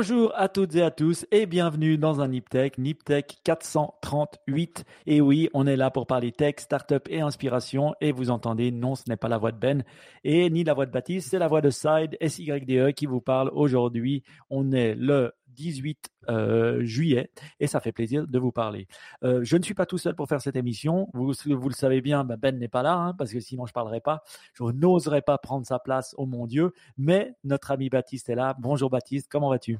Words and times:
Bonjour 0.00 0.32
à 0.34 0.48
toutes 0.48 0.76
et 0.76 0.82
à 0.82 0.90
tous 0.90 1.26
et 1.30 1.44
bienvenue 1.44 1.98
dans 1.98 2.22
un 2.22 2.28
NipTech, 2.28 2.78
NipTech 2.78 3.36
438. 3.44 4.86
Et 5.04 5.20
oui, 5.20 5.50
on 5.52 5.66
est 5.66 5.76
là 5.76 5.90
pour 5.90 6.06
parler 6.06 6.32
tech, 6.32 6.54
startup 6.56 7.06
et 7.10 7.20
inspiration. 7.20 7.94
Et 8.00 8.10
vous 8.10 8.30
entendez, 8.30 8.70
non, 8.70 8.94
ce 8.94 9.02
n'est 9.10 9.18
pas 9.18 9.28
la 9.28 9.36
voix 9.36 9.52
de 9.52 9.58
Ben 9.58 9.84
et 10.24 10.48
ni 10.48 10.64
la 10.64 10.72
voix 10.72 10.86
de 10.86 10.90
Baptiste, 10.90 11.28
c'est 11.28 11.38
la 11.38 11.48
voix 11.48 11.60
de 11.60 11.68
Side, 11.68 12.16
SYDE 12.18 12.94
qui 12.94 13.04
vous 13.04 13.20
parle 13.20 13.50
aujourd'hui. 13.52 14.22
On 14.48 14.72
est 14.72 14.94
le 14.94 15.32
18 15.48 16.08
euh, 16.30 16.82
juillet 16.82 17.30
et 17.58 17.66
ça 17.66 17.80
fait 17.80 17.92
plaisir 17.92 18.26
de 18.26 18.38
vous 18.38 18.52
parler. 18.52 18.88
Euh, 19.22 19.40
je 19.42 19.58
ne 19.58 19.62
suis 19.62 19.74
pas 19.74 19.84
tout 19.84 19.98
seul 19.98 20.14
pour 20.14 20.28
faire 20.28 20.40
cette 20.40 20.56
émission. 20.56 21.10
Vous, 21.12 21.34
le 21.44 21.74
savez 21.74 22.00
bien, 22.00 22.24
bah, 22.24 22.38
Ben 22.38 22.58
n'est 22.58 22.68
pas 22.68 22.82
là 22.82 22.94
hein, 22.94 23.14
parce 23.18 23.34
que 23.34 23.40
sinon 23.40 23.66
je 23.66 23.72
ne 23.72 23.74
parlerai 23.74 24.00
pas. 24.00 24.22
Je 24.54 24.64
n'oserais 24.64 25.20
pas 25.20 25.36
prendre 25.36 25.66
sa 25.66 25.78
place, 25.78 26.14
oh 26.16 26.24
mon 26.24 26.46
Dieu. 26.46 26.72
Mais 26.96 27.34
notre 27.44 27.70
ami 27.70 27.90
Baptiste 27.90 28.30
est 28.30 28.34
là. 28.34 28.56
Bonjour 28.58 28.88
Baptiste, 28.88 29.28
comment 29.30 29.50
vas-tu? 29.50 29.78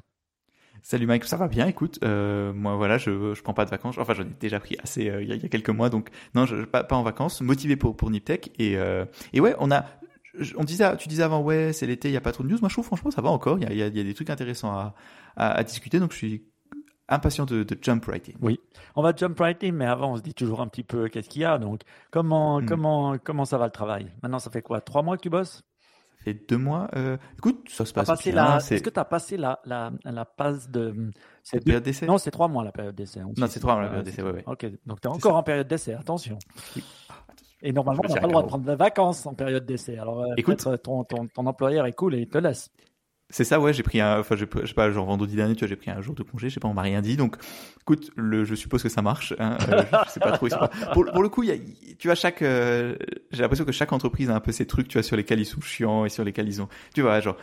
Salut 0.83 1.05
Mike, 1.05 1.25
ça 1.25 1.37
va 1.37 1.47
bien. 1.47 1.67
Écoute, 1.67 1.99
euh, 2.03 2.53
moi 2.53 2.75
voilà, 2.75 2.97
je 2.97 3.33
je 3.33 3.41
prends 3.41 3.53
pas 3.53 3.65
de 3.65 3.69
vacances. 3.69 3.97
Enfin, 3.97 4.13
j'en 4.13 4.23
ai 4.23 4.35
déjà 4.39 4.59
pris 4.59 4.77
assez 4.83 5.03
il 5.03 5.27
y, 5.27 5.33
a 5.33 5.49
quelques 5.49 5.69
mois, 5.69 5.89
donc 5.89 6.09
non, 6.33 6.45
je, 6.45 6.63
pas, 6.63 6.83
pas 6.83 6.95
en 6.95 7.03
vacances. 7.03 7.41
Motivé 7.41 7.75
pour 7.75 7.95
pour 7.95 8.09
Niptech 8.09 8.51
et 8.59 8.77
et 9.33 9.39
ouais, 9.39 9.55
on 9.59 9.71
a 9.71 9.85
on 10.55 10.63
disait, 10.63 10.95
tu 10.97 11.07
disais 11.07 11.23
avant, 11.23 11.41
ouais, 11.41 11.73
c'est 11.73 11.85
l'été, 11.85 12.07
il 12.07 12.11
n'y 12.11 12.17
a 12.17 12.21
pas 12.21 12.31
trop 12.31 12.43
de 12.43 12.49
news. 12.49 12.57
Moi, 12.61 12.69
je 12.69 12.75
trouve, 12.75 12.85
franchement, 12.85 13.11
ça 13.11 13.21
va 13.21 13.29
encore. 13.29 13.59
Il 13.59 13.73
y 13.73 13.83
a, 13.83 13.89
des 13.89 14.13
trucs 14.13 14.29
intéressants 14.29 14.71
à, 14.71 14.95
à, 15.35 15.63
discuter. 15.63 15.99
Donc, 15.99 16.11
je 16.11 16.17
suis 16.17 16.43
impatient 17.09 17.45
de, 17.45 17.65
jump 17.81 18.05
right 18.05 18.29
in. 18.29 18.33
Oui, 18.41 18.59
on 18.95 19.01
va 19.01 19.13
jump 19.15 19.37
right 19.39 19.61
in, 19.63 19.73
mais 19.73 19.85
avant, 19.85 20.13
on 20.13 20.17
se 20.17 20.21
dit 20.21 20.33
toujours 20.33 20.61
un 20.61 20.67
petit 20.67 20.83
peu 20.83 21.09
qu'est-ce 21.09 21.29
qu'il 21.29 21.41
y 21.41 21.45
a. 21.45 21.57
Donc, 21.57 21.81
comment, 22.11 22.61
hmm. 22.61 22.65
comment, 22.65 23.17
comment 23.17 23.45
ça 23.45 23.57
va 23.57 23.65
le 23.65 23.71
travail? 23.71 24.11
Maintenant, 24.23 24.39
ça 24.39 24.49
fait 24.49 24.61
quoi? 24.61 24.81
Trois 24.81 25.03
mois 25.03 25.17
que 25.17 25.23
tu 25.23 25.29
bosses? 25.29 25.63
Fait 26.23 26.33
deux 26.47 26.57
mois. 26.57 26.89
Euh, 26.95 27.17
écoute, 27.37 27.67
ça 27.69 27.85
se 27.85 27.93
passe 27.93 28.07
bien. 28.23 28.57
Est-ce 28.57 28.83
que 28.83 28.89
tu 28.89 28.99
as 28.99 29.05
passé 29.05 29.37
la, 29.37 29.59
la, 29.65 29.91
la 30.03 30.25
passe 30.25 30.69
de. 30.69 31.11
C'est 31.43 31.63
période 31.63 31.83
d'essai? 31.83 32.05
Non, 32.05 32.17
c'est 32.17 32.31
trois 32.31 32.47
mois 32.47 32.63
la 32.63 32.71
période 32.71 32.95
d'essai. 32.95 33.21
Non, 33.37 33.47
c'est 33.47 33.59
trois 33.59 33.75
mois 33.75 33.83
la 33.83 33.89
période 33.89 34.05
d'essai, 34.05 34.21
oui. 34.21 34.41
Ok, 34.45 34.65
donc 34.85 35.01
tu 35.01 35.07
es 35.07 35.11
encore 35.11 35.35
en 35.35 35.43
période 35.43 35.67
d'essai, 35.67 35.93
attention. 35.93 36.37
Et 37.63 37.71
normalement, 37.71 38.01
on 38.07 38.13
n'a 38.13 38.19
pas 38.19 38.27
le 38.27 38.31
droit 38.31 38.43
de 38.43 38.47
prendre 38.47 38.65
des 38.65 38.75
vacances 38.75 39.25
en 39.25 39.33
période 39.33 39.65
d'essai. 39.65 39.97
Alors, 39.97 40.21
euh, 40.21 40.33
écoute, 40.37 40.65
ton, 40.83 41.03
ton, 41.03 41.27
ton, 41.27 41.45
employeur 41.45 41.85
est 41.85 41.93
cool 41.93 42.15
et 42.15 42.19
il 42.21 42.27
te 42.27 42.37
laisse. 42.37 42.71
C'est 43.31 43.43
ça, 43.43 43.59
ouais, 43.59 43.73
j'ai 43.73 43.83
pris 43.83 43.99
un, 44.01 44.19
enfin, 44.19 44.35
je 44.35 44.45
sais 44.45 44.73
pas, 44.73 44.91
genre 44.91 45.05
vendredi 45.05 45.35
dernier, 45.35 45.55
tu 45.55 45.61
vois, 45.61 45.69
j'ai 45.69 45.75
pris 45.75 45.89
un 45.89 46.01
jour 46.01 46.13
de 46.15 46.23
congé, 46.23 46.49
je 46.49 46.55
sais 46.55 46.59
pas, 46.59 46.67
on 46.67 46.73
m'a 46.73 46.81
rien 46.81 47.01
dit, 47.01 47.17
donc, 47.17 47.37
écoute, 47.81 48.11
le, 48.15 48.43
je 48.43 48.55
suppose 48.55 48.83
que 48.83 48.89
ça 48.89 49.01
marche, 49.01 49.33
hein, 49.39 49.57
euh, 49.69 49.83
je 50.05 50.11
sais 50.11 50.19
pas 50.19 50.31
trop, 50.33 50.47
pas... 50.47 50.69
Pour, 50.93 51.05
pour, 51.05 51.23
le 51.23 51.29
coup, 51.29 51.43
y 51.43 51.51
a, 51.51 51.55
tu 51.97 52.07
vois, 52.07 52.15
chaque, 52.15 52.41
euh, 52.41 52.95
j'ai 53.31 53.41
l'impression 53.41 53.65
que 53.65 53.71
chaque 53.71 53.93
entreprise 53.93 54.29
a 54.29 54.35
un 54.35 54.39
peu 54.39 54.51
ses 54.51 54.67
trucs, 54.67 54.87
tu 54.87 54.97
vois, 54.97 55.03
sur 55.03 55.15
lesquels 55.15 55.39
ils 55.39 55.45
sont 55.45 55.61
chiants 55.61 56.05
et 56.05 56.09
sur 56.09 56.23
lesquels 56.23 56.47
ils 56.47 56.61
ont, 56.61 56.67
tu 56.93 57.01
vois, 57.01 57.19
genre, 57.21 57.37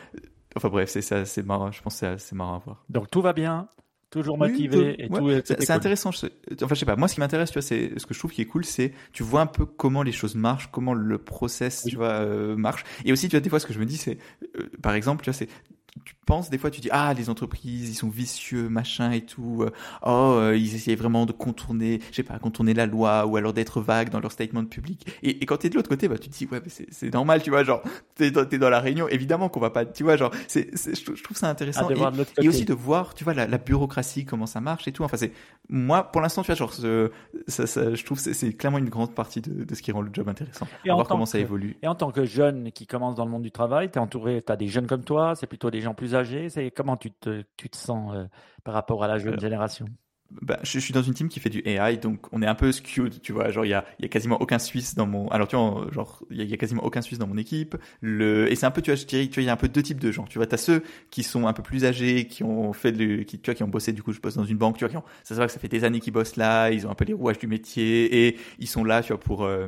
enfin 0.55 0.69
bref, 0.69 0.91
c'est 0.91 1.03
ça, 1.03 1.25
c'est 1.25 1.45
marrant, 1.45 1.73
je 1.73 1.83
pense 1.83 2.01
que 2.01 2.17
c'est 2.19 2.35
marrant 2.35 2.57
à 2.57 2.59
voir. 2.59 2.85
Donc 2.89 3.11
tout 3.11 3.23
va 3.23 3.33
bien, 3.33 3.69
Toujours 4.11 4.39
motivé 4.39 5.05
et 5.05 5.09
tout. 5.09 5.31
C'est 5.45 5.71
intéressant. 5.71 6.09
enfin, 6.09 6.29
je 6.75 6.75
sais 6.75 6.87
pas. 6.87 6.97
Moi, 6.97 7.09
ce 7.09 7.15
qui 7.15 7.21
m'intéresse, 7.21 7.51
tu 7.51 7.59
vois, 7.59 7.63
c'est 7.63 7.99
ce 7.99 8.07
que 8.07 8.15
je 8.15 8.19
trouve 8.19 8.33
qui 8.33 8.41
est 8.41 8.47
cool, 8.47 8.65
c'est 8.65 8.93
tu 9.13 9.23
vois 9.23 9.43
un 9.43 9.47
peu 9.47 9.67
comment 9.67 10.03
les 10.03 10.13
choses 10.13 10.35
marchent, 10.35 10.71
comment 10.71 10.95
le 10.95 11.19
process, 11.19 11.85
tu 11.87 11.97
vois, 11.97 12.13
euh, 12.21 12.57
marche. 12.57 12.85
Et 13.05 13.13
aussi, 13.13 13.29
tu 13.29 13.37
vois, 13.37 13.41
des 13.41 13.51
fois, 13.51 13.61
ce 13.61 13.67
que 13.67 13.75
je 13.75 13.79
me 13.79 13.85
dis, 13.85 13.99
c'est, 13.99 14.17
euh, 14.59 14.71
par 14.83 14.95
exemple, 14.95 15.25
tu 15.25 15.31
vois, 15.31 15.37
c'est 15.37 15.49
tu 16.05 16.15
penses 16.29 16.51
des 16.51 16.59
fois 16.59 16.71
tu 16.71 16.81
dis 16.81 16.91
ah 16.93 17.15
les 17.15 17.31
entreprises 17.31 17.89
ils 17.89 17.95
sont 17.95 18.11
vicieux 18.11 18.69
machin 18.69 19.11
et 19.13 19.23
tout 19.23 19.63
euh, 19.63 19.71
oh 20.05 20.35
euh, 20.37 20.57
ils 20.57 20.75
essayaient 20.75 20.97
vraiment 20.97 21.27
de 21.27 21.33
contourner 21.33 22.01
je 22.11 22.17
sais 22.17 22.23
pas 22.23 22.39
contourner 22.39 22.75
la 22.75 22.87
loi 22.87 23.27
ou 23.27 23.37
alors 23.37 23.53
d'être 23.53 23.81
vagues 23.81 24.11
dans 24.11 24.21
leur 24.21 24.33
statement 24.33 24.65
public 24.65 25.07
et, 25.23 25.43
et 25.43 25.47
quand 25.47 25.57
t'es 25.57 25.71
de 25.71 25.75
l'autre 25.75 25.89
côté 25.89 26.07
bah 26.07 26.19
tu 26.19 26.29
te 26.29 26.37
dis 26.37 26.47
ouais 26.47 26.61
c'est 26.91 27.13
normal 27.13 27.43
tu 27.43 27.51
vois 27.51 27.65
genre 27.65 27.83
t'es 28.15 28.31
dans, 28.31 28.49
es 28.49 28.59
dans 28.59 28.71
la 28.71 28.81
réunion 28.81 29.09
évidemment 29.09 29.49
qu'on 29.49 29.61
va 29.61 29.71
pas 29.71 29.87
tu 29.87 30.03
vois 30.05 30.17
genre 30.17 30.31
c'est 30.47 30.69
je, 30.75 31.23
trouve 31.23 31.37
ça 31.37 31.49
intéressant. 31.49 31.89
Et, 32.41 32.49
aussi 32.49 32.65
de 32.65 32.75
voir 32.75 33.15
tu 33.15 33.25
vois 33.25 33.35
la, 33.35 33.47
la, 33.47 33.59
bureaucratie 33.59 34.25
comment 34.25 34.47
ça 34.47 34.61
marche 34.61 34.89
et 34.89 34.93
tout. 34.93 35.05
Enfin 35.05 35.17
c'est 35.17 35.33
moi 35.69 36.05
pour 36.05 36.21
l'instant 36.21 36.43
tu 36.43 36.49
vois 36.49 36.57
genre 36.57 36.73
ça, 37.47 37.67
ça, 37.67 37.95
je 37.95 38.05
trouve 38.05 38.19
c'est 38.19 38.53
clairement 38.55 38.79
une 38.79 38.89
grande 38.89 39.15
partie 39.15 39.41
de, 39.41 39.65
de, 39.65 39.75
ce 39.75 39.83
qui 39.83 39.93
rend 39.93 40.01
le 40.01 40.11
job 40.13 40.29
intéressant. 40.29 40.67
Et 40.85 40.91
voir 40.91 41.07
comment 41.07 41.27
ça 41.27 41.39
évolue. 41.39 41.77
et 41.83 41.89
en 41.89 41.95
tant 41.95 42.11
que 42.11 42.25
jeune 42.25 42.73
qui 42.73 42.87
commence 42.87 43.15
dans 43.15 43.25
le 43.25 43.31
monde 43.31 43.43
du 43.43 43.51
travail 43.51 43.91
t'es 43.91 43.99
entouré 43.99 44.43
t'as 44.43 44.57
des 44.57 44.69
jeunes 44.69 44.87
comme 44.87 45.05
toi 45.05 45.35
c'est 45.35 45.47
plutôt 45.47 45.71
des 45.71 45.81
gens 45.81 45.95
plus 45.95 46.15
âgés 46.19 46.51
C'est 46.51 46.71
comment 46.71 46.97
tu 46.97 47.11
te, 47.11 47.45
tu 47.57 47.71
te 47.71 47.77
sens 47.77 48.15
euh, 48.15 48.27
par 48.65 48.75
rapport 48.75 49.03
à 49.05 49.09
la 49.09 49.19
jeune 49.19 49.35
euh, 49.35 49.41
génération? 49.41 49.87
bah, 50.31 50.59
je, 50.63 50.79
suis 50.79 50.93
dans 50.93 51.03
une 51.03 51.15
team 51.15 51.29
qui 51.29 51.41
fait 51.41 51.49
du 51.49 51.63
AI, 51.65 51.97
donc 51.97 52.27
on 52.33 52.43
est 52.43 52.47
un 52.47 52.55
peu 52.55 52.71
skewed, 52.71 53.23
tu 53.23 53.33
vois. 53.33 53.51
Genre, 53.51 53.65
il 53.65 53.71
y 53.71 53.75
a, 53.75 53.85
y 53.99 54.05
a 54.05 54.09
quasiment 54.09 54.41
aucun 54.41 54.59
Suisse 54.59 54.95
dans 54.95 55.07
mon. 55.07 55.29
Alors, 55.29 55.49
tu 55.49 55.57
vois, 55.57 55.87
genre, 55.91 56.23
il 56.31 56.43
y, 56.43 56.53
a 56.53 56.57
quasiment 56.57 56.85
aucun 56.85 57.01
Suisse 57.01 57.19
dans 57.19 57.27
mon 57.27 57.39
équipe. 57.39 57.77
Le 58.01 58.51
et 58.51 58.55
c'est 58.55 58.67
un 58.67 58.71
peu, 58.71 58.83
tu 58.83 58.91
vois, 58.91 58.97
je 58.97 59.07
dirais, 59.07 59.27
tu 59.27 59.35
vois, 59.35 59.43
il 59.43 59.47
y 59.47 59.49
a 59.49 59.53
un 59.53 59.57
peu 59.57 59.69
deux 59.69 59.83
types 59.83 60.01
de 60.01 60.13
gens. 60.13 60.25
Tu 60.25 60.39
vois, 60.39 60.47
t'as 60.47 60.59
ceux 60.59 60.83
qui 61.11 61.23
sont 61.23 61.47
un 61.47 61.53
peu 61.55 61.63
plus 61.63 61.85
âgés, 61.85 62.27
qui 62.27 62.45
ont 62.45 62.73
fait 62.73 62.93
de, 62.93 63.23
qui, 63.23 63.39
tu 63.39 63.51
vois, 63.51 63.55
qui 63.55 63.63
ont 63.63 63.69
bossé. 63.69 63.93
Du 63.93 64.03
coup, 64.03 64.13
je 64.13 64.21
bosse 64.21 64.35
dans 64.35 64.45
une 64.45 64.59
banque. 64.59 64.77
Tu 64.77 64.85
vois, 64.85 64.91
qui 64.91 64.99
ont, 64.99 65.05
ça 65.25 65.35
se 65.35 65.35
voit 65.35 65.47
que 65.47 65.53
ça 65.53 65.61
fait 65.61 65.69
des 65.69 65.85
années 65.85 66.01
qu'ils 66.01 66.13
bossent 66.13 66.37
là. 66.37 66.71
Ils 66.71 66.87
ont 66.87 66.91
un 66.91 66.95
peu 66.95 67.07
les 67.07 67.15
rouages 67.15 67.39
du 67.39 67.47
métier 67.47 68.27
et 68.27 68.39
ils 68.59 68.69
sont 68.69 68.85
là, 68.85 69.03
tu 69.03 69.13
vois, 69.13 69.21
pour. 69.21 69.45
Euh, 69.45 69.67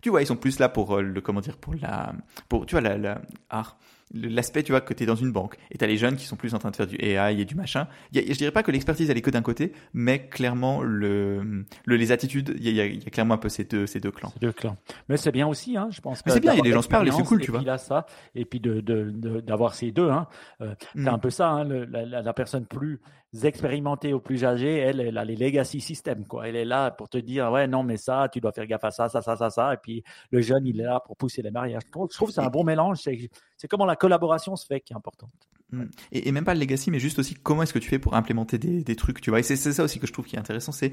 tu 0.00 0.10
vois, 0.10 0.22
ils 0.22 0.26
sont 0.26 0.36
plus 0.36 0.58
là 0.58 0.68
pour 0.68 1.00
le 1.00 1.20
comment 1.20 1.40
dire, 1.40 1.58
pour 1.58 1.74
la, 1.74 2.14
pour, 2.48 2.66
tu 2.66 2.74
vois, 2.74 2.80
la, 2.80 2.96
la 2.96 3.22
art 3.50 3.78
l'aspect, 4.12 4.62
tu 4.62 4.72
vois, 4.72 4.80
que 4.80 4.94
tu 4.94 5.02
es 5.02 5.06
dans 5.06 5.16
une 5.16 5.32
banque 5.32 5.56
et 5.70 5.78
tu 5.78 5.84
as 5.84 5.86
les 5.86 5.96
jeunes 5.96 6.16
qui 6.16 6.26
sont 6.26 6.36
plus 6.36 6.54
en 6.54 6.58
train 6.58 6.70
de 6.70 6.76
faire 6.76 6.86
du 6.86 6.96
AI 6.96 7.40
et 7.40 7.44
du 7.44 7.54
machin. 7.54 7.88
Y 8.12 8.18
a, 8.18 8.22
je 8.32 8.38
dirais 8.38 8.50
pas 8.50 8.62
que 8.62 8.70
l'expertise, 8.70 9.10
elle 9.10 9.16
est 9.16 9.22
que 9.22 9.30
d'un 9.30 9.42
côté, 9.42 9.72
mais 9.94 10.26
clairement, 10.26 10.82
le, 10.82 11.64
le 11.84 11.96
les 11.96 12.12
attitudes, 12.12 12.54
il 12.58 12.70
y 12.70 12.80
a, 12.80 12.86
y 12.86 13.06
a, 13.06 13.10
clairement 13.10 13.34
un 13.34 13.38
peu 13.38 13.48
ces 13.48 13.64
deux, 13.64 13.86
ces 13.86 14.00
deux 14.00 14.10
clans. 14.10 14.30
Ces 14.34 14.40
deux 14.40 14.52
clans. 14.52 14.76
Mais 15.08 15.16
c'est 15.16 15.32
bien 15.32 15.46
aussi, 15.46 15.76
hein, 15.76 15.88
je 15.90 16.00
pense. 16.00 16.22
c'est 16.26 16.40
bien, 16.40 16.52
il 16.52 16.58
y 16.58 16.60
a 16.60 16.62
des 16.62 16.72
gens 16.72 16.82
se 16.82 16.88
parlent 16.88 17.08
et 17.08 17.12
c'est 17.12 17.22
cool, 17.22 17.40
tu 17.40 17.50
vois. 17.50 17.62
Là, 17.62 17.78
ça, 17.78 18.06
et 18.34 18.44
puis 18.44 18.60
d'avoir 18.60 19.70
de, 19.70 19.74
de, 19.74 19.78
ces 19.78 19.92
deux, 19.92 20.10
hein. 20.10 20.26
Euh, 20.60 20.74
c'est 20.94 21.08
un 21.08 21.16
mm. 21.16 21.20
peu 21.20 21.30
ça, 21.30 21.50
hein, 21.50 21.64
la, 21.64 22.32
personne 22.32 22.66
plus 22.66 23.00
expérimentée 23.44 24.12
ou 24.12 24.20
plus 24.20 24.44
âgée, 24.44 24.78
elle, 24.78 25.00
elle 25.00 25.16
a 25.16 25.24
les 25.24 25.36
legacy 25.36 25.80
systems, 25.80 26.26
quoi. 26.26 26.48
Elle 26.48 26.56
est 26.56 26.64
là 26.64 26.90
pour 26.90 27.08
te 27.08 27.18
dire, 27.18 27.50
ouais, 27.50 27.66
non, 27.66 27.82
mais 27.82 27.96
ça, 27.96 28.28
tu 28.30 28.40
dois 28.40 28.52
faire 28.52 28.66
gaffe 28.66 28.84
à 28.84 28.90
ça, 28.90 29.08
ça, 29.08 29.22
ça, 29.22 29.36
ça, 29.36 29.50
ça. 29.50 29.74
Et 29.74 29.78
puis, 29.78 30.04
le 30.30 30.40
jeune, 30.40 30.66
il 30.66 30.80
est 30.80 30.84
là 30.84 31.00
pour 31.00 31.16
pousser 31.16 31.42
les 31.42 31.50
mariages. 31.50 31.82
Je 31.86 31.90
trouve, 31.90 32.28
que 32.28 32.34
c'est 32.34 32.40
un 32.40 32.50
bon 32.50 32.64
mélange. 32.64 32.98
C'est 32.98 33.68
comment 33.68 33.86
la 33.86 33.96
collaboration 33.96 34.56
se 34.56 34.66
fait 34.66 34.80
qui 34.80 34.92
est 34.92 34.96
importante. 34.96 35.30
Mm. 35.70 35.84
Et, 36.12 36.28
et, 36.28 36.32
même 36.32 36.44
pas 36.44 36.54
le 36.54 36.60
legacy, 36.60 36.90
mais 36.90 36.98
juste 36.98 37.18
aussi 37.18 37.34
comment 37.34 37.62
est-ce 37.62 37.72
que 37.72 37.78
tu 37.78 37.88
fais 37.88 37.98
pour 37.98 38.14
implémenter 38.14 38.58
des, 38.58 38.84
des 38.84 38.96
trucs, 38.96 39.20
tu 39.20 39.30
vois. 39.30 39.40
Et 39.40 39.42
c'est 39.42 39.56
ça 39.56 39.82
aussi 39.82 39.98
que 39.98 40.06
je 40.06 40.12
trouve 40.12 40.26
qui 40.26 40.36
est 40.36 40.38
intéressant, 40.38 40.72
c'est 40.72 40.92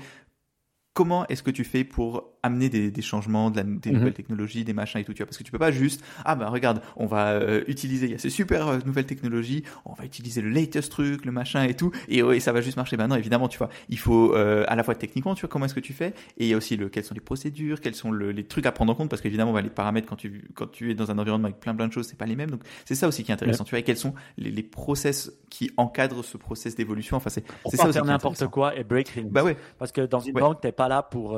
comment 0.94 1.26
est-ce 1.28 1.44
que 1.44 1.52
tu 1.52 1.64
fais 1.64 1.84
pour 1.84 2.26
amener 2.44 2.70
des, 2.70 2.90
des 2.92 3.02
changements, 3.02 3.52
de 3.52 3.58
la, 3.58 3.64
des 3.64 3.92
nouvelles 3.92 4.10
mhm. 4.10 4.14
technologies, 4.14 4.64
des 4.64 4.74
machins 4.74 5.00
et 5.00 5.04
tout, 5.04 5.14
tu 5.14 5.20
vois, 5.20 5.28
parce 5.28 5.38
que 5.38 5.44
tu 5.44 5.52
peux 5.52 5.60
pas 5.60 5.72
juste, 5.72 6.04
ah 6.26 6.36
ben 6.36 6.48
regarde, 6.48 6.82
on 6.96 7.06
va 7.06 7.32
euh, 7.32 7.64
utiliser, 7.68 8.06
il 8.06 8.12
y 8.14 8.16
a 8.16 8.18
ces 8.18 8.30
super 8.30 8.68
euh, 8.68 8.80
nouvelles 8.86 9.06
technologies, 9.06 9.64
on 9.86 9.94
va 9.94 10.06
utiliser 10.06 10.42
le 10.42 10.50
latest 10.50 10.92
truc, 10.92 11.26
le 11.26 11.32
machin 11.32 11.64
et 11.64 11.74
tout, 11.74 11.92
et, 12.08 12.20
et 12.20 12.40
ça 12.40 12.52
va 12.54 12.62
juste 12.62 12.78
marcher. 12.78 12.98
Ben 12.98 13.08
non, 13.08 13.16
évidemment, 13.16 13.50
tu 13.50 13.58
vois, 13.58 13.70
il 13.90 14.00
faut 14.00 14.34
euh, 14.36 14.64
à 14.68 14.76
la 14.76 14.84
fois 14.84 14.96
techniquement, 14.96 15.36
tu 15.36 15.42
vois, 15.42 15.50
comment 15.50 15.66
est-ce 15.66 15.74
que 15.74 15.80
tu 15.80 15.94
fais, 15.94 16.14
et 16.38 16.46
il 16.46 16.48
y 16.48 16.54
a 16.54 16.58
aussi 16.58 16.78
le, 16.78 16.90
quelles 16.90 17.04
sont 17.04 17.14
les 17.14 17.20
procédures, 17.22 17.82
quels 17.82 17.96
sont 17.96 18.12
le, 18.12 18.32
les 18.32 18.46
trucs 18.46 18.66
à 18.66 18.72
prendre 18.72 18.92
en 18.92 18.96
compte, 18.96 19.10
parce 19.10 19.22
qu'évidemment, 19.22 19.54
ben, 19.54 19.62
les 19.62 19.70
paramètres 19.70 20.08
quand 20.08 20.16
tu 20.16 20.50
quand 20.54 20.68
tu 20.72 20.92
es 20.92 20.96
dans 20.96 21.12
un 21.12 21.18
environnement 21.18 21.48
avec 21.48 21.60
plein 21.60 21.76
plein 21.76 21.88
de 21.88 21.94
choses, 21.94 22.08
c'est 22.08 22.18
pas 22.18 22.26
les 22.26 22.36
mêmes, 22.36 22.52
donc 22.52 22.62
c'est 22.86 22.96
ça 22.96 23.08
aussi 23.08 23.24
qui 23.24 23.32
est 23.32 23.34
intéressant, 23.34 23.64
tu 23.64 23.72
vois, 23.72 23.80
et 23.80 23.84
quels 23.84 23.98
sont 23.98 24.14
les, 24.38 24.52
les 24.52 24.64
process 24.64 25.32
qui 25.50 25.72
encadrent 25.78 26.24
ce 26.24 26.38
process 26.38 26.76
d'évolution, 26.76 27.18
enfin 27.18 27.30
c'est 27.30 27.44
c'est 27.70 27.78
ça 27.78 27.90
aussi. 27.90 28.02
n'importe 28.02 28.48
quoi 28.48 28.76
et 28.78 28.84
break 28.84 29.12
things. 29.12 29.30
Bah 29.30 29.44
ouais. 29.44 29.58
Parce 29.78 29.92
que 29.92 30.02
dans 30.02 30.20
une 30.20 30.34
banque, 30.34 30.62
t'es 30.62 30.72
pas 30.80 30.88
là 30.88 31.04
pour 31.04 31.38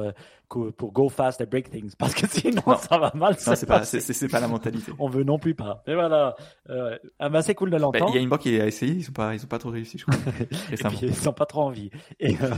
pour 0.78 0.92
go 0.92 1.10
fast 1.10 1.42
and 1.42 1.46
break 1.50 1.70
things 1.70 1.94
parce 1.98 2.14
que 2.14 2.28
sinon 2.28 2.62
ça 2.78 2.98
va 2.98 3.12
mal. 3.16 3.36
Non, 3.48 3.56
c'est 3.56 3.66
pas, 3.66 3.84
c'est, 3.84 4.28
pas 4.28 4.40
la 4.40 4.48
mentalité. 4.48 4.92
On 5.00 5.08
veut 5.08 5.24
non 5.24 5.40
plus 5.40 5.56
pas. 5.56 5.82
Mais 5.88 5.96
voilà. 5.96 6.36
Euh, 6.70 6.98
ah 7.20 7.30
bah 7.30 7.42
c'est 7.42 7.56
cool 7.56 7.70
de 7.70 7.78
l'entendre. 7.78 8.10
Il 8.10 8.16
y 8.16 8.18
a 8.18 8.22
une 8.22 8.30
banque 8.30 8.42
qui 8.42 8.60
a 8.60 8.68
essayé, 8.68 8.94
ils 8.94 9.04
sont 9.04 9.12
pas, 9.12 9.34
ils 9.34 9.44
ont 9.44 9.48
pas 9.48 9.60
trop 9.60 9.70
réussi, 9.70 9.98
je 9.98 10.06
crois. 10.06 10.16
et 10.72 10.76
puis, 10.76 11.00
ils 11.04 11.30
ont 11.30 11.34
pas 11.34 11.46
trop 11.46 11.62
envie. 11.62 11.90
Et, 12.20 12.36
euh, 12.36 12.50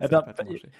eh 0.00 0.08
ben, 0.08 0.24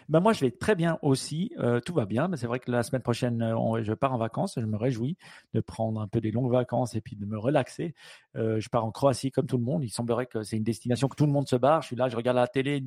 ben, 0.08 0.20
moi 0.20 0.32
je 0.32 0.40
vais 0.40 0.50
très 0.50 0.74
bien 0.74 0.98
aussi. 1.02 1.50
Euh, 1.58 1.80
tout 1.80 1.94
va 1.94 2.06
bien. 2.06 2.28
Mais 2.28 2.36
c'est 2.36 2.46
vrai 2.46 2.60
que 2.60 2.70
la 2.70 2.82
semaine 2.82 3.02
prochaine, 3.02 3.42
euh, 3.42 3.82
je 3.82 3.92
pars 3.92 4.12
en 4.12 4.18
vacances. 4.18 4.54
Je 4.56 4.66
me 4.66 4.76
réjouis 4.76 5.16
de 5.54 5.60
prendre 5.60 6.00
un 6.00 6.08
peu 6.08 6.20
des 6.20 6.30
longues 6.30 6.52
vacances 6.52 6.94
et 6.94 7.00
puis 7.00 7.16
de 7.16 7.26
me 7.26 7.38
relaxer. 7.38 7.94
Euh, 8.36 8.60
je 8.60 8.68
pars 8.68 8.84
en 8.84 8.90
Croatie 8.92 9.30
comme 9.30 9.46
tout 9.46 9.58
le 9.58 9.64
monde. 9.64 9.82
Il 9.82 9.90
semblerait 9.90 10.26
que 10.26 10.42
c'est 10.42 10.56
une 10.56 10.62
destination 10.62 11.08
que 11.08 11.16
tout 11.16 11.26
le 11.26 11.32
monde 11.32 11.48
se 11.48 11.56
barre. 11.56 11.82
Je 11.82 11.88
suis 11.88 11.96
là, 11.96 12.08
je 12.08 12.16
regarde 12.16 12.36
la 12.36 12.46
télé, 12.46 12.82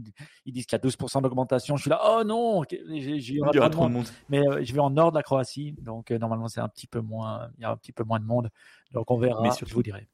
ils 0.45 0.53
disent 0.53 0.65
qu'il 0.65 0.77
y 0.77 0.81
a 0.81 0.89
12% 0.89 1.21
d'augmentation. 1.21 1.75
Je 1.75 1.81
suis 1.81 1.89
là, 1.89 2.01
oh 2.05 2.23
non, 2.23 2.62
j'ai 2.69 3.69
trop 3.71 3.87
de 3.87 3.93
monde. 3.93 4.05
Mais 4.29 4.39
euh, 4.39 4.63
je 4.63 4.73
vais 4.73 4.79
en 4.79 4.89
nord 4.89 5.11
de 5.11 5.17
la 5.17 5.23
Croatie, 5.23 5.75
donc 5.81 6.11
euh, 6.11 6.17
normalement 6.17 6.47
c'est 6.47 6.61
un 6.61 6.69
petit 6.69 6.87
peu 6.87 6.99
moins, 6.99 7.49
il 7.57 7.61
y 7.61 7.65
a 7.65 7.71
un 7.71 7.77
petit 7.77 7.91
peu 7.91 8.03
moins 8.03 8.19
de 8.19 8.25
monde. 8.25 8.49
Donc 8.91 9.11
on 9.11 9.17
verra. 9.17 9.41
Mais 9.41 9.51
surtout, 9.51 9.69
je 9.69 9.75
vous 9.75 9.83
dirai. 9.83 10.07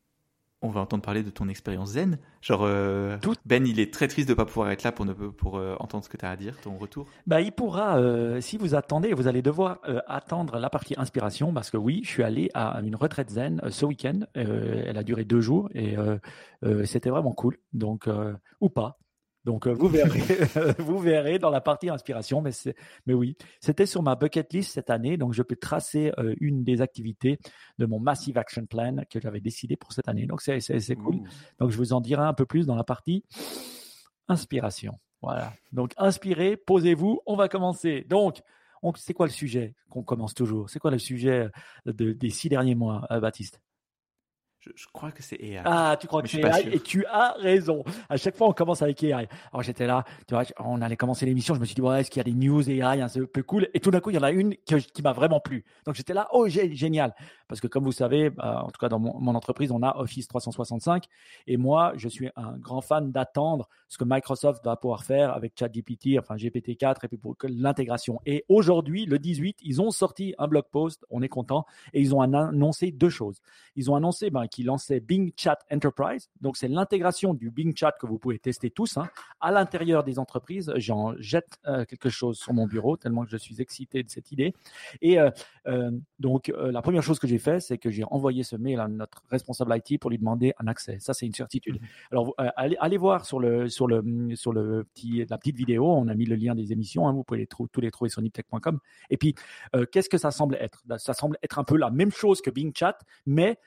On 0.61 0.69
va 0.69 0.81
entendre 0.81 1.01
parler 1.01 1.23
de 1.23 1.29
ton 1.29 1.47
expérience 1.47 1.91
zen. 1.91 2.19
Genre, 2.41 2.63
euh, 2.63 3.17
Ben, 3.45 3.65
il 3.65 3.79
est 3.79 3.93
très 3.93 4.09
triste 4.09 4.27
de 4.27 4.33
ne 4.33 4.35
pas 4.35 4.43
pouvoir 4.45 4.69
être 4.71 4.83
là 4.83 4.91
pour, 4.91 5.05
ne, 5.05 5.13
pour 5.13 5.53
entendre 5.79 6.03
ce 6.03 6.09
que 6.09 6.17
tu 6.17 6.25
as 6.25 6.31
à 6.31 6.35
dire, 6.35 6.59
ton 6.59 6.77
retour. 6.77 7.07
Bah, 7.25 7.39
il 7.39 7.53
pourra, 7.53 7.97
si 8.41 8.57
vous 8.57 8.75
attendez, 8.75 9.13
vous 9.13 9.27
allez 9.27 9.41
devoir 9.41 9.79
attendre 10.05 10.59
la 10.59 10.69
partie 10.69 10.95
inspiration, 10.97 11.53
parce 11.53 11.69
que 11.69 11.77
oui, 11.77 12.01
je 12.03 12.09
suis 12.09 12.23
allé 12.23 12.49
à 12.55 12.81
une 12.83 12.97
retraite 12.97 13.29
zen 13.29 13.61
ce 13.69 13.85
week-end. 13.85 14.19
elle 14.33 14.97
a 14.97 15.03
duré 15.03 15.23
deux 15.23 15.39
jours 15.39 15.69
et 15.73 15.95
c'était 16.83 17.09
vraiment 17.09 17.31
cool. 17.31 17.57
Donc, 17.71 18.09
ou 18.59 18.67
pas. 18.69 18.99
Donc 19.45 19.67
vous 19.67 19.87
verrez, 19.87 20.19
vous 20.79 20.99
verrez 20.99 21.39
dans 21.39 21.49
la 21.49 21.61
partie 21.61 21.89
inspiration. 21.89 22.41
Mais, 22.41 22.51
mais 23.05 23.13
oui, 23.13 23.37
c'était 23.61 23.85
sur 23.85 24.03
ma 24.03 24.15
bucket 24.15 24.51
list 24.53 24.73
cette 24.73 24.89
année. 24.89 25.17
Donc 25.17 25.33
je 25.33 25.43
peux 25.43 25.55
tracer 25.55 26.11
une 26.39 26.63
des 26.63 26.81
activités 26.81 27.39
de 27.77 27.85
mon 27.85 27.99
Massive 27.99 28.37
Action 28.37 28.65
Plan 28.65 28.97
que 29.09 29.19
j'avais 29.19 29.39
décidé 29.39 29.77
pour 29.77 29.93
cette 29.93 30.07
année. 30.07 30.25
Donc 30.25 30.41
c'est 30.41 30.95
cool. 30.95 31.21
Donc 31.59 31.71
je 31.71 31.77
vous 31.77 31.93
en 31.93 32.01
dirai 32.01 32.23
un 32.23 32.33
peu 32.33 32.45
plus 32.45 32.65
dans 32.65 32.75
la 32.75 32.83
partie 32.83 33.23
inspiration. 34.27 34.99
Voilà. 35.21 35.53
Donc 35.71 35.93
inspirez, 35.97 36.57
posez-vous. 36.57 37.21
On 37.25 37.35
va 37.35 37.47
commencer. 37.47 38.05
Donc 38.09 38.41
c'est 38.95 39.13
quoi 39.13 39.25
le 39.25 39.31
sujet 39.31 39.75
qu'on 39.89 40.03
commence 40.03 40.33
toujours? 40.33 40.69
C'est 40.69 40.79
quoi 40.79 40.91
le 40.91 40.99
sujet 40.99 41.49
des 41.85 42.29
six 42.29 42.49
derniers 42.49 42.75
mois, 42.75 43.07
Baptiste? 43.09 43.61
Je, 44.75 44.85
crois 44.93 45.11
que 45.11 45.23
c'est 45.23 45.41
AI. 45.41 45.61
Ah, 45.65 45.97
tu 45.99 46.07
crois 46.07 46.21
que 46.21 46.27
c'est 46.27 46.41
AI 46.41 46.73
et 46.73 46.79
tu 46.79 47.05
as 47.05 47.35
raison. 47.39 47.83
À 48.09 48.17
chaque 48.17 48.35
fois, 48.35 48.47
on 48.47 48.53
commence 48.53 48.81
avec 48.81 49.03
AI. 49.03 49.27
Alors 49.51 49.63
j'étais 49.63 49.87
là, 49.87 50.03
tu 50.27 50.33
vois, 50.33 50.43
on 50.59 50.81
allait 50.81 50.97
commencer 50.97 51.25
l'émission, 51.25 51.55
je 51.55 51.59
me 51.59 51.65
suis 51.65 51.75
dit, 51.75 51.81
ouais, 51.81 52.01
est-ce 52.01 52.11
qu'il 52.11 52.19
y 52.19 52.21
a 52.21 52.23
des 52.23 52.33
news 52.33 52.69
AI 52.69 53.01
un 53.01 53.07
peu 53.31 53.43
cool? 53.43 53.67
Et 53.73 53.79
tout 53.79 53.91
d'un 53.91 53.99
coup, 53.99 54.09
il 54.09 54.15
y 54.15 54.19
en 54.19 54.23
a 54.23 54.31
une 54.31 54.55
qui 54.55 55.01
m'a 55.01 55.13
vraiment 55.13 55.39
plu. 55.39 55.65
Donc 55.85 55.95
j'étais 55.95 56.13
là, 56.13 56.27
oh, 56.31 56.47
génial. 56.47 57.13
Parce 57.47 57.61
que 57.61 57.67
comme 57.67 57.83
vous 57.83 57.91
savez, 57.91 58.29
bah, 58.29 58.63
en 58.63 58.69
tout 58.69 58.79
cas 58.79 58.89
dans 58.89 58.99
mon, 58.99 59.35
entreprise, 59.35 59.71
on 59.71 59.81
a 59.81 59.97
Office 59.97 60.27
365. 60.27 61.05
Et 61.47 61.57
moi, 61.57 61.93
je 61.95 62.07
suis 62.07 62.29
un 62.35 62.57
grand 62.57 62.81
fan 62.81 63.11
d'attendre 63.11 63.67
ce 63.87 63.97
que 63.97 64.03
Microsoft 64.05 64.63
va 64.63 64.75
pouvoir 64.75 65.03
faire 65.03 65.33
avec 65.33 65.53
ChatGPT, 65.57 66.19
enfin 66.19 66.35
GPT-4 66.35 66.97
et 67.03 67.07
puis 67.07 67.17
pour 67.17 67.35
l'intégration. 67.43 68.21
Et 68.25 68.45
aujourd'hui, 68.49 69.05
le 69.05 69.17
18, 69.17 69.59
ils 69.63 69.81
ont 69.81 69.91
sorti 69.91 70.35
un 70.37 70.47
blog 70.47 70.65
post, 70.71 71.05
on 71.09 71.21
est 71.21 71.29
content, 71.29 71.65
et 71.93 72.01
ils 72.01 72.13
ont 72.13 72.21
annoncé 72.21 72.91
deux 72.91 73.09
choses. 73.09 73.41
Ils 73.75 73.89
ont 73.89 73.95
annoncé 73.95 74.29
ben, 74.29 74.47
qu'ils 74.47 74.58
lançaient 74.63 74.99
Bing 74.99 75.31
Chat 75.35 75.59
Enterprise. 75.71 76.29
Donc 76.41 76.57
c'est 76.57 76.67
l'intégration 76.67 77.33
du 77.33 77.49
Bing 77.49 77.75
Chat 77.75 77.93
que 77.99 78.07
vous 78.07 78.17
pouvez 78.17 78.39
tester 78.39 78.69
tous 78.69 78.97
hein, 78.97 79.09
à 79.39 79.51
l'intérieur 79.51 80.03
des 80.03 80.19
entreprises. 80.19 80.71
J'en 80.77 81.15
jette 81.19 81.59
euh, 81.67 81.85
quelque 81.85 82.09
chose 82.09 82.37
sur 82.37 82.53
mon 82.53 82.67
bureau 82.67 82.97
tellement 82.97 83.23
que 83.23 83.31
je 83.31 83.37
suis 83.37 83.61
excité 83.61 84.03
de 84.03 84.09
cette 84.09 84.31
idée. 84.31 84.53
Et 85.01 85.19
euh, 85.19 85.29
euh, 85.67 85.91
donc 86.19 86.51
la 86.55 86.81
première 86.81 87.03
chose 87.03 87.19
que 87.19 87.27
j'ai 87.27 87.37
fait, 87.37 87.59
c'est 87.59 87.77
que 87.77 87.89
j'ai 87.89 88.03
envoyé 88.09 88.43
ce 88.43 88.55
mail 88.55 88.79
à 88.79 88.87
notre 88.87 89.23
responsable 89.29 89.75
IT 89.75 89.99
pour 89.99 90.09
lui 90.09 90.17
demander 90.17 90.53
un 90.59 90.67
accès. 90.67 90.97
Ça, 90.99 91.13
c'est 91.13 91.25
une 91.25 91.33
certitude. 91.33 91.75
Mhm. 91.75 91.87
Alors, 92.11 92.33
euh, 92.39 92.49
allez, 92.55 92.97
voir 92.97 93.25
sur 93.25 93.39
le 93.39 93.69
sur 93.69 93.87
le 93.87 94.35
sur 94.35 94.51
le 94.51 94.83
petit 94.83 95.25
la 95.29 95.37
petite 95.37 95.55
vidéo. 95.55 95.85
On 95.85 96.07
a 96.07 96.15
mis 96.15 96.25
le 96.25 96.35
lien 96.35 96.55
des 96.55 96.71
émissions. 96.71 97.07
Hein, 97.07 97.13
vous 97.13 97.23
pouvez 97.23 97.39
les 97.39 97.47
tous 97.47 97.81
les 97.81 97.91
trouver 97.91 98.09
sur 98.09 98.21
niptech.com. 98.21 98.79
Et 99.09 99.17
puis, 99.17 99.35
qu'est-ce 99.91 100.09
que 100.09 100.17
ça 100.17 100.31
semble 100.31 100.55
être? 100.55 100.81
Bah, 100.85 100.97
Ça 100.97 101.13
semble 101.13 101.37
être 101.43 101.59
un 101.59 101.63
peu 101.63 101.77
la 101.77 101.89
même 101.89 102.11
chose 102.11 102.41
que 102.41 102.49
Bing 102.49 102.73
Chat, 102.75 102.97
mais 103.25 103.57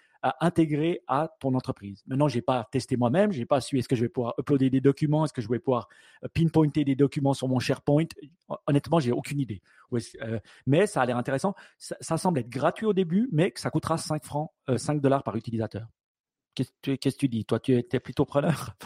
intégrer 0.40 1.02
à 1.08 1.28
ton 1.40 1.54
entreprise. 1.54 2.02
Maintenant, 2.06 2.28
j'ai 2.28 2.42
pas 2.42 2.68
testé 2.70 2.96
moi-même, 2.96 3.32
j'ai 3.32 3.44
pas 3.44 3.60
su 3.60 3.78
est-ce 3.78 3.88
que 3.88 3.96
je 3.96 4.02
vais 4.02 4.08
pouvoir 4.08 4.34
uploader 4.38 4.70
des 4.70 4.80
documents, 4.80 5.24
est-ce 5.24 5.32
que 5.32 5.42
je 5.42 5.48
vais 5.48 5.58
pouvoir 5.58 5.88
euh, 6.24 6.28
pinpointer 6.32 6.84
des 6.84 6.94
documents 6.94 7.34
sur 7.34 7.48
mon 7.48 7.58
SharePoint. 7.58 8.06
Honnêtement, 8.66 9.00
j'ai 9.00 9.12
aucune 9.12 9.40
idée. 9.40 9.62
Euh, 9.92 10.38
mais 10.66 10.86
ça 10.86 11.02
a 11.02 11.06
l'air 11.06 11.16
intéressant. 11.16 11.54
Ça, 11.78 12.16
semble 12.16 12.38
être 12.38 12.48
gratuit 12.48 12.86
au 12.86 12.92
début, 12.92 13.28
mais 13.32 13.50
que 13.50 13.60
ça 13.60 13.70
coûtera 13.70 13.98
5 13.98 14.24
francs, 14.24 14.50
5 14.74 14.96
euh, 14.96 15.00
dollars 15.00 15.22
par 15.24 15.36
utilisateur. 15.36 15.88
Qu'est-ce 16.54 16.72
que 16.96 17.08
tu 17.18 17.28
dis? 17.28 17.44
Toi, 17.44 17.58
tu 17.60 17.72
es 17.74 18.00
plutôt 18.00 18.24
preneur? 18.24 18.76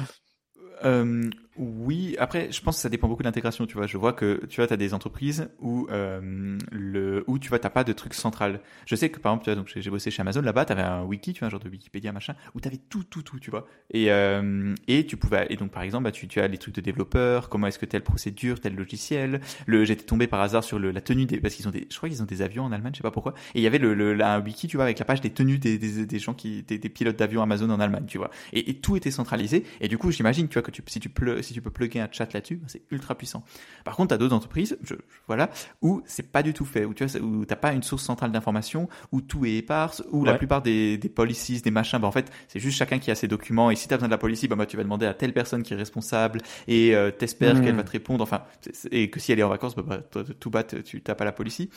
Oui, 1.58 2.17
après, 2.19 2.50
je 2.53 2.61
pense 2.61 2.76
que 2.76 2.82
ça 2.82 2.88
dépend 2.88 3.08
beaucoup 3.08 3.23
de 3.23 3.29
l'intégration. 3.29 3.67
Tu 3.67 3.76
vois, 3.76 3.87
je 3.87 3.97
vois 3.97 4.12
que 4.12 4.44
tu 4.49 4.61
vois, 4.61 4.73
as 4.73 4.76
des 4.76 4.94
entreprises 4.94 5.49
où 5.61 5.87
euh, 5.91 6.58
le 6.70 7.25
où 7.26 7.38
tu 7.38 7.49
vois, 7.49 7.58
t'as 7.58 7.70
pas 7.70 7.85
de 7.85 7.93
truc 7.93 8.14
central. 8.14 8.61
Je 8.87 8.94
sais 8.94 9.11
que 9.11 9.19
par 9.19 9.32
exemple, 9.32 9.44
tu 9.44 9.50
vois, 9.50 9.56
donc 9.56 9.73
j'ai 9.75 9.91
bossé 9.91 10.11
chez 10.11 10.20
Amazon 10.20 10.43
là-bas, 10.43 10.64
tu 10.64 10.73
un 10.73 11.05
wiki, 11.05 11.32
tu 11.32 11.41
vois, 11.41 11.49
un 11.49 11.50
genre 11.50 11.61
de 11.61 11.69
Wikipédia 11.69 12.12
machin, 12.12 12.35
où 12.55 12.61
tu 12.61 12.69
tout, 12.91 13.05
tout, 13.05 13.23
tout, 13.23 13.38
tu 13.38 13.50
vois. 13.50 13.67
Et 13.91 14.11
euh, 14.11 14.75
et 14.88 15.06
tu 15.06 15.17
pouvais 15.17 15.47
et 15.50 15.56
donc 15.56 15.70
par 15.70 15.82
exemple, 15.82 16.05
bah, 16.05 16.12
tu, 16.12 16.29
tu 16.29 16.41
as 16.41 16.49
les 16.49 16.58
trucs 16.58 16.75
de 16.75 16.81
développeurs, 16.81 17.49
comment 17.49 17.67
est-ce 17.67 17.79
que 17.79 17.87
telle 17.87 18.03
procédure, 18.03 18.61
tel 18.61 18.75
logiciel. 18.75 19.41
Le 19.67 19.85
j'étais 19.85 20.05
tombé 20.05 20.26
par 20.26 20.41
hasard 20.41 20.64
sur 20.64 20.79
le, 20.79 20.91
la 20.91 21.00
tenue 21.00 21.26
des 21.26 21.41
parce 21.41 21.55
qu'ils 21.55 21.69
ont 21.69 21.73
des, 21.73 21.87
je 21.91 21.97
crois 21.97 22.08
qu'ils 22.08 22.23
ont 22.23 22.26
des 22.26 22.43
avions 22.43 22.64
en 22.64 22.73
Allemagne, 22.73 22.93
je 22.93 22.99
sais 22.99 23.03
pas 23.03 23.11
pourquoi. 23.11 23.35
Et 23.55 23.61
il 23.61 23.62
y 23.62 23.67
avait 23.67 23.79
le, 23.79 23.94
le 23.94 24.20
un 24.23 24.41
wiki, 24.41 24.69
tu 24.69 24.76
vois, 24.76 24.85
avec 24.85 24.99
la 24.99 25.05
page 25.05 25.20
des 25.20 25.31
tenues 25.31 25.58
des 25.58 25.79
des, 25.79 26.06
des 26.06 26.19
gens 26.19 26.35
qui 26.35 26.62
des, 26.62 26.79
des 26.79 26.88
pilotes 26.88 27.17
d'avions 27.17 27.43
Amazon 27.43 27.70
en 27.70 27.81
Allemagne, 27.81 28.06
tu 28.06 28.19
vois. 28.19 28.31
Et, 28.53 28.70
et 28.70 28.75
tout 28.75 28.97
était 28.97 29.11
centralisé. 29.11 29.64
Et 29.81 29.88
du 29.88 29.99
coup, 29.99 30.11
j'imagine, 30.11 30.49
tu 30.49 30.55
vois, 30.55 30.62
que 30.62 30.70
tu, 30.70 30.82
si 30.87 31.00
tu 31.00 31.08
pleu, 31.08 31.43
si 31.46 31.54
tu 31.54 31.62
peux 31.62 31.70
plugger 31.70 32.00
un 32.00 32.08
chat 32.10 32.32
là-dessus, 32.32 32.60
c'est 32.66 32.82
ultra 32.90 33.14
puissant. 33.14 33.44
Par 33.84 33.96
contre, 33.96 34.08
tu 34.08 34.14
as 34.14 34.19
d'autres 34.19 34.34
entreprises, 34.34 34.78
je, 34.82 34.94
voilà, 35.26 35.50
où 35.82 36.02
c'est 36.06 36.31
pas 36.31 36.43
du 36.43 36.52
tout 36.52 36.64
fait, 36.64 36.84
où 36.84 36.94
tu 36.94 37.04
vois, 37.04 37.20
où 37.22 37.44
t'as 37.44 37.56
pas 37.56 37.72
une 37.72 37.82
source 37.82 38.02
centrale 38.02 38.32
d'information, 38.32 38.88
où 39.12 39.20
tout 39.20 39.44
est 39.46 39.56
éparse, 39.56 40.02
où 40.10 40.25
la 40.25 40.34
plupart 40.34 40.62
des, 40.62 40.98
des 40.98 41.08
policies, 41.08 41.60
des 41.60 41.70
machins, 41.70 41.98
bah, 41.98 42.08
en 42.08 42.12
fait, 42.12 42.31
c'est 42.48 42.60
juste 42.60 42.76
chacun 42.78 42.98
qui 42.98 43.10
a 43.10 43.14
ses 43.14 43.28
documents. 43.28 43.70
Et 43.70 43.76
si 43.76 43.88
tu 43.88 43.94
as 43.94 43.96
besoin 43.96 44.08
de 44.08 44.14
la 44.14 44.19
policy, 44.19 44.48
bah, 44.48 44.66
tu 44.66 44.76
vas 44.76 44.82
demander 44.82 45.06
à 45.06 45.14
telle 45.14 45.32
personne 45.32 45.62
qui 45.62 45.75
est 45.75 45.76
responsable 45.76 46.40
et 46.66 46.94
euh, 46.94 47.10
t'espères 47.10 47.60
qu'elle 47.62 47.76
va 47.76 47.84
te 47.84 47.90
répondre. 47.90 48.22
Enfin, 48.22 48.43
et 48.90 49.10
que 49.10 49.20
si 49.20 49.32
elle 49.32 49.40
est 49.40 49.44
en 49.44 49.48
vacances, 49.48 49.76
bah, 49.76 49.84
bah 49.87 50.25
tout 50.40 50.50
bat, 50.50 50.64
tu 50.64 51.00
tapes 51.02 51.20
à 51.20 51.25
la 51.25 51.32
policy. 51.32 51.70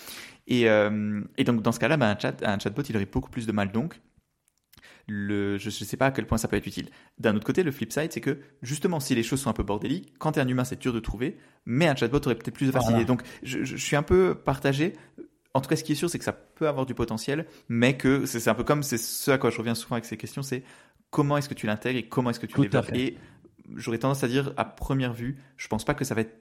Et, 0.47 0.69
euh, 0.69 1.21
et 1.37 1.43
donc 1.43 1.61
dans 1.61 1.71
ce 1.71 1.79
cas-là, 1.79 1.97
bah, 1.97 2.09
un 2.09 2.17
chat, 2.17 2.43
un 2.43 2.57
chatbot, 2.59 2.81
il 2.81 2.95
aurait 2.95 3.05
beaucoup 3.05 3.29
plus 3.29 3.45
de 3.45 3.51
mal 3.51 3.71
donc 3.71 3.99
je 5.09 5.65
ne 5.65 5.69
sais 5.69 5.97
pas 5.97 6.07
à 6.07 6.11
quel 6.11 6.25
point 6.25 6.37
ça 6.37 6.47
peut 6.47 6.55
être 6.55 6.67
utile. 6.67 6.89
D'un 7.17 7.35
autre 7.35 7.45
côté, 7.45 7.63
le 7.63 7.71
flip 7.71 7.91
side, 7.91 8.11
c'est 8.11 8.21
que 8.21 8.39
justement, 8.61 8.99
si 8.99 9.15
les 9.15 9.23
choses 9.23 9.41
sont 9.41 9.49
un 9.49 9.53
peu 9.53 9.63
bordéliques, 9.63 10.13
quand 10.19 10.33
tu 10.33 10.39
es 10.39 10.41
un 10.41 10.47
humain, 10.47 10.63
c'est 10.63 10.79
dur 10.79 10.93
de 10.93 10.99
trouver, 10.99 11.37
mais 11.65 11.87
un 11.87 11.95
chatbot 11.95 12.19
aurait 12.25 12.35
peut-être 12.35 12.53
plus 12.53 12.67
de 12.67 12.71
facilité. 12.71 13.05
Donc, 13.05 13.23
je, 13.43 13.75
suis 13.75 13.95
un 13.95 14.03
peu 14.03 14.35
partagé. 14.35 14.93
En 15.53 15.61
tout 15.61 15.69
cas, 15.69 15.75
ce 15.75 15.83
qui 15.83 15.93
est 15.93 15.95
sûr, 15.95 16.09
c'est 16.09 16.19
que 16.19 16.25
ça 16.25 16.33
peut 16.33 16.67
avoir 16.67 16.85
du 16.85 16.93
potentiel, 16.93 17.47
mais 17.67 17.97
que 17.97 18.25
c'est 18.25 18.47
un 18.49 18.53
peu 18.53 18.63
comme 18.63 18.83
c'est 18.83 18.99
ce 18.99 19.31
à 19.31 19.37
quoi 19.37 19.49
je 19.49 19.57
reviens 19.57 19.75
souvent 19.75 19.95
avec 19.95 20.05
ces 20.05 20.17
questions, 20.17 20.43
c'est 20.43 20.63
comment 21.09 21.37
est-ce 21.37 21.49
que 21.49 21.55
tu 21.55 21.65
l'intègres 21.65 21.99
et 21.99 22.07
comment 22.07 22.29
est-ce 22.29 22.39
que 22.39 22.45
tu 22.45 22.61
le 22.61 22.69
développes? 22.69 22.93
Et 22.93 23.17
j'aurais 23.75 23.97
tendance 23.97 24.23
à 24.23 24.27
dire, 24.27 24.53
à 24.57 24.65
première 24.65 25.13
vue, 25.13 25.37
je 25.57 25.67
pense 25.67 25.85
pas 25.85 25.93
que 25.93 26.05
ça 26.05 26.13
va 26.13 26.21
être 26.21 26.35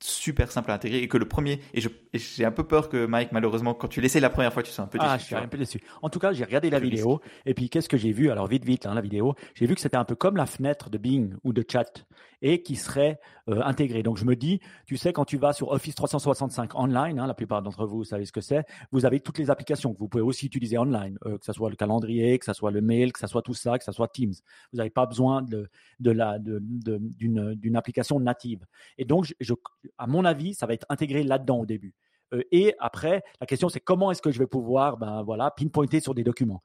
super 0.00 0.50
simple 0.50 0.70
à 0.70 0.74
intégrer 0.74 0.98
et 0.98 1.08
que 1.08 1.16
le 1.16 1.26
premier 1.26 1.60
et 1.72 1.80
j'ai 2.12 2.44
un 2.44 2.50
peu 2.50 2.64
peur 2.64 2.88
que 2.88 3.06
Mike 3.06 3.32
malheureusement 3.32 3.74
quand 3.74 3.88
tu 3.88 4.00
l'essayes 4.00 4.20
la 4.20 4.30
première 4.30 4.52
fois 4.52 4.62
tu 4.62 4.70
sois 4.70 4.84
un 4.84 4.88
peu 4.88 4.98
déçu. 4.98 5.10
Ah, 5.10 5.18
je 5.18 5.24
suis 5.24 5.34
un 5.34 5.48
peu 5.48 5.58
déçu. 5.58 5.80
En 6.02 6.10
tout 6.10 6.18
cas, 6.18 6.32
j'ai 6.32 6.44
regardé 6.44 6.70
la 6.70 6.78
vidéo 6.78 7.20
et 7.44 7.54
puis 7.54 7.70
qu'est-ce 7.70 7.88
que 7.88 7.96
j'ai 7.96 8.12
vu? 8.12 8.30
Alors 8.30 8.46
vite 8.46 8.64
vite 8.64 8.86
hein, 8.86 8.94
la 8.94 9.00
vidéo, 9.00 9.34
j'ai 9.54 9.66
vu 9.66 9.74
que 9.74 9.80
c'était 9.80 9.96
un 9.96 10.04
peu 10.04 10.14
comme 10.14 10.36
la 10.36 10.46
fenêtre 10.46 10.90
de 10.90 10.98
Bing 10.98 11.34
ou 11.44 11.52
de 11.52 11.64
Chat 11.66 12.04
et 12.42 12.62
qui 12.62 12.76
serait 12.76 13.18
euh, 13.48 13.62
intégré. 13.62 14.02
Donc 14.02 14.18
je 14.18 14.24
me 14.24 14.36
dis, 14.36 14.60
tu 14.86 14.96
sais, 14.96 15.12
quand 15.12 15.24
tu 15.24 15.36
vas 15.38 15.52
sur 15.52 15.70
Office 15.70 15.94
365 15.94 16.74
online, 16.74 17.18
hein, 17.18 17.26
la 17.26 17.34
plupart 17.34 17.62
d'entre 17.62 17.86
vous, 17.86 18.04
savez 18.04 18.24
ce 18.24 18.32
que 18.32 18.40
c'est, 18.40 18.64
vous 18.92 19.06
avez 19.06 19.20
toutes 19.20 19.38
les 19.38 19.50
applications 19.50 19.94
que 19.94 19.98
vous 19.98 20.08
pouvez 20.08 20.22
aussi 20.22 20.46
utiliser 20.46 20.78
online, 20.78 21.18
euh, 21.26 21.38
que 21.38 21.44
ce 21.44 21.52
soit 21.52 21.70
le 21.70 21.76
calendrier, 21.76 22.38
que 22.38 22.44
ce 22.44 22.52
soit 22.52 22.70
le 22.70 22.80
mail, 22.80 23.12
que 23.12 23.18
ce 23.18 23.26
soit 23.26 23.42
tout 23.42 23.54
ça, 23.54 23.78
que 23.78 23.84
ce 23.84 23.92
soit 23.92 24.08
Teams. 24.08 24.34
Vous 24.72 24.78
n'avez 24.78 24.90
pas 24.90 25.06
besoin 25.06 25.42
de, 25.42 25.68
de 26.00 26.10
la, 26.10 26.38
d'une, 26.38 27.54
d'une 27.54 27.76
application 27.76 28.20
native. 28.20 28.64
Et 28.98 29.04
donc, 29.04 29.34
je, 29.40 29.54
à 29.98 30.06
mon 30.06 30.24
avis, 30.24 30.54
ça 30.54 30.66
va 30.66 30.74
être 30.74 30.86
intégré 30.88 31.22
là-dedans 31.22 31.60
au 31.60 31.66
début. 31.66 31.94
Euh, 32.34 32.42
et 32.50 32.74
après, 32.78 33.22
la 33.40 33.46
question 33.46 33.68
c'est 33.68 33.80
comment 33.80 34.10
est-ce 34.10 34.22
que 34.22 34.30
je 34.30 34.38
vais 34.38 34.46
pouvoir, 34.46 34.96
ben 34.96 35.22
voilà, 35.22 35.50
pinpointer 35.50 36.00
sur 36.00 36.14
des 36.14 36.24
documents. 36.24 36.62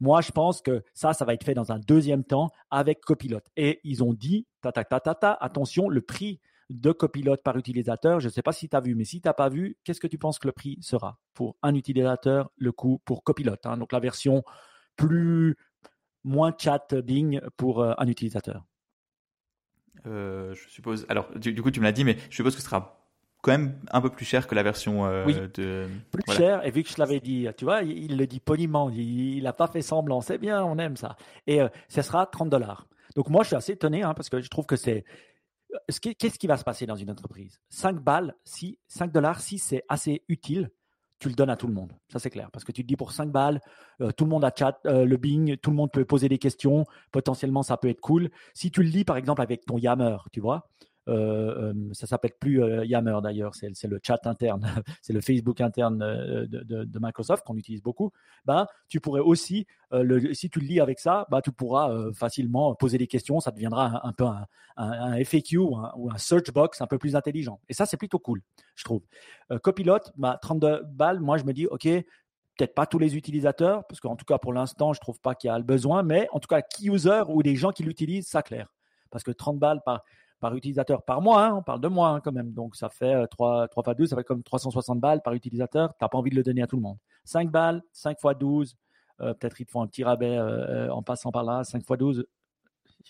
Moi, 0.00 0.22
je 0.22 0.32
pense 0.32 0.62
que 0.62 0.82
ça, 0.94 1.12
ça 1.12 1.26
va 1.26 1.34
être 1.34 1.44
fait 1.44 1.52
dans 1.54 1.72
un 1.72 1.78
deuxième 1.78 2.24
temps 2.24 2.50
avec 2.70 3.02
Copilot. 3.02 3.40
Et 3.56 3.80
ils 3.84 4.02
ont 4.02 4.14
dit, 4.14 4.46
ta, 4.62 4.72
ta, 4.72 4.82
ta, 4.82 4.98
ta, 4.98 5.32
attention, 5.34 5.90
le 5.90 6.00
prix 6.00 6.40
de 6.70 6.92
Copilot 6.92 7.36
par 7.36 7.56
utilisateur, 7.56 8.20
je 8.20 8.28
ne 8.28 8.32
sais 8.32 8.42
pas 8.42 8.52
si 8.52 8.68
tu 8.68 8.76
as 8.76 8.80
vu, 8.80 8.94
mais 8.94 9.04
si 9.04 9.20
tu 9.20 9.28
n'as 9.28 9.34
pas 9.34 9.50
vu, 9.50 9.76
qu'est-ce 9.84 10.00
que 10.00 10.06
tu 10.06 10.16
penses 10.18 10.38
que 10.38 10.46
le 10.46 10.52
prix 10.52 10.78
sera 10.80 11.18
pour 11.34 11.56
un 11.62 11.74
utilisateur, 11.74 12.50
le 12.56 12.72
coût 12.72 13.02
pour 13.04 13.24
Copilot 13.24 13.56
hein? 13.64 13.76
Donc 13.76 13.92
la 13.92 14.00
version 14.00 14.42
plus 14.96 15.56
moins 16.24 16.54
chat 16.56 16.94
Bing 16.94 17.40
pour 17.56 17.82
euh, 17.82 17.92
un 17.98 18.06
utilisateur. 18.06 18.64
Euh, 20.06 20.54
je 20.54 20.68
suppose. 20.68 21.06
Alors, 21.08 21.28
du, 21.36 21.52
du, 21.52 21.62
coup, 21.62 21.70
tu 21.70 21.80
me 21.80 21.84
l'as 21.84 21.92
dit, 21.92 22.04
mais 22.04 22.16
je 22.30 22.36
suppose 22.36 22.54
que 22.54 22.60
ce 22.60 22.66
sera 22.66 23.00
quand 23.42 23.52
même 23.52 23.78
un 23.90 24.00
peu 24.00 24.10
plus 24.10 24.24
cher 24.24 24.46
que 24.46 24.54
la 24.54 24.62
version 24.62 25.06
euh, 25.06 25.48
de. 25.54 25.88
Plus 26.10 26.34
cher, 26.34 26.64
et 26.66 26.70
vu 26.70 26.82
que 26.82 26.90
je 26.90 26.96
l'avais 26.98 27.20
dit, 27.20 27.48
tu 27.56 27.64
vois, 27.64 27.82
il, 27.82 28.16
le 28.16 28.26
dit 28.26 28.40
poliment, 28.40 28.90
il 28.90 29.42
n'a 29.42 29.52
pas 29.52 29.66
fait 29.66 29.82
semblant, 29.82 30.20
c'est 30.20 30.38
bien, 30.38 30.62
on 30.64 30.78
aime 30.78 30.96
ça. 30.96 31.16
Et 31.46 31.60
euh, 31.60 31.68
ce 31.88 32.02
sera 32.02 32.26
30 32.26 32.50
dollars. 32.50 32.86
Donc 33.16 33.28
moi, 33.28 33.42
je 33.42 33.48
suis 33.48 33.56
assez 33.56 33.72
étonné, 33.72 34.02
hein, 34.02 34.14
parce 34.14 34.28
que 34.28 34.40
je 34.40 34.48
trouve 34.48 34.66
que 34.66 34.76
c'est. 34.76 35.04
Qu'est-ce 36.00 36.38
qui 36.38 36.48
va 36.48 36.56
se 36.56 36.64
passer 36.64 36.84
dans 36.84 36.96
une 36.96 37.10
entreprise? 37.10 37.60
5 37.68 38.00
balles, 38.00 38.34
si, 38.44 38.78
5 38.88 39.12
dollars, 39.12 39.40
si 39.40 39.58
c'est 39.58 39.84
assez 39.88 40.24
utile, 40.28 40.70
tu 41.20 41.28
le 41.28 41.34
donnes 41.34 41.50
à 41.50 41.56
tout 41.56 41.68
le 41.68 41.74
monde. 41.74 41.92
Ça, 42.12 42.18
c'est 42.18 42.30
clair. 42.30 42.50
Parce 42.50 42.64
que 42.64 42.72
tu 42.72 42.82
te 42.82 42.88
dis 42.88 42.96
pour 42.96 43.12
5 43.12 43.30
balles, 43.30 43.60
euh, 44.00 44.10
tout 44.10 44.24
le 44.24 44.30
monde 44.30 44.44
a 44.44 44.52
chat, 44.56 44.80
le 44.84 45.16
Bing, 45.16 45.56
tout 45.58 45.70
le 45.70 45.76
monde 45.76 45.92
peut 45.92 46.04
poser 46.04 46.28
des 46.28 46.38
questions. 46.38 46.84
Potentiellement, 47.12 47.62
ça 47.62 47.76
peut 47.76 47.88
être 47.88 48.00
cool. 48.00 48.30
Si 48.54 48.70
tu 48.70 48.82
le 48.82 48.88
lis, 48.88 49.04
par 49.04 49.16
exemple, 49.16 49.42
avec 49.42 49.64
ton 49.66 49.78
Yammer, 49.78 50.16
tu 50.32 50.40
vois, 50.40 50.68
euh, 51.08 51.72
euh, 51.72 51.74
ça 51.92 52.06
s'appelle 52.06 52.32
plus 52.38 52.62
euh, 52.62 52.84
Yammer 52.84 53.18
d'ailleurs, 53.22 53.54
c'est 53.54 53.88
le 53.88 54.00
chat 54.02 54.26
interne, 54.26 54.62
c'est 55.02 55.12
le 55.12 55.20
Facebook 55.20 55.60
interne 55.60 55.98
de, 55.98 56.98
Microsoft 57.00 57.44
qu'on 57.44 57.56
utilise 57.56 57.82
beaucoup. 57.82 58.12
Ben, 58.44 58.66
tu 58.88 59.00
pourrais 59.00 59.20
aussi, 59.20 59.66
si 60.32 60.50
tu 60.50 60.60
le 60.60 60.66
lis 60.66 60.80
avec 60.80 60.98
ça, 60.98 61.26
ben, 61.30 61.40
tu 61.40 61.50
pourras 61.50 62.12
facilement 62.12 62.74
poser 62.74 62.98
des 62.98 63.06
questions. 63.06 63.40
Ça 63.40 63.50
deviendra 63.50 64.06
un, 64.06 64.12
peu 64.12 64.26
un, 64.76 65.24
FAQ 65.24 65.58
ou 65.58 65.76
un, 65.76 66.18
search 66.18 66.52
box 66.52 66.80
un 66.80 66.86
peu 66.86 66.98
plus 66.98 67.16
intelligent. 67.16 67.60
Et 67.68 67.74
ça, 67.74 67.86
c'est 67.86 67.96
plutôt 67.96 68.18
cool, 68.18 68.42
je 68.76 68.84
trouve. 68.84 69.02
Copilot, 69.62 69.98
32 70.42 70.68
bah, 70.68 70.80
balles, 70.84 71.20
moi 71.20 71.38
je 71.38 71.44
me 71.44 71.52
dis, 71.52 71.66
ok, 71.66 71.84
peut-être 72.56 72.74
pas 72.74 72.86
tous 72.86 72.98
les 72.98 73.16
utilisateurs, 73.16 73.86
parce 73.86 74.00
qu'en 74.00 74.16
tout 74.16 74.26
cas 74.26 74.38
pour 74.38 74.52
l'instant, 74.52 74.92
je 74.92 75.00
trouve 75.00 75.18
pas 75.20 75.34
qu'il 75.34 75.48
y 75.48 75.50
a 75.50 75.56
le 75.56 75.64
besoin, 75.64 76.02
mais 76.02 76.28
en 76.32 76.40
tout 76.40 76.48
cas, 76.48 76.60
key 76.60 76.86
user 76.86 77.22
ou 77.28 77.40
les 77.40 77.56
gens 77.56 77.70
qui 77.72 77.82
l'utilisent, 77.82 78.28
ça 78.28 78.42
clair. 78.42 78.68
Parce 79.10 79.24
que 79.24 79.30
30 79.30 79.58
balles 79.58 79.80
par, 79.84 80.02
par 80.40 80.54
utilisateur 80.54 81.02
par 81.02 81.20
mois. 81.20 81.44
Hein, 81.44 81.54
on 81.54 81.62
parle 81.62 81.80
de 81.80 81.88
mois 81.88 82.08
hein, 82.08 82.20
quand 82.20 82.32
même. 82.32 82.52
Donc 82.52 82.76
ça 82.76 82.88
fait 82.88 83.26
3, 83.28 83.68
3 83.68 83.84
fois 83.84 83.94
12, 83.94 84.08
ça 84.10 84.16
fait 84.16 84.24
comme 84.24 84.42
360 84.42 84.98
balles 85.00 85.22
par 85.22 85.34
utilisateur. 85.34 85.90
Tu 85.90 86.04
n'as 86.04 86.08
pas 86.08 86.18
envie 86.18 86.30
de 86.30 86.36
le 86.36 86.42
donner 86.42 86.62
à 86.62 86.66
tout 86.66 86.76
le 86.76 86.82
monde. 86.82 86.98
5 87.24 87.50
balles, 87.50 87.82
5 87.92 88.18
fois 88.18 88.34
12. 88.34 88.76
Peut-être 89.18 89.60
ils 89.60 89.66
te 89.66 89.70
font 89.70 89.82
un 89.82 89.86
petit 89.86 90.02
rabais 90.02 90.38
en 90.90 91.02
passant 91.02 91.30
par 91.30 91.44
là. 91.44 91.62
5 91.62 91.84
fois 91.84 91.98
12, 91.98 92.24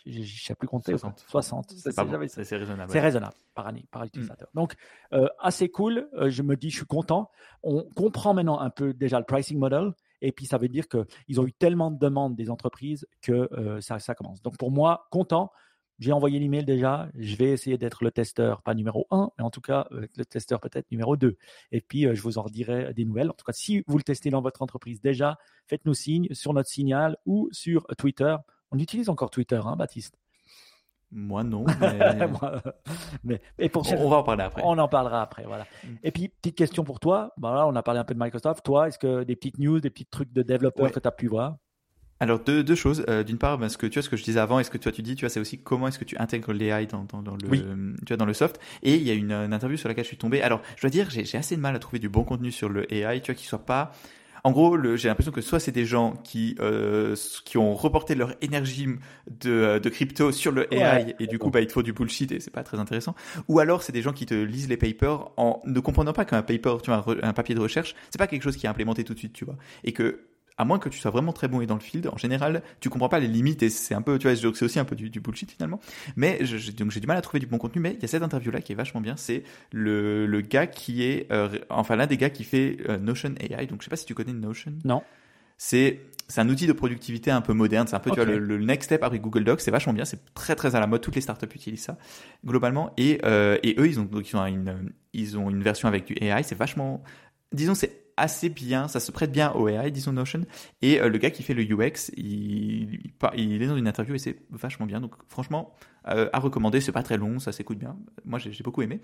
je 0.07 0.21
ne 0.21 0.25
sais 0.25 0.55
plus 0.55 0.69
compter. 0.69 0.93
60. 0.93 1.25
60. 1.29 1.73
C'est 1.73 2.57
raisonnable. 2.57 2.91
C'est 2.91 3.01
raisonnable 3.01 3.35
par 3.55 3.67
année, 3.67 3.87
par 3.91 4.05
utilisateur. 4.05 4.49
Mm. 4.55 4.59
Donc, 4.59 4.75
euh, 5.13 5.29
assez 5.39 5.69
cool. 5.69 6.09
Euh, 6.15 6.31
je 6.31 6.43
me 6.43 6.57
dis, 6.57 6.71
je 6.71 6.77
suis 6.77 6.87
content. 6.87 7.31
On 7.63 7.83
comprend 7.83 8.35
maintenant 8.35 8.59
un 8.61 8.71
peu 8.71 8.93
déjà 8.93 9.19
le 9.19 9.25
pricing 9.25 9.59
model. 9.59 9.93
Et 10.23 10.33
puis, 10.33 10.47
ça 10.47 10.59
veut 10.59 10.69
dire 10.69 10.87
qu'ils 10.89 11.41
ont 11.41 11.47
eu 11.47 11.53
tellement 11.53 11.91
de 11.91 11.99
demandes 11.99 12.37
des 12.37 12.51
entreprises 12.51 13.07
que 13.23 13.49
euh, 13.53 13.81
ça, 13.81 13.99
ça 13.99 14.15
commence. 14.15 14.43
Donc, 14.43 14.57
pour 14.59 14.71
moi, 14.71 15.07
content. 15.11 15.53
J'ai 16.01 16.13
envoyé 16.13 16.39
l'email 16.39 16.65
déjà. 16.65 17.09
Je 17.15 17.37
vais 17.37 17.51
essayer 17.51 17.79
d'être 17.79 18.03
le 18.03 18.11
testeur, 18.11 18.63
pas 18.63 18.75
numéro 18.75 19.07
1, 19.11 19.31
mais 19.39 19.45
en 19.45 19.51
tout 19.51 19.61
cas, 19.61 19.87
le 19.91 20.25
testeur 20.25 20.59
peut-être 20.61 20.91
numéro 20.91 21.17
2. 21.17 21.37
Et 21.73 21.81
puis, 21.81 22.09
je 22.13 22.23
vous 22.23 22.39
en 22.39 22.43
redirai 22.43 22.93
des 22.95 23.05
nouvelles. 23.05 23.31
En 23.31 23.35
tout 23.35 23.45
cas, 23.45 23.53
si 23.53 23.85
vous 23.87 23.99
le 23.99 24.03
testez 24.03 24.31
dans 24.31 24.41
votre 24.41 24.63
entreprise 24.63 25.01
déjà, 25.01 25.39
faites-nous 25.67 25.95
signe 25.95 26.29
sur 26.33 26.55
notre 26.55 26.71
signal 26.71 27.17
ou 27.27 27.49
sur 27.53 27.87
Twitter. 27.99 28.35
On 28.73 28.79
utilise 28.79 29.09
encore 29.09 29.31
Twitter, 29.31 29.61
hein, 29.63 29.77
Baptiste? 29.77 30.17
Moi 31.13 31.43
non. 31.43 31.65
Mais... 33.25 33.41
mais, 33.59 33.69
pour 33.69 33.91
on, 33.93 34.09
va 34.09 34.17
en 34.19 34.23
parler 34.23 34.45
après. 34.45 34.63
On 34.65 34.79
en 34.79 34.89
parlera 34.89 35.23
après, 35.23 35.45
voilà. 35.45 35.67
Mm. 35.83 35.89
Et 36.05 36.13
puis 36.13 36.29
petite 36.29 36.57
question 36.57 36.85
pour 36.85 37.01
toi. 37.01 37.33
Bah 37.37 37.65
on 37.67 37.75
a 37.75 37.83
parlé 37.83 37.99
un 37.99 38.05
peu 38.05 38.15
de 38.15 38.21
Microsoft. 38.21 38.65
Toi, 38.65 38.89
est-ce 38.89 38.99
que 38.99 39.25
des 39.25 39.35
petites 39.35 39.59
news, 39.59 39.81
des 39.81 39.91
petits 39.91 40.07
trucs 40.07 40.33
de 40.33 40.43
développeurs 40.43 40.93
que 40.93 41.01
tu 41.01 41.09
as 41.09 41.13
pu 41.13 41.27
voir? 41.27 41.57
Alors 42.21 42.39
deux, 42.39 42.63
deux 42.63 42.75
choses. 42.75 43.05
Euh, 43.09 43.25
d'une 43.25 43.39
part, 43.39 43.59
parce 43.59 43.77
que 43.77 43.87
tu 43.87 43.95
vois 43.95 44.03
ce 44.03 44.09
que 44.09 44.17
je 44.17 44.25
disais 44.25 44.41
avant, 44.41 44.59
est-ce 44.61 44.71
que 44.71 44.79
toi 44.79 44.93
tu 44.93 45.03
dis, 45.03 45.17
tu 45.17 45.25
vois, 45.25 45.31
c'est 45.31 45.41
aussi 45.41 45.59
comment 45.59 45.89
est-ce 45.89 45.99
que 45.99 46.05
tu 46.05 46.17
intègres 46.19 46.53
l'AI 46.53 46.87
dans, 46.87 47.05
dans, 47.05 47.23
dans, 47.23 47.37
le, 47.37 47.49
tu 47.49 48.07
vois, 48.09 48.17
dans 48.17 48.27
le 48.27 48.35
soft. 48.35 48.61
Et 48.83 48.95
il 48.97 49.03
y 49.03 49.11
a 49.11 49.15
une, 49.15 49.33
une, 49.33 49.53
interview 49.53 49.77
sur 49.77 49.89
laquelle 49.89 50.05
je 50.05 50.09
suis 50.09 50.19
tombé. 50.19 50.43
Alors, 50.43 50.61
je 50.77 50.83
dois 50.83 50.91
dire, 50.91 51.09
j'ai 51.11 51.37
assez 51.37 51.57
de 51.57 51.61
mal 51.61 51.75
à 51.75 51.79
trouver 51.79 51.99
du 51.99 52.09
bon 52.09 52.25
contenu 52.25 52.53
sur 52.53 52.69
le 52.69 52.93
AI, 52.93 53.21
tu 53.21 53.33
vois, 53.33 53.39
qui 53.39 53.47
soit 53.47 53.65
pas 53.65 53.93
en 54.45 54.53
gros, 54.53 54.79
j'ai 54.97 55.09
l'impression 55.09 55.33
que 55.33 55.41
soit 55.41 55.61
c'est 55.61 55.73
des 55.73 55.85
gens 55.85 56.15
qui 56.25 56.57
euh, 56.61 57.15
qui 57.45 57.59
ont 57.59 57.75
reporté 57.75 58.15
leur 58.15 58.35
énergie 58.41 58.87
de, 59.29 59.79
de 59.79 59.89
crypto 59.89 60.33
sur 60.33 60.53
le 60.53 60.73
AI 60.73 61.15
et 61.19 61.27
du 61.27 61.39
coup 61.39 61.51
bah 61.51 61.61
il 61.61 61.67
te 61.67 61.73
faut 61.73 61.83
du 61.83 61.93
bullshit 61.93 62.33
et 62.33 62.41
c'est 62.41 62.51
pas 62.51 62.63
très 62.63 62.79
intéressant. 62.79 63.15
Ou 63.49 63.59
alors 63.59 63.83
c'est 63.83 63.93
des 63.93 64.03
gens 64.03 64.13
qui 64.13 64.27
te 64.27 64.35
lisent 64.35 64.69
les 64.69 64.77
papers 64.77 65.31
en 65.37 65.61
ne 65.67 65.81
comprenant 65.81 66.13
pas 66.13 66.25
qu'un 66.25 66.43
paper, 66.43 66.77
tu 66.83 66.91
vois, 66.91 67.05
un, 67.07 67.29
un 67.29 67.33
papier 67.33 67.55
de 67.55 67.61
recherche, 67.61 67.95
c'est 68.11 68.19
pas 68.19 68.27
quelque 68.27 68.43
chose 68.43 68.57
qui 68.57 68.67
est 68.67 68.69
implémenté 68.71 69.05
tout 69.05 69.15
de 69.15 69.19
suite, 69.19 69.33
tu 69.33 69.45
vois, 69.45 69.57
et 69.85 69.93
que 69.93 70.21
à 70.57 70.65
moins 70.65 70.79
que 70.79 70.89
tu 70.89 70.99
sois 70.99 71.11
vraiment 71.11 71.33
très 71.33 71.49
bon 71.49 71.61
et 71.61 71.67
dans 71.67 71.75
le 71.75 71.81
field, 71.81 72.09
en 72.09 72.17
général, 72.17 72.63
tu 72.81 72.91
comprends 72.91 73.09
pas 73.09 73.19
les 73.19 73.29
limites 73.29 73.63
et 73.63 73.71
c'est 73.71 73.95
un 73.95 74.03
peu, 74.03 74.19
tu 74.19 74.29
vois, 74.29 74.37
c'est 74.37 74.63
aussi 74.63 74.79
un 74.79 74.85
peu 74.85 74.97
du, 74.97 75.21
bullshit 75.21 75.51
finalement. 75.51 75.81
Mais 76.17 76.39
donc 76.77 76.91
j'ai 76.91 77.01
du 77.01 77.07
mal 77.07 77.17
à 77.17 77.23
trouver 77.23 77.41
du 77.41 77.47
bon 77.47 77.59
contenu, 77.59 77.81
mais 77.81 77.95
il 77.95 78.03
y 78.03 78.05
a 78.05 78.09
cette 78.09 78.23
interview 78.23 78.51
là 78.51 78.61
qui 78.61 78.73
est 78.73 78.75
vachement 78.75 79.01
bien. 79.01 79.17
C'est 79.17 79.45
le, 79.73 80.27
le 80.27 80.41
gars 80.41 80.67
qui 80.67 81.03
est, 81.05 81.31
euh, 81.33 81.49
enfin 81.71 81.97
l'un 81.97 82.07
des 82.07 82.17
gars 82.17 82.31
qui 82.31 82.45
fait 82.45 82.79
euh, 82.89 82.99
Notion 82.99 83.35
AI. 83.41 83.67
Donc 83.67 83.81
je 83.81 83.85
sais 83.85 83.91
pas 83.91 83.97
si 83.97 84.07
tu 84.07 84.15
connais 84.15 84.33
Notion. 84.33 84.73
Non. 84.85 85.03
C'est 85.57 86.01
c'est 86.29 86.41
un 86.41 86.49
outil 86.49 86.67
de 86.67 86.73
productivité 86.73 87.31
un 87.31 87.41
peu 87.41 87.53
moderne. 87.53 87.87
C'est 87.87 87.97
un 87.97 88.01
peu 88.01 88.11
tu 88.11 88.17
vois, 88.17 88.25
le, 88.25 88.59
next 88.59 88.87
step 88.87 89.03
après 89.03 89.19
Google 89.19 89.45
Docs. 89.45 89.61
C'est 89.61 89.73
vachement 89.73 89.93
bien. 89.93 90.05
C'est 90.05 90.33
très 90.33 90.55
très 90.55 90.77
à 90.77 90.81
la 90.81 90.87
mode. 90.87 91.01
Toutes 91.01 91.17
les 91.17 91.21
startups 91.21 91.55
utilisent 91.55 91.83
ça 91.83 91.99
globalement. 92.47 92.93
Et, 92.97 93.21
euh, 93.25 93.59
et 93.63 93.75
eux, 93.79 93.89
ils 93.89 93.99
ont 93.99 94.05
donc 94.05 94.31
ils 94.31 94.37
ont 94.37 94.47
une 94.47 94.93
ils 95.13 95.37
ont 95.37 95.51
une 95.51 95.63
version 95.63 95.89
avec 95.89 96.05
du 96.05 96.15
AI. 96.21 96.43
C'est 96.45 96.55
vachement 96.55 97.03
disons 97.53 97.75
c'est 97.75 98.10
assez 98.21 98.51
bien, 98.51 98.87
ça 98.87 99.01
se 99.01 99.11
prête 99.11 99.33
bien 99.33 99.51
au 99.53 99.69
AI, 99.69 99.91
disons 99.91 100.13
Notion. 100.13 100.43
Et 100.83 101.01
euh, 101.01 101.09
le 101.09 101.19
gars 101.19 101.31
qui 101.31 101.43
fait 101.43 101.55
le 101.55 101.63
UX, 101.63 102.13
il, 102.17 103.13
il, 103.37 103.63
est 103.63 103.67
dans 103.67 103.77
une 103.77 103.89
interview 103.89 104.15
et 104.15 104.19
c'est 104.19 104.37
vachement 104.51 104.87
bien. 104.87 105.01
Donc 105.01 105.15
franchement, 105.29 105.75
euh, 106.09 106.29
à 106.33 106.39
recommander, 106.39 106.81
c'est 106.81 106.93
pas 106.93 107.03
très 107.03 107.17
long, 107.17 107.39
ça 107.39 107.53
s'écoute 107.53 107.79
bien. 107.79 107.97
Moi 108.25 108.39
j'ai 108.39 108.63
beaucoup 108.63 108.83
aimé. 108.83 109.01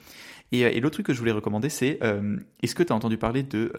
Et, 0.52 0.64
euh, 0.64 0.70
et 0.70 0.80
l'autre 0.80 0.94
truc 0.94 1.06
que 1.06 1.14
je 1.14 1.18
voulais 1.18 1.32
recommander, 1.32 1.68
c'est 1.68 1.98
est-ce 2.62 2.74
que 2.74 2.82
tu 2.82 2.92
as 2.92 2.96
entendu 2.96 3.16
parler 3.16 3.42
de, 3.42 3.72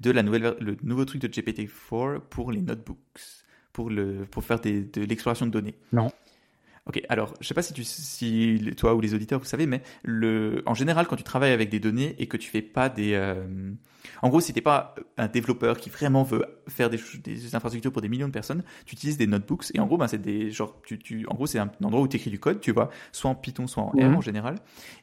de 0.00 0.10
la 0.10 0.22
nouvelle, 0.22 0.56
le 0.60 0.76
nouveau 0.82 1.04
truc 1.04 1.20
de 1.20 1.28
GPT-4 1.28 2.20
pour 2.20 2.50
les 2.50 2.62
notebooks? 2.62 2.98
Pour, 3.72 3.90
le, 3.90 4.24
pour 4.30 4.44
faire 4.44 4.60
de 4.60 5.00
l'exploration 5.00 5.46
de 5.46 5.50
données? 5.50 5.74
Non. 5.92 6.12
Ok, 6.86 7.02
alors 7.08 7.34
je 7.40 7.48
sais 7.48 7.54
pas 7.54 7.62
si, 7.62 7.72
tu, 7.72 7.82
si 7.82 8.60
toi 8.76 8.94
ou 8.94 9.00
les 9.00 9.14
auditeurs 9.14 9.38
vous 9.40 9.46
savez, 9.46 9.66
mais 9.66 9.82
le, 10.02 10.62
en 10.66 10.74
général 10.74 11.06
quand 11.06 11.16
tu 11.16 11.22
travailles 11.22 11.52
avec 11.52 11.70
des 11.70 11.80
données 11.80 12.14
et 12.18 12.26
que 12.28 12.36
tu 12.36 12.50
fais 12.50 12.60
pas 12.60 12.90
des, 12.90 13.14
euh, 13.14 13.42
en 14.22 14.28
gros 14.28 14.40
si 14.40 14.52
t'es 14.52 14.60
pas 14.60 14.94
un 15.16 15.28
développeur 15.28 15.78
qui 15.78 15.90
vraiment 15.90 16.22
veut 16.22 16.44
faire 16.68 16.90
des, 16.90 16.98
des, 17.22 17.54
infrastructures 17.54 17.92
pour 17.92 18.02
des 18.02 18.08
millions 18.08 18.28
de 18.28 18.32
personnes, 18.32 18.62
tu 18.86 18.94
utilises 18.94 19.16
des 19.16 19.26
notebooks 19.26 19.66
et 19.74 19.80
en 19.80 19.86
gros 19.86 19.96
ben 19.96 20.08
c'est 20.08 20.20
des 20.20 20.50
genre 20.50 20.80
tu, 20.84 20.98
tu 20.98 21.26
en 21.28 21.34
gros 21.34 21.46
c'est 21.46 21.58
un 21.58 21.70
endroit 21.82 22.02
où 22.02 22.08
tu 22.08 22.16
écris 22.16 22.30
du 22.30 22.38
code, 22.38 22.60
tu 22.60 22.72
vois, 22.72 22.90
soit 23.12 23.30
en 23.30 23.34
Python 23.34 23.66
soit 23.66 23.82
en 23.82 23.90
R 23.90 23.96
mhm. 23.96 24.16
en 24.16 24.20
général, 24.20 24.56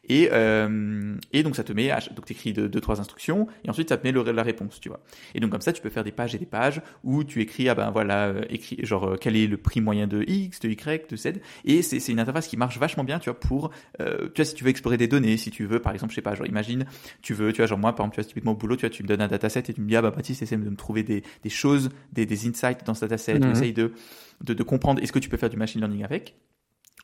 et 0.08 0.30
euh, 0.32 1.16
et 1.34 1.44
donc 1.44 1.56
ça 1.56 1.64
te 1.64 1.74
met 1.74 1.92
donc 2.16 2.26
t'écris 2.26 2.54
deux, 2.54 2.70
deux 2.70 2.82
trois 2.82 3.00
instructions 3.00 3.48
et 3.64 3.70
ensuite 3.70 3.90
ça 3.90 3.98
te 3.98 4.06
met 4.06 4.12
le, 4.12 4.24
la 4.24 4.44
réponse, 4.44 4.80
tu 4.80 4.90
vois. 4.90 5.00
Et 5.36 5.40
donc 5.40 5.52
comme 5.52 5.62
ça 5.62 5.74
tu 5.74 5.82
peux 5.82 5.90
faire 5.90 6.04
des 6.04 6.12
pages 6.12 6.36
et 6.36 6.40
des 6.40 6.46
pages 6.46 6.82
où 7.04 7.24
tu 7.24 7.42
écris 7.42 7.70
ah 7.70 7.76
ben 7.76 7.92
voilà 7.92 8.28
euh, 8.28 8.46
écrit 8.50 8.78
genre 8.86 9.16
quel 9.20 9.36
est 9.36 9.48
le 9.48 9.58
prix 9.58 9.82
moyen 9.82 10.08
de 10.08 10.24
x, 10.28 10.60
de 10.60 10.70
y, 10.70 11.08
de 11.10 11.16
z 11.16 11.32
et 11.66 11.82
c'est 11.82 12.12
une 12.12 12.20
interface 12.20 12.48
qui 12.48 12.58
marche 12.58 12.78
vachement 12.78 13.04
bien, 13.04 13.20
tu 13.20 13.30
vois, 13.30 13.40
pour, 13.40 13.72
euh, 14.00 14.30
tu 14.34 14.42
vois, 14.42 14.46
si 14.46 14.56
tu 14.56 14.64
veux 14.64 14.70
explorer 14.70 14.98
des 14.98 15.08
données, 15.08 15.38
si 15.38 15.52
tu 15.52 15.66
veux, 15.66 15.80
par 15.80 15.94
exemple, 15.94 16.12
je 16.12 16.16
sais 16.16 16.22
pas, 16.22 16.36
genre, 16.36 16.48
imagine, 16.48 16.86
tu 17.22 17.34
veux, 17.34 17.52
tu 17.54 17.58
vois, 17.58 17.68
genre, 17.68 17.78
moi, 17.78 17.94
par 17.96 18.06
exemple, 18.06 18.16
tu 18.16 18.22
vois, 18.22 18.28
typiquement 18.28 18.52
au 18.52 18.56
boulot, 18.56 18.76
tu 18.76 18.82
vois, 18.82 18.90
tu 18.92 19.04
me 19.04 19.08
donnes 19.08 19.22
un 19.22 19.28
dataset 19.28 19.64
et 19.68 19.74
tu 19.74 19.82
me 19.82 19.88
dis, 19.88 19.96
ah, 19.96 20.02
bah, 20.02 20.12
Baptiste, 20.12 20.42
essaie 20.42 20.58
de 20.58 20.70
me 20.70 20.76
trouver 20.76 21.04
des, 21.04 21.24
des 21.44 21.50
choses, 21.50 21.90
des, 22.14 22.26
des 22.26 22.48
insights 22.48 22.86
dans 22.86 22.94
ce 22.94 23.02
dataset, 23.02 23.40
mm 23.40 23.52
essaye 23.52 23.74
de, 23.74 23.94
de, 24.42 24.54
de 24.54 24.64
comprendre, 24.64 25.02
est-ce 25.02 25.12
que 25.12 25.20
tu 25.20 25.30
peux 25.30 25.38
faire 25.38 25.50
du 25.50 25.58
machine 25.58 25.82
learning 25.82 26.04
avec? 26.04 26.36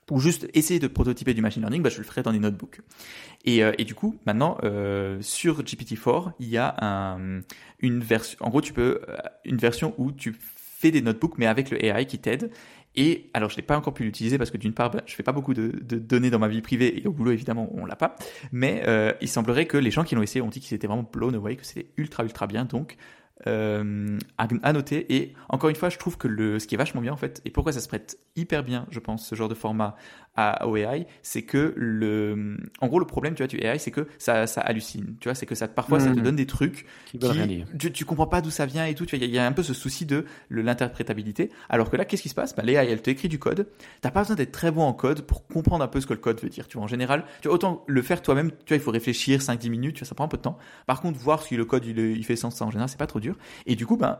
ou 0.10 0.20
juste 0.20 0.48
essayer 0.54 0.80
de 0.80 0.88
prototyper 0.88 1.34
du 1.34 1.42
machine 1.42 1.62
learning, 1.62 1.82
bah, 1.82 1.90
je 1.90 1.98
le 1.98 2.04
ferai 2.04 2.24
dans 2.24 2.32
des 2.32 2.40
notebooks. 2.40 2.80
Et, 3.46 3.64
euh, 3.64 3.74
et 3.78 3.84
du 3.84 3.94
coup, 3.94 4.16
maintenant, 4.26 4.58
euh, 4.64 5.18
sur 5.22 5.64
GPT-4, 5.64 6.34
il 6.40 6.48
y 6.48 6.58
a 6.58 6.76
un, 6.82 7.42
une 7.80 8.00
version, 8.00 8.38
en 8.40 8.50
gros, 8.50 8.62
tu 8.62 8.74
peux, 8.74 9.02
euh, 9.08 9.18
une 9.44 9.58
version 9.58 9.94
où 9.98 10.12
tu 10.12 10.36
fais 10.40 10.92
des 10.92 11.02
notebooks, 11.02 11.38
mais 11.38 11.46
avec 11.46 11.72
le 11.72 11.84
AI 11.84 12.06
qui 12.06 12.20
t'aide. 12.20 12.52
Et 12.98 13.30
alors, 13.34 13.50
je 13.52 13.56
n'ai 13.56 13.62
pas 13.62 13.78
encore 13.78 13.94
pu 13.94 14.04
l'utiliser 14.04 14.40
parce 14.40 14.50
que 14.50 14.58
d'une 14.58 14.74
part, 14.74 14.92
je 14.92 14.98
bah, 14.98 15.04
je 15.06 15.14
fais 15.14 15.24
pas 15.24 15.32
beaucoup 15.32 15.54
de, 15.54 15.72
de, 15.84 15.98
données 15.98 16.32
dans 16.32 16.40
ma 16.40 16.48
vie 16.48 16.62
privée 16.62 17.00
et 17.00 17.08
au 17.08 17.12
boulot, 17.12 17.32
évidemment, 17.32 17.70
on 17.74 17.86
l'a 17.86 17.96
pas. 17.96 18.16
Mais 18.52 18.84
euh, 18.88 19.14
il 19.22 19.30
semblerait 19.30 19.68
que 19.68 19.78
les 19.78 19.92
gens 19.92 20.04
qui 20.04 20.16
l'ont 20.16 20.24
essayé 20.24 20.42
ont 20.42 20.50
dit 20.50 20.60
qu'ils 20.60 20.76
étaient 20.76 20.88
vraiment 20.88 21.08
blown 21.10 21.36
away, 21.36 21.56
que 21.56 21.66
c'était 21.66 21.88
ultra, 21.96 22.24
ultra 22.24 22.48
bien. 22.48 22.66
Donc, 22.66 22.98
euh, 23.46 24.18
à, 24.38 24.74
noter. 24.74 25.14
Et 25.16 25.34
encore 25.50 25.70
une 25.70 25.76
fois, 25.76 25.90
je 25.90 25.98
trouve 25.98 26.18
que 26.18 26.28
le, 26.28 26.58
ce 26.58 26.66
qui 26.66 26.74
est 26.74 26.78
vachement 26.78 27.02
bien 27.02 27.14
en 27.14 27.18
fait, 27.18 27.42
et 27.46 27.52
pourquoi 27.52 27.72
ça 27.72 27.80
se 27.80 27.88
prête 27.88 28.18
hyper 28.36 28.64
bien, 28.64 28.88
je 28.90 29.00
pense, 29.00 29.28
ce 29.28 29.36
genre 29.36 29.48
de 29.48 29.54
format 29.54 29.96
à, 30.36 30.68
au 30.68 30.76
AI, 30.76 31.08
c'est 31.24 31.42
que 31.42 31.74
le, 31.76 32.58
en 32.80 32.88
gros, 32.88 33.00
le 33.00 33.06
problème, 33.06 33.34
tu 33.34 33.44
vois, 33.44 33.48
du 33.48 33.58
AI, 33.58 33.80
c'est 33.80 33.92
que 33.92 34.08
ça, 34.18 34.48
ça 34.48 34.62
hallucine. 34.62 35.16
Tu 35.20 35.28
vois, 35.28 35.36
c'est 35.36 35.46
que 35.46 35.56
ça, 35.56 35.68
parfois, 35.68 36.00
ça 36.00 36.12
te 36.12 36.18
mhm. 36.18 36.24
donne 36.24 36.36
des 36.36 36.46
trucs 36.46 36.86
qui, 37.06 37.20
tu, 37.80 37.92
tu 37.92 38.06
comprends 38.06 38.28
pas 38.28 38.42
d'où 38.42 38.52
ça 38.52 38.66
vient 38.66 38.86
et 38.86 38.94
tout. 38.94 39.06
Tu 39.06 39.18
vois, 39.18 39.26
il 39.26 39.34
y, 39.34 39.40
a 39.40 39.46
un 39.46 39.52
peu 39.52 39.64
ce 39.64 39.74
souci 39.74 40.06
de 40.06 40.26
l'interprétabilité. 40.50 41.50
Alors 41.70 41.90
que 41.90 41.98
là, 41.98 42.06
qu'est-ce 42.06 42.22
qui 42.22 42.30
se 42.30 42.36
passe? 42.36 42.56
Bah, 42.56 42.64
L'AI, 42.64 42.88
elle 42.90 43.02
t'écrit 43.02 43.30
du 43.30 43.40
code. 43.40 43.68
T'as 44.02 44.12
pas 44.12 44.22
besoin 44.22 44.36
d'être 44.36 44.52
très 44.52 44.72
bon 44.72 44.84
en 44.84 44.94
code 44.94 45.22
pour 45.22 45.48
comprendre 45.48 45.84
un 45.84 45.88
peu 45.88 46.02
ce 46.02 46.08
que 46.08 46.14
le 46.14 46.20
code 46.20 46.40
veut 46.40 46.50
dire. 46.50 46.68
Tu 46.68 46.78
vois, 46.78 46.84
en 46.84 46.88
général, 46.88 47.26
tu 47.42 47.48
vois, 47.48 47.56
autant 47.56 47.84
le 47.88 48.02
faire 48.04 48.22
toi-même. 48.22 48.52
Tu 48.52 48.70
vois, 48.70 48.78
il 48.78 48.82
faut 48.84 48.92
réfléchir 48.92 49.40
5-10 49.40 49.70
minutes. 49.70 49.96
Tu 49.96 50.00
vois, 50.02 50.08
ça 50.08 50.16
prend 50.16 50.26
un 50.26 50.30
peu 50.30 50.38
de 50.38 50.44
temps. 50.44 50.60
Par 50.86 51.02
contre, 51.02 51.20
voir 51.20 51.42
si 51.42 51.56
le 51.56 51.66
code 51.66 51.86
il, 51.86 51.98
il 51.98 52.26
fait 52.26 52.36
sens, 52.36 52.56
ça 52.56 52.66
en 52.66 52.72
général, 52.72 52.90
c'est 52.90 53.00
pas 53.00 53.08
trop 53.08 53.20
dur. 53.20 53.27
Et 53.66 53.76
du 53.76 53.86
coup, 53.86 53.98
ben, 53.98 54.20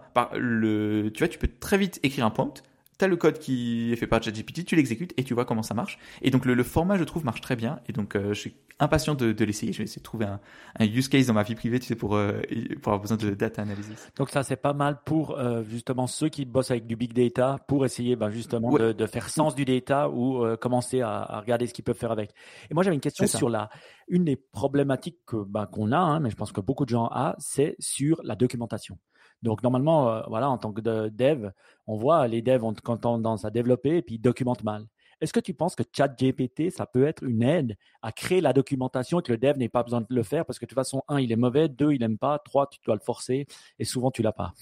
tu 1.30 1.38
peux 1.38 1.50
très 1.60 1.78
vite 1.78 2.00
écrire 2.04 2.26
un 2.26 2.30
prompt. 2.30 2.64
Tu 2.98 3.06
as 3.06 3.08
le 3.08 3.16
code 3.16 3.40
qui 3.40 3.92
est 3.92 3.96
fait 3.96 4.08
par 4.08 4.22
ChatGPT, 4.22 4.66
tu 4.66 4.76
l'exécutes 4.76 5.14
et 5.18 5.24
tu 5.24 5.34
vois 5.34 5.46
comment 5.46 5.64
ça 5.64 5.74
marche. 5.74 6.00
Et 6.22 6.32
donc 6.32 6.46
le, 6.46 6.64
format, 6.64 6.98
je 6.98 7.04
trouve, 7.04 7.24
marche 7.26 7.42
très 7.42 7.56
bien. 7.56 7.80
Et 7.88 7.94
donc 7.94 8.16
euh, 8.16 8.34
je 8.34 8.40
suis 8.40 8.56
impatient 8.80 9.16
de, 9.16 9.32
de 9.32 9.46
l'essayer. 9.46 9.72
Je 9.72 9.80
vais 9.80 9.84
essayer 9.84 10.00
de 10.00 10.04
trouver 10.04 10.26
un, 10.26 10.40
un, 10.80 10.86
use 10.86 11.08
case 11.08 11.28
dans 11.28 11.34
ma 11.34 11.44
vie 11.44 11.56
privée, 11.56 11.80
tu 11.80 11.88
sais, 11.88 11.96
pour, 11.96 12.16
euh, 12.16 12.42
pour 12.82 12.94
avoir 12.94 13.02
besoin 13.02 13.18
de 13.18 13.32
data 13.32 13.62
analysis. 13.62 14.12
Donc 14.16 14.30
ça, 14.30 14.44
c'est 14.44 14.56
pas 14.56 14.74
mal 14.74 15.00
pour 15.06 15.38
euh, 15.38 15.64
justement 15.64 16.08
ceux 16.08 16.30
qui 16.30 16.46
bossent 16.46 16.72
avec 16.72 16.88
du 16.88 16.96
big 16.96 17.14
data, 17.14 17.60
pour 17.68 17.86
essayer 17.86 18.16
ben, 18.16 18.30
justement 18.30 18.72
de, 18.72 18.92
de, 18.92 19.06
faire 19.06 19.30
sens 19.30 19.56
du 19.56 19.66
data 19.66 20.10
ou 20.10 20.46
commencer 20.58 21.02
à, 21.02 21.22
à, 21.22 21.40
regarder 21.40 21.68
ce 21.68 21.74
qu'ils 21.74 21.84
peuvent 21.84 21.98
faire 21.98 22.12
avec. 22.12 22.32
Et 22.70 22.74
moi, 22.74 22.84
j'avais 22.84 22.96
une 22.96 23.02
question 23.02 23.28
sur 23.28 23.50
la, 23.50 23.70
une 24.08 24.26
des 24.26 24.36
problématiques 24.36 25.20
ben, 25.34 25.66
qu'on 25.66 25.92
a, 25.92 25.98
hein, 25.98 26.20
mais 26.20 26.30
je 26.30 26.36
pense 26.36 26.52
que 26.52 26.62
beaucoup 26.62 26.86
de 26.86 26.90
gens 26.90 27.10
ont, 27.12 27.34
c'est 27.40 27.76
sur 27.80 28.22
la 28.24 28.36
documentation. 28.36 28.98
Donc 29.44 29.64
normalement, 29.64 30.10
euh, 30.10 30.22
voilà, 30.28 30.50
en 30.50 30.58
tant 30.58 30.72
que 30.72 30.82
dev, 30.82 31.50
on 31.86 31.96
voit 31.96 32.28
les 32.28 32.42
devs 32.42 32.64
ont 32.64 32.74
tendance 32.74 33.46
à 33.46 33.50
développer 33.50 33.98
et 33.98 34.02
puis 34.02 34.16
ils 34.16 34.22
documentent 34.22 34.64
mal. 34.64 34.86
Est-ce 35.20 35.34
que 35.34 35.40
tu 35.40 35.54
penses 35.54 35.76
que 35.76 35.84
ChatGPT, 35.92 36.70
ça 36.70 36.86
peut 36.86 37.06
être 37.08 37.24
une 37.24 37.42
aide 37.42 37.76
à 38.02 38.12
créer 38.12 38.40
la 38.40 38.54
documentation 38.54 39.20
et 39.20 39.24
que 39.24 39.32
le 39.32 39.38
dev 39.38 39.58
n'ait 39.58 39.70
pas 39.70 39.84
besoin 39.84 40.02
de 40.02 40.08
le 40.10 40.24
faire? 40.24 40.46
Parce 40.46 40.60
que 40.60 40.66
de 40.66 40.70
toute 40.70 40.76
façon, 40.76 41.02
un, 41.08 41.20
il 41.20 41.32
est 41.32 41.38
mauvais, 41.38 41.70
deux, 41.70 41.92
il 41.92 42.00
n'aime 42.00 42.20
pas, 42.20 42.38
trois, 42.40 42.68
tu 42.68 42.80
dois 42.86 42.96
le 42.96 43.02
forcer 43.02 43.48
et 43.80 43.86
souvent 43.86 44.12
tu 44.12 44.22
l'as 44.22 44.32
pas. 44.32 44.54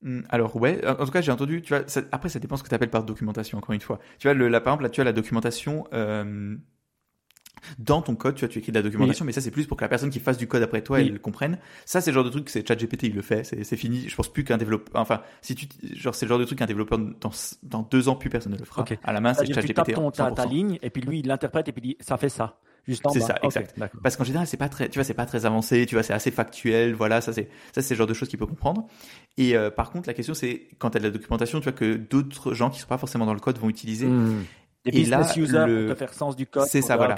Mmh, 0.00 0.20
alors 0.28 0.54
ouais, 0.56 0.86
en 0.86 1.04
tout 1.04 1.10
cas 1.10 1.20
j'ai 1.20 1.32
entendu, 1.32 1.62
après 2.12 2.28
ça 2.28 2.38
dépend 2.38 2.56
ce 2.56 2.62
que 2.62 2.68
tu 2.68 2.74
appelles 2.74 2.90
par 2.90 3.02
documentation 3.02 3.58
encore 3.58 3.74
une 3.74 3.80
fois. 3.80 3.98
Tu 4.18 4.28
vois, 4.28 4.34
le, 4.34 4.48
là, 4.48 4.60
par 4.60 4.72
exemple 4.72 4.84
là 4.84 4.90
tu 4.90 5.00
as 5.00 5.04
la 5.04 5.12
documentation, 5.12 5.86
euh, 5.92 6.56
dans 7.78 8.02
ton 8.02 8.14
code, 8.14 8.34
tu 8.34 8.40
vois, 8.40 8.48
tu 8.48 8.58
écris 8.58 8.72
de 8.72 8.78
la 8.78 8.82
documentation, 8.82 9.24
mais 9.24 9.32
ça 9.32 9.40
c'est 9.40 9.50
plus 9.50 9.66
pour 9.66 9.76
que 9.76 9.84
la 9.84 9.88
personne 9.88 10.10
qui 10.10 10.20
fasse 10.20 10.38
du 10.38 10.46
code 10.46 10.62
après 10.62 10.82
toi, 10.82 11.00
elle 11.00 11.12
le 11.12 11.18
comprenne. 11.18 11.58
Ça 11.84 12.00
c'est 12.00 12.10
le 12.10 12.14
genre 12.14 12.24
de 12.24 12.30
truc, 12.30 12.48
c'est 12.50 12.66
ChatGPT, 12.66 13.04
il 13.04 13.14
le 13.14 13.22
fait, 13.22 13.44
c'est 13.44 13.76
fini. 13.76 14.08
Je 14.08 14.14
pense 14.14 14.32
plus 14.32 14.44
qu'un 14.44 14.58
développeur, 14.58 15.00
enfin, 15.00 15.22
si 15.42 15.54
tu, 15.54 15.66
genre 15.94 16.14
c'est 16.14 16.26
le 16.26 16.30
genre 16.30 16.38
de 16.38 16.44
truc 16.44 16.58
qu'un 16.58 16.66
développeur 16.66 16.98
dans, 16.98 17.30
dans 17.62 17.82
deux 17.82 18.08
ans 18.08 18.16
plus 18.16 18.30
personne 18.30 18.52
ne 18.52 18.58
le 18.58 18.64
fera. 18.64 18.84
À 19.04 19.12
la 19.12 19.20
main, 19.20 19.34
c'est 19.34 19.46
ChatGPT. 19.46 19.66
Tu 19.66 19.74
tapes 19.74 19.92
ton, 19.92 20.10
ta, 20.10 20.30
ta, 20.30 20.46
ligne 20.46 20.78
et 20.82 20.90
puis 20.90 21.02
lui 21.02 21.20
il 21.20 21.26
l'interprète 21.26 21.68
et 21.68 21.72
puis 21.72 21.82
il 21.84 21.88
dit 21.88 21.96
ça 22.00 22.16
fait 22.16 22.28
ça. 22.28 22.58
C'est 23.12 23.20
ça, 23.20 23.38
exact. 23.42 23.74
Parce 24.02 24.16
qu'en 24.16 24.24
général, 24.24 24.46
c'est 24.46 24.56
pas 24.56 24.68
très, 24.68 24.88
tu 24.88 24.98
vois, 24.98 25.04
c'est 25.04 25.14
pas 25.14 25.26
très 25.26 25.44
avancé, 25.44 25.84
tu 25.86 25.94
vois, 25.94 26.02
c'est 26.02 26.14
assez 26.14 26.30
factuel, 26.30 26.94
voilà, 26.94 27.20
ça 27.20 27.32
c'est, 27.32 27.48
ça 27.74 27.82
c'est 27.82 27.94
le 27.94 27.98
genre 27.98 28.06
de 28.06 28.14
choses 28.14 28.28
qu'il 28.28 28.38
peut 28.38 28.46
comprendre. 28.46 28.86
Et 29.36 29.56
euh, 29.56 29.70
par 29.70 29.90
contre, 29.90 30.08
la 30.08 30.14
question 30.14 30.34
c'est 30.34 30.68
quand 30.78 30.90
tu 30.90 30.96
as 30.96 31.00
de 31.00 31.04
la 31.04 31.10
documentation, 31.10 31.60
tu 31.60 31.64
vois 31.64 31.72
que 31.72 31.94
d'autres 31.96 32.54
gens 32.54 32.70
qui 32.70 32.80
sont 32.80 32.88
pas 32.88 32.98
forcément 32.98 33.26
dans 33.26 33.34
le 33.34 33.40
code 33.40 33.58
vont 33.58 33.68
utiliser. 33.68 34.08
Et, 34.84 35.04
là, 35.04 35.26
le... 35.66 35.94
faire 35.94 36.14
sens 36.14 36.36
du 36.36 36.46
code. 36.46 36.66
C'est 36.66 36.82
ça, 36.82 36.96
voilà. 36.96 37.16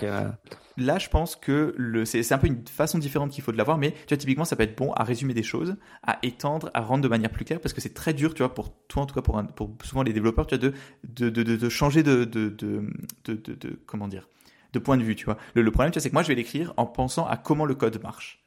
Là, 0.77 0.99
je 0.99 1.09
pense 1.09 1.37
que 1.37 1.75
le, 1.77 2.05
c'est 2.05 2.33
un 2.33 2.39
peu 2.39 2.47
une 2.47 2.67
façon 2.67 2.99
différente 2.99 3.31
qu'il 3.31 3.45
faut 3.45 3.53
de 3.53 3.59
l'avoir, 3.59 3.77
mais 3.77 3.93
tu 3.93 4.09
vois, 4.09 4.17
typiquement, 4.17 4.45
ça 4.45 4.57
peut 4.57 4.63
être 4.63 4.77
bon 4.77 4.93
à 4.93 5.05
résumer 5.05 5.35
des 5.35 5.43
choses, 5.43 5.77
à 6.07 6.19
étendre, 6.23 6.71
à 6.75 6.81
rendre 6.81 7.05
de 7.05 7.09
manière 7.09 7.31
plus 7.31 7.45
claire, 7.45 7.61
parce 7.61 7.75
que 7.75 7.81
c'est 7.81 7.93
très 7.93 8.15
dur, 8.15 8.35
tu 8.35 8.43
vois, 8.43 8.55
pour 8.55 8.73
toi, 8.89 9.03
en 9.03 9.07
tout 9.07 9.15
cas, 9.15 9.21
pour, 9.21 9.43
pour 9.55 9.77
souvent 9.85 10.03
les 10.03 10.13
développeurs, 10.13 10.47
tu 10.47 10.57
vois, 10.57 10.69
de, 10.69 10.75
de, 11.05 11.29
de, 11.29 11.57
de, 11.57 11.69
changer 11.69 12.03
de, 12.03 12.25
de, 12.25 12.49
de, 12.49 12.83
de, 13.27 13.35
de, 13.35 13.79
comment 13.87 14.09
dire, 14.09 14.29
de 14.73 14.79
point 14.79 14.97
de 14.97 15.03
vue, 15.03 15.17
tu 15.17 15.27
vois. 15.27 15.37
Le, 15.55 15.63
le 15.63 15.71
problème, 15.71 15.93
tu 15.93 15.99
vois, 15.99 16.03
c'est 16.03 16.09
que 16.09 16.15
moi, 16.15 16.23
je 16.23 16.29
vais 16.29 16.35
l'écrire 16.35 16.73
en 16.77 16.87
pensant 16.87 17.27
à 17.27 17.37
comment 17.37 17.67
le 17.67 17.75
code 17.75 18.03
marche. 18.03 18.43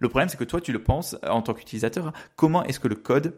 Le 0.00 0.08
problème, 0.08 0.28
c'est 0.28 0.36
que 0.36 0.44
toi, 0.44 0.60
tu 0.60 0.72
le 0.72 0.82
penses 0.82 1.16
en 1.28 1.42
tant 1.42 1.54
qu'utilisateur, 1.54 2.12
comment 2.36 2.64
est-ce 2.64 2.80
que 2.80 2.88
le 2.88 2.96
code 2.96 3.34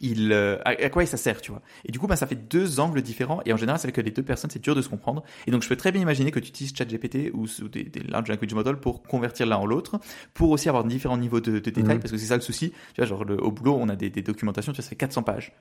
il, 0.00 0.32
euh, 0.32 0.58
à, 0.64 0.90
quoi 0.90 1.04
ça 1.06 1.16
sert, 1.16 1.40
tu 1.40 1.50
vois. 1.50 1.62
Et 1.84 1.92
du 1.92 1.98
coup, 1.98 2.06
bah, 2.06 2.16
ça 2.16 2.26
fait 2.26 2.34
deux 2.34 2.80
angles 2.80 3.02
différents. 3.02 3.40
Et 3.46 3.52
en 3.52 3.56
général, 3.56 3.78
c'est 3.80 3.86
avec 3.86 4.04
les 4.04 4.10
deux 4.10 4.22
personnes, 4.22 4.50
c'est 4.50 4.62
dur 4.62 4.74
de 4.74 4.82
se 4.82 4.88
comprendre. 4.88 5.22
Et 5.46 5.50
donc, 5.50 5.62
je 5.62 5.68
peux 5.68 5.76
très 5.76 5.92
bien 5.92 6.02
imaginer 6.02 6.30
que 6.30 6.40
tu 6.40 6.48
utilises 6.48 6.74
ChatGPT 6.76 7.30
ou, 7.32 7.46
ou 7.62 7.68
des, 7.68 7.84
des, 7.84 8.00
large 8.00 8.28
language 8.28 8.54
models 8.54 8.76
pour 8.76 9.02
convertir 9.02 9.46
l'un 9.46 9.56
en 9.56 9.66
l'autre, 9.66 10.00
pour 10.34 10.50
aussi 10.50 10.68
avoir 10.68 10.84
différents 10.84 11.18
niveaux 11.18 11.40
de, 11.40 11.52
de 11.52 11.58
détails, 11.58 11.96
mhm. 11.96 12.00
parce 12.00 12.12
que 12.12 12.18
c'est 12.18 12.26
ça 12.26 12.36
le 12.36 12.42
souci. 12.42 12.72
Tu 12.94 13.00
vois, 13.00 13.06
genre, 13.06 13.24
au 13.40 13.50
boulot, 13.50 13.76
on 13.80 13.88
a 13.88 13.96
des, 13.96 14.10
des 14.10 14.22
documentations, 14.22 14.72
tu 14.72 14.76
vois, 14.76 14.84
ça 14.84 14.90
fait 14.90 14.96
400 14.96 15.22
pages. 15.22 15.52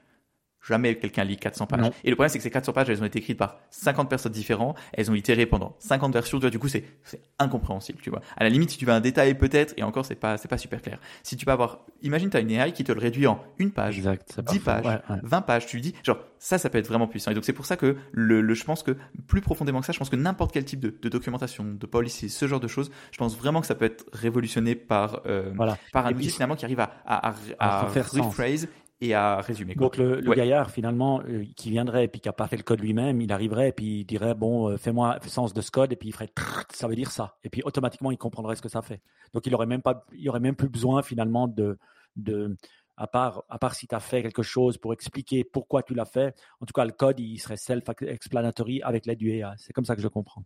Jamais 0.68 0.96
quelqu'un 0.96 1.24
lit 1.24 1.38
400 1.38 1.66
pages. 1.68 1.92
Et 2.04 2.10
le 2.10 2.16
problème, 2.16 2.30
c'est 2.30 2.40
que 2.40 2.44
ces 2.44 2.52
400 2.52 2.74
pages, 2.74 2.90
elles 2.90 3.02
ont 3.02 3.06
été 3.06 3.20
écrites 3.20 3.38
par 3.38 3.58
50 3.70 4.10
personnes 4.10 4.32
différentes. 4.32 4.78
Elles 4.94 5.10
ont 5.10 5.16
itéré 5.16 5.46
pendant 5.46 5.76
50 5.80 6.14
versions. 6.14 6.38
Tu 6.38 6.42
vois, 6.42 6.50
du 6.50 6.60
coup, 6.60 6.68
c'est, 6.68 6.84
c'est 7.04 7.22
incompréhensible, 7.40 8.00
tu 8.02 8.10
vois. 8.10 8.22
À 8.36 8.44
la 8.44 8.50
limite, 8.50 8.72
si 8.72 8.78
tu 8.78 8.86
veux 8.86 8.92
un 8.92 9.00
détail, 9.00 9.36
peut-être, 9.38 9.74
et 9.78 9.84
encore, 9.84 10.06
c'est 10.06 10.16
pas, 10.16 10.38
c'est 10.38 10.48
pas 10.48 10.58
super 10.58 10.82
clair. 10.82 11.00
Si 11.24 11.38
tu 11.38 11.46
vas 11.46 11.54
avoir, 11.54 11.80
imagine, 12.02 12.30
tu 12.30 12.38
as 12.38 12.42
une 12.42 12.52
AI 12.52 12.74
qui 12.74 12.84
te 12.84 12.92
le 12.92 13.00
réduit 13.00 13.28
en 13.28 13.42
une 13.60 13.72
page, 13.72 13.98
exact, 13.98 14.40
10 14.40 14.60
pages, 14.60 15.00
20 15.24 15.42
pages. 15.42 15.66
Tu 15.68 15.78
lui 15.78 15.82
dis, 15.82 15.94
genre, 16.04 16.18
ça, 16.40 16.58
ça 16.58 16.70
peut 16.70 16.78
être 16.78 16.88
vraiment 16.88 17.08
puissant. 17.08 17.32
Et 17.32 17.34
donc, 17.34 17.46
c'est 17.46 17.54
pour 17.54 17.66
ça 17.66 17.78
que 17.78 17.96
le, 18.12 18.42
le, 18.42 18.54
je 18.54 18.64
pense 18.64 18.84
que 18.84 18.96
plus 19.28 19.42
profondément 19.42 19.80
que 19.80 19.86
ça, 19.86 19.94
je 19.94 20.00
pense 20.00 20.10
que 20.10 20.16
n'importe 20.16 20.52
quel 20.52 20.66
type 20.66 20.80
de, 20.80 20.94
de, 21.02 21.10
documentation, 21.10 21.64
de 21.64 21.86
policy, 21.86 22.30
ce 22.30 22.48
genre 22.48 22.60
de 22.60 22.68
choses, 22.68 22.92
je 23.12 23.18
pense 23.18 23.38
vraiment 23.38 23.62
que 23.62 23.68
ça 23.68 23.76
peut 23.76 23.86
être 23.86 24.06
révolutionné 24.14 24.76
par, 24.76 25.22
euh, 25.26 25.52
voilà. 25.56 25.78
par 25.94 26.06
un 26.06 26.14
outil 26.14 26.30
finalement 26.30 26.56
qui 26.56 26.66
arrive 26.66 26.80
à, 26.80 26.92
à, 27.06 27.30
à, 27.30 27.36
à, 27.60 27.80
à 27.80 27.82
rephrase 27.88 28.68
et 29.00 29.14
à 29.14 29.42
résumer. 29.42 29.76
Donc 29.76 29.98
le, 29.98 30.20
le 30.20 30.34
gaillard 30.34 30.72
finalement 30.72 31.22
euh, 31.28 31.46
qui 31.56 31.70
viendrait 31.70 32.06
et 32.06 32.08
puis 32.08 32.20
qui 32.20 32.30
a 32.30 32.34
pas 32.34 32.48
fait 32.48 32.58
le 32.58 32.64
code 32.64 32.82
lui-même, 32.82 33.22
il 33.22 33.32
arriverait 33.32 33.70
et 33.70 33.72
puis 33.72 34.00
il 34.00 34.06
dirait 34.06 34.34
bon 34.34 34.70
euh, 34.70 34.78
fais-moi 34.78 35.20
sens 35.28 35.54
de 35.54 35.62
ce 35.62 35.70
code 35.70 35.92
et 35.94 35.96
puis 35.96 36.10
il 36.10 36.12
ferait 36.12 36.30
ça 36.74 36.88
veut 36.88 36.96
dire 36.96 37.12
ça 37.12 37.38
et 37.44 37.50
puis 37.50 37.62
automatiquement 37.64 38.12
il 38.12 38.18
comprendrait 38.18 38.56
ce 38.56 38.62
que 38.62 38.70
ça 38.70 38.82
fait. 38.82 39.02
Donc 39.34 39.46
il 39.46 39.54
aurait 39.54 39.68
même 39.68 39.82
pas 39.82 40.06
il 40.14 40.28
aurait 40.30 40.40
même 40.40 40.56
plus 40.56 40.70
besoin 40.70 41.04
finalement 41.04 41.48
de 41.48 41.78
de 42.16 42.56
à 42.96 43.06
part 43.06 43.44
à 43.50 43.60
part 43.60 43.76
si 43.76 43.88
tu 43.88 43.94
as 43.94 44.00
fait 44.00 44.24
quelque 44.24 44.42
chose 44.42 44.78
pour 44.78 44.94
expliquer 44.94 45.44
pourquoi 45.44 45.84
tu 45.84 45.94
l'as 45.94 46.06
fait, 46.06 46.36
en 46.60 46.66
tout 46.66 46.74
cas 46.74 46.86
le 46.86 46.92
code 46.92 47.20
il 47.20 47.38
serait 47.38 47.58
self-explanatory 47.58 48.82
avec 48.82 49.06
l'aide 49.06 49.20
du 49.20 49.30
AI. 49.30 49.54
C'est 49.58 49.74
comme 49.74 49.86
ça 49.86 49.96
que 49.96 50.02
je 50.02 50.08
comprends. 50.08 50.44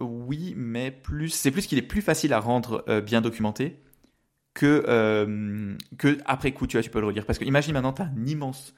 Oui, 0.00 0.54
mais 0.56 0.90
plus 0.90 1.28
c'est 1.28 1.52
plus 1.52 1.66
qu'il 1.66 1.78
est 1.78 1.82
plus 1.82 2.02
facile 2.02 2.32
à 2.32 2.40
rendre 2.40 2.84
euh, 2.88 3.00
bien 3.00 3.20
documenté 3.20 3.80
que, 4.54 4.84
euh, 4.86 5.76
que 5.98 6.18
après 6.26 6.52
coup, 6.52 6.66
tu 6.66 6.76
vois, 6.76 6.82
tu 6.82 6.90
peux 6.90 7.00
le 7.00 7.06
redire. 7.06 7.26
Parce 7.26 7.38
que 7.38 7.44
imagine 7.44 7.72
maintenant, 7.72 7.92
tu 7.92 8.02
un 8.02 8.26
immense, 8.26 8.74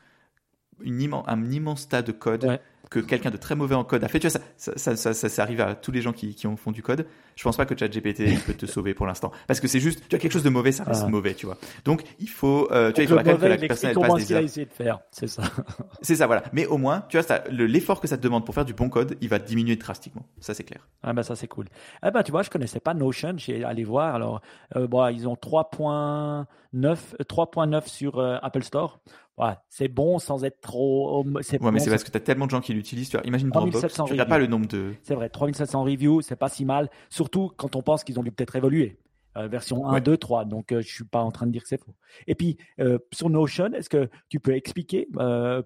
une 0.83 1.15
un 1.27 1.51
immense 1.51 1.89
tas 1.89 2.03
de 2.03 2.13
code 2.13 2.59
que 2.91 3.01
quelqu'un 3.01 3.31
de 3.31 3.37
très 3.37 3.55
mauvais 3.55 3.75
en 3.75 3.85
code 3.85 4.05
a 4.05 4.09
fait. 4.09 4.21
Tu 4.21 4.29
vois, 4.29 4.41
ça, 4.57 4.73
ça, 4.77 4.97
ça, 4.97 5.15
ça, 5.15 5.29
ça 5.29 5.43
arrive 5.43 5.61
à 5.61 5.75
tous 5.75 5.91
les 5.91 6.01
gens 6.01 6.13
qui, 6.13 6.35
qui 6.35 6.47
ont 6.47 6.57
font 6.57 6.71
du 6.71 6.83
code. 6.83 7.07
Je 7.35 7.43
pense 7.43 7.57
pas 7.57 7.67
que 7.67 7.77
ChatGPT 7.77 8.45
peut 8.47 8.55
te 8.55 8.67
sauver 8.67 8.95
pour 8.95 9.07
l'instant, 9.07 9.33
parce 9.47 9.61
que 9.61 9.67
c'est 9.67 9.81
juste, 9.81 10.09
tu 10.09 10.15
as 10.15 10.19
quelque 10.19 10.33
chose 10.33 10.45
de 10.45 10.51
mauvais, 10.51 10.73
ça 10.73 10.85
reste 10.85 11.03
ah. 11.05 11.09
mauvais, 11.09 11.35
tu 11.35 11.47
vois. 11.47 11.59
Donc 11.85 12.05
il 12.21 12.29
faut, 12.29 12.69
euh, 12.71 12.93
tu 12.93 13.05
vois, 13.07 13.23
il 13.23 13.31
faut 13.31 13.37
que 13.37 13.47
la 13.47 13.57
personne 13.59 13.91
elle 13.91 13.97
passe 13.97 14.27
des 14.27 14.33
heures. 14.33 14.43
essayé 14.43 14.67
de 14.67 14.73
faire, 14.73 15.01
c'est 15.11 15.27
ça. 15.27 15.43
c'est 16.03 16.17
ça, 16.17 16.27
voilà. 16.27 16.45
Mais 16.53 16.67
au 16.67 16.79
moins, 16.79 17.05
tu 17.09 17.19
vois, 17.19 17.39
l'effort 17.51 18.01
que 18.01 18.07
ça 18.07 18.17
te 18.17 18.23
demande 18.23 18.45
pour 18.45 18.55
faire 18.55 18.65
du 18.65 18.75
bon 18.75 18.89
code, 18.89 19.17
il 19.21 19.29
va 19.29 19.39
diminuer 19.39 19.77
drastiquement. 19.77 20.27
Ça 20.41 20.55
c'est 20.55 20.65
clair. 20.65 20.87
Ah 21.03 21.13
bah 21.13 21.23
ça 21.23 21.35
c'est 21.35 21.49
cool. 21.49 21.67
Ah 22.03 22.11
bah 22.11 22.23
tu 22.23 22.31
vois, 22.31 22.43
je 22.43 22.51
connaissais 22.51 22.81
pas 22.81 22.95
Notion, 22.95 23.35
j'ai 23.37 23.65
allé 23.65 23.83
voir. 23.85 24.15
Alors, 24.15 24.41
euh, 24.77 24.87
bon, 24.87 25.07
ils 25.09 25.27
ont 25.27 25.35
3.9, 25.35 26.47
3.9 26.75 27.75
euh, 27.75 27.81
sur 27.87 28.19
euh, 28.19 28.39
Apple 28.43 28.63
Store 28.63 29.01
ouais, 29.39 29.55
c'est 29.69 29.89
bon 29.89 30.19
sans 30.19 30.45
être 30.45 30.61
trop. 30.61 31.25
Ouais, 31.25 31.59
bon, 31.61 31.73
mais 31.73 31.81
c'est 31.81 31.91
parce 31.91 32.05
que 32.05 32.11
tu 32.11 32.17
as 32.17 32.21
tellement 32.21 32.47
de 32.47 32.51
gens 32.51 32.61
qui 32.61 32.75
l'utilisent. 32.75 33.09
Tu 33.11 33.17
vois, 33.17 33.27
imagine 33.27 33.51
Dropbox, 33.51 33.95
tu 33.95 34.03
regardes 34.03 34.29
pas 34.29 34.39
le 34.39 34.47
nombre 34.47 34.67
de. 34.67 34.95
C'est 35.03 35.15
vrai, 35.15 35.29
3700 35.29 35.85
reviews, 35.85 36.23
c'est 36.23 36.37
pas 36.37 36.49
si 36.49 36.65
mal. 36.65 36.91
Surtout 37.11 37.51
quand 37.57 37.77
on 37.77 37.83
pense 37.83 38.05
qu'ils 38.05 38.19
ont 38.19 38.23
dû 38.23 38.33
peut-être 38.33 38.57
évoluer. 38.57 38.99
Euh, 39.37 39.49
version 39.49 39.89
1, 39.89 40.01
2, 40.01 40.17
3. 40.17 40.45
Donc, 40.45 40.71
euh, 40.71 40.81
je 40.81 40.89
suis 40.89 41.05
pas 41.05 41.21
en 41.21 41.33
train 41.33 41.47
de 41.47 41.51
dire 41.51 41.63
que 41.63 41.69
c'est 41.69 41.83
faux. 41.83 41.95
Et 42.29 42.37
puis, 42.37 42.57
euh, 42.79 42.99
sur 43.13 43.31
Notion, 43.31 43.73
est-ce 43.73 43.89
que 43.89 44.09
tu 44.29 44.39
peux 44.39 44.55
expliquer 44.55 45.09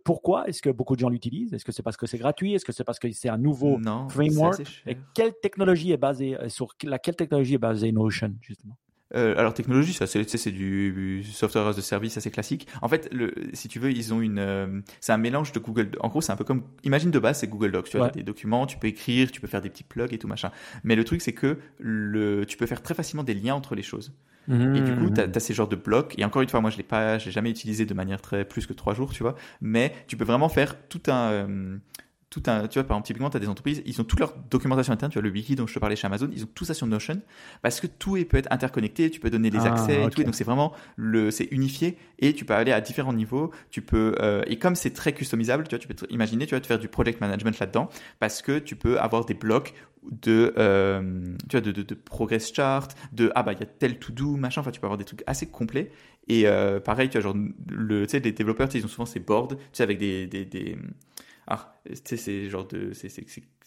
pourquoi 0.04 0.48
est-ce 0.48 0.62
que 0.62 0.70
beaucoup 0.70 0.94
de 0.94 1.00
gens 1.00 1.10
l'utilisent? 1.10 1.52
Est-ce 1.52 1.64
que 1.64 1.72
c'est 1.72 1.82
parce 1.82 1.96
que 1.96 2.06
c'est 2.06 2.18
gratuit? 2.18 2.54
Est-ce 2.54 2.64
que 2.64 2.72
c'est 2.72 2.84
parce 2.84 2.98
que 2.98 3.10
c'est 3.12 3.28
un 3.28 3.38
nouveau 3.38 3.78
framework? 4.08 4.62
Et 4.86 4.96
quelle 5.14 5.34
technologie 5.42 5.92
est 5.92 5.98
basée 5.98 6.36
sur 6.48 6.68
laquelle 6.82 7.16
technologie 7.16 7.54
est 7.54 7.58
basée 7.58 7.92
Notion 7.92 8.34
justement? 8.40 8.76
Euh, 9.14 9.34
alors 9.38 9.54
technologie, 9.54 9.94
ça 9.94 10.06
c'est 10.06 10.28
c'est 10.28 10.50
du 10.50 11.24
software 11.24 11.66
as 11.66 11.78
a 11.78 11.82
service 11.82 12.16
assez 12.16 12.30
classique. 12.30 12.68
En 12.82 12.88
fait, 12.88 13.08
le, 13.12 13.32
si 13.54 13.68
tu 13.68 13.78
veux, 13.78 13.90
ils 13.90 14.12
ont 14.12 14.20
une, 14.20 14.38
euh, 14.38 14.80
c'est 15.00 15.12
un 15.12 15.18
mélange 15.18 15.52
de 15.52 15.58
Google. 15.58 15.90
En 16.00 16.08
gros, 16.08 16.20
c'est 16.20 16.32
un 16.32 16.36
peu 16.36 16.44
comme, 16.44 16.62
imagine 16.84 17.10
de 17.10 17.18
base, 17.18 17.40
c'est 17.40 17.48
Google 17.48 17.72
Docs. 17.72 17.88
Tu 17.88 18.00
as 18.00 18.10
des 18.10 18.22
documents, 18.22 18.66
tu 18.66 18.76
peux 18.76 18.88
écrire, 18.88 19.30
tu 19.30 19.40
peux 19.40 19.46
faire 19.46 19.62
des 19.62 19.70
petits 19.70 19.84
plugs 19.84 20.12
et 20.12 20.18
tout 20.18 20.28
machin. 20.28 20.50
Mais 20.84 20.94
le 20.94 21.04
truc, 21.04 21.22
c'est 21.22 21.32
que 21.32 21.58
le, 21.78 22.44
tu 22.44 22.56
peux 22.56 22.66
faire 22.66 22.82
très 22.82 22.94
facilement 22.94 23.24
des 23.24 23.34
liens 23.34 23.54
entre 23.54 23.74
les 23.74 23.82
choses. 23.82 24.12
Et 24.50 24.80
du 24.80 24.96
coup, 24.96 25.10
tu 25.10 25.20
as, 25.20 25.26
mmh. 25.26 25.40
ces 25.40 25.52
genres 25.52 25.68
de 25.68 25.76
blocs. 25.76 26.14
Et 26.16 26.24
encore 26.24 26.40
une 26.40 26.48
fois, 26.48 26.62
moi, 26.62 26.70
je 26.70 26.78
l'ai 26.78 26.82
pas, 26.82 27.18
j'ai 27.18 27.30
jamais 27.30 27.50
utilisé 27.50 27.84
de 27.84 27.92
manière 27.92 28.22
très 28.22 28.46
plus 28.46 28.66
que 28.66 28.72
trois 28.72 28.94
jours, 28.94 29.12
tu 29.12 29.22
vois. 29.22 29.34
Mais 29.60 29.92
tu 30.06 30.16
peux 30.16 30.24
vraiment 30.24 30.48
faire 30.48 30.74
tout 30.88 31.02
un 31.08 31.30
euh, 31.32 31.76
tout 32.30 32.42
un, 32.46 32.68
tu 32.68 32.78
vois, 32.78 32.86
par 32.86 32.96
exemple, 32.96 33.06
typiquement, 33.06 33.30
tu 33.30 33.38
as 33.38 33.40
des 33.40 33.48
entreprises, 33.48 33.82
ils 33.86 33.98
ont 34.00 34.04
toute 34.04 34.20
leur 34.20 34.34
documentation 34.50 34.92
interne, 34.92 35.10
tu 35.10 35.18
vois, 35.18 35.26
le 35.26 35.32
wiki 35.32 35.56
dont 35.56 35.66
je 35.66 35.74
te 35.74 35.78
parlais 35.78 35.96
chez 35.96 36.06
Amazon, 36.06 36.28
ils 36.32 36.44
ont 36.44 36.48
tout 36.54 36.64
ça 36.64 36.74
sur 36.74 36.86
Notion, 36.86 37.20
parce 37.62 37.80
que 37.80 37.86
tout 37.86 38.16
est, 38.18 38.26
peut 38.26 38.36
être 38.36 38.52
interconnecté, 38.52 39.10
tu 39.10 39.18
peux 39.18 39.30
donner 39.30 39.50
des 39.50 39.58
ah, 39.60 39.72
accès 39.72 40.04
et 40.04 40.10
tout, 40.10 40.20
et 40.20 40.24
donc 40.24 40.34
c'est 40.34 40.44
vraiment, 40.44 40.72
le, 40.96 41.30
c'est 41.30 41.48
unifié, 41.50 41.96
et 42.18 42.34
tu 42.34 42.44
peux 42.44 42.54
aller 42.54 42.72
à 42.72 42.82
différents 42.82 43.14
niveaux, 43.14 43.50
tu 43.70 43.80
peux, 43.80 44.14
euh, 44.20 44.42
et 44.46 44.58
comme 44.58 44.74
c'est 44.74 44.92
très 44.92 45.12
customisable, 45.14 45.64
tu 45.64 45.70
vois, 45.70 45.78
tu 45.78 45.88
peux 45.88 46.06
imaginer, 46.10 46.46
tu 46.46 46.54
vas 46.54 46.60
te 46.60 46.66
faire 46.66 46.78
du 46.78 46.88
project 46.88 47.20
management 47.22 47.58
là-dedans, 47.58 47.88
parce 48.18 48.42
que 48.42 48.58
tu 48.58 48.76
peux 48.76 49.00
avoir 49.00 49.24
des 49.24 49.34
blocs 49.34 49.72
de, 50.10 50.54
euh, 50.58 51.22
tu 51.48 51.56
vois, 51.56 51.60
de, 51.60 51.72
de, 51.72 51.82
de, 51.82 51.94
progress 51.94 52.52
chart, 52.52 52.94
de, 53.12 53.32
ah 53.34 53.42
bah, 53.42 53.52
il 53.54 53.60
y 53.60 53.62
a 53.62 53.66
tel 53.66 53.98
to 53.98 54.12
do, 54.12 54.36
machin, 54.36 54.60
enfin, 54.60 54.70
tu 54.70 54.80
peux 54.80 54.86
avoir 54.86 54.98
des 54.98 55.04
trucs 55.04 55.22
assez 55.26 55.46
complets, 55.46 55.90
et 56.28 56.46
euh, 56.46 56.78
pareil, 56.78 57.08
tu 57.08 57.18
vois, 57.18 57.32
genre, 57.32 57.36
le, 57.70 58.06
tu 58.06 58.10
sais, 58.10 58.20
les 58.20 58.32
développeurs, 58.32 58.68
ils 58.74 58.84
ont 58.84 58.88
souvent 58.88 59.06
ces 59.06 59.20
boards, 59.20 59.48
tu 59.48 59.56
sais, 59.72 59.82
avec 59.82 59.98
des, 59.98 60.26
des, 60.26 60.44
des 60.44 60.76
ah, 61.48 61.80
tu 61.86 61.96
sais, 62.04 62.16
c'est 62.16 62.48
genre 62.50 62.66
de, 62.66 62.92
c'est, 62.92 63.08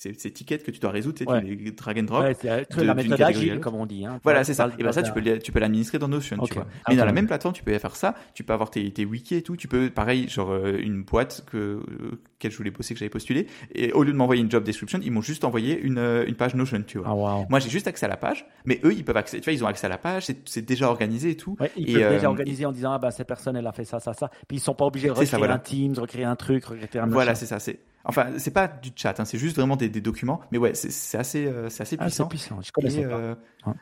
c'est, 0.01 0.13
c'est, 0.13 0.19
ces 0.19 0.31
tickets 0.31 0.63
que 0.63 0.71
tu 0.71 0.79
dois 0.79 0.89
résoudre, 0.89 1.19
tu 1.19 1.25
sais, 1.25 1.41
les 1.41 1.71
drag 1.71 1.99
and 1.99 2.03
drop. 2.03 2.23
Ouais, 2.23 2.33
c'est 2.33 2.83
la 2.83 2.93
méthode 2.95 3.21
agile, 3.21 3.59
comme 3.59 3.75
on 3.75 3.85
dit. 3.85 4.05
Hein, 4.05 4.19
voilà, 4.23 4.43
c'est 4.43 4.53
ça. 4.53 4.69
Et 4.79 4.83
ben 4.83 4.91
ça, 4.91 5.03
tu 5.03 5.11
peux, 5.11 5.21
tu 5.39 5.51
peux 5.51 5.59
l'administrer 5.59 5.99
dans 5.99 6.07
Notion, 6.07 6.37
tu 6.39 6.53
vois. 6.53 6.67
Mais 6.89 6.95
dans 6.95 7.05
la 7.05 7.11
même 7.11 7.27
plateforme, 7.27 7.53
tu 7.53 7.63
peux 7.63 7.77
faire 7.77 7.95
ça. 7.95 8.15
Tu 8.33 8.43
peux 8.43 8.53
avoir 8.53 8.71
tes, 8.71 8.89
tes 8.91 9.05
wikis 9.05 9.35
et 9.35 9.41
tout. 9.41 9.55
Tu 9.55 9.67
peux, 9.67 9.89
pareil, 9.89 10.27
genre 10.29 10.51
euh, 10.51 10.77
une 10.79 11.03
boîte 11.03 11.43
que, 11.49 11.57
euh, 11.57 12.21
quelle 12.39 12.51
je 12.51 12.57
voulais 12.57 12.71
bosser, 12.71 12.93
que 12.93 12.99
j'avais 12.99 13.09
postulé. 13.09 13.47
Et 13.73 13.91
au 13.93 14.03
lieu 14.03 14.11
de 14.11 14.17
m'envoyer 14.17 14.41
une 14.41 14.49
job 14.49 14.63
description, 14.63 14.99
ils 15.03 15.11
m'ont 15.11 15.21
juste 15.21 15.43
envoyé 15.43 15.79
une, 15.79 15.97
euh, 15.97 16.25
une 16.27 16.35
page 16.35 16.55
Notion, 16.55 16.81
tu 16.85 16.97
vois. 16.97 17.07
Ah, 17.07 17.45
Moi, 17.49 17.59
j'ai 17.59 17.69
juste 17.69 17.87
accès 17.87 18.05
à 18.05 18.09
la 18.09 18.17
page, 18.17 18.45
mais 18.65 18.79
eux, 18.83 18.93
ils 18.93 19.03
peuvent 19.03 19.17
accéder. 19.17 19.41
Tu 19.41 19.49
vois, 19.49 19.53
ils 19.53 19.63
ont 19.63 19.67
accès 19.67 19.85
à 19.85 19.89
la 19.89 19.97
page. 19.97 20.25
C'est, 20.25 20.49
c'est 20.49 20.65
déjà 20.65 20.89
organisé 20.89 21.31
et 21.31 21.37
tout. 21.37 21.55
Ouais, 21.59 21.71
ils 21.77 21.93
peuvent 21.93 22.13
déjà 22.13 22.29
organiser 22.29 22.65
en 22.65 22.71
disant, 22.71 22.93
ah 22.93 22.99
bah 22.99 23.11
cette 23.11 23.27
personne, 23.27 23.55
elle 23.55 23.67
a 23.67 23.71
fait 23.71 23.85
ça, 23.85 23.99
ça, 23.99 24.13
ça. 24.13 24.29
Puis 24.47 24.57
ils 24.57 24.61
sont 24.61 24.75
pas 24.75 24.85
obligés 24.85 25.07
de 25.07 25.13
recréer 25.13 25.43
un 25.43 25.59
Teams, 25.59 25.93
recréer 25.97 26.25
un 26.25 26.35
truc, 26.35 26.65
recréer 26.65 27.01
un. 27.01 27.07
Voilà, 27.07 27.35
c'est 27.35 27.45
ça. 27.45 27.59
C'est 27.59 27.79
Enfin, 28.05 28.27
c'est 28.37 28.51
pas 28.51 28.67
du 28.67 28.91
chat, 28.95 29.19
hein, 29.19 29.25
c'est 29.25 29.37
juste 29.37 29.55
vraiment 29.55 29.75
des, 29.75 29.89
des, 29.89 30.01
documents. 30.01 30.41
Mais 30.51 30.57
ouais, 30.57 30.73
c'est 30.73 31.17
assez, 31.17 31.45
euh, 31.45 31.69
c'est 31.69 31.83
assez 31.83 31.97
puissant. 31.97 32.25
Ah, 32.25 32.29
puissant. 32.29 32.61
Je 32.61 32.71
connaissais 32.71 33.03
pas. 33.03 33.15
Euh, 33.15 33.35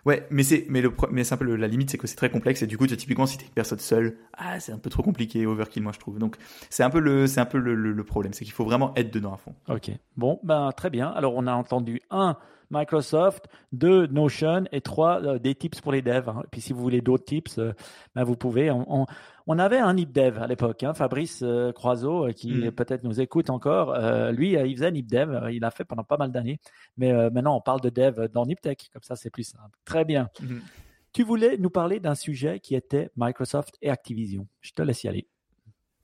ouais, 0.05 0.27
mais 0.29 0.43
c'est, 0.43 0.65
mais 0.69 0.81
le, 0.81 0.91
mais 1.11 1.23
c'est 1.23 1.33
un 1.33 1.37
peu 1.37 1.55
la 1.55 1.67
limite, 1.67 1.89
c'est 1.89 1.97
que 1.97 2.07
c'est 2.07 2.15
très 2.15 2.29
complexe 2.29 2.61
et 2.61 2.67
du 2.67 2.77
coup, 2.77 2.87
typiquement, 2.87 3.25
si 3.25 3.37
t'es 3.37 3.45
une 3.45 3.51
personne 3.51 3.79
seule, 3.79 4.17
ah, 4.33 4.59
c'est 4.59 4.71
un 4.71 4.77
peu 4.77 4.89
trop 4.89 5.03
compliqué, 5.03 5.45
overkill, 5.45 5.83
moi 5.83 5.93
je 5.93 5.99
trouve. 5.99 6.19
Donc, 6.19 6.35
c'est 6.69 6.83
un 6.83 6.89
peu 6.89 6.99
le, 6.99 7.27
c'est 7.27 7.39
un 7.39 7.45
peu 7.45 7.57
le, 7.57 7.75
le, 7.75 8.03
problème, 8.03 8.33
c'est 8.33 8.43
qu'il 8.43 8.53
faut 8.53 8.65
vraiment 8.65 8.93
être 8.95 9.13
dedans 9.13 9.33
à 9.33 9.37
fond. 9.37 9.55
Ok. 9.67 9.91
Bon, 10.17 10.39
ben 10.43 10.71
très 10.75 10.89
bien. 10.89 11.09
Alors, 11.09 11.35
on 11.35 11.47
a 11.47 11.53
entendu 11.53 12.01
un. 12.09 12.37
Microsoft, 12.71 13.45
deux 13.71 14.07
Notion 14.07 14.65
et 14.71 14.81
trois 14.81 15.21
euh, 15.23 15.39
des 15.39 15.55
tips 15.55 15.81
pour 15.81 15.91
les 15.91 16.01
devs. 16.01 16.29
Hein. 16.29 16.41
Et 16.43 16.47
puis 16.51 16.61
si 16.61 16.73
vous 16.73 16.81
voulez 16.81 17.01
d'autres 17.01 17.25
tips, 17.25 17.59
ben, 18.15 18.23
vous 18.23 18.35
pouvez. 18.35 18.69
On, 18.71 19.05
On 19.51 19.57
avait 19.57 19.79
un 19.79 19.95
NipDev 19.95 20.37
à 20.37 20.45
l'époque, 20.45 20.83
hein, 20.83 20.93
Fabrice 20.93 21.41
euh, 21.41 21.71
Croiseau, 21.71 22.27
euh, 22.27 22.31
qui 22.33 22.51
Mm. 22.53 22.71
peut-être 22.71 23.03
nous 23.03 23.19
écoute 23.19 23.49
encore. 23.49 23.95
Euh, 23.95 24.31
lui, 24.31 24.55
euh, 24.55 24.67
il 24.67 24.75
faisait 24.75 24.91
NipDev, 24.91 25.31
euh, 25.33 25.51
il 25.51 25.61
l'a 25.61 25.71
fait 25.71 25.85
pendant 25.85 26.03
pas 26.03 26.17
mal 26.17 26.31
d'années. 26.31 26.59
Mais 26.97 27.11
euh, 27.11 27.31
maintenant, 27.31 27.55
on 27.57 27.61
parle 27.61 27.81
de 27.81 27.89
dev 27.89 28.27
dans 28.31 28.45
NipTech, 28.45 28.89
comme 28.93 29.01
ça, 29.01 29.15
c'est 29.15 29.31
plus 29.31 29.45
simple. 29.45 29.75
Très 29.85 30.05
bien. 30.05 30.29
Mhm. 30.39 30.61
Tu 31.13 31.23
voulais 31.23 31.57
nous 31.57 31.71
parler 31.71 31.99
d'un 31.99 32.13
sujet 32.13 32.59
qui 32.59 32.75
était 32.75 33.09
Microsoft 33.17 33.75
et 33.81 33.89
Activision. 33.89 34.45
Je 34.61 34.71
te 34.73 34.83
laisse 34.83 35.03
y 35.03 35.07
aller. 35.07 35.25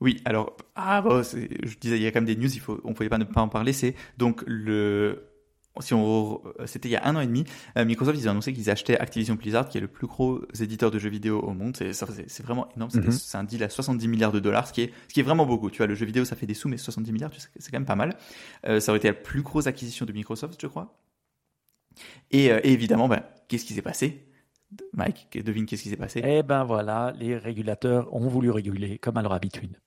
Oui, 0.01 0.19
alors, 0.25 0.57
ah, 0.75 1.03
bon, 1.03 1.21
c'est- 1.21 1.47
je 1.63 1.77
disais, 1.77 1.97
il 1.97 2.01
y 2.01 2.07
a 2.07 2.11
quand 2.11 2.21
même 2.21 2.25
des 2.25 2.35
news, 2.35 2.51
il 2.51 2.59
faut, 2.59 2.81
on 2.83 2.93
pouvait 2.93 3.09
pas 3.09 3.19
ne 3.19 3.25
pas 3.25 3.41
en 3.41 3.47
parler. 3.47 3.73
C'est 3.73 3.93
donc 4.17 4.43
le, 4.47 5.23
si 5.81 5.93
on, 5.93 6.41
c'était 6.65 6.89
il 6.89 6.91
y 6.91 6.95
a 6.95 7.05
un 7.05 7.15
an 7.15 7.19
et 7.21 7.27
demi, 7.27 7.43
euh, 7.77 7.85
Microsoft, 7.85 8.17
ils 8.19 8.27
ont 8.27 8.31
annoncé 8.31 8.53
qu'ils 8.53 8.69
achetaient 8.69 8.97
Activision 8.97 9.35
Blizzard, 9.35 9.67
qui 9.67 9.77
est 9.77 9.81
le 9.81 9.87
plus 9.87 10.07
gros 10.07 10.41
éditeur 10.59 10.91
de 10.91 10.99
jeux 10.99 11.09
vidéo 11.09 11.39
au 11.41 11.53
monde. 11.53 11.75
C'est, 11.75 12.41
vraiment 12.43 12.67
énorme. 12.75 12.91
C'est, 12.91 12.99
Mhm. 13.03 13.11
c'est 13.11 13.37
un 13.37 13.43
deal 13.43 13.63
à 13.63 13.69
70 13.69 14.07
milliards 14.07 14.31
de 14.31 14.39
dollars, 14.39 14.67
ce 14.67 14.73
qui 14.73 14.81
est, 14.81 14.93
ce 15.07 15.13
qui 15.13 15.19
est 15.19 15.23
vraiment 15.23 15.45
beaucoup. 15.45 15.69
Tu 15.69 15.77
vois, 15.77 15.87
le 15.87 15.95
jeu 15.95 16.05
vidéo, 16.05 16.25
ça 16.25 16.35
fait 16.35 16.45
des 16.45 16.53
sous, 16.53 16.69
mais 16.69 16.77
70 16.77 17.11
milliards, 17.11 17.31
tu 17.31 17.39
sais, 17.39 17.49
c'est 17.57 17.71
quand 17.71 17.77
même 17.77 17.85
pas 17.85 17.95
mal. 17.95 18.15
Euh, 18.67 18.79
ça 18.79 18.91
aurait 18.91 18.97
été 18.99 19.07
la 19.09 19.13
plus 19.13 19.41
grosse 19.41 19.67
acquisition 19.67 20.05
de 20.05 20.13
Microsoft, 20.13 20.59
je 20.61 20.67
crois. 20.67 20.97
Et, 22.31 22.51
euh, 22.51 22.59
et 22.63 22.73
évidemment, 22.73 23.07
ben, 23.07 23.23
qu'est-ce 23.47 23.65
qui 23.65 23.73
s'est 23.73 23.81
passé? 23.81 24.25
Mike, 24.93 25.29
devine 25.45 25.65
qu'est-ce 25.65 25.83
qui 25.83 25.89
s'est 25.89 25.95
passé? 25.95 26.21
Eh 26.25 26.43
ben 26.43 26.63
voilà, 26.63 27.13
les 27.17 27.37
régulateurs 27.37 28.13
ont 28.13 28.27
voulu 28.27 28.49
réguler 28.49 28.97
comme 28.97 29.15
à 29.17 29.21
leur 29.21 29.31
habitude. 29.33 29.77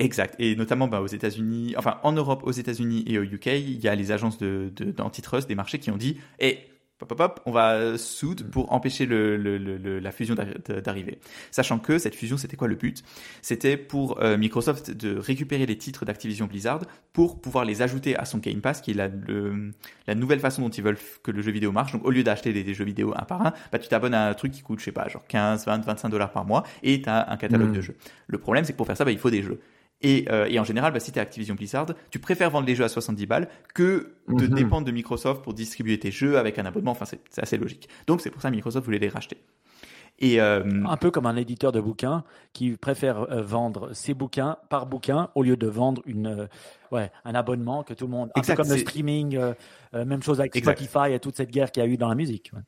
Exact. 0.00 0.34
Et 0.38 0.56
notamment 0.56 0.88
bah, 0.88 1.00
aux 1.02 1.06
États-Unis, 1.06 1.74
enfin 1.76 1.98
en 2.02 2.12
Europe, 2.12 2.42
aux 2.44 2.50
États-Unis 2.52 3.04
et 3.06 3.18
au 3.18 3.22
UK, 3.22 3.46
il 3.46 3.80
y 3.80 3.86
a 3.88 3.94
les 3.94 4.10
agences 4.12 4.38
de, 4.38 4.72
de- 4.74 4.90
d'antitrust 4.90 5.46
des 5.46 5.54
marchés 5.54 5.78
qui 5.78 5.90
ont 5.90 5.96
dit 5.98 6.16
Eh, 6.38 6.58
pop, 6.98 7.06
pop, 7.10 7.18
pop, 7.18 7.40
on 7.44 7.52
va 7.52 7.98
soude 7.98 8.50
pour 8.50 8.72
empêcher 8.72 9.04
le, 9.04 9.36
le- 9.36 9.58
le- 9.58 9.76
le- 9.76 9.98
la 9.98 10.10
fusion 10.10 10.34
d'arri- 10.34 10.54
d'arriver. 10.82 11.18
Sachant 11.50 11.78
que 11.78 11.98
cette 11.98 12.14
fusion, 12.14 12.38
c'était 12.38 12.56
quoi 12.56 12.66
le 12.66 12.76
but? 12.76 13.02
C'était 13.42 13.76
pour 13.76 14.22
euh, 14.22 14.38
Microsoft 14.38 14.90
de 14.90 15.18
récupérer 15.18 15.66
les 15.66 15.76
titres 15.76 16.06
d'Activision 16.06 16.46
Blizzard 16.46 16.80
pour 17.12 17.38
pouvoir 17.42 17.66
les 17.66 17.82
ajouter 17.82 18.16
à 18.16 18.24
son 18.24 18.38
Game 18.38 18.62
Pass, 18.62 18.80
qui 18.80 18.92
est 18.92 18.94
la, 18.94 19.08
le- 19.08 19.72
la 20.06 20.14
nouvelle 20.14 20.40
façon 20.40 20.62
dont 20.62 20.70
ils 20.70 20.82
veulent 20.82 20.98
que 21.22 21.30
le 21.30 21.42
jeu 21.42 21.52
vidéo 21.52 21.72
marche. 21.72 21.92
Donc 21.92 22.06
au 22.06 22.10
lieu 22.10 22.22
d'acheter 22.22 22.54
des, 22.54 22.64
des 22.64 22.72
jeux 22.72 22.84
vidéo 22.86 23.12
un 23.16 23.24
par 23.26 23.46
un, 23.46 23.52
bah, 23.70 23.78
tu 23.78 23.88
t'abonnes 23.88 24.14
à 24.14 24.28
un 24.30 24.32
truc 24.34 24.52
qui 24.52 24.62
coûte, 24.62 24.78
je 24.78 24.84
sais 24.86 24.92
pas, 24.92 25.08
genre 25.08 25.26
15, 25.28 25.66
20, 25.66 25.84
25 25.84 26.08
dollars 26.08 26.32
par 26.32 26.46
mois 26.46 26.62
et 26.82 27.02
tu 27.02 27.08
as 27.10 27.30
un 27.30 27.36
catalogue 27.36 27.68
Mhm. 27.68 27.76
de 27.76 27.80
jeux. 27.82 27.96
Le 28.28 28.38
problème, 28.38 28.64
c'est 28.64 28.72
que 28.72 28.78
pour 28.78 28.86
faire 28.86 28.96
ça, 28.96 29.04
bah, 29.04 29.12
il 29.12 29.18
faut 29.18 29.28
des 29.30 29.42
jeux. 29.42 29.60
Et, 30.02 30.26
euh, 30.30 30.46
et 30.48 30.58
en 30.58 30.64
général, 30.64 30.92
bah, 30.92 31.00
si 31.00 31.12
tu 31.12 31.18
es 31.18 31.22
Activision 31.22 31.54
Blizzard, 31.54 31.86
tu 32.10 32.18
préfères 32.18 32.50
vendre 32.50 32.66
les 32.66 32.74
jeux 32.74 32.84
à 32.84 32.88
70 32.88 33.26
balles 33.26 33.48
que 33.74 34.14
de 34.28 34.46
Mhm. 34.46 34.54
dépendre 34.54 34.86
de 34.86 34.92
Microsoft 34.92 35.42
pour 35.42 35.52
distribuer 35.54 35.98
tes 35.98 36.10
jeux 36.10 36.38
avec 36.38 36.58
un 36.58 36.64
abonnement. 36.66 36.92
Enfin, 36.92 37.04
c'est 37.04 37.20
assez 37.42 37.58
logique. 37.58 37.88
Donc, 38.06 38.20
c'est 38.22 38.30
pour 38.30 38.40
ça 38.40 38.48
que 38.50 38.54
Microsoft 38.54 38.84
voulait 38.84 38.98
les 38.98 39.08
racheter. 39.10 39.36
Et 40.22 40.40
euh, 40.40 40.62
Un 40.86 40.96
peu 40.98 41.10
comme 41.10 41.24
un 41.26 41.36
éditeur 41.36 41.72
de 41.72 41.80
bouquins 41.80 42.24
qui 42.52 42.76
préfère 42.76 43.30
euh, 43.30 43.42
vendre 43.42 43.94
ses 43.94 44.12
bouquins 44.12 44.58
par 44.68 44.84
bouquin 44.86 45.30
au 45.34 45.42
lieu 45.42 45.56
de 45.56 45.66
vendre 45.66 46.02
une, 46.04 46.26
euh, 46.26 46.46
ouais, 46.92 47.10
un 47.24 47.34
abonnement 47.34 47.82
que 47.84 47.94
tout 47.94 48.04
le 48.04 48.10
monde. 48.10 48.30
Un 48.34 48.40
Exact, 48.40 48.56
peu 48.56 48.62
comme 48.62 48.72
le 48.72 48.78
streaming, 48.78 49.36
euh, 49.36 49.54
même 50.04 50.22
chose 50.22 50.40
avec. 50.40 50.54
Spotify 50.56 51.12
et 51.12 51.20
toute 51.20 51.36
cette 51.36 51.50
guerre 51.50 51.72
qu'il 51.72 51.82
y 51.82 51.86
a 51.86 51.88
eu 51.88 51.96
dans 51.96 52.08
la 52.08 52.14
musique. 52.14 52.50
ouais. 52.54 52.60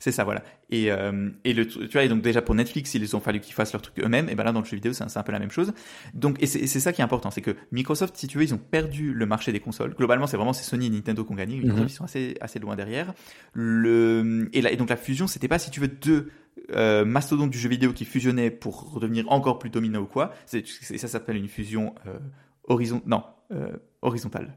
C'est 0.00 0.10
ça, 0.10 0.24
voilà. 0.24 0.42
Et, 0.70 0.90
euh, 0.90 1.30
et 1.44 1.52
le, 1.52 1.64
tu 1.68 1.86
vois, 1.92 2.02
et 2.02 2.08
donc 2.08 2.22
déjà 2.22 2.42
pour 2.42 2.56
Netflix, 2.56 2.92
ils 2.94 3.14
ont 3.14 3.20
fallu 3.20 3.38
qu'ils 3.38 3.54
fassent 3.54 3.72
leur 3.72 3.82
truc 3.82 4.00
eux-mêmes. 4.00 4.28
Et 4.28 4.34
ben 4.34 4.42
là, 4.42 4.50
dans 4.50 4.58
le 4.60 4.64
jeu 4.66 4.74
vidéo, 4.74 4.92
c'est 4.92 5.04
un, 5.16 5.22
peu 5.22 5.30
la 5.30 5.38
même 5.38 5.50
chose. 5.52 5.72
Donc, 6.14 6.42
et 6.42 6.46
c'est 6.46 6.58
et 6.60 6.66
ça 6.66 6.92
qui 6.92 7.00
est 7.02 7.04
important, 7.04 7.30
c'est 7.30 7.42
que 7.42 7.54
Microsoft, 7.70 8.16
si 8.16 8.26
tu 8.26 8.36
veux, 8.38 8.44
ils 8.44 8.52
ont 8.54 8.58
perdu 8.58 9.12
le 9.12 9.26
marché 9.26 9.52
des 9.52 9.60
consoles. 9.60 9.94
Globalement, 9.94 10.26
c'est 10.26 10.36
vraiment 10.36 10.52
c'est 10.54 10.64
Sony 10.64 10.86
et 10.86 10.90
Nintendo 10.90 11.22
qui 11.24 11.30
ont 11.32 11.36
gagné. 11.36 11.56
Microsoft, 11.58 11.80
Mhm. 11.82 11.86
ils 11.88 11.94
sont 11.94 12.04
assez 12.04 12.34
assez 12.40 12.58
loin 12.58 12.74
derrière. 12.74 13.12
Le 13.54 14.48
et, 14.52 14.62
là, 14.62 14.72
et 14.72 14.76
donc 14.76 14.88
la 14.88 14.96
fusion, 14.96 15.26
c'était 15.26 15.48
pas 15.48 15.58
si 15.58 15.70
tu 15.70 15.80
veux 15.80 15.88
deux 15.88 16.30
euh, 16.72 17.04
mastodontes 17.04 17.50
du 17.50 17.58
jeu 17.58 17.68
vidéo 17.68 17.92
qui 17.92 18.04
fusionnaient 18.04 18.50
pour 18.50 18.98
devenir 19.00 19.30
encore 19.30 19.58
plus 19.58 19.70
dominant 19.70 20.00
ou 20.00 20.06
quoi. 20.06 20.32
C'est 20.46 20.66
c'est- 20.66 20.98
ça 20.98 21.08
s'appelle 21.08 21.36
une 21.36 21.48
fusion 21.48 21.94
euh, 22.06 22.18
horizon 22.64 23.02
non 23.06 23.22
euh, 23.52 23.76
horizontale. 24.02 24.56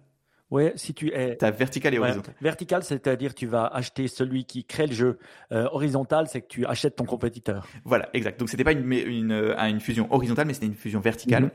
Ouais, 0.54 0.72
si 0.76 0.94
tu 0.94 1.12
es 1.12 1.36
T'as 1.36 1.50
verticale 1.50 1.96
et 1.96 1.98
ouais, 1.98 2.04
horizontale. 2.04 2.36
vertical, 2.40 2.84
c'est-à-dire 2.84 3.34
tu 3.34 3.48
vas 3.48 3.66
acheter 3.66 4.08
celui 4.08 4.46
qui 4.46 4.64
crée 4.66 4.86
le 4.86 4.94
jeu. 4.94 5.18
Euh, 5.52 5.68
horizontal, 5.72 6.28
c'est 6.28 6.42
que 6.42 6.48
tu 6.48 6.64
achètes 6.68 6.96
ton 6.96 7.06
compétiteur. 7.06 7.68
Voilà, 7.86 8.08
exact. 8.14 8.40
Donc 8.40 8.50
c'était 8.50 8.64
pas 8.64 8.74
une, 8.74 9.32
euh, 9.32 9.58
une 9.58 9.80
fusion 9.80 10.08
horizontale, 10.14 10.46
mais 10.46 10.54
c'était 10.54 10.68
une 10.68 10.76
fusion 10.76 11.00
verticale. 11.00 11.46
Mhm. 11.46 11.52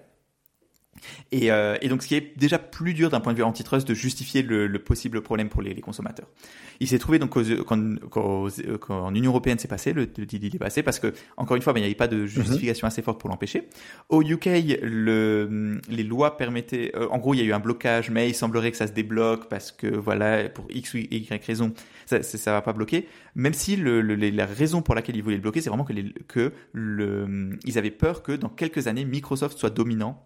Et, 1.32 1.50
euh, 1.50 1.76
et 1.80 1.88
donc, 1.88 2.02
ce 2.02 2.08
qui 2.08 2.14
est 2.14 2.32
déjà 2.38 2.58
plus 2.58 2.94
dur 2.94 3.10
d'un 3.10 3.20
point 3.20 3.32
de 3.32 3.38
vue 3.38 3.44
antitrust 3.44 3.86
de 3.86 3.94
justifier 3.94 4.42
le, 4.42 4.66
le 4.66 4.78
possible 4.78 5.20
problème 5.20 5.48
pour 5.48 5.62
les, 5.62 5.74
les 5.74 5.80
consommateurs. 5.80 6.26
Il 6.80 6.88
s'est 6.88 6.98
trouvé 6.98 7.18
donc 7.18 7.30
qu'aux- 7.30 7.64
quand, 7.66 7.96
quand, 8.10 8.44
aux- 8.44 8.78
quand 8.80 9.06
en 9.06 9.14
Union 9.14 9.30
européenne 9.30 9.58
c'est 9.58 9.68
passé, 9.68 9.92
le, 9.92 10.02
le 10.02 10.26
deal 10.26 10.54
est 10.54 10.58
passé 10.58 10.82
parce 10.82 10.98
que 10.98 11.12
encore 11.36 11.56
une 11.56 11.62
fois, 11.62 11.72
ben, 11.72 11.80
il 11.80 11.82
n'y 11.82 11.86
avait 11.86 11.94
pas 11.94 12.08
de 12.08 12.26
justification 12.26 12.86
assez 12.86 13.02
forte 13.02 13.20
pour 13.20 13.28
l'empêcher. 13.30 13.68
Au 14.08 14.22
UK, 14.22 14.46
le, 14.82 15.80
les 15.88 16.02
lois 16.04 16.36
permettaient, 16.36 16.92
euh, 16.94 17.08
en 17.10 17.18
gros, 17.18 17.34
il 17.34 17.38
y 17.38 17.40
a 17.40 17.44
eu 17.44 17.52
un 17.52 17.60
blocage, 17.60 18.10
mais 18.10 18.28
il 18.28 18.34
semblerait 18.34 18.70
que 18.70 18.76
ça 18.76 18.86
se 18.86 18.92
débloque 18.92 19.48
parce 19.48 19.72
que 19.72 19.86
voilà, 19.88 20.48
pour 20.48 20.66
x 20.70 20.94
ou 20.94 20.98
y 20.98 21.28
raison, 21.46 21.72
ça, 22.06 22.22
ça, 22.22 22.52
va 22.52 22.62
pas 22.62 22.72
bloquer. 22.72 23.06
Même 23.34 23.54
si 23.54 23.76
le, 23.76 24.00
la 24.00 24.46
raison 24.46 24.82
pour 24.82 24.94
laquelle 24.94 25.16
ils 25.16 25.22
voulaient 25.22 25.36
le 25.36 25.42
bloquer, 25.42 25.60
c'est 25.60 25.70
vraiment 25.70 25.84
que, 25.84 25.92
les, 25.92 26.12
que 26.28 26.52
le, 26.72 27.50
ils 27.64 27.78
avaient 27.78 27.90
peur 27.90 28.22
que 28.22 28.32
dans 28.32 28.48
quelques 28.48 28.86
années, 28.86 29.04
Microsoft 29.04 29.58
soit 29.58 29.70
dominant 29.70 30.24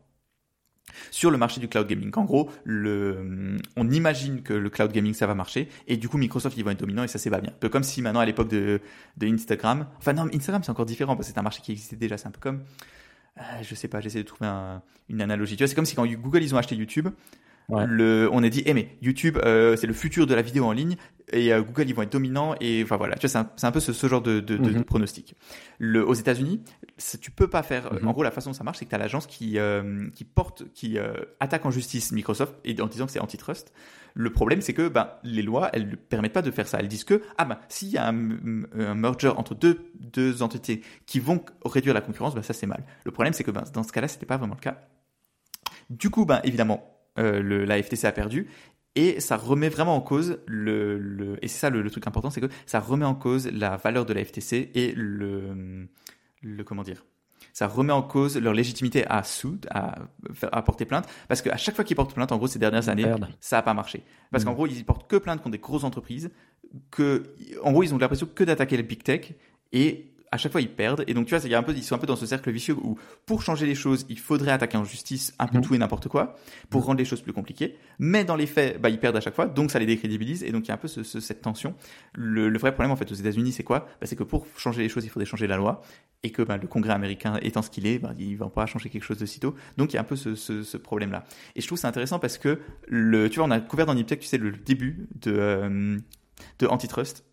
sur 1.11 1.31
le 1.31 1.39
marché 1.39 1.61
du 1.61 1.69
cloud 1.69 1.87
gaming. 1.87 2.11
En 2.17 2.25
gros, 2.25 2.51
on 2.67 3.91
imagine 3.91 4.43
que 4.43 4.53
le 4.53 4.71
cloud 4.71 4.93
gaming 4.93 5.15
ça 5.15 5.27
va 5.27 5.35
marcher 5.35 5.69
et 5.87 5.97
du 5.97 6.09
coup 6.09 6.19
Microsoft 6.19 6.57
ils 6.57 6.65
vont 6.65 6.71
être 6.71 6.81
dominants 6.81 7.05
et 7.05 7.09
ça 7.09 7.19
c'est 7.19 7.31
pas 7.31 7.41
bien. 7.41 7.51
Un 7.51 7.59
peu 7.61 7.69
comme 7.69 7.83
si 7.83 8.03
maintenant 8.03 8.21
à 8.21 8.27
l'époque 8.27 8.49
de, 8.49 8.81
Instagram, 9.23 9.87
enfin 9.99 10.13
non 10.13 10.29
Instagram 10.35 10.63
c'est 10.63 10.71
encore 10.71 10.87
différent 10.87 11.17
parce 11.17 11.29
que 11.29 11.35
c'est 11.35 11.39
un 11.39 11.43
marché 11.43 11.63
qui 11.63 11.73
existait 11.73 11.97
déjà. 11.97 12.17
C'est 12.19 12.29
un 12.29 12.33
peu 12.33 12.41
comme, 12.41 12.63
euh, 13.39 13.43
je 13.63 13.75
sais 13.75 13.89
pas, 13.89 14.01
j'essaie 14.01 14.23
de 14.23 14.27
trouver 14.27 14.49
un- 14.49 14.83
une 15.09 15.21
analogie. 15.23 15.57
C'est 15.59 15.75
comme 15.75 15.87
si 15.87 15.95
quand 15.95 16.07
Google 16.07 16.43
ils 16.43 16.55
ont 16.55 16.59
acheté 16.59 16.75
YouTube, 16.75 17.09
Ouais. 17.69 17.85
le, 17.87 18.29
on 18.33 18.43
a 18.43 18.49
dit, 18.49 18.63
eh 18.67 18.75
mais 18.75 18.89
YouTube 19.01 19.39
euh, 19.45 19.77
c'est 19.77 19.87
le 19.87 19.93
futur 19.95 20.27
de 20.27 20.35
la 20.35 20.43
vidéo 20.43 20.65
en 20.65 20.73
ligne 20.73 20.97
et 21.33 21.53
euh, 21.55 21.63
Google 21.63 21.89
ils 21.89 21.95
vont 21.95 22.03
être 22.03 22.13
dominants 22.13 22.55
et 22.61 22.83
enfin 22.83 22.97
voilà, 22.97 23.15
tu 23.17 23.27
vois 23.27 23.47
c'est 23.57 23.67
un, 23.67 23.73
peu 23.73 23.81
ce, 23.81 23.93
ce 23.93 24.07
genre 24.09 24.21
de, 24.21 24.41
de, 24.41 24.57
de- 24.57 24.71
de 24.71 24.79
Mhm. 24.79 24.85
pronostic. 24.85 25.35
Le, 25.79 26.07
aux 26.07 26.13
États-Unis, 26.15 26.61
tu 27.21 27.31
peux 27.31 27.49
pas 27.49 27.63
faire. 27.63 27.93
Mhm. 27.95 28.09
En 28.09 28.13
gros, 28.13 28.23
la 28.25 28.31
façon 28.31 28.51
dont 28.51 28.55
ça 28.55 28.65
marche, 28.65 28.79
c'est 28.79 28.85
que 28.85 28.91
tu 28.91 28.95
as 28.97 28.99
l'agence 28.99 29.27
qui 29.27 29.59
euh, 29.59 30.09
qui 30.15 30.25
porte, 30.25 30.65
qui 30.75 30.99
attaque 31.41 31.65
en 31.65 31.71
justice 31.71 32.13
Microsoft 32.13 32.55
et 32.65 32.79
en 32.83 32.87
disant 32.89 33.07
que 33.07 33.13
c'est 33.13 33.21
antitrust. 33.21 33.73
Le 34.15 34.31
problème, 34.31 34.61
c'est 34.61 34.75
que 34.75 34.89
ben 34.89 35.09
les 35.25 35.41
lois, 35.43 35.71
elles 35.73 35.89
ne 35.89 35.95
permettent 35.97 36.35
pas 36.35 36.43
de 36.43 36.51
faire 36.51 36.67
ça. 36.69 36.79
Elles 36.81 36.89
disent 36.89 37.05
que 37.05 37.23
ah 37.39 37.45
ben 37.47 37.59
s'il 37.69 37.89
y 37.89 37.97
a 37.97 38.07
un, 38.09 38.65
un 38.79 38.95
merger 38.95 39.29
entre 39.29 39.55
deux 39.55 39.81
deux 39.95 40.43
entités 40.43 40.83
qui 41.07 41.21
vont 41.21 41.43
réduire 41.65 41.95
la 41.95 42.03
concurrence, 42.03 42.35
ben 42.35 42.43
ça 42.43 42.53
c'est 42.53 42.67
mal. 42.67 42.85
Le 43.05 43.13
problème, 43.13 43.33
c'est 43.33 43.45
que 43.45 43.51
ben 43.53 43.63
dans 43.73 43.83
ce 43.85 43.93
cas-là, 43.93 44.09
c'était 44.09 44.27
pas 44.27 44.37
vraiment 44.37 44.55
le 44.57 44.61
cas. 44.61 44.83
Du 45.91 46.11
coup, 46.11 46.25
ben 46.27 46.41
évidemment, 46.45 46.92
le, 47.17 47.65
la 47.65 47.83
FTC 47.83 48.07
a 48.07 48.13
perdu. 48.13 48.49
Et 48.95 49.21
ça 49.21 49.37
remet 49.37 49.71
vraiment 49.71 49.97
en 49.97 50.03
cause 50.03 50.41
le, 50.47 50.99
le 50.99 51.43
et 51.43 51.49
c'est 51.49 51.59
ça 51.59 51.71
le, 51.71 51.81
le 51.81 51.91
truc 51.91 52.07
important, 52.07 52.29
c'est 52.29 52.43
que 52.43 52.51
ça 52.67 52.79
remet 52.79 53.07
en 53.07 53.15
cause 53.15 53.51
la 53.51 53.77
valeur 53.79 54.05
de 54.05 54.13
la 54.13 54.23
FTC 54.23 54.71
et 54.75 54.93
le, 54.95 55.89
le 56.43 56.65
comment 56.65 56.83
dire, 56.83 57.07
ça 57.55 57.69
remet 57.69 57.93
en 57.93 58.03
cause 58.03 58.37
leur 58.37 58.53
légitimité 58.53 59.07
à 59.07 59.23
sous, 59.23 59.59
à, 59.71 60.63
porter 60.63 60.85
plainte, 60.85 61.07
parce 61.27 61.41
qu'à 61.41 61.57
chaque 61.57 61.75
fois 61.75 61.85
qu'ils 61.85 61.97
portent 61.97 62.13
plainte, 62.15 62.33
en 62.33 62.37
gros 62.37 62.49
ces 62.49 62.59
dernières 62.59 62.91
années, 62.91 63.05
Merde. 63.05 63.29
ça 63.41 63.59
a 63.59 63.63
pas 63.63 63.73
marché, 63.73 64.03
parce 64.31 64.45
qu'en 64.45 64.53
gros 64.53 64.67
ils 64.67 64.85
portent 64.85 65.09
que 65.09 65.17
plainte 65.17 65.39
contre 65.39 65.53
des 65.53 65.59
grosses 65.59 65.85
entreprises, 65.85 66.31
que 66.91 67.35
en 67.63 67.73
gros 67.73 67.83
ils 67.83 67.95
ont 67.95 67.99
l'impression 67.99 68.29
que 68.33 68.45
d'attaquer 68.45 68.77
les 68.77 68.83
big 68.83 69.03
tech 69.03 69.33
et 69.73 70.13
à 70.33 70.39
chaque 70.39 70.51
fois 70.51 70.61
ils 70.61 70.69
perdent. 70.75 71.05
Et 71.07 71.15
donc 71.15 71.27
tu 71.27 71.35
vois 71.37 71.45
il 71.47 71.55
un 71.55 71.63
peu 71.63 71.73
ils 71.73 71.85
sont 71.85 71.95
un 71.95 71.99
peu 71.99 72.07
dans 72.07 72.17
ce 72.17 72.27
cercle 72.27 72.51
vicieux 72.51 72.75
où 72.75 72.99
pour 73.27 73.43
changer 73.43 73.67
les 73.67 73.75
choses 73.77 74.07
il 74.09 74.19
faudrait 74.19 74.51
attaquer 74.53 74.77
en 74.79 74.85
justice 74.85 75.35
un 75.39 75.47
peu 75.47 75.59
Mhm. 75.59 75.65
tout 75.65 75.75
et 75.75 75.79
n'importe 75.79 76.09
quoi. 76.09 76.35
Pour 76.71 76.85
rendre 76.85 76.99
les 76.99 77.05
choses 77.05 77.21
plus 77.23 77.33
compliquées. 77.33 77.77
Mais 77.99 78.25
dans 78.25 78.35
les 78.37 78.47
faits 78.47 78.81
bah 78.81 78.89
ils 78.89 78.99
perdent 78.99 79.17
à 79.17 79.21
chaque 79.21 79.35
fois. 79.37 79.47
Donc 79.47 79.71
ça 79.71 79.79
les 79.79 79.87
décrédibilise. 79.87 80.43
Et 80.43 80.51
donc 80.51 80.65
il 80.65 80.69
y 80.69 80.71
a 80.73 80.75
un 80.75 80.79
peu 80.79 80.89
ce- 80.89 81.03
ce- 81.05 81.21
cette 81.21 81.43
tension. 81.43 81.75
Le, 82.15 82.49
le 82.49 82.59
vrai 82.59 82.73
problème 82.73 82.91
en 82.91 82.97
fait 82.97 83.11
aux 83.13 83.15
États-Unis 83.15 83.53
c'est 83.53 83.63
quoi? 83.63 83.87
Bah, 84.01 84.07
c'est 84.07 84.17
que 84.17 84.25
pour 84.25 84.47
changer 84.57 84.83
les 84.83 84.89
choses 84.89 85.05
il 85.05 85.09
faudrait 85.11 85.27
changer 85.27 85.47
la 85.47 85.57
loi. 85.57 85.83
Et 86.25 86.31
que 86.31 86.43
bah, 86.43 86.57
le 86.57 86.69
Congrès 86.69 86.93
américain 86.93 87.39
étant 87.43 87.63
ce 87.63 87.69
qu'il 87.71 87.85
est 87.87 87.99
bah, 87.99 88.15
il 88.19 88.37
va 88.37 88.49
pas 88.49 88.65
changer 88.67 88.89
quelque 88.91 89.03
chose 89.05 89.19
de 89.19 89.27
sitôt 89.27 89.57
donc 89.77 89.93
il 89.93 89.97
y 89.97 89.99
a 89.99 90.03
un 90.03 90.05
peu 90.05 90.15
ce, 90.15 90.37
ce, 90.37 90.63
ce 90.63 90.77
problème 90.77 91.11
là 91.11 91.25
et 91.57 91.61
je 91.61 91.67
trouve 91.67 91.79
c'est 91.79 91.89
intéressant 91.89 92.21
parce 92.21 92.39
que 92.39 92.61
le 92.87 93.29
tu 93.29 93.41
vois 93.41 93.49
on 93.49 93.51
a 93.51 93.59
couvert 93.61 93.87
dans 93.87 93.95
Niptech 93.95 94.21
tu 94.21 94.29
sais 94.29 94.39
le 94.39 94.53
début 94.53 95.09
de 95.21 95.33
euh, 95.37 95.99
de 96.61 96.67
antitrust 96.69 97.25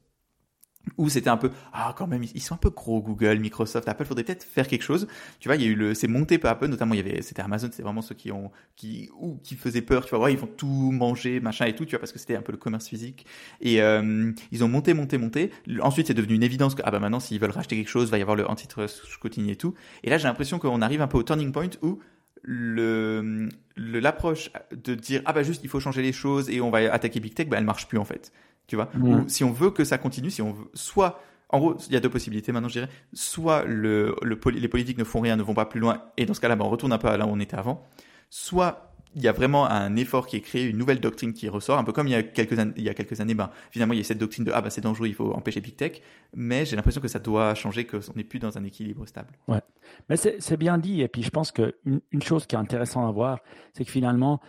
où 0.98 1.10
c'était 1.10 1.30
un 1.30 1.38
peu 1.38 1.52
ah 1.74 1.94
quand 1.98 2.08
même 2.08 2.24
ils 2.24 2.42
sont 2.42 2.56
un 2.56 2.58
peu 2.58 2.70
gros 2.70 3.02
Google, 3.02 3.40
Microsoft, 3.40 3.88
Apple 3.88 4.06
faudrait 4.06 4.24
peut-être 4.24 4.44
faire 4.44 4.68
quelque 4.68 4.84
chose. 4.84 5.08
Tu 5.40 5.50
vois, 5.50 5.56
il 5.56 5.62
y 5.62 5.66
a 5.66 5.68
eu 5.68 5.76
le 5.76 5.94
c'est 5.94 6.08
monté 6.08 6.38
peu 6.38 6.48
à 6.48 6.56
peu 6.56 6.68
notamment 6.68 6.94
il 6.94 6.98
y 6.98 7.00
avait 7.00 7.22
c'était 7.22 7.42
Amazon, 7.42 7.68
c'était 7.72 7.84
vraiment 7.84 8.02
ceux 8.02 8.16
qui 8.16 8.32
ont 8.32 8.52
qui 8.76 9.10
ou 9.20 9.38
qui 9.44 9.56
faisaient 9.56 9.82
peur, 9.82 10.06
tu 10.06 10.16
vois, 10.16 10.32
ils 10.32 10.38
vont 10.38 10.48
tout 10.48 10.92
manger, 10.92 11.40
machin 11.40 11.66
et 11.66 11.76
tout, 11.76 11.86
tu 11.86 11.92
vois 11.92 12.00
parce 12.00 12.12
que 12.12 12.20
c'était 12.20 12.36
un 12.36 12.42
peu 12.42 12.52
le 12.52 12.58
commerce 12.58 12.88
physique 12.88 13.26
et 13.62 13.82
euh, 13.82 14.32
ils 14.52 14.64
ont 14.64 14.68
monté 14.68 14.94
monté 14.94 15.18
monté. 15.18 15.52
Ensuite, 15.82 16.08
c'est 16.08 16.14
devenu 16.14 16.36
une 16.36 16.44
évidence 16.44 16.76
que 16.76 16.82
ah 16.86 16.92
bah 16.92 17.00
maintenant 17.00 17.20
s'ils 17.20 17.40
veulent 17.40 17.52
racheter 17.52 17.76
quelque 17.76 17.90
chose, 17.90 18.10
va 18.12 18.18
y 18.18 18.22
avoir 18.22 18.36
le 18.36 18.48
antitrust 18.50 19.06
scrutiny 19.06 19.52
et 19.52 19.56
tout. 19.56 19.74
Et 20.04 20.10
là, 20.10 20.18
j'ai 20.18 20.28
l'impression 20.28 20.60
qu'on 20.60 20.82
arrive 20.82 21.02
un 21.02 21.08
peu 21.08 21.18
au 21.18 21.24
turning 21.24 21.52
point 21.52 21.70
où 21.82 22.00
le- 22.42 23.50
l'approche 23.76 24.50
de 24.72 24.96
dire 24.96 25.22
ah 25.26 25.34
bah 25.34 25.44
juste 25.44 25.62
il 25.64 25.70
faut 25.70 25.80
changer 25.80 26.02
les 26.02 26.14
choses 26.14 26.50
et 26.50 26.62
on 26.62 26.70
va 26.70 26.92
attaquer 26.94 27.20
big 27.20 27.34
tech 27.34 27.48
bah 27.50 27.58
elle 27.58 27.66
marche 27.66 27.88
plus 27.88 27.98
en 27.98 28.06
fait 28.06 28.32
tu 28.70 28.76
vois. 28.76 28.90
Ou 29.02 29.28
si 29.28 29.44
on 29.44 29.52
veut 29.52 29.72
que 29.72 29.84
ça 29.84 29.98
continue 29.98 30.30
si 30.30 30.42
on 30.42 30.54
veut 30.54 30.70
soit 30.74 31.20
en 31.52 31.58
gros, 31.58 31.76
il 31.88 31.94
y 31.94 31.96
a 31.96 32.00
deux 32.00 32.10
possibilités 32.10 32.52
maintenant, 32.52 32.70
je 32.70 32.74
dirais. 32.74 32.90
Soit 33.14 33.66
le, 33.66 34.16
le, 34.22 34.40
les 34.52 34.68
politiques 34.68 35.00
ne 35.00 35.04
font 35.04 35.20
rien, 35.20 35.36
ne 35.36 35.42
vont 35.42 35.56
pas 35.56 35.66
plus 35.66 35.80
loin, 35.80 36.04
et 36.16 36.26
dans 36.26 36.36
ce 36.36 36.40
cas-là, 36.42 36.56
ben, 36.56 36.66
on 36.66 36.70
retourne 36.70 36.94
un 36.94 37.00
peu 37.00 37.08
à 37.08 37.18
là 37.18 37.26
où 37.26 37.30
on 37.32 37.40
était 37.40 37.58
avant. 37.58 37.84
Soit 38.30 38.90
il 39.16 39.24
y 39.24 39.28
a 39.28 39.32
vraiment 39.32 39.68
un 39.68 39.96
effort 39.96 40.28
qui 40.28 40.36
est 40.36 40.42
créé, 40.42 40.66
une 40.66 40.78
nouvelle 40.78 41.00
doctrine 41.00 41.34
qui 41.34 41.50
ressort, 41.50 41.80
un 41.80 41.84
peu 41.84 41.92
comme 41.92 42.08
il 42.08 42.12
y 42.12 42.16
a 42.16 42.22
quelques, 42.22 42.60
années, 42.60 42.74
il 42.78 42.84
y 42.84 42.90
a 42.90 42.94
quelques 42.94 43.20
années, 43.20 43.34
ben, 43.34 43.50
finalement, 43.72 43.94
il 43.94 43.98
y 43.98 44.02
a 44.02 44.04
cette 44.04 44.20
doctrine 44.20 44.46
de 44.46 44.52
ah, 44.54 44.62
bah, 44.62 44.70
c'est 44.70 44.82
dangereux, 44.82 45.08
il 45.08 45.16
faut 45.16 45.34
empêcher 45.34 45.62
Big 45.62 45.76
Tech, 45.76 46.02
mais 46.36 46.66
j'ai 46.66 46.76
l'impression 46.76 47.02
que 47.02 47.08
ça 47.08 47.18
doit 47.18 47.56
changer, 47.56 47.86
qu'on 47.86 48.00
n'est 48.16 48.24
plus 48.24 48.38
dans 48.38 48.58
un 48.60 48.64
équilibre 48.64 49.08
stable. 49.08 49.34
Ouais, 49.48 49.62
mais 50.10 50.18
c'est 50.18 50.58
bien 50.58 50.78
dit, 50.78 51.02
et 51.02 51.08
puis 51.08 51.24
je 51.24 51.32
pense 51.32 51.52
qu'une 51.52 51.74
une 52.12 52.22
chose 52.22 52.46
qui 52.46 52.56
est 52.56 52.60
intéressante 52.60 53.10
à 53.10 53.12
voir, 53.12 53.40
c'est 53.74 53.84
que 53.84 53.92
finalement, 53.92 54.40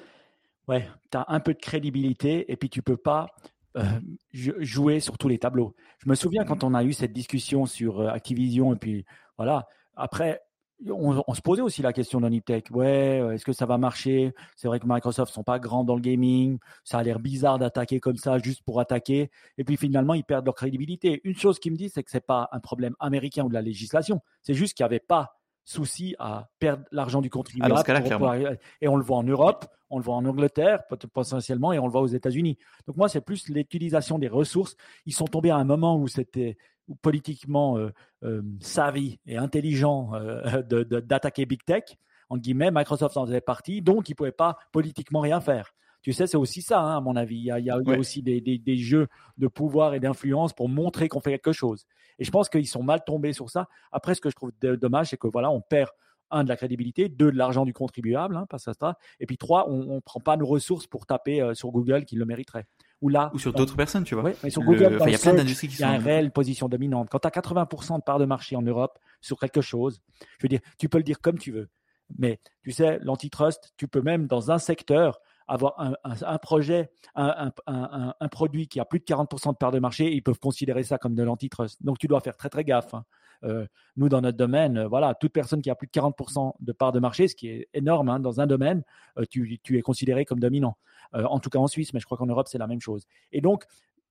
ouais, 0.68 0.87
tu 1.11 1.16
as 1.16 1.24
un 1.28 1.40
peu 1.40 1.54
de 1.54 1.61
crédibilité, 1.61 2.52
et 2.52 2.56
puis 2.56 2.68
tu 2.68 2.83
peux 2.83 2.98
pas 2.98 3.35
euh, 3.76 3.85
jouer 4.33 5.00
sur 5.00 5.18
tous 5.18 5.28
les 5.28 5.38
tableaux. 5.38 5.74
Je 5.98 6.09
me 6.09 6.14
souviens 6.14 6.44
quand 6.44 6.64
on 6.64 6.74
a 6.74 6.83
eu 6.83 6.92
cette 6.92 7.12
discussion 7.12 7.66
sur 7.66 8.00
euh, 8.00 8.09
Activision, 8.09 8.74
et 8.74 8.76
puis 8.76 9.04
voilà, 9.37 9.66
après, 9.94 10.40
on, 10.88 11.35
se 11.35 11.40
posait 11.42 11.62
aussi 11.62 11.83
la 11.83 11.92
question 11.92 12.20
dans 12.20 12.30
Niptech. 12.30 12.70
Ouais, 12.70 13.20
euh, 13.20 13.33
est-ce 13.33 13.44
que 13.44 13.52
ça 13.52 13.66
va 13.66 13.78
marcher? 13.78 14.33
C'est 14.56 14.68
vrai 14.68 14.80
que 14.80 14.87
Microsoft 14.87 15.33
sont 15.33 15.42
pas 15.42 15.59
grands 15.59 15.85
dans 15.85 15.94
le 15.94 16.00
gaming. 16.00 16.59
Ça 16.85 16.98
a 16.98 17.02
l'air 17.02 17.18
bizarre 17.20 17.59
d'attaquer 17.59 18.00
comme 18.00 18.16
ça 18.16 18.38
juste 18.38 18.62
pour 18.62 18.80
attaquer. 18.80 19.30
Et 19.59 19.64
puis 19.64 19.76
finalement, 19.76 20.14
ils 20.14 20.24
perdent 20.24 20.46
leur 20.46 20.54
crédibilité. 20.54 21.20
Une 21.24 21.37
chose 21.37 21.59
qui 21.59 21.70
me 21.70 21.76
dit, 21.76 21.90
c'est 21.90 22.02
que 22.02 22.11
c'est 22.11 22.26
pas 22.26 22.48
un 22.52 22.61
problème 22.61 22.94
américain 22.98 23.44
ou 23.44 23.48
de 23.48 23.54
la 23.54 23.62
législation. 23.62 24.20
C'est 24.42 24.54
juste 24.54 24.74
qu'il 24.74 24.85
n'y 24.85 24.88
avait 24.88 25.00
pas 25.00 25.39
souci 25.64 26.14
à 26.18 26.49
perdre 26.59 26.85
l'argent 26.90 27.20
du 27.20 27.29
ah, 27.29 27.31
contribuable. 27.31 28.59
et 28.81 28.88
on 28.88 28.96
le 28.96 29.05
voit 29.05 29.18
en 29.18 29.23
Europe, 29.23 29.66
on 29.90 29.99
le 29.99 30.05
voit 30.05 30.14
en 30.14 30.25
Angleterre 30.25 30.87
potentiellement, 30.87 31.73
et 31.73 31.79
on 31.79 31.87
le 31.87 31.92
voit 31.92 32.01
aux 32.01 32.07
États-Unis. 32.07 32.59
Donc 32.87 32.96
moi, 32.96 33.09
c'est 33.09 33.20
plus 33.20 33.49
l'utilisation 33.49 34.18
des 34.18 34.29
ressources. 34.29 34.77
Ils 35.07 35.14
sont 35.14 35.27
tombés 35.27 35.51
à 35.51 35.57
un 35.57 35.64
moment 35.64 35.96
où 35.96 36.09
c'était 36.09 36.57
politiquement 37.03 37.77
euh, 37.79 37.92
euh, 38.25 38.42
savvy 38.61 39.20
et 39.27 39.37
intelligent 39.37 40.12
euh, 40.14 40.62
d'attaquer 41.03 41.46
Big 41.46 41.64
Tech, 41.64 41.85
en 42.29 42.37
guillemets, 42.37 42.70
Microsoft 42.70 43.16
en 43.16 43.27
faisait 43.27 43.40
partie, 43.40 43.83
donc 43.83 44.09
ils 44.09 44.12
ne 44.12 44.16
pouvaient 44.16 44.33
pas 44.33 44.59
politiquement 44.73 45.20
rien 45.20 45.40
faire. 45.40 45.73
Tu 46.03 46.13
sais, 46.13 46.27
c'est 46.27 46.37
aussi 46.37 46.63
ça, 46.63 46.81
hein, 46.81 46.97
à 46.97 47.01
mon 47.01 47.17
avis. 47.17 47.37
Il 47.37 47.45
y 47.45 47.51
a, 47.51 47.59
il 47.59 47.67
y 47.67 47.71
a, 47.71 47.79
aussi 47.99 48.23
des, 48.23 48.41
des, 48.41 48.77
jeux 48.77 49.09
de 49.37 49.49
pouvoir 49.49 49.95
et 49.95 50.01
d'influence 50.01 50.53
pour 50.53 50.69
montrer 50.69 51.09
qu'on 51.09 51.21
fait 51.21 51.33
quelque 51.33 51.53
chose. 51.53 51.87
Et 52.19 52.25
je 52.25 52.31
pense 52.31 52.49
qu'ils 52.49 52.69
sont 52.69 52.83
mal 52.83 53.03
tombés 53.05 53.33
sur 53.33 53.51
ça. 53.51 53.69
Après, 53.93 54.15
ce 54.15 54.21
que 54.21 54.31
je 54.31 54.37
trouve 54.37 54.53
dommage, 54.61 55.11
c'est 55.11 55.17
que 55.17 55.29
voilà, 55.29 55.51
on 55.51 55.61
perd 55.61 55.91
un 56.31 56.45
de 56.45 56.49
la 56.49 56.57
crédibilité, 56.57 57.09
deux 57.09 57.33
de 57.33 57.37
l'argent 57.37 57.65
du 57.65 57.73
contribuable, 57.73 58.37
hein, 58.37 58.47
pas 58.49 58.59
ça, 58.59 58.73
et 59.19 59.27
puis 59.27 59.37
trois, 59.37 59.69
on 59.69 59.97
ne 59.97 60.01
prend 60.01 60.21
pas 60.21 60.37
nos 60.37 60.47
ressources 60.47 60.87
pour 60.87 61.05
taper 61.05 61.51
sur 61.55 61.71
Google 61.71 62.05
qui 62.05 62.15
le 62.15 62.25
mériterait 62.25 62.67
ou 63.01 63.09
là. 63.09 63.31
Ou 63.35 63.39
sur 63.39 63.53
d'autres 63.53 63.77
personnes, 63.77 64.05
tu 64.05 64.15
vois. 64.15 64.25
Oui, 64.25 64.33
mais 64.43 64.51
sur 64.51 64.63
Google, 64.63 64.99
il 65.07 65.13
y 65.13 65.15
a 65.15 65.19
plein 65.19 65.35
d'industries 65.35 65.69
qui 65.69 65.77
sont. 65.77 65.85
Il 65.85 65.89
y 65.89 65.91
a 65.91 65.97
une 65.97 66.03
réelle 66.03 66.31
position 66.31 66.69
dominante. 66.69 67.09
Quand 67.11 67.19
tu 67.19 67.29
as 67.29 67.31
80% 67.31 67.99
de 67.99 68.03
part 68.03 68.19
de 68.19 68.25
marché 68.25 68.57
en 68.57 68.63
Europe 68.63 68.99
sur 69.21 69.39
quelque 69.39 69.61
chose, 69.61 70.01
je 70.39 70.45
veux 70.45 70.49
dire, 70.49 70.61
tu 70.79 70.89
peux 70.89 70.99
le 70.99 71.05
dire 71.05 71.21
comme 71.21 71.39
tu 71.39 71.53
veux. 71.53 71.69
Mais 72.19 72.41
tu 72.63 72.73
sais, 72.73 72.99
l'antitrust, 73.03 73.73
tu 73.77 73.89
peux 73.89 74.03
même 74.03 74.27
dans 74.27 74.51
un 74.51 74.59
secteur 74.59 75.21
avoir 75.51 75.75
un, 76.05 76.39
projet, 76.39 76.91
un, 77.17 78.29
produit 78.31 78.69
qui 78.69 78.79
a 78.79 78.85
plus 78.85 79.01
de 79.01 79.05
40% 79.05 79.53
de 79.53 79.57
part 79.57 79.73
de 79.73 79.81
marché, 79.81 80.13
ils 80.13 80.23
peuvent 80.23 80.39
considérer 80.39 80.85
ça 80.85 80.97
comme 80.97 81.15
de 81.17 81.23
l'antitrust. 81.25 81.83
Donc 81.83 81.99
tu 81.99 82.07
dois 82.07 82.21
faire 82.21 82.37
très 82.37 82.49
très 82.49 82.63
gaffe. 82.63 82.95
Hein. 82.95 83.05
Euh, 83.43 83.67
nous, 83.97 84.09
dans 84.09 84.21
notre 84.21 84.37
domaine, 84.37 84.79
euh, 84.79 84.87
voilà, 84.89 85.15
toute 85.15 85.33
personne 85.33 85.61
qui 85.61 85.71
a 85.71 85.75
plus 85.75 85.89
de 85.89 85.93
40% 85.93 86.53
de 86.61 86.73
part 86.73 86.93
de 86.93 87.01
marché, 87.01 87.27
ce 87.27 87.35
qui 87.35 87.49
est 87.49 87.69
énorme 87.75 88.11
hein, 88.11 88.21
dans 88.21 88.41
un 88.41 88.47
domaine, 88.47 88.83
euh, 89.19 89.25
tu, 89.29 89.59
tu, 89.63 89.77
es 89.77 89.83
considéré 89.83 90.25
comme 90.25 90.41
dominant. 90.41 90.77
En 91.13 91.41
tout 91.41 91.51
cas 91.51 91.59
en 91.59 91.67
Suisse, 91.67 91.93
mais 91.93 91.99
je 91.99 92.05
crois 92.05 92.17
qu'en 92.17 92.27
Europe, 92.27 92.47
c'est 92.47 92.59
la 92.59 92.69
même 92.69 92.81
chose. 92.81 93.05
Et 93.33 93.41
donc, 93.41 93.65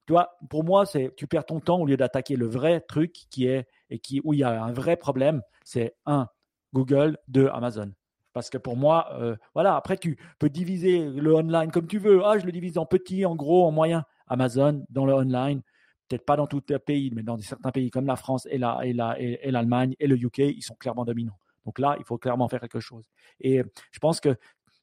tu 0.06 0.12
vois, 0.12 0.32
pour 0.50 0.66
moi, 0.66 0.86
c'est 0.86 1.14
tu 1.16 1.28
perds 1.28 1.46
ton 1.46 1.62
temps 1.62 1.80
au 1.80 1.86
lieu 1.86 1.96
d'attaquer 1.96 2.36
le 2.36 2.46
vrai 2.46 2.82
truc 2.82 3.14
qui 3.30 3.46
est 3.46 3.68
et 3.90 4.00
qui 4.00 4.20
où 4.26 4.34
il 4.34 4.40
y 4.40 4.44
a 4.44 4.62
un 4.62 4.74
vrai 4.74 4.98
problème. 4.98 5.42
C'est 5.64 5.96
un 6.06 6.28
Google, 6.74 7.18
deux 7.30 7.48
Amazon. 7.48 7.94
Parce 8.34 8.50
que 8.50 8.58
pour 8.58 8.78
moi, 8.78 9.10
euh, 9.14 9.36
voilà, 9.54 9.76
après 9.76 9.98
tu 9.98 10.18
peux 10.38 10.50
diviser 10.50 11.10
le 11.10 11.34
online 11.36 11.72
comme 11.72 11.88
tu 11.88 11.98
veux. 11.98 12.24
Ah, 12.24 12.38
je 12.38 12.46
le 12.46 12.52
divise 12.52 12.78
en 12.78 12.86
petit, 12.86 13.26
en 13.26 13.36
gros, 13.36 13.66
en 13.66 13.72
moyen. 13.72 14.06
Amazon 14.28 14.86
dans 14.90 15.08
le 15.08 15.14
online, 15.14 15.62
peut-être 16.08 16.26
pas 16.26 16.36
dans 16.36 16.46
tous 16.46 16.62
les 16.70 16.78
pays, 16.78 17.12
mais 17.14 17.24
dans 17.24 17.38
certains 17.40 17.72
pays 17.72 17.90
comme 17.90 18.06
la 18.06 18.16
France 18.16 18.48
et 18.52 18.60
l'Allemagne 18.60 19.96
et, 20.00 20.04
et, 20.04 20.06
et 20.06 20.08
le 20.08 20.16
UK, 20.16 20.38
ils 20.40 20.62
sont 20.62 20.76
clairement 20.76 21.04
dominants. 21.04 21.40
Donc 21.66 21.80
là, 21.80 21.96
il 22.00 22.06
faut 22.06 22.18
clairement 22.18 22.48
faire 22.48 22.62
quelque 22.62 22.80
chose. 22.80 23.04
Et 23.40 23.64
je 23.92 24.00
pense 24.00 24.20
que 24.20 24.36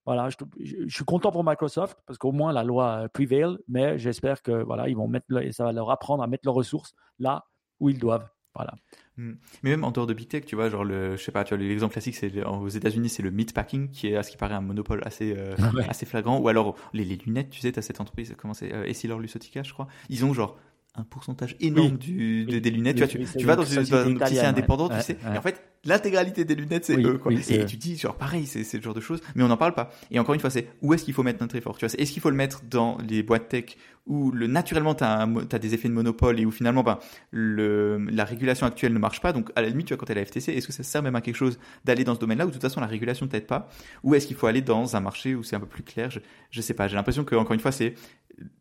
voilà, 0.05 0.29
je, 0.31 0.89
suis 0.89 1.05
content 1.05 1.33
pour 1.33 1.43
Microsoft 1.43 1.99
parce 2.07 2.17
qu'au 2.17 2.31
moins 2.31 2.53
la 2.53 2.63
loi 2.63 3.09
prevail, 3.13 3.57
mais 3.67 3.99
j'espère 3.99 4.41
que 4.41 4.53
voilà, 4.63 4.89
ils 4.89 4.97
vont 4.97 5.09
mettre 5.09 5.27
et 5.43 5.51
ça 5.51 5.65
va 5.65 5.73
leur 5.73 5.91
apprendre 5.91 6.23
à 6.23 6.29
mettre 6.29 6.43
leurs 6.45 6.55
ressources 6.55 6.95
là 7.19 7.45
où 7.81 7.91
ils 7.91 7.99
doivent. 7.99 8.29
Voilà. 8.57 8.75
Hmm. 9.19 9.35
Mais 9.63 9.71
même 9.71 9.85
en 9.85 9.91
dehors 9.91 10.07
de 10.07 10.15
big 10.15 10.29
tech, 10.29 10.45
tu 10.45 10.57
vois, 10.57 10.69
genre 10.69 10.85
le, 10.85 11.17
je 11.17 11.23
sais 11.23 11.33
pas, 11.33 11.45
tu 11.45 11.55
vois, 11.55 11.63
l'exemple 11.63 11.93
classique, 11.93 12.17
c'est 12.17 12.45
aux 12.45 12.69
États-Unis, 12.69 13.09
c'est 13.09 13.23
le 13.23 13.31
meatpacking 13.31 13.91
qui 13.91 14.09
est 14.09 14.17
à 14.17 14.23
ce 14.23 14.31
qui 14.31 14.37
paraît 14.37 14.55
un 14.55 14.61
monopole 14.61 15.03
assez 15.05 15.35
euh, 15.37 15.55
assez 15.89 16.07
flagrant, 16.07 16.39
ou 16.39 16.49
alors 16.49 16.77
les, 16.93 17.05
lunettes, 17.05 17.51
tu 17.51 17.61
sais, 17.61 17.73
tu 17.73 17.79
as 17.79 17.83
cette 17.83 18.01
entreprise, 18.01 18.35
comment 18.39 18.55
c'est, 18.55 18.73
euh, 18.73 18.85
Essilor 18.85 19.19
Lusotica, 19.19 19.63
je 19.63 19.73
crois, 19.73 19.89
ils 20.09 20.25
ont 20.25 20.33
genre 20.33 20.59
un 20.97 21.05
pourcentage 21.05 21.57
énorme 21.61 21.99
du, 21.99 22.45
des 22.47 22.71
lunettes. 22.71 22.97
tu, 23.09 23.19
vois, 23.19 23.33
tu, 23.39 23.47
vas 23.47 23.57
dans 23.57 23.65
une, 23.65 24.19
dans 24.19 24.45
indépendant, 24.45 24.89
tu 24.89 25.01
sais. 25.01 25.19
Et 25.35 25.39
en 25.39 25.43
fait, 25.43 25.61
l'intégralité 25.85 26.45
des 26.45 26.55
lunettes, 26.55 26.87
c'est 26.87 26.99
eux, 26.99 27.19
quoi. 27.19 27.33
et 27.33 27.67
tu 27.67 27.77
dis, 27.77 27.97
genre, 27.97 28.17
pareil, 28.17 28.47
c'est 28.47 28.65
ce 28.65 28.81
genre 28.81 28.95
de 28.95 29.01
choses. 29.01 29.21
Mais 29.35 29.43
on 29.43 29.49
n'en 29.49 29.57
parle 29.57 29.75
pas. 29.75 29.91
Et 30.11 30.19
encore 30.19 30.35
une 30.35 30.41
fois, 30.41 30.51
c'est 30.51 30.69
où 30.83 30.95
est-ce 30.95 31.05
qu'il 31.05 31.15
faut 31.15 31.23
mettre 31.23 31.41
notre 31.43 31.57
effort? 31.57 31.77
Tu 31.77 31.87
vois, 31.87 31.95
est-ce 31.99 32.13
qu'il 32.13 32.23
faut 32.23 32.31
le 32.31 32.37
mettre 32.37 32.63
dans 32.69 32.99
les 33.09 33.23
boîtes 33.23 33.49
tech 33.49 33.77
où 34.07 34.31
le, 34.31 34.47
naturellement, 34.47 34.95
tu 34.95 35.05
as, 35.05 35.23
as, 35.23 35.59
des 35.59 35.75
effets 35.75 35.89
de 35.89 35.93
monopole 35.93 36.39
et 36.41 36.47
où 36.47 36.51
finalement, 36.51 36.83
ben, 36.83 36.99
le, 37.31 37.99
la 38.11 38.25
régulation 38.25 38.67
actuelle 38.67 38.93
ne 38.93 38.99
marche 38.99 39.21
pas? 39.21 39.33
Donc, 39.33 39.51
à 39.55 39.63
la 39.63 39.69
limite, 39.69 39.89
tu 39.89 39.95
vois, 39.95 39.99
quand 39.99 40.07
tu 40.07 40.15
la 40.15 40.25
FTC, 40.25 40.53
est-ce 40.53 40.67
que 40.67 40.73
ça 40.73 40.83
sert 40.83 41.03
même 41.03 41.17
à 41.17 41.21
quelque 41.21 41.37
chose 41.37 41.59
d'aller 41.85 42.05
dans 42.05 42.15
ce 42.15 42.21
domaine-là 42.21 42.47
où 42.47 42.49
de 42.49 42.53
toute 42.55 42.63
façon, 42.63 42.81
la 42.81 42.87
régulation 42.87 43.27
ne 43.27 43.31
t'aide 43.31 43.47
pas? 43.47 43.69
Ou 44.03 44.15
est-ce 44.15 44.27
qu'il 44.27 44.37
faut 44.37 44.47
aller 44.47 44.63
dans 44.63 44.97
un 44.97 45.01
marché 45.01 45.35
où 45.35 45.43
c'est 45.43 45.57
un 45.57 45.61
peu 45.61 45.67
plus 45.67 45.83
clair? 45.83 46.11
Je, 46.11 46.21
je 46.51 46.61
sais 46.61 46.75
pas. 46.75 46.89
J'ai 46.89 46.97
l'impression 46.97 47.25
que, 47.25 47.35
encore 47.35 47.53
une 47.53 47.61
fois, 47.61 47.73
c'est, 47.73 47.95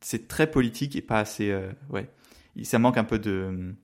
c'est 0.02 0.28
très 0.28 0.50
politique 0.50 0.96
et 0.96 1.02
pas 1.02 1.20
assez, 1.20 1.52
euh, 1.52 1.72
ouais 1.90 2.10
ça 2.64 2.80
manque 2.80 2.98
un 2.98 3.04
peu 3.04 3.20
de, 3.20 3.76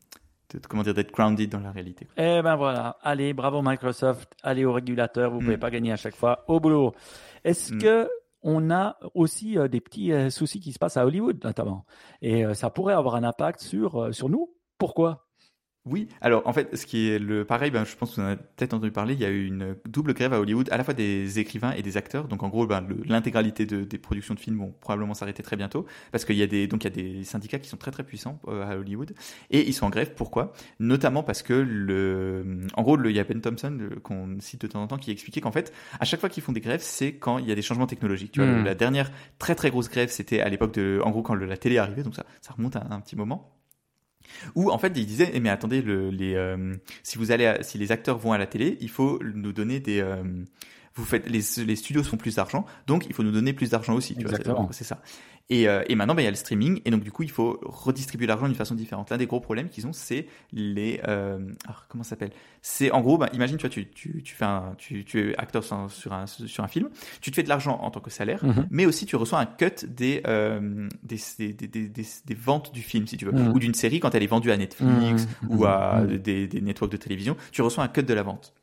comment 0.69 0.83
dire 0.83 0.93
d'être 0.93 1.11
grounded 1.11 1.49
dans 1.49 1.59
la 1.59 1.71
réalité. 1.71 2.07
Eh 2.17 2.41
ben 2.41 2.55
voilà, 2.55 2.97
allez, 3.01 3.33
bravo 3.33 3.61
Microsoft, 3.61 4.33
allez 4.43 4.65
au 4.65 4.73
régulateur, 4.73 5.31
vous 5.31 5.39
ne 5.39 5.43
pouvez 5.43 5.57
mm. 5.57 5.61
pas 5.61 5.71
gagner 5.71 5.91
à 5.91 5.97
chaque 5.97 6.15
fois 6.15 6.43
au 6.47 6.59
boulot. 6.59 6.93
Est-ce 7.43 7.73
mm. 7.73 7.81
que 7.81 8.09
on 8.43 8.71
a 8.71 8.97
aussi 9.13 9.57
euh, 9.57 9.67
des 9.67 9.81
petits 9.81 10.11
euh, 10.11 10.31
soucis 10.31 10.59
qui 10.59 10.73
se 10.73 10.79
passent 10.79 10.97
à 10.97 11.05
Hollywood 11.05 11.43
notamment? 11.43 11.85
Et 12.21 12.45
euh, 12.45 12.53
ça 12.53 12.69
pourrait 12.69 12.93
avoir 12.93 13.15
un 13.15 13.23
impact 13.23 13.61
sur 13.61 14.13
sur 14.13 14.29
nous? 14.29 14.53
Pourquoi? 14.77 15.27
Oui, 15.85 16.07
alors 16.21 16.45
en 16.45 16.53
fait, 16.53 16.75
ce 16.75 16.85
qui 16.85 17.09
est 17.09 17.17
le 17.17 17.43
pareil, 17.43 17.71
ben, 17.71 17.85
je 17.85 17.95
pense 17.95 18.11
que 18.11 18.15
vous 18.17 18.21
en 18.21 18.25
avez 18.25 18.35
peut-être 18.35 18.75
entendu 18.75 18.91
parler, 18.91 19.15
il 19.15 19.19
y 19.19 19.25
a 19.25 19.29
eu 19.29 19.47
une 19.47 19.75
double 19.87 20.13
grève 20.13 20.31
à 20.31 20.39
Hollywood, 20.39 20.69
à 20.71 20.77
la 20.77 20.83
fois 20.83 20.93
des 20.93 21.39
écrivains 21.39 21.71
et 21.71 21.81
des 21.81 21.97
acteurs. 21.97 22.27
Donc 22.27 22.43
en 22.43 22.49
gros, 22.49 22.67
ben, 22.67 22.85
l'intégralité 23.05 23.65
de, 23.65 23.83
des 23.83 23.97
productions 23.97 24.35
de 24.35 24.39
films 24.39 24.59
vont 24.59 24.75
probablement 24.79 25.15
s'arrêter 25.15 25.41
très 25.41 25.55
bientôt, 25.55 25.87
parce 26.11 26.23
qu'il 26.23 26.35
y 26.35 26.43
a 26.43 26.47
des 26.47 26.67
donc 26.67 26.83
il 26.83 26.87
y 26.87 26.87
a 26.87 27.03
des 27.03 27.23
syndicats 27.23 27.57
qui 27.57 27.67
sont 27.67 27.77
très 27.77 27.89
très 27.89 28.03
puissants 28.03 28.39
euh, 28.47 28.63
à 28.63 28.77
Hollywood 28.77 29.15
et 29.49 29.67
ils 29.67 29.73
sont 29.73 29.87
en 29.87 29.89
grève. 29.89 30.13
Pourquoi? 30.15 30.53
Notamment 30.79 31.23
parce 31.23 31.41
que 31.41 31.53
le, 31.53 32.67
en 32.75 32.83
gros, 32.83 32.95
le, 32.95 33.09
il 33.09 33.15
y 33.15 33.19
a 33.19 33.23
Ben 33.23 33.41
Thompson 33.41 33.79
qu'on 34.03 34.37
cite 34.39 34.61
de 34.61 34.67
temps 34.67 34.83
en 34.83 34.87
temps 34.87 34.97
qui 34.97 35.09
expliquait 35.09 35.41
qu'en 35.41 35.51
fait, 35.51 35.73
à 35.99 36.05
chaque 36.05 36.19
fois 36.19 36.29
qu'ils 36.29 36.43
font 36.43 36.51
des 36.51 36.61
grèves, 36.61 36.81
c'est 36.83 37.15
quand 37.15 37.39
il 37.39 37.47
y 37.47 37.51
a 37.51 37.55
des 37.55 37.63
changements 37.63 37.87
technologiques. 37.87 38.33
Tu 38.33 38.39
vois, 38.39 38.51
hmm. 38.51 38.65
la 38.65 38.75
dernière 38.75 39.11
très 39.39 39.55
très 39.55 39.71
grosse 39.71 39.89
grève, 39.89 40.09
c'était 40.09 40.41
à 40.41 40.49
l'époque 40.49 40.75
de, 40.75 41.01
en 41.03 41.09
gros, 41.09 41.23
quand 41.23 41.33
la 41.33 41.57
télé 41.57 41.79
arrivait, 41.79 42.03
donc 42.03 42.13
ça, 42.13 42.25
ça 42.41 42.53
remonte 42.53 42.75
à 42.75 42.85
un 42.91 43.01
petit 43.01 43.15
moment. 43.15 43.60
Où 44.55 44.71
en 44.71 44.77
fait 44.77 44.93
il 44.95 45.05
disait 45.05 45.31
eh, 45.33 45.39
mais 45.39 45.49
attendez 45.49 45.81
le, 45.81 46.09
les 46.09 46.35
euh, 46.35 46.75
si 47.03 47.17
vous 47.17 47.31
allez 47.31 47.57
si 47.61 47.77
les 47.77 47.91
acteurs 47.91 48.17
vont 48.17 48.33
à 48.33 48.37
la 48.37 48.47
télé 48.47 48.77
il 48.81 48.89
faut 48.89 49.19
nous 49.23 49.53
donner 49.53 49.79
des 49.79 50.01
euh, 50.01 50.23
vous 50.95 51.05
faites 51.05 51.29
les, 51.29 51.41
les 51.63 51.75
studios 51.75 52.03
font 52.03 52.17
plus 52.17 52.35
d'argent 52.35 52.65
donc 52.87 53.05
il 53.07 53.13
faut 53.13 53.23
nous 53.23 53.31
donner 53.31 53.53
plus 53.53 53.69
d'argent 53.69 53.93
aussi 53.93 54.15
c'est 54.71 54.83
ça 54.83 55.01
et, 55.51 55.67
euh, 55.67 55.83
et 55.89 55.95
maintenant, 55.95 56.15
bah, 56.15 56.21
il 56.21 56.25
y 56.25 56.29
a 56.29 56.31
le 56.31 56.37
streaming, 56.37 56.79
et 56.85 56.91
donc 56.91 57.03
du 57.03 57.11
coup, 57.11 57.23
il 57.23 57.29
faut 57.29 57.59
redistribuer 57.61 58.25
l'argent 58.25 58.47
d'une 58.47 58.55
façon 58.55 58.73
différente. 58.73 59.09
L'un 59.09 59.17
des 59.17 59.27
gros 59.27 59.41
problèmes 59.41 59.67
qu'ils 59.67 59.85
ont, 59.85 59.91
c'est 59.91 60.25
les... 60.53 61.01
Euh, 61.05 61.39
comment 61.89 62.05
ça 62.05 62.11
s'appelle? 62.11 62.31
C'est 62.61 62.89
en 62.91 63.01
gros, 63.01 63.17
bah, 63.17 63.29
imagine, 63.33 63.57
tu 63.57 63.63
vois, 63.63 63.69
tu, 63.69 63.89
tu, 63.89 64.23
tu, 64.23 64.33
fais 64.33 64.45
un, 64.45 64.75
tu, 64.77 65.03
tu 65.03 65.31
es 65.31 65.37
acteur 65.37 65.61
sur 65.61 66.13
un, 66.13 66.25
sur 66.25 66.63
un 66.63 66.67
film, 66.69 66.89
tu 67.19 67.31
te 67.31 67.35
fais 67.35 67.43
de 67.43 67.49
l'argent 67.49 67.77
en 67.81 67.91
tant 67.91 67.99
que 67.99 68.09
salaire, 68.09 68.45
mhm. 68.45 68.67
mais 68.71 68.85
aussi 68.85 69.05
tu 69.05 69.17
reçois 69.17 69.41
un 69.41 69.45
cut 69.45 69.85
des, 69.85 70.21
euh, 70.25 70.87
des, 71.03 71.19
des, 71.37 71.53
des, 71.67 71.89
des, 71.89 72.33
ventes 72.33 72.71
du 72.73 72.81
film, 72.81 73.05
si 73.05 73.17
tu 73.17 73.25
veux, 73.25 73.33
mhm. 73.33 73.51
ou 73.51 73.59
d'une 73.59 73.73
série 73.73 73.99
quand 73.99 74.15
elle 74.15 74.23
est 74.23 74.27
vendue 74.27 74.51
à 74.51 74.57
Netflix 74.57 75.27
mhm. 75.41 75.49
ou 75.49 75.65
à 75.65 76.03
des, 76.05 76.47
des 76.47 76.61
networks 76.61 76.93
de 76.93 76.97
télévision, 76.97 77.35
tu 77.51 77.61
reçois 77.61 77.83
un 77.83 77.89
cut 77.89 78.03
de 78.03 78.13
la 78.13 78.23
vente. 78.23 78.53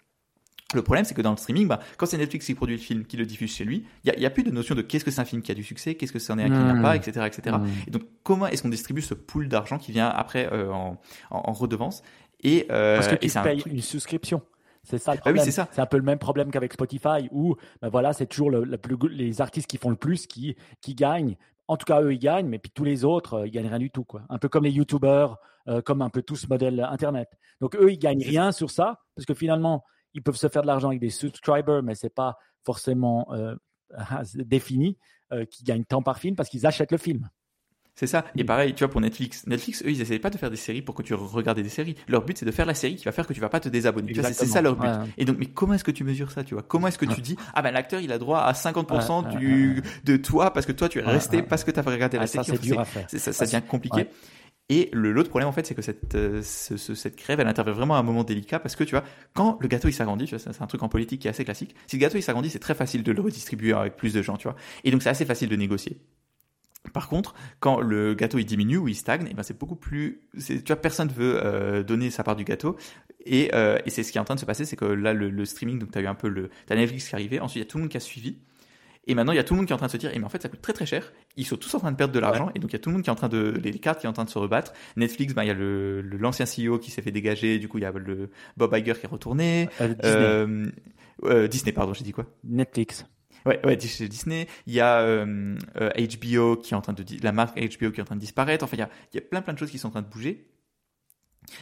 Le 0.74 0.82
problème, 0.82 1.04
c'est 1.04 1.14
que 1.14 1.22
dans 1.22 1.30
le 1.30 1.36
streaming, 1.38 1.66
bah, 1.66 1.80
quand 1.96 2.04
c'est 2.04 2.18
Netflix 2.18 2.44
qui 2.44 2.54
produit 2.54 2.76
le 2.76 2.82
film, 2.82 3.04
qui 3.06 3.16
le 3.16 3.24
diffuse 3.24 3.54
chez 3.54 3.64
lui, 3.64 3.86
il 4.04 4.12
n'y 4.18 4.24
a, 4.24 4.28
a, 4.28 4.30
plus 4.30 4.42
de 4.42 4.50
notion 4.50 4.74
de 4.74 4.82
qu'est-ce 4.82 5.04
que 5.04 5.10
c'est 5.10 5.20
un 5.20 5.24
film 5.24 5.40
qui 5.40 5.50
a 5.50 5.54
du 5.54 5.64
succès, 5.64 5.94
qu'est-ce 5.94 6.12
que 6.12 6.18
c'en 6.18 6.38
est 6.38 6.44
un 6.44 6.48
qui 6.48 6.74
n'a 6.74 6.82
pas, 6.82 6.94
etc., 6.94 7.26
etc. 7.26 7.56
Mmh. 7.56 7.66
Et 7.86 7.90
donc, 7.90 8.02
comment 8.22 8.46
est-ce 8.46 8.62
qu'on 8.62 8.68
distribue 8.68 9.00
ce 9.00 9.14
pool 9.14 9.48
d'argent 9.48 9.78
qui 9.78 9.92
vient 9.92 10.08
après 10.08 10.52
euh, 10.52 10.70
en, 10.70 11.00
en, 11.30 11.52
redevance? 11.52 12.02
Et, 12.40 12.66
euh, 12.70 12.96
Parce 12.96 13.08
que 13.08 13.14
tu 13.14 13.30
payes 13.40 13.62
une 13.64 13.80
souscription. 13.80 14.42
C'est 14.84 14.98
ça 14.98 15.12
le 15.12 15.18
ah 15.18 15.32
problème. 15.32 15.44
c'est 15.44 15.78
un 15.80 15.86
peu 15.86 15.96
le 15.96 16.02
même 16.02 16.18
problème 16.18 16.50
qu'avec 16.50 16.72
Spotify 16.72 17.28
où, 17.30 17.56
ben 17.82 17.88
voilà, 17.88 18.12
c'est 18.12 18.26
toujours 18.26 18.50
le, 18.50 18.78
plus, 18.78 18.96
les 19.10 19.40
artistes 19.40 19.66
qui 19.66 19.76
font 19.76 19.90
le 19.90 19.96
plus 19.96 20.26
qui, 20.26 20.56
qui 20.80 20.94
gagnent 20.94 21.36
en 21.68 21.76
tout 21.76 21.84
cas, 21.84 22.00
eux, 22.00 22.14
ils 22.14 22.18
gagnent, 22.18 22.48
mais 22.48 22.58
puis 22.58 22.72
tous 22.74 22.84
les 22.84 23.04
autres, 23.04 23.34
euh, 23.34 23.46
ils 23.46 23.50
gagnent 23.50 23.68
rien 23.68 23.78
du 23.78 23.90
tout. 23.90 24.04
Quoi. 24.04 24.22
Un 24.30 24.38
peu 24.38 24.48
comme 24.48 24.64
les 24.64 24.70
YouTubers, 24.70 25.36
euh, 25.68 25.82
comme 25.82 26.00
un 26.00 26.08
peu 26.08 26.22
tout 26.22 26.34
ce 26.34 26.46
modèle 26.48 26.80
Internet. 26.90 27.28
Donc, 27.60 27.76
eux, 27.76 27.92
ils 27.92 27.98
gagnent 27.98 28.24
rien 28.24 28.52
sur 28.52 28.70
ça, 28.70 29.02
parce 29.14 29.26
que 29.26 29.34
finalement, 29.34 29.84
ils 30.14 30.22
peuvent 30.22 30.36
se 30.36 30.48
faire 30.48 30.62
de 30.62 30.66
l'argent 30.66 30.88
avec 30.88 31.00
des 31.00 31.10
subscribers, 31.10 31.82
mais 31.82 31.94
ce 31.94 32.06
n'est 32.06 32.10
pas 32.10 32.38
forcément 32.64 33.26
euh, 33.32 33.54
défini 34.34 34.96
qu'ils 35.50 35.66
gagnent 35.66 35.84
tant 35.84 36.02
par 36.02 36.18
film, 36.18 36.36
parce 36.36 36.48
qu'ils 36.48 36.66
achètent 36.66 36.90
le 36.90 36.96
film. 36.96 37.28
C'est 37.98 38.06
ça. 38.06 38.24
Et 38.36 38.44
pareil, 38.44 38.74
tu 38.74 38.84
vois, 38.84 38.92
pour 38.92 39.00
Netflix, 39.00 39.44
Netflix, 39.48 39.82
eux, 39.84 39.90
ils 39.90 40.00
essayent 40.00 40.20
pas 40.20 40.30
de 40.30 40.38
faire 40.38 40.52
des 40.52 40.56
séries 40.56 40.82
pour 40.82 40.94
que 40.94 41.02
tu 41.02 41.14
regardes 41.14 41.58
des 41.58 41.68
séries. 41.68 41.96
Leur 42.06 42.24
but, 42.24 42.38
c'est 42.38 42.46
de 42.46 42.52
faire 42.52 42.64
la 42.64 42.74
série 42.74 42.94
qui 42.94 43.04
va 43.04 43.10
faire 43.10 43.26
que 43.26 43.32
tu 43.32 43.40
vas 43.40 43.48
pas 43.48 43.58
te 43.58 43.68
désabonner. 43.68 44.14
C'est 44.14 44.46
ça 44.46 44.62
leur 44.62 44.76
but. 44.76 44.88
Et 45.16 45.24
donc, 45.24 45.36
mais 45.36 45.46
comment 45.46 45.74
est-ce 45.74 45.82
que 45.82 45.90
tu 45.90 46.04
mesures 46.04 46.30
ça, 46.30 46.44
tu 46.44 46.54
vois? 46.54 46.62
Comment 46.62 46.86
est-ce 46.86 46.98
que 46.98 47.06
tu 47.06 47.20
dis, 47.20 47.36
ah 47.54 47.62
ben 47.62 47.72
l'acteur, 47.72 48.00
il 48.00 48.12
a 48.12 48.18
droit 48.18 48.38
à 48.38 48.52
50% 48.52 49.36
du, 49.36 49.82
de 50.04 50.16
toi 50.16 50.52
parce 50.52 50.64
que 50.64 50.70
toi, 50.70 50.88
tu 50.88 51.00
es 51.00 51.02
resté 51.02 51.42
parce 51.42 51.64
que 51.64 51.72
tu 51.72 51.80
as 51.80 51.82
regardé 51.82 52.18
la 52.18 52.28
série. 52.28 52.44
Ça, 52.44 52.52
c'est 52.52 52.62
dur 52.62 52.78
à 52.78 52.84
faire. 52.84 53.10
Ça, 53.10 53.32
ça 53.32 53.44
devient 53.44 53.62
compliqué. 53.66 54.06
Et 54.70 54.90
l'autre 54.92 55.30
problème, 55.30 55.48
en 55.48 55.52
fait, 55.52 55.66
c'est 55.66 55.74
que 55.74 55.80
cette, 55.80 56.14
euh, 56.14 56.42
cette 56.42 57.16
crève, 57.16 57.40
elle 57.40 57.48
intervient 57.48 57.72
vraiment 57.72 57.96
à 57.96 57.98
un 57.98 58.02
moment 58.02 58.22
délicat 58.22 58.58
parce 58.58 58.76
que, 58.76 58.84
tu 58.84 58.90
vois, 58.90 59.04
quand 59.32 59.56
le 59.60 59.68
gâteau, 59.68 59.88
il 59.88 59.94
s'agrandit, 59.94 60.26
c'est 60.26 60.62
un 60.62 60.66
truc 60.66 60.82
en 60.82 60.90
politique 60.90 61.22
qui 61.22 61.28
est 61.28 61.30
assez 61.30 61.44
classique. 61.44 61.74
Si 61.86 61.96
le 61.96 62.00
gâteau, 62.00 62.18
il 62.18 62.22
s'agrandit, 62.22 62.50
c'est 62.50 62.58
très 62.58 62.74
facile 62.74 63.02
de 63.02 63.12
le 63.12 63.22
redistribuer 63.22 63.72
avec 63.72 63.96
plus 63.96 64.12
de 64.12 64.20
gens, 64.20 64.36
tu 64.36 64.44
vois. 64.44 64.56
Et 64.84 64.90
donc, 64.90 65.02
c'est 65.02 65.08
assez 65.08 65.24
facile 65.24 65.48
de 65.48 65.56
négocier. 65.56 66.00
Par 66.92 67.08
contre, 67.08 67.34
quand 67.60 67.80
le 67.80 68.14
gâteau 68.14 68.38
il 68.38 68.44
diminue 68.44 68.78
ou 68.78 68.88
il 68.88 68.94
stagne, 68.94 69.26
eh 69.30 69.34
ben 69.34 69.42
c'est 69.42 69.58
beaucoup 69.58 69.76
plus. 69.76 70.22
Tu 70.38 70.62
vois, 70.66 70.76
personne 70.76 71.08
veut 71.08 71.40
euh, 71.44 71.82
donner 71.82 72.10
sa 72.10 72.22
part 72.22 72.36
du 72.36 72.44
gâteau. 72.44 72.76
Et, 73.24 73.50
euh, 73.54 73.78
et 73.84 73.90
c'est 73.90 74.02
ce 74.02 74.12
qui 74.12 74.18
est 74.18 74.20
en 74.20 74.24
train 74.24 74.36
de 74.36 74.40
se 74.40 74.46
passer, 74.46 74.64
c'est 74.64 74.76
que 74.76 74.84
là, 74.84 75.12
le, 75.12 75.44
streaming, 75.44 75.78
donc 75.78 75.90
tu 75.90 75.98
as 75.98 76.02
eu 76.02 76.06
un 76.06 76.14
peu 76.14 76.28
le. 76.28 76.50
T'as 76.66 76.76
Netflix 76.76 77.08
qui 77.08 77.14
arrivé, 77.14 77.40
ensuite 77.40 77.56
il 77.56 77.58
y 77.60 77.62
a 77.62 77.66
tout 77.66 77.78
le 77.78 77.82
monde 77.82 77.90
qui 77.90 77.96
a 77.96 78.00
suivi. 78.00 78.38
Et 79.08 79.14
maintenant, 79.14 79.32
il 79.32 79.36
y 79.36 79.38
a 79.38 79.44
tout 79.44 79.54
le 79.54 79.58
monde 79.58 79.66
qui 79.66 79.72
est 79.72 79.74
en 79.74 79.78
train 79.78 79.86
de 79.86 79.92
se 79.92 79.96
dire, 79.96 80.10
eh, 80.12 80.18
mais 80.18 80.24
en 80.26 80.28
fait, 80.28 80.42
ça 80.42 80.50
coûte 80.50 80.60
très 80.60 80.74
très 80.74 80.84
cher. 80.84 81.12
Ils 81.36 81.46
sont 81.46 81.56
tous 81.56 81.74
en 81.74 81.80
train 81.80 81.90
de 81.90 81.96
perdre 81.96 82.12
de 82.12 82.18
l'argent. 82.18 82.50
Et 82.54 82.58
donc, 82.58 82.70
il 82.70 82.74
y 82.74 82.76
a 82.76 82.78
tout 82.78 82.90
le 82.90 82.94
monde 82.94 83.02
qui 83.02 83.08
est 83.08 83.12
en 83.12 83.16
train 83.16 83.30
de, 83.30 83.54
les 83.62 83.72
cartes 83.78 84.00
qui 84.00 84.06
est 84.06 84.08
en 84.08 84.12
train 84.12 84.24
de 84.24 84.30
se 84.30 84.38
rebattre. 84.38 84.74
Netflix, 84.96 85.34
ben, 85.34 85.44
il 85.44 85.48
y 85.48 85.50
a 85.50 85.54
le, 85.54 86.02
l'ancien 86.02 86.44
CEO 86.44 86.78
qui 86.78 86.90
s'est 86.90 87.00
fait 87.00 87.10
dégager. 87.10 87.58
Du 87.58 87.68
coup, 87.68 87.78
il 87.78 87.82
y 87.82 87.86
a 87.86 87.90
le 87.90 88.30
Bob 88.58 88.76
Iger 88.76 88.92
qui 88.94 89.06
est 89.06 89.08
retourné. 89.08 89.70
Euh, 89.80 89.94
Disney. 89.94 90.72
Euh, 91.24 91.48
Disney, 91.48 91.72
pardon, 91.72 91.94
j'ai 91.94 92.04
dit 92.04 92.12
quoi? 92.12 92.26
Netflix. 92.44 93.06
Ouais, 93.46 93.64
ouais, 93.64 93.76
Disney. 93.76 94.46
Il 94.66 94.74
y 94.74 94.80
a 94.80 95.00
euh, 95.00 95.56
HBO 95.74 96.56
qui 96.56 96.74
est 96.74 96.76
en 96.76 96.82
train 96.82 96.92
de 96.92 97.04
la 97.22 97.32
marque 97.32 97.58
HBO 97.58 97.90
qui 97.90 98.00
est 98.00 98.02
en 98.02 98.04
train 98.04 98.16
de 98.16 98.20
disparaître. 98.20 98.62
Enfin, 98.64 98.76
il 98.76 98.80
y 98.80 98.82
a, 98.82 98.90
il 99.12 99.16
y 99.16 99.18
a 99.18 99.22
plein 99.22 99.40
plein 99.40 99.54
de 99.54 99.58
choses 99.58 99.70
qui 99.70 99.78
sont 99.78 99.88
en 99.88 99.92
train 99.92 100.02
de 100.02 100.08
bouger. 100.08 100.46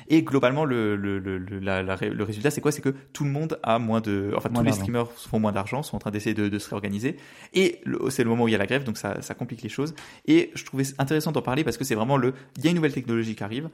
Et 0.09 0.23
globalement, 0.23 0.65
le, 0.65 0.97
le, 0.97 1.19
le, 1.19 1.39
la, 1.59 1.83
le 1.83 2.25
résultat, 2.25 2.51
c'est 2.51 2.61
quoi? 2.61 2.73
C'est 2.73 2.83
que 2.83 2.95
tout 3.13 3.25
le 3.25 3.31
monde 3.31 3.59
a 3.63 3.79
moins 3.79 4.01
de. 4.01 4.33
Enfin, 4.37 4.49
tous 4.49 4.63
les 4.63 4.73
streamers 4.73 5.11
font 5.13 5.39
moins 5.39 5.53
d'argent, 5.53 5.83
sont 5.83 5.97
en 5.97 5.99
train 5.99 6.11
d'essayer 6.11 6.35
de, 6.35 6.49
de, 6.49 6.59
se 6.59 6.69
réorganiser. 6.69 7.17
Et 7.55 7.81
c'est 8.11 8.25
le 8.25 8.31
moment 8.31 8.45
où 8.45 8.49
il 8.49 8.53
y 8.53 8.55
a 8.55 8.59
la 8.59 8.67
grève, 8.67 8.85
donc 8.85 8.99
ça, 8.99 9.23
ça 9.23 9.35
complique 9.35 9.63
les 9.63 9.69
choses. 9.69 9.95
Et 10.27 10.51
je 10.55 10.65
trouvais 10.65 10.85
intéressant 10.99 11.33
d'en 11.33 11.43
parler 11.43 11.65
parce 11.65 11.77
que 11.77 11.85
c'est 11.85 11.95
vraiment 11.95 12.17
le. 12.17 12.35
Il 12.57 12.65
y 12.65 12.69
a 12.69 12.71
une 12.71 12.77
nouvelle 12.77 12.95
technologie 12.95 13.35
qui 13.35 13.45
arrive. 13.45 13.69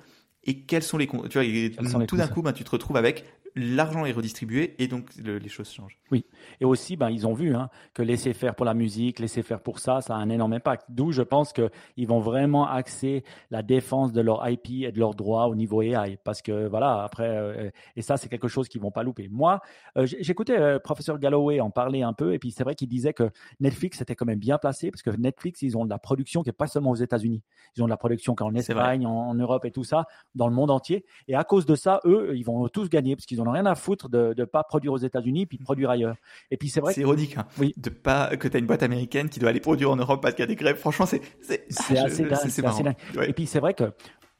Et 0.45 0.61
quels 0.61 0.83
sont 0.83 0.99
les. 0.99 1.07
Tu 1.07 1.39
vois, 1.39 2.07
tout 2.07 2.17
d'un 2.17 2.29
coup, 2.29 2.43
ben, 2.43 2.53
tu 2.53 2.65
te 2.65 2.71
retrouves 2.71 2.97
avec 2.97 3.25
l'argent 3.55 4.05
est 4.05 4.13
redistribué 4.13 4.75
et 4.79 4.89
donc 4.89 5.11
les 5.17 5.49
choses 5.49 5.71
changent. 5.71 5.99
Oui, 6.11 6.25
et 6.61 6.65
aussi, 6.65 6.97
ben, 6.97 7.11
ils 7.11 7.27
ont 7.27 7.35
vu 7.35 7.55
hein, 7.55 7.69
que 7.95 8.03
laisser 8.03 8.33
faire 8.33 8.55
pour 8.55 8.65
la 8.65 8.75
musique, 8.75 9.19
laisser 9.19 9.43
faire 9.43 9.61
pour 9.61 9.79
ça, 9.79 10.01
ça 10.01 10.15
a 10.15 10.19
un 10.19 10.31
énorme 10.31 10.55
impact. 10.55 10.87
D'où 10.89 11.13
je 11.13 11.23
pense 11.23 11.53
qu'ils 11.53 12.07
vont 12.07 12.21
vraiment 12.21 12.67
axer 12.69 13.25
la 13.51 13.63
défense 13.63 14.13
de 14.13 14.21
leur 14.21 14.49
IP 14.49 14.85
et 14.85 14.93
de 14.93 14.99
leurs 14.99 15.15
droits 15.15 15.49
au 15.49 15.55
niveau 15.55 15.83
AI. 15.83 16.19
Parce 16.25 16.43
que 16.43 16.67
voilà, 16.67 17.03
après, 17.03 17.29
euh, 17.29 17.71
et 17.97 18.03
ça, 18.03 18.17
c'est 18.17 18.29
quelque 18.29 18.49
chose 18.49 18.69
qu'ils 18.69 18.81
vont 18.81 18.91
pas 18.91 19.03
louper. 19.03 19.29
Moi, 19.31 19.61
euh, 19.97 20.07
j'écoutais 20.07 20.59
euh, 20.59 20.79
professeur 20.79 21.19
Galloway 21.19 21.61
en 21.61 21.71
parler 21.71 22.03
un 22.03 22.13
peu, 22.13 22.35
et 22.35 22.39
puis 22.39 22.51
c'est 22.51 22.65
vrai 22.65 22.75
qu'il 22.75 22.89
disait 22.89 23.13
que 23.13 23.31
Netflix 23.61 24.01
était 24.01 24.15
quand 24.15 24.27
même 24.27 24.39
bien 24.39 24.59
placé, 24.59 24.91
parce 24.91 25.03
que 25.03 25.11
Netflix, 25.11 25.63
ils 25.63 25.77
ont 25.77 25.85
de 25.85 25.91
la 25.91 25.99
production 25.99 26.43
qui 26.43 26.49
n'est 26.49 26.55
pas 26.55 26.67
seulement 26.67 26.91
aux 26.91 26.97
États-Unis. 26.97 27.43
Ils 27.77 27.83
ont 27.83 27.87
de 27.87 27.91
la 27.91 27.97
production 27.97 28.35
qu'en 28.35 28.55
Espagne, 28.55 29.07
en, 29.07 29.29
en 29.29 29.35
Europe 29.35 29.65
et 29.65 29.71
tout 29.71 29.85
ça, 29.85 30.07
dans 30.35 30.49
le 30.49 30.55
monde 30.55 30.71
entier. 30.71 31.05
Et 31.29 31.35
à 31.35 31.45
cause 31.45 31.67
de 31.67 31.75
ça, 31.75 32.01
eux, 32.05 32.33
ils 32.35 32.45
vont 32.45 32.69
tous 32.69 32.89
gagner, 32.89 33.17
parce 33.17 33.27
qu'ils 33.27 33.41
ont 33.41 33.51
rien 33.51 33.67
à 33.67 33.75
foutre 33.75 34.09
de 34.09 34.35
ne 34.37 34.45
pas 34.45 34.63
produire 34.65 34.93
aux 34.93 34.99
États-Unis 34.99 35.47
puis 35.47 35.59
de 35.59 35.63
produire 35.63 35.91
ailleurs. 35.91 36.17
Et 36.51 36.57
puis 36.57 36.69
c'est 36.69 36.81
vrai. 36.81 36.93
C'est 36.93 37.03
ironique, 37.03 37.37
hein, 37.37 37.47
oui. 37.59 37.75
de 37.77 37.91
pas 37.91 38.37
que 38.37 38.49
tu 38.49 38.57
as 38.57 38.61
une 38.61 38.67
boîte 38.67 38.83
américaine 38.83 39.29
qui 39.29 39.39
doit 39.39 39.51
aller 39.51 39.61
produire 39.61 39.91
en 39.91 39.97
Europe 39.97 40.21
parce 40.21 40.35
qu'il 40.35 40.43
y 40.43 40.45
a 40.45 40.49
des 40.49 40.57
grèves. 40.57 40.77
Franchement, 40.77 41.07
c'est 41.07 41.21
c'est 41.41 41.67
ah, 41.97 42.05
assez, 42.05 42.63
dingue. 42.63 42.95
Et 43.27 43.33
puis 43.33 43.47
c'est 43.47 43.61
vrai 43.61 43.75
que 43.75 43.93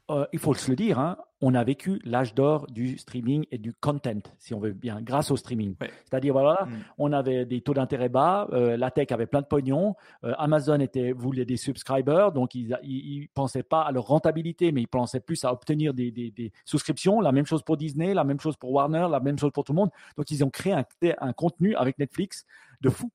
euh, 0.09 0.25
il 0.33 0.39
faut 0.39 0.53
se 0.53 0.69
le 0.69 0.75
dire, 0.75 0.99
hein, 0.99 1.17
on 1.39 1.55
a 1.55 1.63
vécu 1.63 2.01
l'âge 2.03 2.33
d'or 2.33 2.67
du 2.67 2.97
streaming 2.97 3.45
et 3.51 3.57
du 3.57 3.73
content, 3.73 4.19
si 4.37 4.53
on 4.53 4.59
veut 4.59 4.73
bien, 4.73 5.01
grâce 5.01 5.31
au 5.31 5.37
streaming. 5.37 5.75
C'est-à-dire, 5.79 6.33
voilà, 6.33 6.65
mm. 6.65 6.71
on 6.97 7.13
avait 7.13 7.45
des 7.45 7.61
taux 7.61 7.73
d'intérêt 7.73 8.09
bas, 8.09 8.49
euh, 8.51 8.75
la 8.75 8.91
tech 8.91 9.11
avait 9.11 9.27
plein 9.27 9.41
de 9.41 9.45
pognon, 9.45 9.95
euh, 10.25 10.33
Amazon 10.37 10.79
était, 10.81 11.13
voulait 11.13 11.45
des 11.45 11.55
subscribers, 11.55 12.33
donc 12.33 12.53
ils 12.53 12.69
ne 12.69 13.27
pensaient 13.33 13.63
pas 13.63 13.81
à 13.83 13.91
leur 13.93 14.05
rentabilité, 14.05 14.73
mais 14.73 14.81
ils 14.81 14.87
pensaient 14.87 15.21
plus 15.21 15.45
à 15.45 15.53
obtenir 15.53 15.93
des, 15.93 16.11
des, 16.11 16.51
souscriptions. 16.65 17.21
La 17.21 17.31
même 17.31 17.45
chose 17.45 17.63
pour 17.63 17.77
Disney, 17.77 18.13
la 18.13 18.25
même 18.25 18.41
chose 18.41 18.57
pour 18.57 18.71
Warner, 18.71 19.07
la 19.09 19.21
même 19.21 19.39
chose 19.39 19.51
pour 19.51 19.63
tout 19.63 19.71
le 19.71 19.77
monde. 19.77 19.91
Donc, 20.17 20.31
ils 20.31 20.43
ont 20.43 20.49
créé 20.49 20.73
un, 20.73 20.85
un 21.19 21.33
contenu 21.33 21.75
avec 21.75 21.97
Netflix 21.97 22.45
de 22.81 22.89
fou 22.89 23.09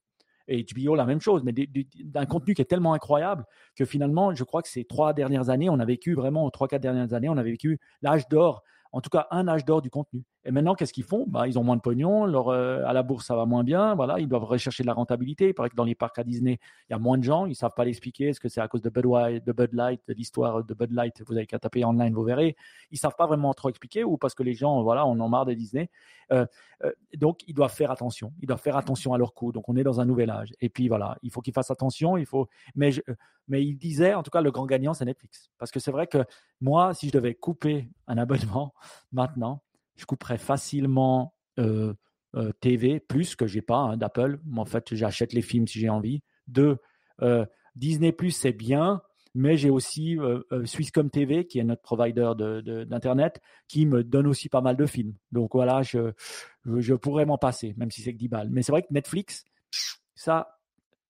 et 0.49 0.65
HBO 0.65 0.95
la 0.95 1.05
même 1.05 1.21
chose, 1.21 1.43
mais 1.45 1.53
d'un 1.53 2.27
contenu 2.27 2.55
qui 2.55 2.63
est 2.63 2.67
tellement 2.67 2.95
incroyable 2.95 3.45
que 3.77 3.85
finalement, 3.85 4.35
je 4.35 4.45
crois 4.45 4.63
que 4.63 4.69
ces 4.69 4.85
trois 4.85 5.13
dernières 5.13 5.51
années, 5.51 5.71
on 5.71 5.79
a 5.79 5.85
vécu 5.85 6.15
vraiment, 6.15 6.51
trois, 6.51 6.69
quatre 6.69 6.83
dernières 6.83 7.13
années, 7.13 7.29
on 7.29 7.37
a 7.37 7.43
vécu 7.43 7.79
l'âge 8.03 8.29
d'or 8.29 8.63
en 8.93 9.01
tout 9.01 9.11
cas 9.11 9.27
un 9.31 9.49
âge 9.49 9.65
d'or 9.65 9.83
du 9.83 9.91
contenu. 9.91 10.25
Et 10.45 10.53
maintenant, 10.53 10.75
qu'est-ce 10.75 10.93
qu'ils 10.93 11.05
font? 11.05 11.25
Bah, 11.27 11.49
Ils 11.49 11.59
ont 11.59 11.65
moins 11.65 11.77
de 11.77 11.81
pognon, 11.81 12.27
euh, 12.51 12.85
à 12.87 12.93
la 12.93 13.03
bourse, 13.03 13.27
ça 13.27 13.37
va 13.37 13.45
moins 13.45 13.65
bien, 13.65 13.95
voilà, 13.95 14.21
ils 14.21 14.29
doivent 14.29 14.45
rechercher 14.45 14.83
de 14.83 14.87
la 14.87 14.95
rentabilité. 14.95 15.49
Il 15.49 15.55
paraît 15.55 15.69
que 15.69 15.75
dans 15.75 15.85
les 15.85 15.95
parcs 15.95 16.19
à 16.19 16.25
Disney, 16.25 16.59
il 16.89 16.93
y 16.93 16.95
a 16.95 16.99
moins 16.99 17.19
de 17.19 17.25
gens, 17.25 17.47
ils 17.47 17.51
ne 17.51 17.55
savent 17.55 17.75
pas 17.77 17.85
l'expliquer. 17.85 18.29
Est-ce 18.29 18.41
que 18.41 18.49
c'est 18.49 18.61
à 18.61 18.69
cause 18.69 18.81
de 18.81 18.89
Bud, 18.89 19.45
de 19.45 19.53
Bud 19.53 19.73
Light, 19.73 20.01
de 20.07 20.15
l'histoire 20.15 20.65
de 20.65 20.75
Bud 20.75 20.93
Light 20.93 21.23
Vous 21.27 21.37
avez 21.37 21.47
qu'à 21.47 21.59
taper 21.59 21.85
online, 21.85 22.15
vous 22.15 22.23
verrez. 22.23 22.57
Ils 22.91 22.95
ne 22.95 22.99
savent 22.99 23.17
pas 23.17 23.27
vraiment 23.27 23.53
trop 23.53 23.69
expliquer 23.69 24.05
ou 24.05 24.17
parce 24.17 24.35
que 24.35 24.43
les 24.43 24.55
gens, 24.55 24.83
voilà, 24.83 25.07
on 25.07 25.19
en 25.19 25.29
marre 25.29 25.45
de 25.45 25.55
Disney. 25.55 25.91
Euh, 26.33 26.47
euh, 26.85 26.93
donc, 27.17 27.41
ils 27.49 27.55
doivent 27.55 27.75
faire 27.75 27.91
attention. 27.91 28.33
Ils 28.41 28.47
doivent 28.47 28.61
faire 28.61 28.77
attention 28.77 29.13
à 29.15 29.19
leur 29.19 29.35
coûts. 29.35 29.53
Donc, 29.53 29.69
on 29.69 29.77
est 29.77 29.83
dans 29.83 30.01
un 30.01 30.05
nouvel 30.05 30.31
âge. 30.31 30.53
Et 30.61 30.69
puis, 30.69 30.89
voilà, 30.89 31.17
il 31.23 31.31
faut 31.31 31.41
qu'ils 31.41 31.55
fassent 31.55 31.71
attention. 31.71 32.17
Il 32.17 32.27
faut... 32.27 32.49
mais, 32.75 32.91
mais 33.49 33.65
il 33.65 33.77
disait, 33.77 34.15
en 34.15 34.23
tout 34.23 34.31
cas, 34.31 34.41
le 34.41 34.51
grand 34.51 34.67
gagnant, 34.67 34.95
c'est 34.95 35.05
Netflix. 35.05 35.51
Parce 35.59 35.71
que 35.71 35.81
c'est 35.81 35.91
vrai 35.91 36.07
que 36.07 36.25
moi, 36.61 36.95
si 36.95 37.09
je 37.09 37.13
devais 37.13 37.35
couper 37.35 37.91
un 38.07 38.19
abonnement 38.19 38.75
maintenant, 39.13 39.63
je 39.99 40.07
couperais 40.07 40.39
facilement 40.39 41.35
euh, 41.59 41.93
euh, 42.37 42.53
TV, 42.61 43.01
plus 43.01 43.37
que 43.37 43.47
j'ai 43.47 43.63
pas 43.63 43.79
hein, 43.79 43.97
d'Apple. 43.97 44.39
En 44.57 44.65
fait, 44.65 44.95
j'achète 44.95 45.33
les 45.33 45.43
films 45.43 45.67
si 45.67 45.81
j'ai 45.81 45.89
envie. 45.89 46.23
Deux, 46.47 46.79
euh, 47.23 47.45
Disney 47.75 48.15
c'est 48.31 48.53
bien, 48.53 49.03
mais 49.35 49.57
j'ai 49.57 49.71
aussi 49.71 50.17
Swisscom 50.65 51.11
TV, 51.11 51.47
qui 51.47 51.59
est 51.59 51.65
notre 51.65 51.83
provider 51.83 52.33
d'Internet, 52.89 53.41
qui 53.69 53.87
me 53.87 54.03
donne 54.03 54.27
aussi 54.27 54.49
pas 54.49 54.61
mal 54.61 54.77
de 54.77 54.87
films. 54.87 55.15
Donc 55.33 55.55
voilà, 55.55 55.83
je, 55.83 56.13
je 56.65 56.95
pourrais 56.95 57.25
m'en 57.25 57.39
passer, 57.39 57.75
même 57.77 57.91
si 57.91 58.03
c'est 58.03 58.13
que 58.13 58.19
10 58.19 58.29
balles. 58.29 58.49
Mais 58.51 58.63
c'est 58.63 58.73
vrai 58.73 58.83
que 58.83 58.89
Netflix, 58.91 59.45
ça, 60.15 60.59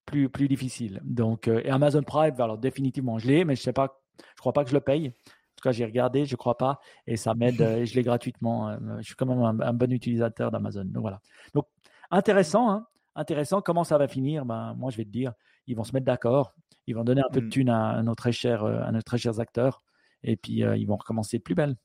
plus, 0.05 0.29
plus 0.29 0.47
difficile. 0.47 1.01
Donc, 1.03 1.47
et 1.47 1.69
Amazon 1.69 2.03
Prime, 2.03 2.39
alors 2.39 2.57
définitivement, 2.57 3.17
je 3.17 3.27
l'ai, 3.27 3.45
mais 3.45 3.55
je 3.55 3.61
sais 3.61 3.73
pas, 3.73 3.99
je 4.19 4.39
crois 4.39 4.53
pas 4.53 4.63
que 4.63 4.69
je 4.69 4.75
le 4.75 4.81
paye 4.81 5.13
tout 5.59 5.67
cas, 5.67 5.71
j'ai 5.71 5.85
regardé, 5.85 6.25
je 6.25 6.35
crois 6.35 6.57
pas, 6.57 6.79
et 7.07 7.17
ça 7.17 7.33
m'aide. 7.33 7.61
et 7.61 7.85
je 7.85 7.95
l'ai 7.95 8.03
gratuitement. 8.03 8.69
Euh, 8.69 8.77
je 8.99 9.03
suis 9.03 9.15
quand 9.15 9.25
même 9.25 9.61
un, 9.61 9.73
bon 9.73 9.91
utilisateur 9.91 10.51
d'Amazon. 10.51 10.85
Donc 10.85 11.01
voilà. 11.01 11.19
Donc 11.53 11.65
intéressant, 12.11 12.69
hein 12.71 12.85
intéressant. 13.15 13.61
Comment 13.61 13.83
ça 13.83 13.97
va 13.97 14.07
finir 14.07 14.45
Ben 14.45 14.73
moi, 14.77 14.91
je 14.91 14.97
vais 14.97 15.05
te 15.05 15.09
dire, 15.09 15.33
ils 15.67 15.75
vont 15.75 15.83
se 15.83 15.93
mettre 15.93 16.05
d'accord. 16.05 16.53
Ils 16.87 16.95
vont 16.95 17.03
donner 17.03 17.21
un 17.21 17.31
peu 17.31 17.41
de 17.41 17.47
mm. 17.47 17.49
thunes 17.49 17.69
à, 17.69 18.01
nos 18.01 18.15
très 18.15 18.31
chers, 18.31 18.63
euh, 18.63 18.81
à 18.81 18.91
nos 18.91 19.01
très 19.01 19.17
chers 19.17 19.39
acteurs, 19.39 19.83
et 20.23 20.35
puis 20.35 20.63
euh, 20.63 20.75
ils 20.77 20.85
vont 20.85 20.97
recommencer 20.97 21.37
de 21.37 21.43
plus 21.43 21.55
belle. 21.55 21.75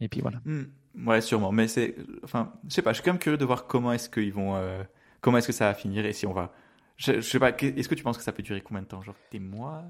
Et 0.00 0.08
puis 0.08 0.20
voilà. 0.20 0.40
Mm. 0.44 0.64
Ouais, 1.06 1.20
sûrement. 1.20 1.50
Mais 1.50 1.66
c'est, 1.66 1.96
enfin, 2.22 2.52
je 2.68 2.74
sais 2.74 2.82
pas. 2.82 2.92
Je 2.92 2.96
suis 2.96 3.04
quand 3.04 3.12
même 3.12 3.18
curieux 3.18 3.38
de 3.38 3.44
voir 3.44 3.66
comment 3.66 3.92
est-ce 3.92 4.08
qu'ils 4.08 4.32
vont, 4.32 4.56
comment 5.20 5.38
est-ce 5.38 5.48
que 5.48 5.52
ça 5.52 5.66
va 5.66 5.74
finir 5.74 6.04
et 6.06 6.12
si 6.12 6.26
on 6.26 6.32
va. 6.32 6.52
Je, 6.96 7.14
je 7.14 7.20
sais 7.20 7.40
pas. 7.40 7.50
Est-ce 7.50 7.88
que 7.88 7.96
tu 7.96 8.04
penses 8.04 8.16
que 8.16 8.22
ça 8.22 8.32
peut 8.32 8.44
durer 8.44 8.60
combien 8.60 8.82
de 8.82 8.86
temps? 8.86 9.02
Genre 9.02 9.16
des 9.32 9.40
mois? 9.40 9.82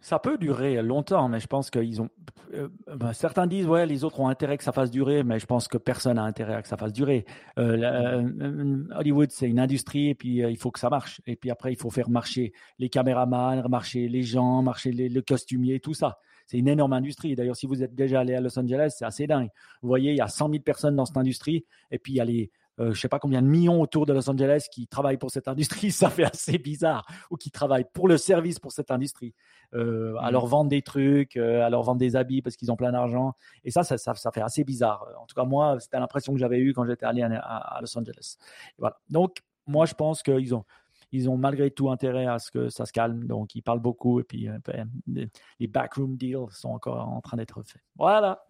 Ça 0.00 0.18
peut 0.18 0.38
durer 0.38 0.80
longtemps, 0.82 1.28
mais 1.28 1.40
je 1.40 1.46
pense 1.46 1.70
qu'ils 1.70 2.00
ont. 2.00 2.08
Euh, 2.54 2.68
ben, 2.96 3.12
certains 3.12 3.46
disent 3.46 3.66
ouais, 3.66 3.84
les 3.84 4.04
autres 4.04 4.20
ont 4.20 4.28
intérêt 4.28 4.56
que 4.56 4.64
ça 4.64 4.72
fasse 4.72 4.90
durer, 4.90 5.24
mais 5.24 5.38
je 5.38 5.46
pense 5.46 5.66
que 5.66 5.76
personne 5.76 6.16
n'a 6.16 6.22
intérêt 6.22 6.54
à 6.54 6.62
que 6.62 6.68
ça 6.68 6.76
fasse 6.76 6.92
durer. 6.92 7.24
Euh, 7.58 7.78
euh, 7.82 8.84
Hollywood, 8.94 9.30
c'est 9.32 9.48
une 9.48 9.58
industrie 9.58 10.08
et 10.10 10.14
puis 10.14 10.36
il 10.38 10.56
faut 10.56 10.70
que 10.70 10.78
ça 10.78 10.88
marche. 10.88 11.20
Et 11.26 11.36
puis 11.36 11.50
après, 11.50 11.72
il 11.72 11.76
faut 11.76 11.90
faire 11.90 12.08
marcher 12.10 12.52
les 12.78 12.88
caméramans, 12.88 13.68
marcher 13.68 14.08
les 14.08 14.22
gens, 14.22 14.62
marcher 14.62 14.92
les, 14.92 15.08
le 15.08 15.20
costumier, 15.20 15.80
tout 15.80 15.94
ça. 15.94 16.18
C'est 16.46 16.58
une 16.58 16.68
énorme 16.68 16.94
industrie. 16.94 17.34
D'ailleurs, 17.34 17.56
si 17.56 17.66
vous 17.66 17.82
êtes 17.82 17.94
déjà 17.94 18.20
allé 18.20 18.34
à 18.34 18.40
Los 18.40 18.58
Angeles, 18.58 18.94
c'est 18.96 19.04
assez 19.04 19.26
dingue. 19.26 19.50
Vous 19.82 19.88
voyez, 19.88 20.12
il 20.12 20.16
y 20.16 20.22
a 20.22 20.28
100 20.28 20.48
000 20.48 20.62
personnes 20.62 20.96
dans 20.96 21.04
cette 21.04 21.18
industrie, 21.18 21.66
et 21.90 21.98
puis 21.98 22.14
il 22.14 22.16
y 22.16 22.20
a 22.20 22.24
les 22.24 22.50
euh, 22.80 22.92
je 22.94 23.00
sais 23.00 23.08
pas 23.08 23.18
combien 23.18 23.42
de 23.42 23.46
millions 23.46 23.80
autour 23.80 24.06
de 24.06 24.12
Los 24.12 24.28
Angeles 24.30 24.66
qui 24.70 24.86
travaillent 24.86 25.16
pour 25.18 25.30
cette 25.30 25.48
industrie, 25.48 25.90
ça 25.90 26.10
fait 26.10 26.24
assez 26.24 26.58
bizarre, 26.58 27.06
ou 27.30 27.36
qui 27.36 27.50
travaillent 27.50 27.86
pour 27.92 28.08
le 28.08 28.16
service 28.16 28.58
pour 28.58 28.72
cette 28.72 28.90
industrie, 28.90 29.34
euh, 29.74 30.14
à 30.18 30.30
mm. 30.30 30.32
leur 30.32 30.46
vendre 30.46 30.70
des 30.70 30.82
trucs, 30.82 31.36
euh, 31.36 31.64
à 31.64 31.70
leur 31.70 31.82
vendre 31.82 31.98
des 31.98 32.16
habits 32.16 32.42
parce 32.42 32.56
qu'ils 32.56 32.70
ont 32.70 32.76
plein 32.76 32.92
d'argent. 32.92 33.34
Et 33.64 33.70
ça, 33.70 33.82
ça, 33.82 33.96
ça, 33.98 34.30
fait 34.30 34.40
assez 34.40 34.64
bizarre. 34.64 35.06
En 35.20 35.26
tout 35.26 35.34
cas, 35.34 35.44
moi, 35.44 35.78
c'était 35.80 35.98
l'impression 35.98 36.32
que 36.32 36.38
j'avais 36.38 36.58
eue 36.58 36.72
quand 36.72 36.86
j'étais 36.86 37.06
allé 37.06 37.22
à, 37.22 37.78
Los 37.80 37.96
Angeles. 37.98 38.36
voilà. 38.78 38.98
Donc, 39.10 39.42
moi, 39.66 39.84
je 39.84 39.94
pense 39.94 40.22
qu'ils 40.22 40.54
ont, 40.54 40.64
ils 41.12 41.28
ont 41.28 41.36
malgré 41.36 41.70
tout 41.70 41.90
intérêt 41.90 42.26
à 42.26 42.38
ce 42.38 42.50
que 42.50 42.68
ça 42.68 42.86
se 42.86 42.92
calme. 42.92 43.26
Donc, 43.26 43.54
ils 43.54 43.62
parlent 43.62 43.80
beaucoup 43.80 44.20
et 44.20 44.24
puis 44.24 44.48
euh, 44.48 44.58
les 45.06 45.66
backroom 45.66 46.16
deals 46.16 46.50
sont 46.50 46.70
encore 46.70 47.08
en 47.08 47.20
train 47.20 47.36
d'être 47.36 47.62
faits. 47.62 47.82
Voilà. 47.96 48.44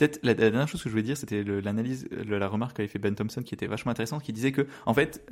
Peut-être 0.00 0.18
la, 0.22 0.32
dernière 0.32 0.66
chose 0.66 0.82
que 0.82 0.88
je 0.88 0.94
voulais 0.94 1.02
dire, 1.02 1.18
c'était 1.18 1.44
l'analyse, 1.44 2.08
la 2.26 2.48
remarque 2.48 2.78
qu'avait 2.78 2.88
fait 2.88 2.98
Ben 2.98 3.14
Thompson 3.14 3.42
qui 3.42 3.52
était 3.52 3.66
vachement 3.66 3.92
intéressante, 3.92 4.22
qui 4.22 4.32
disait 4.32 4.50
que, 4.50 4.66
en 4.86 4.94
fait, 4.94 5.22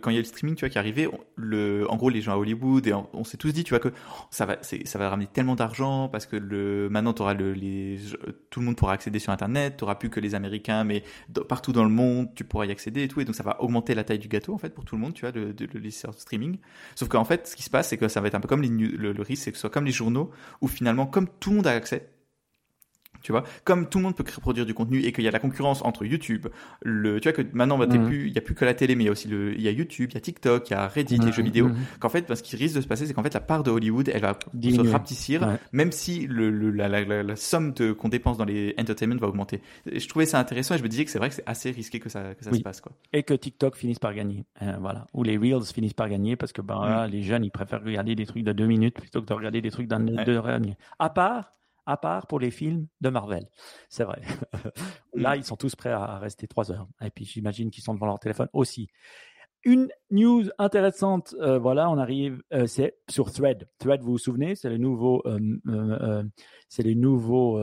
quand 0.00 0.10
il 0.10 0.14
y 0.14 0.16
a 0.16 0.20
le 0.20 0.24
streaming, 0.24 0.56
tu 0.56 0.64
vois, 0.64 0.68
qui 0.68 0.80
arrivait, 0.80 1.06
en 1.06 1.96
gros, 1.96 2.10
les 2.10 2.22
gens 2.22 2.32
à 2.32 2.36
Hollywood, 2.36 2.92
on, 3.12 3.22
s'est 3.22 3.36
tous 3.36 3.52
dit, 3.52 3.62
tu 3.62 3.70
vois, 3.70 3.78
que 3.78 3.92
ça 4.30 4.44
va, 4.44 5.08
ramener 5.08 5.28
tellement 5.28 5.54
d'argent 5.54 6.08
parce 6.08 6.26
que 6.26 6.88
maintenant, 6.88 7.14
auras 7.20 7.34
le, 7.34 7.52
les, 7.52 8.00
tout 8.50 8.58
le 8.58 8.66
monde 8.66 8.74
pourra 8.74 8.94
accéder 8.94 9.20
sur 9.20 9.32
Internet, 9.32 9.76
tu 9.76 9.84
n'auras 9.84 9.94
plus 9.94 10.10
que 10.10 10.18
les 10.18 10.34
Américains, 10.34 10.82
mais 10.82 11.04
partout 11.48 11.70
dans 11.70 11.84
le 11.84 11.90
monde, 11.90 12.28
tu 12.34 12.42
pourras 12.42 12.66
y 12.66 12.72
accéder 12.72 13.04
et 13.04 13.08
tout, 13.08 13.20
et 13.20 13.24
donc 13.24 13.36
ça 13.36 13.44
va 13.44 13.62
augmenter 13.62 13.94
la 13.94 14.02
taille 14.02 14.18
du 14.18 14.26
gâteau, 14.26 14.54
en 14.54 14.58
fait, 14.58 14.70
pour 14.70 14.84
tout 14.84 14.96
le 14.96 15.02
monde, 15.02 15.14
tu 15.14 15.20
vois, 15.20 15.30
de, 15.30 15.54
streaming. 16.16 16.58
Sauf 16.96 17.08
qu'en 17.08 17.24
fait, 17.24 17.46
ce 17.46 17.54
qui 17.54 17.62
se 17.62 17.70
passe, 17.70 17.90
c'est 17.90 17.96
que 17.96 18.08
ça 18.08 18.20
va 18.20 18.26
être 18.26 18.34
un 18.34 18.40
peu 18.40 18.48
comme 18.48 18.62
le, 18.62 19.12
le 19.12 19.22
risque, 19.22 19.44
c'est 19.44 19.52
que 19.52 19.56
ce 19.56 19.60
soit 19.60 19.70
comme 19.70 19.84
les 19.84 19.92
journaux, 19.92 20.32
où 20.62 20.66
finalement, 20.66 21.06
comme 21.06 21.28
tout 21.38 21.50
le 21.50 21.56
monde 21.58 21.68
a 21.68 21.70
accès, 21.70 22.10
tu 23.26 23.32
vois, 23.32 23.42
comme 23.64 23.88
tout 23.88 23.98
le 23.98 24.04
monde 24.04 24.14
peut 24.14 24.22
produire 24.22 24.64
du 24.64 24.72
contenu 24.72 25.00
et 25.00 25.10
qu'il 25.10 25.24
y 25.24 25.28
a 25.28 25.32
la 25.32 25.40
concurrence 25.40 25.84
entre 25.84 26.04
YouTube, 26.04 26.46
le, 26.80 27.18
tu 27.18 27.28
vois 27.28 27.32
que 27.32 27.42
maintenant, 27.54 27.76
bah, 27.76 27.88
mmh. 27.88 28.06
plus, 28.06 28.28
il 28.28 28.32
y 28.32 28.38
a 28.38 28.40
plus 28.40 28.54
que 28.54 28.64
la 28.64 28.72
télé, 28.72 28.94
mais 28.94 29.02
il 29.02 29.06
y 29.06 29.08
a 29.08 29.12
aussi 29.12 29.26
le, 29.26 29.52
il 29.52 29.62
y 29.62 29.66
a 29.66 29.72
YouTube, 29.72 30.10
il 30.12 30.14
y 30.14 30.16
a 30.16 30.20
TikTok, 30.20 30.70
il 30.70 30.74
y 30.74 30.76
a 30.76 30.86
Reddit, 30.86 31.18
les 31.18 31.32
jeux 31.32 31.42
vidéo. 31.42 31.66
Mmh. 31.66 31.76
Qu'en 31.98 32.08
fait, 32.08 32.32
ce 32.32 32.40
qui 32.40 32.54
risque 32.54 32.76
de 32.76 32.80
se 32.80 32.86
passer, 32.86 33.04
c'est 33.04 33.14
qu'en 33.14 33.24
fait, 33.24 33.34
la 33.34 33.40
part 33.40 33.64
de 33.64 33.72
Hollywood, 33.72 34.08
elle 34.14 34.22
va 34.22 34.38
se 34.62 34.90
rapetissir, 34.92 35.58
même 35.72 35.90
si 35.90 36.28
le, 36.28 36.50
la, 36.70 36.86
la, 36.86 37.24
la, 37.24 37.34
somme 37.34 37.74
qu'on 37.98 38.08
dépense 38.08 38.38
dans 38.38 38.44
les 38.44 38.76
entertainment 38.78 39.16
va 39.16 39.26
augmenter. 39.26 39.60
Je 39.92 40.06
trouvais 40.06 40.26
ça 40.26 40.38
intéressant 40.38 40.76
et 40.76 40.78
je 40.78 40.84
me 40.84 40.88
disais 40.88 41.04
que 41.04 41.10
c'est 41.10 41.18
vrai 41.18 41.30
que 41.30 41.34
c'est 41.34 41.48
assez 41.48 41.72
risqué 41.72 41.98
que 41.98 42.08
ça, 42.08 42.32
que 42.36 42.44
ça 42.44 42.52
se 42.52 42.60
passe, 42.60 42.80
quoi. 42.80 42.92
Et 43.12 43.24
que 43.24 43.34
TikTok 43.34 43.74
finisse 43.74 43.98
par 43.98 44.14
gagner, 44.14 44.44
euh, 44.62 44.76
voilà, 44.80 45.08
ou 45.14 45.24
les 45.24 45.36
Reels 45.36 45.64
finissent 45.74 45.94
par 45.94 46.08
gagner 46.08 46.36
parce 46.36 46.52
que 46.52 46.62
ben, 46.62 47.08
les 47.08 47.24
jeunes, 47.24 47.44
ils 47.44 47.50
préfèrent 47.50 47.82
regarder 47.82 48.14
des 48.14 48.26
trucs 48.26 48.44
de 48.44 48.52
deux 48.52 48.66
minutes 48.66 48.94
plutôt 48.94 49.20
que 49.20 49.26
de 49.26 49.34
regarder 49.34 49.60
des 49.60 49.72
trucs 49.72 49.88
d'un 49.88 49.98
deux 49.98 50.36
heures 50.36 50.60
À 51.00 51.10
part 51.10 51.56
à 51.86 51.96
part 51.96 52.26
pour 52.26 52.40
les 52.40 52.50
films 52.50 52.86
de 53.00 53.08
Marvel. 53.08 53.46
C'est 53.88 54.04
vrai. 54.04 54.20
Là, 55.14 55.34
mm. 55.34 55.38
ils 55.38 55.44
sont 55.44 55.56
tous 55.56 55.74
prêts 55.74 55.92
à 55.92 56.18
rester 56.18 56.46
trois 56.46 56.70
heures. 56.70 56.88
Et 57.00 57.10
puis, 57.10 57.24
j'imagine 57.24 57.70
qu'ils 57.70 57.84
sont 57.84 57.94
devant 57.94 58.06
leur 58.06 58.18
téléphone 58.18 58.48
aussi. 58.52 58.88
Une 59.64 59.88
news 60.10 60.44
intéressante, 60.58 61.34
euh, 61.40 61.58
voilà, 61.58 61.90
on 61.90 61.98
arrive, 61.98 62.40
euh, 62.52 62.66
c'est 62.66 62.98
sur 63.08 63.32
Thread. 63.32 63.68
Thread, 63.78 64.00
vous 64.00 64.12
vous 64.12 64.18
souvenez, 64.18 64.54
c'est 64.54 64.68
le 64.68 64.78
nouveau, 64.78 65.22
euh, 65.26 66.22
c'est 66.68 66.84
les 66.84 66.94
nouveaux 66.94 67.60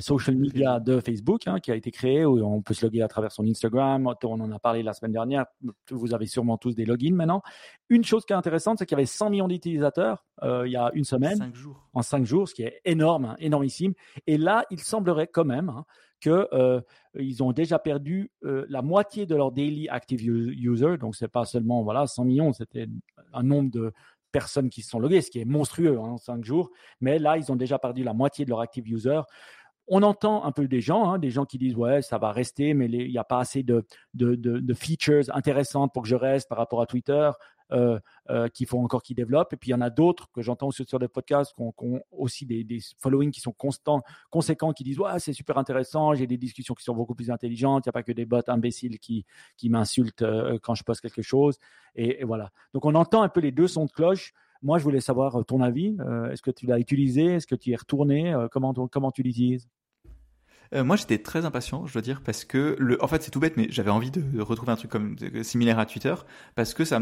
social 0.00 0.36
media 0.36 0.80
de 0.80 1.00
Facebook 1.00 1.46
hein, 1.46 1.58
qui 1.58 1.70
a 1.70 1.74
été 1.74 1.90
créé 1.90 2.24
où 2.26 2.38
on 2.44 2.60
peut 2.60 2.74
se 2.74 2.84
loguer 2.84 3.02
à 3.02 3.08
travers 3.08 3.32
son 3.32 3.44
Instagram. 3.46 4.12
On 4.24 4.40
en 4.40 4.52
a 4.52 4.58
parlé 4.58 4.82
la 4.82 4.92
semaine 4.92 5.12
dernière. 5.12 5.46
Vous 5.90 6.12
avez 6.12 6.26
sûrement 6.26 6.58
tous 6.58 6.74
des 6.74 6.84
logins 6.84 7.14
maintenant. 7.14 7.42
Une 7.88 8.04
chose 8.04 8.24
qui 8.26 8.32
est 8.32 8.36
intéressante, 8.36 8.78
c'est 8.78 8.86
qu'il 8.86 8.96
y 8.96 9.00
avait 9.00 9.06
100 9.06 9.30
millions 9.30 9.48
d'utilisateurs 9.48 10.24
il 10.42 10.70
y 10.70 10.76
a 10.76 10.90
une 10.94 11.04
semaine, 11.04 11.36
cinq 11.36 11.54
jours. 11.54 11.88
en 11.94 12.02
cinq 12.02 12.24
jours, 12.24 12.48
ce 12.48 12.54
qui 12.54 12.62
est 12.62 12.80
énorme, 12.84 13.24
hein, 13.24 13.36
énormissime. 13.38 13.94
Et 14.26 14.36
là, 14.36 14.64
il 14.70 14.80
semblerait 14.80 15.28
quand 15.28 15.44
même 15.44 15.68
hein, 15.68 15.84
que 16.22 16.48
euh, 16.52 16.80
ils 17.18 17.42
ont 17.42 17.52
déjà 17.52 17.78
perdu 17.78 18.30
euh, 18.44 18.64
la 18.68 18.80
moitié 18.80 19.26
de 19.26 19.34
leur 19.34 19.52
daily 19.52 19.88
active 19.88 20.22
user. 20.24 20.96
Donc 20.98 21.16
c'est 21.16 21.28
pas 21.28 21.44
seulement 21.44 21.82
voilà 21.82 22.06
100 22.06 22.24
millions, 22.24 22.52
c'était 22.52 22.86
un 23.32 23.42
nombre 23.42 23.70
de 23.70 23.92
personnes 24.30 24.70
qui 24.70 24.82
se 24.82 24.88
sont 24.88 24.98
loguées, 24.98 25.20
ce 25.20 25.30
qui 25.30 25.40
est 25.40 25.44
monstrueux 25.44 25.98
hein, 25.98 26.12
en 26.12 26.16
cinq 26.16 26.44
jours. 26.44 26.70
Mais 27.00 27.18
là, 27.18 27.36
ils 27.36 27.52
ont 27.52 27.56
déjà 27.56 27.78
perdu 27.78 28.02
la 28.02 28.14
moitié 28.14 28.44
de 28.44 28.50
leur 28.50 28.60
active 28.60 28.88
user. 28.88 29.20
On 29.88 30.02
entend 30.02 30.44
un 30.44 30.52
peu 30.52 30.68
des 30.68 30.80
gens, 30.80 31.10
hein, 31.10 31.18
des 31.18 31.30
gens 31.30 31.44
qui 31.44 31.58
disent 31.58 31.76
ouais 31.76 32.02
ça 32.02 32.18
va 32.18 32.32
rester, 32.32 32.74
mais 32.74 32.86
il 32.86 33.10
n'y 33.10 33.18
a 33.18 33.24
pas 33.24 33.40
assez 33.40 33.62
de, 33.62 33.84
features 34.74 35.24
intéressantes 35.34 35.92
pour 35.92 36.02
que 36.02 36.08
je 36.08 36.16
reste 36.16 36.48
par 36.48 36.58
rapport 36.58 36.80
à 36.80 36.86
Twitter. 36.86 37.30
Euh, 37.70 37.98
euh, 38.28 38.48
qu'il 38.48 38.66
faut 38.66 38.78
encore 38.78 39.02
qu'ils 39.02 39.16
développent. 39.16 39.54
Et 39.54 39.56
puis 39.56 39.70
il 39.70 39.72
y 39.72 39.74
en 39.74 39.80
a 39.80 39.88
d'autres 39.88 40.28
que 40.34 40.42
j'entends 40.42 40.66
aussi 40.66 40.84
sur 40.84 40.98
le 40.98 41.08
podcast 41.08 41.54
qui 41.56 41.62
ont, 41.62 42.02
aussi 42.10 42.44
des, 42.44 42.64
des 42.64 42.80
followings 42.98 43.30
qui 43.30 43.40
sont 43.40 43.52
constants, 43.52 44.02
conséquents, 44.30 44.74
qui 44.74 44.84
disent 44.84 44.98
ouais 44.98 45.18
c'est 45.18 45.32
super 45.32 45.56
intéressant, 45.56 46.14
j'ai 46.14 46.26
des 46.26 46.36
discussions 46.36 46.74
qui 46.74 46.84
sont 46.84 46.94
beaucoup 46.94 47.14
plus 47.14 47.30
intelligentes. 47.30 47.86
Il 47.86 47.88
n'y 47.88 47.90
a 47.90 47.92
pas 47.92 48.02
que 48.02 48.12
des 48.12 48.26
bots 48.26 48.42
imbéciles 48.46 48.98
qui 48.98 49.24
m'insultent 49.64 50.20
euh, 50.20 50.58
quand 50.62 50.74
je 50.74 50.84
poste 50.84 51.00
quelque 51.00 51.22
chose. 51.22 51.58
Et, 51.94 52.24
voilà. 52.24 52.50
Donc 52.74 52.84
on 52.84 52.94
entend 52.94 53.22
un 53.22 53.30
peu 53.30 53.40
les 53.40 53.52
deux 53.52 53.68
sons 53.68 53.86
de 53.86 53.90
cloche. 53.90 54.34
Moi, 54.62 54.78
je 54.78 54.84
voulais 54.84 55.00
savoir 55.00 55.44
ton 55.44 55.60
avis. 55.60 55.96
Est-ce 56.30 56.42
que 56.42 56.50
tu 56.50 56.66
l'as 56.66 56.78
utilisé? 56.78 57.24
Est-ce 57.24 57.46
que 57.46 57.54
tu 57.54 57.70
y 57.70 57.72
es 57.72 57.76
retourné? 57.76 58.34
Comment, 58.50 58.72
comment 58.72 59.10
tu 59.10 59.22
l'utilises? 59.22 59.68
Euh, 60.74 60.84
moi, 60.84 60.96
j'étais 60.96 61.18
très 61.18 61.44
impatient, 61.44 61.84
je 61.86 61.92
dois 61.92 62.00
dire, 62.00 62.22
parce 62.24 62.44
que 62.44 62.76
le, 62.78 63.02
en 63.04 63.06
fait, 63.06 63.22
c'est 63.22 63.30
tout 63.30 63.40
bête, 63.40 63.58
mais 63.58 63.66
j'avais 63.68 63.90
envie 63.90 64.10
de 64.10 64.40
retrouver 64.40 64.72
un 64.72 64.76
truc 64.76 64.92
similaire 65.42 65.78
à 65.78 65.84
Twitter, 65.84 66.14
parce 66.54 66.72
que 66.72 66.84
ça, 66.86 66.98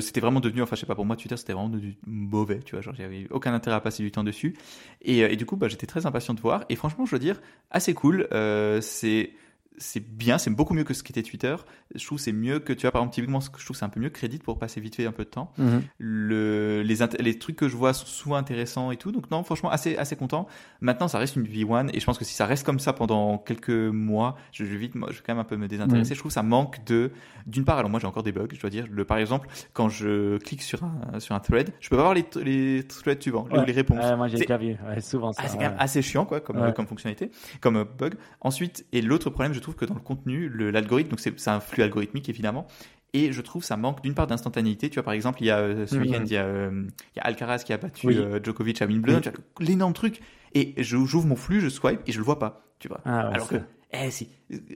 c'était 0.00 0.20
vraiment 0.20 0.40
devenu, 0.40 0.62
enfin, 0.62 0.74
je 0.74 0.80
sais 0.80 0.86
pas, 0.86 0.94
pour 0.94 1.04
moi, 1.04 1.14
Twitter, 1.16 1.36
c'était 1.36 1.52
vraiment 1.52 1.68
devenu 1.68 1.98
mauvais, 2.06 2.60
tu 2.60 2.74
vois, 2.74 2.80
genre, 2.80 2.94
j'avais 2.94 3.26
aucun 3.30 3.52
intérêt 3.52 3.76
à 3.76 3.80
passer 3.80 4.02
du 4.02 4.10
temps 4.10 4.24
dessus, 4.24 4.56
et, 5.02 5.22
euh, 5.22 5.36
du 5.36 5.44
coup, 5.44 5.56
bah, 5.56 5.68
j'étais 5.68 5.86
très 5.86 6.06
impatient 6.06 6.32
de 6.32 6.40
voir, 6.40 6.64
et 6.70 6.76
franchement, 6.76 7.04
je 7.04 7.10
dois 7.10 7.18
dire, 7.18 7.42
assez 7.70 7.92
cool. 7.92 8.26
Euh, 8.32 8.80
c'est 8.80 9.32
c'est 9.76 10.00
bien, 10.00 10.38
c'est 10.38 10.50
beaucoup 10.50 10.74
mieux 10.74 10.84
que 10.84 10.94
ce 10.94 11.02
qu'était 11.02 11.22
Twitter. 11.22 11.56
Je 11.94 12.04
trouve 12.04 12.18
c'est 12.18 12.32
mieux 12.32 12.60
que 12.60 12.72
tu 12.72 12.82
vois 12.82 12.92
par 12.92 13.02
exemple 13.02 13.14
typiquement 13.14 13.40
ce 13.40 13.50
que 13.50 13.58
je 13.58 13.64
trouve 13.64 13.76
c'est 13.76 13.84
un 13.84 13.88
peu 13.88 14.00
mieux 14.00 14.10
Crédit 14.10 14.38
pour 14.38 14.58
passer 14.58 14.80
vite 14.80 14.94
fait 14.94 15.06
un 15.06 15.12
peu 15.12 15.24
de 15.24 15.30
temps. 15.30 15.52
Mhm. 15.58 15.82
Le, 15.98 16.82
les, 16.82 16.96
les 17.20 17.38
trucs 17.38 17.56
que 17.56 17.68
je 17.68 17.76
vois 17.76 17.92
sont 17.92 18.06
souvent 18.06 18.36
intéressants 18.36 18.90
et 18.92 18.96
tout. 18.96 19.10
Donc 19.10 19.30
non, 19.30 19.42
franchement 19.42 19.70
assez 19.70 19.96
assez 19.96 20.16
content. 20.16 20.46
Maintenant 20.80 21.08
ça 21.08 21.18
reste 21.18 21.36
une 21.36 21.44
V1 21.44 21.90
et 21.92 22.00
je 22.00 22.04
pense 22.04 22.18
que 22.18 22.24
si 22.24 22.34
ça 22.34 22.46
reste 22.46 22.64
comme 22.64 22.78
ça 22.78 22.92
pendant 22.92 23.38
quelques 23.38 23.70
mois, 23.70 24.36
je, 24.52 24.64
vais 24.64 24.76
vite 24.76 24.94
moi, 24.94 25.08
je 25.10 25.16
vais 25.16 25.22
quand 25.26 25.34
même 25.34 25.40
un 25.40 25.44
peu 25.44 25.56
me 25.56 25.66
désintéresser. 25.66 26.10
Mhm. 26.10 26.14
Je 26.14 26.20
trouve 26.20 26.32
ça 26.32 26.42
manque 26.42 26.84
de 26.84 27.10
d'une 27.46 27.64
part 27.64 27.78
alors 27.78 27.90
moi 27.90 28.00
j'ai 28.00 28.06
encore 28.06 28.22
des 28.22 28.32
bugs, 28.32 28.48
je 28.52 28.60
dois 28.60 28.70
dire. 28.70 28.86
Le 28.90 29.04
par 29.04 29.18
exemple 29.18 29.48
quand 29.72 29.88
je 29.88 30.38
clique 30.38 30.62
sur 30.62 30.84
un 30.84 31.18
sur 31.18 31.34
un 31.34 31.40
thread, 31.40 31.72
je 31.80 31.88
peux 31.88 31.96
pas 31.96 32.02
voir 32.02 32.14
les, 32.14 32.24
les 32.44 32.84
threads 32.84 33.20
suivants, 33.20 33.46
les 33.66 33.72
réponses. 33.72 34.04
moi 34.16 34.28
j'ai 34.28 34.38
déjà 34.38 34.56
vu 34.56 34.76
souvent 35.00 35.32
ça. 35.32 35.42
Ah, 35.44 35.48
c'est 35.48 35.56
quand 35.56 35.64
même 35.64 35.76
assez 35.78 36.02
chiant 36.02 36.24
quoi 36.24 36.40
comme 36.40 36.72
comme 36.74 36.86
fonctionnalité, 36.86 37.30
comme 37.60 37.84
bug. 37.98 38.14
Ensuite 38.40 38.86
et 38.92 39.02
l'autre 39.02 39.30
problème 39.30 39.52
je 39.52 39.63
trouve 39.64 39.74
que 39.74 39.84
dans 39.84 39.94
le 39.94 40.00
contenu, 40.00 40.48
l'algorithme, 40.48 41.10
donc 41.10 41.20
c'est 41.20 41.48
un 41.48 41.60
flux 41.60 41.82
algorithmique 41.82 42.28
évidemment, 42.28 42.66
et 43.14 43.32
je 43.32 43.40
trouve 43.40 43.64
ça 43.64 43.76
manque 43.76 44.02
d'une 44.02 44.14
part 44.14 44.26
d'instantanéité. 44.26 44.90
Tu 44.90 44.94
vois, 44.94 45.04
par 45.04 45.14
exemple, 45.14 45.40
il 45.40 45.46
y 45.46 45.50
a 45.50 45.58
euh, 45.58 45.86
ce 45.86 45.96
week-end, 45.96 46.24
il, 46.26 46.36
euh, 46.36 46.70
il, 47.14 47.18
y 47.18 47.20
a 47.20 47.22
Alcaraz 47.22 47.58
qui 47.58 47.72
a 47.72 47.78
battu 47.78 48.08
euh, 48.08 48.40
Djokovic 48.42 48.82
à 48.82 48.86
Wimbledon, 48.86 49.20
oui. 49.24 49.66
l'énorme 49.66 49.92
truc, 49.92 50.20
et 50.52 50.74
j'ouvre 50.78 51.26
mon 51.26 51.36
flux, 51.36 51.60
je 51.60 51.68
swipe 51.68 52.00
et 52.06 52.12
je 52.12 52.18
le 52.18 52.24
vois 52.24 52.38
pas, 52.38 52.66
tu 52.80 52.88
vois. 52.88 53.00
Ah 53.04 53.28
Alors 53.28 53.48
que, 53.48 53.56
eh 53.92 54.10
si, 54.10 54.28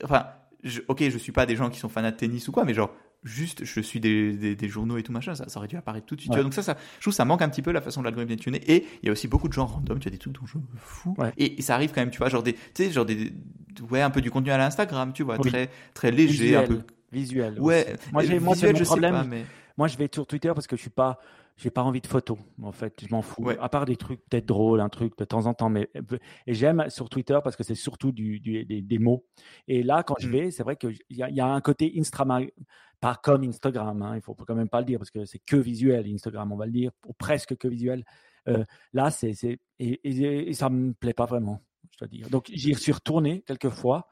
enfin, 0.04 0.26
je, 0.62 0.80
ok, 0.88 1.08
je 1.08 1.18
suis 1.18 1.32
pas 1.32 1.46
des 1.46 1.56
gens 1.56 1.68
qui 1.68 1.78
sont 1.78 1.88
fanats 1.88 2.12
de 2.12 2.16
tennis 2.16 2.46
ou 2.48 2.52
quoi, 2.52 2.64
mais 2.64 2.74
genre, 2.74 2.94
juste 3.24 3.64
je 3.64 3.80
suis 3.80 4.00
des, 4.00 4.54
des, 4.54 4.68
journaux 4.68 4.96
et 4.96 5.02
tout 5.02 5.12
machin, 5.12 5.34
ça, 5.34 5.48
ça, 5.48 5.58
aurait 5.58 5.68
dû 5.68 5.76
apparaître 5.76 6.06
tout 6.06 6.16
de 6.16 6.20
suite. 6.20 6.32
donc 6.32 6.54
ça, 6.54 6.62
ça, 6.62 6.76
je 6.98 7.02
trouve 7.02 7.14
ça 7.14 7.24
manque 7.24 7.42
un 7.42 7.48
petit 7.48 7.62
peu 7.62 7.72
la 7.72 7.80
façon 7.80 8.00
de 8.00 8.04
l'algorithme 8.04 8.32
est 8.32 8.36
tuné. 8.36 8.58
Et 8.70 8.86
il 9.02 9.06
y 9.06 9.08
a 9.08 9.12
aussi 9.12 9.28
beaucoup 9.28 9.48
de 9.48 9.52
gens 9.52 9.66
random, 9.66 9.98
tu 9.98 10.08
as 10.08 10.10
des 10.10 10.18
trucs 10.18 10.34
dont 10.34 10.46
je 10.46 10.58
me 10.58 10.64
fous. 10.76 11.16
Et, 11.36 11.60
ça 11.62 11.74
arrive 11.74 11.90
quand 11.92 12.00
même, 12.00 12.10
tu 12.10 12.18
vois, 12.18 12.28
genre 12.28 12.42
des, 12.42 12.54
tu 12.54 12.60
sais, 12.74 12.90
genre 12.90 13.06
des, 13.06 13.32
ouais, 13.90 14.02
un 14.02 14.10
peu 14.10 14.20
du 14.20 14.30
contenu 14.30 14.50
à 14.50 14.58
l'Instagram, 14.58 15.12
tu 15.12 15.22
vois, 15.22 15.38
très, 15.38 15.70
très 15.94 16.10
léger, 16.10 16.32
visuel, 16.32 16.64
un 16.64 16.66
peu. 16.66 16.80
Visuel. 17.10 17.60
Ouais. 17.60 17.96
Moi, 18.12 18.24
j'ai, 18.24 18.38
moi, 18.38 18.54
c'est 18.54 18.72
mon 18.72 18.80
problème. 18.80 19.26
mais... 19.28 19.44
Moi, 19.76 19.88
je 19.88 19.96
vais 19.96 20.08
sur 20.12 20.26
Twitter 20.26 20.50
parce 20.54 20.66
que 20.66 20.76
je 20.76 20.80
suis 20.80 20.90
pas, 20.90 21.20
j'ai 21.58 21.70
pas 21.70 21.82
envie 21.82 22.00
de 22.00 22.06
photos, 22.06 22.38
en 22.62 22.70
fait, 22.70 23.04
je 23.04 23.08
m'en 23.10 23.20
fous. 23.20 23.50
À 23.60 23.68
part 23.68 23.84
des 23.84 23.96
trucs 23.96 24.24
peut-être 24.28 24.46
drôles, 24.46 24.80
un 24.80 24.88
truc 24.88 25.18
de 25.18 25.24
temps 25.24 25.46
en 25.46 25.54
temps, 25.54 25.68
mais 25.68 25.90
et 26.46 26.54
j'aime 26.54 26.88
sur 26.88 27.08
Twitter 27.08 27.38
parce 27.42 27.56
que 27.56 27.64
c'est 27.64 27.74
surtout 27.74 28.12
du, 28.12 28.38
du 28.38 28.64
des, 28.64 28.80
des, 28.80 28.98
mots. 28.98 29.26
Et 29.66 29.82
là, 29.82 30.04
quand 30.04 30.14
je 30.20 30.28
mmh. 30.28 30.32
vais, 30.32 30.50
c'est 30.52 30.62
vrai 30.62 30.76
qu'il 30.76 30.96
y, 31.10 31.16
y, 31.16 31.40
a 31.40 31.46
un 31.46 31.60
côté 31.60 31.92
Instagram, 31.98 32.46
pas 33.00 33.16
comme 33.16 33.42
Instagram, 33.42 34.02
hein, 34.02 34.14
il 34.14 34.22
faut 34.22 34.34
quand 34.34 34.54
même 34.54 34.68
pas 34.68 34.78
le 34.78 34.86
dire 34.86 34.98
parce 35.00 35.10
que 35.10 35.24
c'est 35.24 35.40
que 35.40 35.56
visuel 35.56 36.06
Instagram, 36.06 36.52
on 36.52 36.56
va 36.56 36.66
le 36.66 36.72
dire, 36.72 36.92
ou 37.06 37.12
presque 37.12 37.56
que 37.56 37.66
visuel. 37.66 38.04
Euh, 38.46 38.64
là, 38.92 39.10
c'est 39.10 39.34
et, 39.42 39.58
et, 39.80 40.48
et, 40.50 40.54
ça 40.54 40.70
me 40.70 40.92
plaît 40.94 41.12
pas 41.12 41.26
vraiment, 41.26 41.60
je 41.90 41.98
dois 41.98 42.08
dire. 42.08 42.30
Donc 42.30 42.50
j'y 42.52 42.72
suis 42.74 42.92
retourné 42.92 43.42
quelques 43.46 43.70
fois 43.70 44.06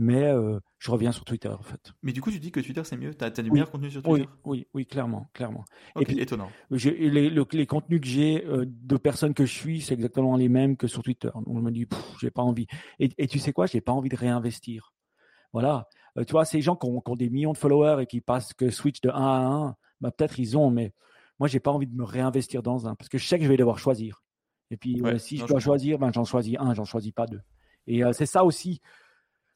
mais 0.00 0.24
euh, 0.24 0.58
je 0.78 0.90
reviens 0.90 1.12
sur 1.12 1.26
Twitter 1.26 1.50
en 1.50 1.62
fait. 1.62 1.92
Mais 2.02 2.12
du 2.12 2.22
coup, 2.22 2.30
tu 2.30 2.40
dis 2.40 2.50
que 2.50 2.60
Twitter 2.60 2.80
c'est 2.84 2.96
mieux 2.96 3.14
Tu 3.14 3.22
as, 3.22 3.30
du 3.30 3.50
meilleur 3.50 3.70
contenu 3.70 3.90
sur 3.90 4.02
Twitter? 4.02 4.26
oui, 4.44 4.62
oui, 4.62 4.66
oui, 4.72 4.86
clairement, 4.86 5.30
clairement. 5.34 5.62
et 6.00 6.06
puis, 6.06 6.18
étonnant. 6.18 6.50
Les, 6.70 7.28
les, 7.28 7.66
contenus 7.66 8.00
que 8.00 8.06
j'ai 8.06 8.46
euh, 8.46 8.64
de 8.66 8.96
personnes 8.96 9.34
que 9.34 9.44
je 9.44 9.52
suis, 9.52 9.82
c'est 9.82 9.92
exactement 9.92 10.36
les 10.36 10.48
mêmes 10.48 10.78
que 10.78 10.86
sur 10.86 11.02
Twitter. 11.02 11.28
Donc 11.34 11.58
je 11.58 11.62
me 11.62 11.70
dis, 11.70 11.86
j'ai 12.18 12.30
pas 12.30 12.40
envie. 12.40 12.66
Et, 12.98 13.10
et 13.18 13.28
tu 13.28 13.38
sais 13.38 13.52
quoi, 13.52 13.66
j'ai 13.66 13.82
pas 13.82 13.92
envie 13.92 14.08
de 14.08 14.16
réinvestir. 14.16 14.94
Voilà. 15.52 15.86
Euh, 16.16 16.24
tu 16.24 16.32
vois, 16.32 16.46
ces 16.46 16.62
gens 16.62 16.76
qui 16.76 16.88
ont, 16.88 17.02
qui 17.02 17.10
ont, 17.10 17.16
des 17.16 17.28
millions 17.28 17.52
de 17.52 17.58
followers 17.58 18.02
et 18.02 18.06
qui 18.06 18.22
passent 18.22 18.54
que 18.54 18.70
switch 18.70 19.02
de 19.02 19.10
1 19.10 19.12
à 19.12 19.18
1, 19.18 19.76
bah, 20.00 20.10
peut-être 20.10 20.38
ils 20.38 20.56
ont, 20.56 20.70
mais 20.70 20.94
moi 21.38 21.46
j'ai 21.46 21.60
pas 21.60 21.72
envie 21.72 21.86
de 21.86 21.94
me 21.94 22.04
réinvestir 22.04 22.62
dans 22.62 22.88
un 22.88 22.94
parce 22.94 23.10
que 23.10 23.18
je 23.18 23.26
sais 23.26 23.36
que 23.38 23.44
je 23.44 23.50
vais 23.50 23.58
devoir 23.58 23.78
choisir. 23.78 24.22
Et 24.70 24.78
puis 24.78 25.02
si 25.18 25.36
je 25.36 25.44
dois 25.44 25.60
choisir, 25.60 25.98
ben 25.98 26.10
j'en 26.12 26.24
choisis 26.24 26.56
un, 26.58 26.72
j'en 26.72 26.84
choisis 26.84 27.12
pas 27.12 27.26
deux. 27.26 27.40
Et 27.86 28.02
c'est 28.12 28.26
ça 28.26 28.44
aussi 28.44 28.80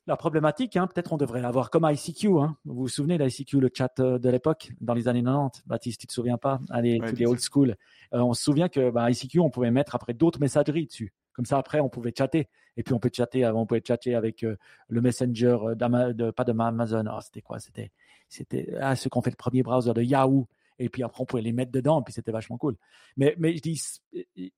la 0.07 0.16
problématique, 0.16 0.76
hein, 0.76 0.86
peut-être 0.86 1.12
on 1.12 1.16
devrait 1.16 1.42
avoir 1.44 1.70
comme 1.70 1.88
ICQ. 1.90 2.28
Hein. 2.38 2.57
Vous 2.64 2.74
vous 2.74 2.88
souvenez 2.88 3.16
d'ICQ, 3.16 3.61
le 3.61 3.70
chat 3.72 3.98
euh, 4.00 4.18
de 4.18 4.28
l'époque, 4.28 4.70
dans 4.80 4.94
les 4.94 5.09
années 5.09 5.22
90 5.22 5.62
Baptiste, 5.66 6.00
tu 6.00 6.07
te 6.07 6.12
souviens 6.12 6.36
pas? 6.36 6.61
Allez, 6.70 7.00
tous 7.00 7.16
les 7.16 7.26
old 7.26 7.40
school. 7.40 7.76
Euh, 8.12 8.20
on 8.20 8.34
se 8.34 8.42
souvient 8.42 8.68
que 8.68 8.90
bah, 8.90 9.11
ICQ, 9.11 9.40
on 9.40 9.50
pouvait 9.50 9.70
mettre 9.70 9.94
après 9.94 10.12
d'autres 10.12 10.40
messageries 10.40 10.86
dessus. 10.86 11.14
Comme 11.32 11.46
ça, 11.46 11.59
après, 11.59 11.80
on 11.80 11.88
pouvait 11.88 12.12
chatter. 12.16 12.48
Et 12.76 12.82
puis, 12.82 12.92
on 12.92 12.98
peut 12.98 13.11
chatter, 13.12 13.46
on 13.46 13.66
pouvait 13.66 13.82
chatter 13.84 14.14
avec 14.14 14.44
euh, 14.44 14.57
le 14.88 15.00
messenger, 15.00 15.57
de, 15.74 16.30
pas 16.30 16.44
de 16.44 16.52
Amazon. 16.52 17.05
Oh, 17.11 17.20
c'était 17.22 17.40
quoi? 17.40 17.59
C'était, 17.59 17.90
c'était 18.28 18.74
ah, 18.80 18.96
ceux 18.96 19.09
qui 19.09 19.18
ont 19.18 19.22
fait 19.22 19.30
le 19.30 19.36
premier 19.36 19.62
browser 19.62 19.94
de 19.94 20.02
Yahoo. 20.02 20.46
et 20.78 20.88
puis 20.88 21.02
après 21.02 21.22
on 21.22 21.24
pouvait 21.24 21.42
les 21.42 21.52
mettre 21.52 21.72
dedans, 21.72 22.00
et 22.00 22.05
puis 22.05 22.12
c'était 22.12 22.32
vachement 22.32 22.59
cool. 22.59 22.76
Mais, 23.16 23.34
mais 23.38 23.57
je 23.57 23.62
dis, 23.62 23.80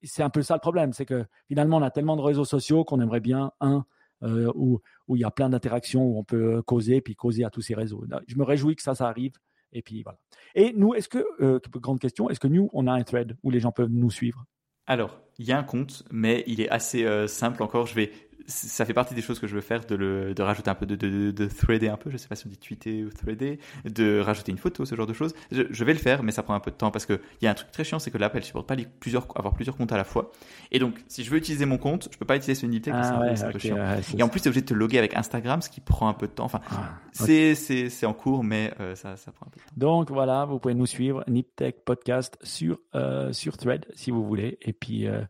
c'est 0.02 0.22
un 0.22 0.30
peu 0.30 0.42
ça 0.42 0.54
le 0.54 0.60
problème, 0.60 0.92
c'est 0.92 1.04
que 1.06 1.26
finalement 1.46 1.76
on 1.76 1.82
a 1.82 1.90
tellement 1.90 2.16
de 2.16 2.22
réseaux 2.22 2.44
sociaux 2.44 2.84
qu'on 2.84 3.00
aimerait 3.00 3.20
bien 3.20 3.52
un 3.60 3.84
euh, 4.22 4.52
où, 4.54 4.80
où 5.08 5.16
il 5.16 5.20
y 5.20 5.24
a 5.24 5.30
plein 5.30 5.48
d'interactions, 5.48 6.04
où 6.04 6.18
on 6.18 6.24
peut 6.24 6.62
causer, 6.62 7.00
puis 7.00 7.14
causer 7.14 7.44
à 7.44 7.50
tous 7.50 7.62
ces 7.62 7.74
réseaux. 7.74 8.04
Je 8.26 8.36
me 8.36 8.44
réjouis 8.44 8.76
que 8.76 8.82
ça, 8.82 8.94
ça 8.94 9.08
arrive. 9.08 9.32
Et 9.72 9.82
puis 9.82 10.02
voilà. 10.02 10.18
Et 10.54 10.72
nous, 10.72 10.94
est-ce 10.94 11.08
que, 11.08 11.24
euh, 11.40 11.60
grande 11.74 12.00
question, 12.00 12.30
est-ce 12.30 12.40
que 12.40 12.48
nous, 12.48 12.70
on 12.72 12.86
a 12.86 12.92
un 12.92 13.02
thread 13.02 13.36
où 13.42 13.50
les 13.50 13.60
gens 13.60 13.72
peuvent 13.72 13.90
nous 13.90 14.10
suivre? 14.10 14.44
Alors, 14.86 15.20
il 15.38 15.46
y 15.46 15.52
a 15.52 15.58
un 15.58 15.64
compte, 15.64 16.04
mais 16.10 16.44
il 16.46 16.60
est 16.60 16.68
assez 16.68 17.04
euh, 17.04 17.26
simple 17.26 17.62
encore. 17.62 17.86
Je 17.86 17.94
vais, 17.94 18.12
ça 18.46 18.84
fait 18.84 18.94
partie 18.94 19.14
des 19.14 19.22
choses 19.22 19.38
que 19.38 19.46
je 19.46 19.54
veux 19.54 19.60
faire, 19.60 19.84
de, 19.84 19.94
le, 19.94 20.34
de 20.34 20.42
rajouter 20.42 20.70
un 20.70 20.74
peu, 20.74 20.86
de, 20.86 20.96
de, 20.96 21.30
de, 21.30 21.46
threader 21.46 21.88
un 21.88 21.96
peu, 21.96 22.10
je 22.10 22.16
sais 22.16 22.28
pas 22.28 22.36
si 22.36 22.46
on 22.46 22.50
dit 22.50 22.58
tweeter 22.58 23.04
ou 23.04 23.10
threader, 23.10 23.58
de 23.84 24.20
rajouter 24.20 24.52
une 24.52 24.58
photo, 24.58 24.84
ce 24.84 24.94
genre 24.94 25.06
de 25.06 25.12
choses. 25.12 25.34
Je, 25.50 25.62
je 25.70 25.84
vais 25.84 25.92
le 25.92 25.98
faire, 25.98 26.22
mais 26.22 26.32
ça 26.32 26.42
prend 26.42 26.54
un 26.54 26.60
peu 26.60 26.70
de 26.70 26.76
temps 26.76 26.90
parce 26.90 27.06
qu'il 27.06 27.18
y 27.42 27.46
a 27.46 27.50
un 27.50 27.54
truc 27.54 27.70
très 27.70 27.84
chiant, 27.84 27.98
c'est 27.98 28.10
que 28.10 28.18
l'app, 28.18 28.34
elle 28.34 28.44
supporte 28.44 28.66
pas 28.66 28.74
les, 28.74 28.86
plusieurs, 28.86 29.26
avoir 29.36 29.54
plusieurs 29.54 29.76
comptes 29.76 29.92
à 29.92 29.96
la 29.96 30.04
fois. 30.04 30.30
Et 30.70 30.78
donc, 30.78 30.94
si 31.08 31.24
je 31.24 31.30
veux 31.30 31.38
utiliser 31.38 31.66
mon 31.66 31.78
compte, 31.78 32.08
je 32.12 32.18
peux 32.18 32.24
pas 32.24 32.36
utiliser 32.36 32.54
ce 32.54 32.66
ah, 32.92 33.36
c'est 33.36 33.44
un 33.44 33.50
peu 33.50 33.58
chiant. 33.58 33.76
et 34.16 34.22
en 34.22 34.28
plus, 34.28 34.40
tu 34.40 34.46
es 34.46 34.48
obligé 34.48 34.62
de 34.62 34.66
te 34.66 34.74
loguer 34.74 34.98
avec 34.98 35.16
Instagram, 35.16 35.62
ce 35.62 35.70
qui 35.70 35.80
prend 35.80 36.08
un 36.08 36.14
peu 36.14 36.26
de 36.26 36.32
temps. 36.32 36.44
Enfin, 36.44 36.60
ah, 36.70 36.94
c'est, 37.12 37.54
c'est, 37.54 37.88
c'est 37.88 38.06
en 38.06 38.14
cours, 38.14 38.44
mais 38.44 38.72
euh, 38.80 38.94
ça, 38.94 39.16
ça 39.16 39.32
prend 39.32 39.46
un 39.46 39.50
peu 39.50 39.60
de 39.60 39.64
temps. 39.64 39.72
Donc 39.76 40.10
voilà, 40.10 40.44
vous 40.44 40.58
pouvez 40.58 40.74
nous 40.74 40.86
suivre, 40.86 41.24
NipTech 41.28 41.84
Podcast 41.84 42.38
sur, 42.42 42.78
euh, 42.94 43.32
sur 43.32 43.56
Thread, 43.56 43.86
si 43.94 44.10
vous 44.10 44.24
voulez. 44.24 44.58
Et 44.62 44.72
puis, 44.72 45.06
euh, 45.06 45.22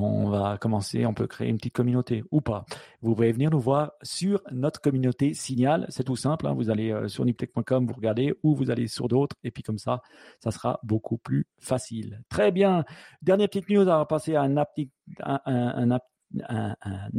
on 0.00 0.30
va 0.30 0.58
commencer, 0.58 1.04
on 1.06 1.14
peut 1.14 1.26
créer 1.26 1.48
une 1.48 1.58
petite 1.58 1.74
communauté 1.74 2.24
ou 2.30 2.40
pas. 2.40 2.64
Vous 3.02 3.14
pouvez 3.14 3.32
venir 3.32 3.50
nous 3.50 3.60
voir 3.60 3.92
sur 4.02 4.40
notre 4.50 4.80
communauté 4.80 5.34
Signal. 5.34 5.86
C'est 5.90 6.04
tout 6.04 6.16
simple. 6.16 6.46
Hein. 6.46 6.54
Vous 6.54 6.70
allez 6.70 6.90
euh, 6.90 7.08
sur 7.08 7.24
niptech.com, 7.24 7.86
vous 7.86 7.94
regardez, 7.94 8.34
ou 8.42 8.54
vous 8.54 8.70
allez 8.70 8.88
sur 8.88 9.08
d'autres. 9.08 9.36
Et 9.44 9.50
puis 9.50 9.62
comme 9.62 9.78
ça, 9.78 10.00
ça 10.40 10.50
sera 10.50 10.80
beaucoup 10.82 11.18
plus 11.18 11.46
facile. 11.58 12.22
Très 12.28 12.52
bien. 12.52 12.84
Dernière 13.20 13.48
petite 13.48 13.68
news, 13.68 13.82
on 13.82 13.84
va 13.84 14.06
passer 14.06 14.34
à 14.34 14.42
un, 14.42 14.56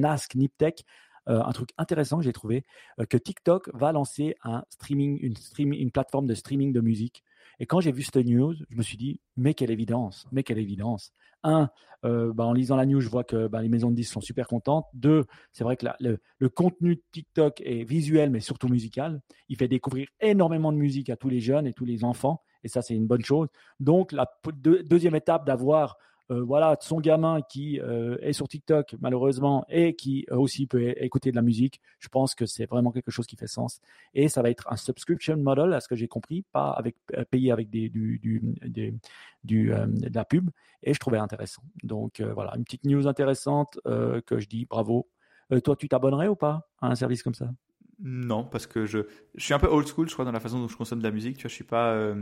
Ask 0.04 0.36
Niptech. 0.36 0.84
Euh, 1.30 1.42
un 1.42 1.54
truc 1.54 1.70
intéressant 1.78 2.18
que 2.18 2.24
j'ai 2.24 2.34
trouvé, 2.34 2.66
euh, 3.00 3.06
que 3.06 3.16
TikTok 3.16 3.70
va 3.74 3.94
lancer 3.94 4.36
un 4.44 4.66
streaming, 4.70 5.20
une 5.58 5.92
plateforme 5.92 6.28
de 6.28 6.34
streaming 6.34 6.74
de 6.74 6.82
musique. 6.82 7.24
Et 7.60 7.66
quand 7.66 7.80
j'ai 7.80 7.92
vu 7.92 8.04
cette 8.04 8.16
news, 8.26 8.54
je 8.70 8.76
me 8.76 8.84
suis 8.84 8.98
dit, 8.98 9.20
mais 9.38 9.54
quelle 9.54 9.72
évidence, 9.72 10.28
mais 10.32 10.44
quelle 10.44 10.60
évidence 10.60 11.12
un, 11.44 11.70
euh, 12.06 12.34
bah, 12.34 12.46
en 12.46 12.54
lisant 12.54 12.76
la 12.76 12.86
news, 12.86 13.02
je 13.02 13.10
vois 13.10 13.24
que 13.24 13.48
bah, 13.48 13.62
les 13.62 13.70
maisons 13.70 13.90
de 13.90 13.96
disques 13.96 14.14
sont 14.14 14.22
super 14.22 14.48
contentes. 14.48 14.86
Deux, 14.94 15.26
c'est 15.52 15.64
vrai 15.64 15.78
que 15.78 15.86
le, 16.00 16.50
contenu 16.50 16.96
de 16.96 17.02
TikTok 17.12 17.62
est 17.62 17.84
visuel, 17.84 18.30
mais 18.30 18.40
surtout 18.40 18.68
musical. 18.68 19.22
Il 19.50 19.58
fait 19.58 19.68
découvrir 19.68 20.08
énormément 20.22 20.72
de 20.72 20.78
musique 20.78 21.10
à 21.10 21.18
tous 21.18 21.30
les 21.30 21.42
jeunes 21.42 21.68
et 21.68 21.74
tous 21.74 21.86
les 21.86 22.04
enfants, 22.04 22.42
et 22.64 22.70
ça, 22.70 22.82
c'est 22.82 22.96
une 22.96 23.08
bonne 23.08 23.26
chose. 23.26 23.50
Donc, 23.80 24.12
la 24.14 24.32
deuxième 24.86 25.16
étape 25.16 25.46
d'avoir 25.46 25.98
euh, 26.32 26.42
voilà, 26.42 26.78
son 26.80 27.02
gamin 27.02 27.42
qui 27.42 27.80
euh, 27.82 28.18
est 28.22 28.34
sur 28.34 28.48
TikTok 28.48 28.96
malheureusement 29.02 29.66
et 29.70 29.94
qui 29.96 30.26
euh, 30.32 30.38
aussi 30.38 30.68
peut 30.68 30.94
écouter 30.98 31.32
de 31.32 31.36
la 31.36 31.42
musique, 31.42 31.82
je 32.00 32.08
pense 32.08 32.34
que 32.34 32.46
c'est 32.46 32.66
vraiment 32.66 32.92
quelque 32.92 33.12
chose 33.12 33.28
qui 33.28 33.36
fait 33.36 33.48
sens. 33.48 33.82
Et 34.14 34.30
ça 34.30 34.42
va 34.42 34.50
être 34.50 34.72
un 34.72 34.78
subscription 34.78 35.36
model, 35.38 35.74
à 35.74 35.82
ce 35.82 35.88
que 35.88 35.96
j'ai 35.96 36.08
compris, 36.08 36.46
pas 36.54 36.72
avec 36.72 36.96
payer 37.30 37.52
avec 37.52 37.70
des, 37.70 37.90
du, 37.90 38.20
du, 38.20 38.42
du 39.44 39.68
de 39.70 40.16
la 40.16 40.26
pub. 40.26 40.50
Et 40.82 40.94
je 40.94 41.00
trouvais 41.00 41.18
intéressant. 41.18 41.64
Donc 41.84 42.22
voilà, 42.22 42.54
une 42.56 42.64
petite 42.64 42.86
news 42.86 43.08
intéressante 43.08 43.80
que 43.84 44.40
je 44.40 44.48
dis 44.48 44.66
bravo. 44.66 45.10
toi, 45.64 45.76
tu 45.76 45.90
t'abonnerais 45.90 46.28
ou 46.28 46.36
pas 46.36 46.70
à 46.82 46.88
un 46.88 46.96
service 46.96 47.24
comme 47.24 47.34
ça? 47.34 47.50
Non, 48.00 48.44
parce 48.44 48.68
que 48.68 48.86
je, 48.86 49.00
je 49.36 49.44
suis 49.44 49.54
un 49.54 49.60
peu 49.60 49.68
old 49.68 49.88
school, 49.88 50.08
je 50.08 50.14
crois, 50.14 50.26
dans 50.26 50.32
la 50.32 50.40
façon 50.40 50.60
dont 50.60 50.68
je 50.68 50.78
consomme 50.78 51.00
de 51.00 51.04
la 51.04 51.12
musique. 51.12 51.38
Tu 51.38 51.44
vois, 51.44 51.50
je 51.50 51.56
suis 51.56 51.64
pas 51.64 52.14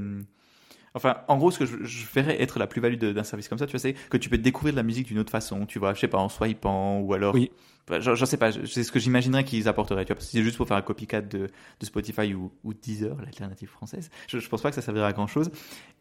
Enfin, 0.93 1.17
en 1.27 1.37
gros, 1.37 1.51
ce 1.51 1.59
que 1.59 1.65
je, 1.65 1.83
je 1.83 2.05
ferais 2.05 2.41
être 2.41 2.59
la 2.59 2.67
plus-value 2.67 2.97
d'un 2.97 3.23
service 3.23 3.47
comme 3.47 3.57
ça, 3.57 3.65
tu 3.65 3.71
vois, 3.71 3.79
c'est 3.79 3.93
que 3.93 4.17
tu 4.17 4.29
peux 4.29 4.37
découvrir 4.37 4.73
de 4.73 4.77
la 4.77 4.83
musique 4.83 5.07
d'une 5.07 5.19
autre 5.19 5.31
façon, 5.31 5.65
tu 5.65 5.79
vois, 5.79 5.93
je 5.93 5.99
sais 5.99 6.07
pas, 6.07 6.17
en 6.17 6.29
swipant 6.29 6.99
ou 6.99 7.13
alors. 7.13 7.33
Oui. 7.33 7.51
Je, 7.99 8.15
je 8.15 8.25
sais 8.25 8.37
pas, 8.37 8.51
c'est 8.51 8.83
ce 8.83 8.91
que 8.91 8.99
j'imaginerais 8.99 9.43
qu'ils 9.43 9.67
apporteraient, 9.67 10.05
tu 10.05 10.09
vois, 10.09 10.15
parce 10.15 10.27
que 10.27 10.31
c'est 10.31 10.43
juste 10.43 10.55
pour 10.55 10.67
faire 10.67 10.77
un 10.77 10.81
copycat 10.81 11.21
de, 11.21 11.47
de 11.79 11.85
Spotify 11.85 12.33
ou, 12.33 12.51
ou 12.63 12.73
Deezer, 12.73 13.17
l'alternative 13.21 13.69
française. 13.69 14.09
Je, 14.27 14.39
je 14.39 14.47
pense 14.49 14.61
pas 14.61 14.69
que 14.69 14.75
ça 14.75 14.81
servirait 14.81 15.07
à 15.07 15.13
grand 15.13 15.27
chose. 15.27 15.49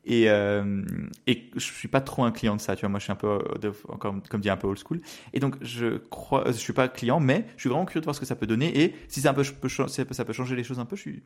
Et, 0.04 0.30
euh, 0.30 0.82
et 1.26 1.50
je 1.54 1.60
suis 1.60 1.88
pas 1.88 2.00
trop 2.00 2.24
un 2.24 2.32
client 2.32 2.54
de 2.54 2.60
ça, 2.60 2.76
tu 2.76 2.80
vois, 2.80 2.90
moi 2.90 2.98
je 2.98 3.04
suis 3.04 3.12
un 3.12 3.16
peu, 3.16 3.42
de, 3.60 3.70
comme, 3.98 4.22
comme 4.22 4.40
dit, 4.40 4.50
un 4.50 4.56
peu 4.56 4.68
old 4.68 4.78
school. 4.78 5.00
Et 5.32 5.40
donc, 5.40 5.56
je 5.62 5.96
crois, 5.96 6.44
je 6.46 6.52
suis 6.52 6.72
pas 6.72 6.88
client, 6.88 7.18
mais 7.18 7.46
je 7.56 7.62
suis 7.62 7.70
vraiment 7.70 7.86
curieux 7.86 8.02
de 8.02 8.06
voir 8.06 8.14
ce 8.14 8.20
que 8.20 8.26
ça 8.26 8.36
peut 8.36 8.46
donner. 8.46 8.82
Et 8.82 8.94
si 9.08 9.20
ça, 9.22 9.30
un 9.30 9.34
peu, 9.34 9.42
ça 9.44 10.24
peut 10.24 10.32
changer 10.32 10.56
les 10.56 10.64
choses 10.64 10.78
un 10.78 10.84
peu, 10.84 10.96
je 10.96 11.00
suis 11.00 11.22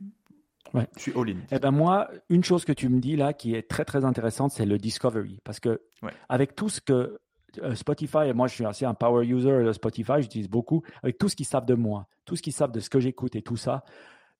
Ouais. 0.72 0.88
Je 0.96 1.02
suis 1.02 1.12
all-in. 1.12 1.36
Eh 1.50 1.58
ben 1.58 1.70
moi, 1.70 2.10
une 2.28 2.42
chose 2.42 2.64
que 2.64 2.72
tu 2.72 2.88
me 2.88 3.00
dis 3.00 3.16
là 3.16 3.32
qui 3.32 3.54
est 3.54 3.68
très 3.68 3.84
très 3.84 4.04
intéressante, 4.04 4.50
c'est 4.52 4.66
le 4.66 4.78
discovery. 4.78 5.38
Parce 5.44 5.60
que 5.60 5.82
avec 6.28 6.56
tout 6.56 6.68
ce 6.68 6.80
que 6.80 7.18
euh, 7.62 7.74
Spotify, 7.74 8.26
et 8.26 8.32
moi 8.32 8.48
je 8.48 8.54
suis 8.54 8.64
assez 8.64 8.84
un 8.84 8.94
power 8.94 9.26
user 9.26 9.62
de 9.62 9.72
Spotify, 9.72 10.20
j'utilise 10.20 10.48
beaucoup, 10.48 10.82
avec 11.02 11.18
tout 11.18 11.28
ce 11.28 11.36
qu'ils 11.36 11.46
savent 11.46 11.66
de 11.66 11.74
moi, 11.74 12.08
tout 12.24 12.36
ce 12.36 12.42
qu'ils 12.42 12.52
savent 12.52 12.72
de 12.72 12.80
ce 12.80 12.90
que 12.90 12.98
j'écoute 12.98 13.36
et 13.36 13.42
tout 13.42 13.56
ça, 13.56 13.84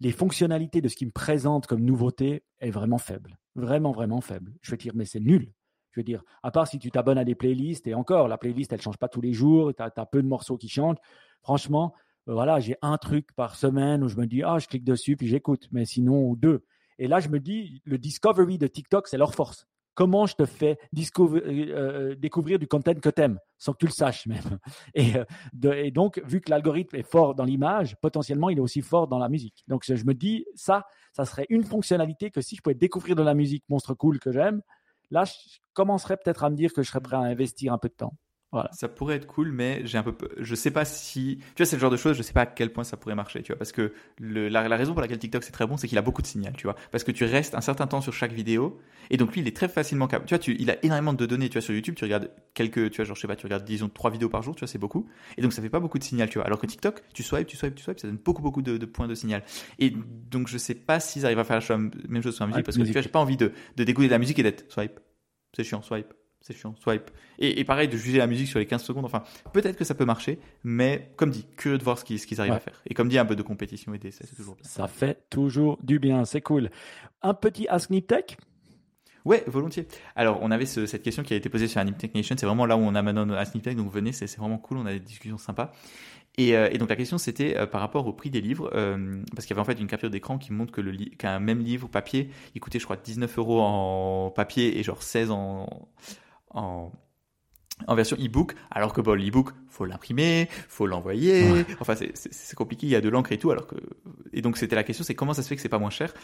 les 0.00 0.10
fonctionnalités 0.10 0.80
de 0.80 0.88
ce 0.88 0.96
qu'ils 0.96 1.08
me 1.08 1.12
présentent 1.12 1.66
comme 1.66 1.82
nouveauté 1.82 2.42
est 2.58 2.70
vraiment 2.70 2.98
faible. 2.98 3.38
Vraiment, 3.54 3.92
vraiment 3.92 4.20
faible. 4.20 4.52
Je 4.62 4.72
veux 4.72 4.76
dire, 4.76 4.92
mais 4.94 5.04
c'est 5.04 5.20
nul. 5.20 5.52
Je 5.92 6.00
veux 6.00 6.04
dire, 6.04 6.22
à 6.42 6.50
part 6.50 6.66
si 6.66 6.80
tu 6.80 6.90
t'abonnes 6.90 7.18
à 7.18 7.24
des 7.24 7.36
playlists, 7.36 7.86
et 7.86 7.94
encore, 7.94 8.26
la 8.26 8.36
playlist, 8.36 8.72
elle 8.72 8.80
change 8.80 8.96
pas 8.96 9.08
tous 9.08 9.20
les 9.20 9.32
jours, 9.32 9.72
tu 9.72 9.80
as, 9.80 9.92
as, 9.94 10.06
peu 10.06 10.20
de 10.20 10.26
morceaux 10.26 10.56
qui 10.56 10.68
changent. 10.68 10.96
Franchement, 11.40 11.94
voilà, 12.26 12.60
j'ai 12.60 12.76
un 12.82 12.96
truc 12.96 13.32
par 13.34 13.54
semaine 13.56 14.02
où 14.02 14.08
je 14.08 14.16
me 14.16 14.26
dis, 14.26 14.42
ah, 14.42 14.58
je 14.58 14.66
clique 14.66 14.84
dessus, 14.84 15.16
puis 15.16 15.28
j'écoute, 15.28 15.68
mais 15.72 15.84
sinon, 15.84 16.34
deux. 16.34 16.64
Et 16.98 17.08
là, 17.08 17.20
je 17.20 17.28
me 17.28 17.40
dis, 17.40 17.82
le 17.84 17.98
discovery 17.98 18.58
de 18.58 18.66
TikTok, 18.66 19.08
c'est 19.08 19.18
leur 19.18 19.34
force. 19.34 19.66
Comment 19.94 20.26
je 20.26 20.34
te 20.34 20.44
fais 20.44 20.78
euh, 20.96 21.40
euh, 21.46 22.14
découvrir 22.16 22.58
du 22.58 22.66
content 22.66 22.94
que 22.94 23.08
tu 23.08 23.22
aimes, 23.22 23.38
sans 23.58 23.72
que 23.72 23.78
tu 23.78 23.86
le 23.86 23.92
saches 23.92 24.26
même. 24.26 24.58
Et, 24.94 25.14
euh, 25.16 25.24
et 25.74 25.92
donc, 25.92 26.20
vu 26.24 26.40
que 26.40 26.50
l'algorithme 26.50 26.96
est 26.96 27.08
fort 27.08 27.36
dans 27.36 27.44
l'image, 27.44 27.96
potentiellement, 28.00 28.50
il 28.50 28.58
est 28.58 28.60
aussi 28.60 28.82
fort 28.82 29.06
dans 29.06 29.18
la 29.18 29.28
musique. 29.28 29.62
Donc, 29.68 29.84
je 29.86 30.04
me 30.04 30.14
dis, 30.14 30.46
ça, 30.56 30.84
ça 31.12 31.24
serait 31.24 31.46
une 31.48 31.62
fonctionnalité 31.62 32.30
que 32.30 32.40
si 32.40 32.56
je 32.56 32.62
pouvais 32.62 32.74
découvrir 32.74 33.14
de 33.14 33.22
la 33.22 33.34
musique 33.34 33.64
monstre 33.68 33.94
cool 33.94 34.18
que 34.18 34.32
j'aime, 34.32 34.62
là, 35.10 35.24
je 35.24 35.32
commencerais 35.74 36.16
peut-être 36.16 36.42
à 36.42 36.50
me 36.50 36.56
dire 36.56 36.72
que 36.72 36.82
je 36.82 36.88
serais 36.88 37.00
prêt 37.00 37.16
à 37.16 37.20
investir 37.20 37.72
un 37.72 37.78
peu 37.78 37.88
de 37.88 37.94
temps. 37.94 38.14
Ça 38.72 38.88
pourrait 38.88 39.16
être 39.16 39.26
cool, 39.26 39.50
mais 39.50 39.82
j'ai 39.84 39.98
un 39.98 40.02
peu, 40.02 40.14
je 40.38 40.54
sais 40.54 40.70
pas 40.70 40.84
si, 40.84 41.38
tu 41.54 41.62
vois, 41.62 41.66
c'est 41.66 41.76
le 41.76 41.80
genre 41.80 41.90
de 41.90 41.96
choses, 41.96 42.16
je 42.16 42.22
sais 42.22 42.32
pas 42.32 42.42
à 42.42 42.46
quel 42.46 42.72
point 42.72 42.84
ça 42.84 42.96
pourrait 42.96 43.14
marcher, 43.14 43.42
tu 43.42 43.52
vois, 43.52 43.58
parce 43.58 43.72
que 43.72 43.92
le, 44.18 44.48
la, 44.48 44.76
raison 44.76 44.92
pour 44.92 45.00
laquelle 45.00 45.18
TikTok 45.18 45.42
c'est 45.42 45.52
très 45.52 45.66
bon, 45.66 45.76
c'est 45.76 45.88
qu'il 45.88 45.98
a 45.98 46.02
beaucoup 46.02 46.22
de 46.22 46.26
signal, 46.26 46.54
tu 46.56 46.64
vois, 46.64 46.76
parce 46.90 47.04
que 47.04 47.10
tu 47.10 47.24
restes 47.24 47.54
un 47.54 47.60
certain 47.60 47.86
temps 47.86 48.00
sur 48.00 48.12
chaque 48.12 48.32
vidéo, 48.32 48.78
et 49.10 49.16
donc 49.16 49.32
lui, 49.34 49.40
il 49.40 49.48
est 49.48 49.56
très 49.56 49.68
facilement 49.68 50.06
capable, 50.06 50.26
tu 50.26 50.34
vois, 50.34 50.38
tu, 50.38 50.56
il 50.58 50.70
a 50.70 50.84
énormément 50.84 51.12
de 51.12 51.26
données, 51.26 51.48
tu 51.48 51.54
vois, 51.54 51.62
sur 51.62 51.74
YouTube, 51.74 51.94
tu 51.96 52.04
regardes 52.04 52.30
quelques, 52.54 52.90
tu 52.90 52.96
vois, 52.96 53.04
genre, 53.04 53.16
je 53.16 53.20
sais 53.20 53.28
pas, 53.28 53.36
tu 53.36 53.46
regardes, 53.46 53.64
disons, 53.64 53.88
trois 53.88 54.10
vidéos 54.10 54.28
par 54.28 54.42
jour, 54.42 54.54
tu 54.54 54.60
vois, 54.60 54.68
c'est 54.68 54.78
beaucoup, 54.78 55.06
et 55.36 55.42
donc 55.42 55.52
ça 55.52 55.62
fait 55.62 55.70
pas 55.70 55.80
beaucoup 55.80 55.98
de 55.98 56.04
signal, 56.04 56.28
tu 56.28 56.38
vois, 56.38 56.46
alors 56.46 56.58
que 56.58 56.66
TikTok, 56.66 57.02
tu 57.12 57.22
swipes, 57.22 57.46
tu 57.46 57.56
swipes, 57.56 57.74
tu 57.74 57.82
swipes, 57.82 57.98
ça 57.98 58.08
donne 58.08 58.18
beaucoup, 58.18 58.42
beaucoup 58.42 58.62
de, 58.62 58.84
points 58.86 59.08
de 59.08 59.14
signal, 59.14 59.42
et 59.78 59.92
donc 60.30 60.48
je 60.48 60.58
sais 60.58 60.74
pas 60.74 61.00
s'ils 61.00 61.24
arrivent 61.24 61.38
à 61.38 61.44
faire 61.44 61.60
la 61.68 61.76
même 61.76 62.22
chose 62.22 62.36
sur 62.36 62.44
la 62.44 62.48
musique, 62.48 62.64
parce 62.64 62.76
que 62.76 62.82
tu 62.82 62.92
vois, 62.92 63.02
j'ai 63.02 63.08
pas 63.08 63.20
envie 63.20 63.36
de, 63.36 63.52
de 63.76 63.84
dégoûter 63.84 64.08
de 64.08 64.12
la 64.12 64.18
musique 64.18 64.38
et 64.38 64.42
d'être 64.42 64.70
swipe, 64.70 65.00
c'est 65.56 65.64
chiant, 65.64 65.82
swipe 65.82 66.12
c'est 66.44 66.54
chiant, 66.54 66.74
swipe. 66.78 67.10
Et, 67.38 67.64
pareil, 67.64 67.88
de 67.88 67.96
juger 67.96 68.18
la 68.18 68.26
musique 68.26 68.48
sur 68.48 68.58
les 68.58 68.66
15 68.66 68.82
secondes, 68.82 69.06
enfin, 69.06 69.22
peut-être 69.54 69.76
que 69.76 69.84
ça 69.84 69.94
peut 69.94 70.04
marcher, 70.04 70.38
mais 70.62 71.10
comme 71.16 71.30
dit, 71.30 71.46
curieux 71.56 71.78
de 71.78 71.84
voir 71.84 71.98
ce 71.98 72.04
qu'ils 72.04 72.40
arrivent 72.40 72.52
à 72.52 72.60
faire. 72.60 72.82
Et 72.86 72.92
comme 72.92 73.08
dit, 73.08 73.18
un 73.18 73.24
peu 73.24 73.34
de 73.34 73.42
compétition 73.42 73.94
et 73.94 73.98
d'essai, 73.98 74.24
c'est 74.28 74.36
toujours 74.36 74.54
bien. 74.54 74.64
Ça 74.64 74.86
fait 74.86 75.24
toujours 75.30 75.78
du 75.82 75.98
bien, 75.98 76.26
c'est 76.26 76.42
cool. 76.42 76.70
Un 77.22 77.32
petit 77.32 77.66
Ask 77.68 77.90
Tech? 78.06 78.36
Ouais, 79.24 79.42
volontiers. 79.46 79.88
Alors, 80.16 80.40
on 80.42 80.50
avait 80.50 80.66
cette 80.66 81.02
question 81.02 81.22
qui 81.22 81.32
a 81.32 81.36
été 81.38 81.48
posée 81.48 81.66
sur 81.66 81.82
la 81.82 81.90
Tech 81.92 82.10
Nation. 82.14 82.36
C'est 82.38 82.44
vraiment 82.44 82.66
là 82.66 82.76
où 82.76 82.80
on 82.80 82.94
a 82.94 83.00
maintenant 83.00 83.28
Ask 83.30 83.60
Tech, 83.62 83.74
donc 83.74 83.90
venez, 83.90 84.12
c'est 84.12 84.30
vraiment 84.36 84.58
cool. 84.58 84.76
On 84.76 84.84
a 84.84 84.92
des 84.92 85.00
discussions 85.00 85.38
sympas. 85.38 85.72
Et, 86.36 86.56
euh, 86.56 86.68
donc 86.78 86.88
la 86.88 86.96
question 86.96 87.16
c'était 87.16 87.56
euh, 87.56 87.64
par 87.64 87.80
rapport 87.80 88.08
au 88.08 88.12
prix 88.12 88.28
des 88.28 88.40
livres, 88.40 88.68
euh, 88.74 89.22
parce 89.36 89.46
qu'il 89.46 89.54
y 89.54 89.58
avait 89.58 89.62
en 89.62 89.72
fait 89.72 89.80
une 89.80 89.86
capture 89.86 90.10
d'écran 90.10 90.36
qui 90.36 90.52
montre 90.52 90.72
que 90.72 90.80
le 90.80 90.92
qu'un 91.16 91.38
même 91.38 91.60
livre 91.60 91.86
papier, 91.86 92.28
il 92.56 92.60
coûtait 92.60 92.80
je 92.80 92.84
crois 92.84 92.96
19 92.96 93.38
euros 93.38 93.60
en 93.60 94.32
papier 94.32 94.76
et 94.76 94.82
genre 94.82 95.00
16 95.00 95.30
en, 95.30 95.88
en, 96.54 96.92
en 97.86 97.94
version 97.94 98.16
e-book, 98.16 98.54
alors 98.70 98.92
que 98.92 99.00
bon, 99.00 99.14
l'e-book, 99.14 99.50
faut 99.68 99.84
l'imprimer, 99.84 100.48
faut 100.68 100.86
l'envoyer. 100.86 101.64
Enfin, 101.80 101.94
c'est 101.94 102.56
compliqué, 102.56 102.86
il 102.86 102.90
y 102.90 102.96
a 102.96 103.00
de 103.00 103.08
l'encre 103.08 103.32
et 103.32 103.38
tout. 103.38 103.50
Alors 103.50 103.66
que 103.66 103.76
et 104.32 104.42
donc 104.42 104.56
c'était 104.56 104.76
la 104.76 104.84
question, 104.84 105.04
c'est 105.04 105.14
comment 105.14 105.34
ça 105.34 105.42
se 105.42 105.48
fait 105.48 105.56
que 105.56 105.62
c'est 105.62 105.68
pas 105.68 105.78
moins 105.78 105.90
cher? 105.90 106.14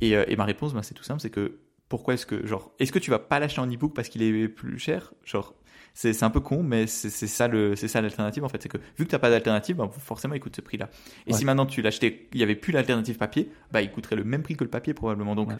Et, 0.00 0.16
euh, 0.16 0.24
et, 0.28 0.36
ma 0.36 0.44
réponse, 0.44 0.74
ben, 0.74 0.82
c'est 0.82 0.94
tout 0.94 1.04
simple, 1.04 1.20
c'est 1.20 1.30
que 1.30 1.58
pourquoi 1.88 2.14
est-ce 2.14 2.26
que 2.26 2.46
genre, 2.46 2.72
est-ce 2.78 2.92
que 2.92 2.98
tu 2.98 3.10
vas 3.10 3.18
pas 3.18 3.38
l'acheter 3.38 3.60
en 3.60 3.70
e-book 3.70 3.94
parce 3.94 4.08
qu'il 4.08 4.22
est 4.22 4.48
plus 4.48 4.78
cher? 4.78 5.14
Genre, 5.24 5.54
c'est 5.94 6.22
un 6.22 6.30
peu 6.30 6.40
con, 6.40 6.62
mais 6.62 6.86
c'est 6.86 7.08
ça 7.08 7.48
le 7.48 7.74
c'est 7.74 7.88
ça 7.88 8.02
l'alternative 8.02 8.44
en 8.44 8.50
fait, 8.50 8.62
c'est 8.62 8.68
que 8.68 8.76
vu 8.98 9.06
que 9.06 9.10
t'as 9.10 9.18
pas 9.18 9.30
d'alternative, 9.30 9.76
ben, 9.76 9.88
forcément 9.88 10.34
il 10.34 10.40
coûte 10.40 10.54
ce 10.56 10.60
prix-là. 10.60 10.90
Et 11.26 11.32
si 11.32 11.44
maintenant 11.46 11.64
tu 11.64 11.80
l'achetais, 11.80 12.28
il 12.34 12.40
y 12.40 12.42
avait 12.42 12.54
plus 12.54 12.72
l'alternative 12.72 13.16
papier, 13.16 13.50
bah 13.72 13.80
il 13.80 13.90
coûterait 13.90 14.16
le 14.16 14.24
même 14.24 14.42
prix 14.42 14.56
que 14.56 14.64
le 14.64 14.70
papier 14.70 14.92
probablement. 14.92 15.34
Donc 15.34 15.52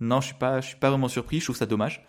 non, 0.00 0.20
je 0.20 0.26
suis 0.26 0.34
pas 0.34 0.60
je 0.60 0.68
suis 0.68 0.76
pas 0.76 0.90
vraiment 0.90 1.06
surpris, 1.06 1.38
je 1.38 1.44
trouve 1.44 1.56
ça 1.56 1.66
dommage. 1.66 2.04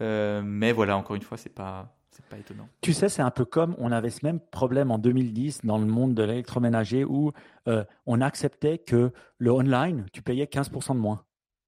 Euh, 0.00 0.42
mais 0.44 0.72
voilà, 0.72 0.96
encore 0.96 1.16
une 1.16 1.22
fois, 1.22 1.36
c'est 1.36 1.54
pas. 1.54 1.96
C'est 2.10 2.26
pas 2.26 2.38
étonnant. 2.38 2.68
Tu 2.80 2.92
sais, 2.92 3.08
c'est 3.08 3.22
un 3.22 3.32
peu 3.32 3.44
comme 3.44 3.74
on 3.78 3.90
avait 3.90 4.10
ce 4.10 4.24
même 4.24 4.38
problème 4.38 4.92
en 4.92 4.98
2010 4.98 5.62
dans 5.64 5.78
le 5.78 5.84
monde 5.84 6.14
de 6.14 6.22
l'électroménager 6.22 7.04
où 7.04 7.32
euh, 7.66 7.84
on 8.06 8.20
acceptait 8.20 8.78
que 8.78 9.10
le 9.38 9.50
online, 9.50 10.06
tu 10.12 10.22
payais 10.22 10.44
15% 10.44 10.94
de 10.94 11.00
moins 11.00 11.24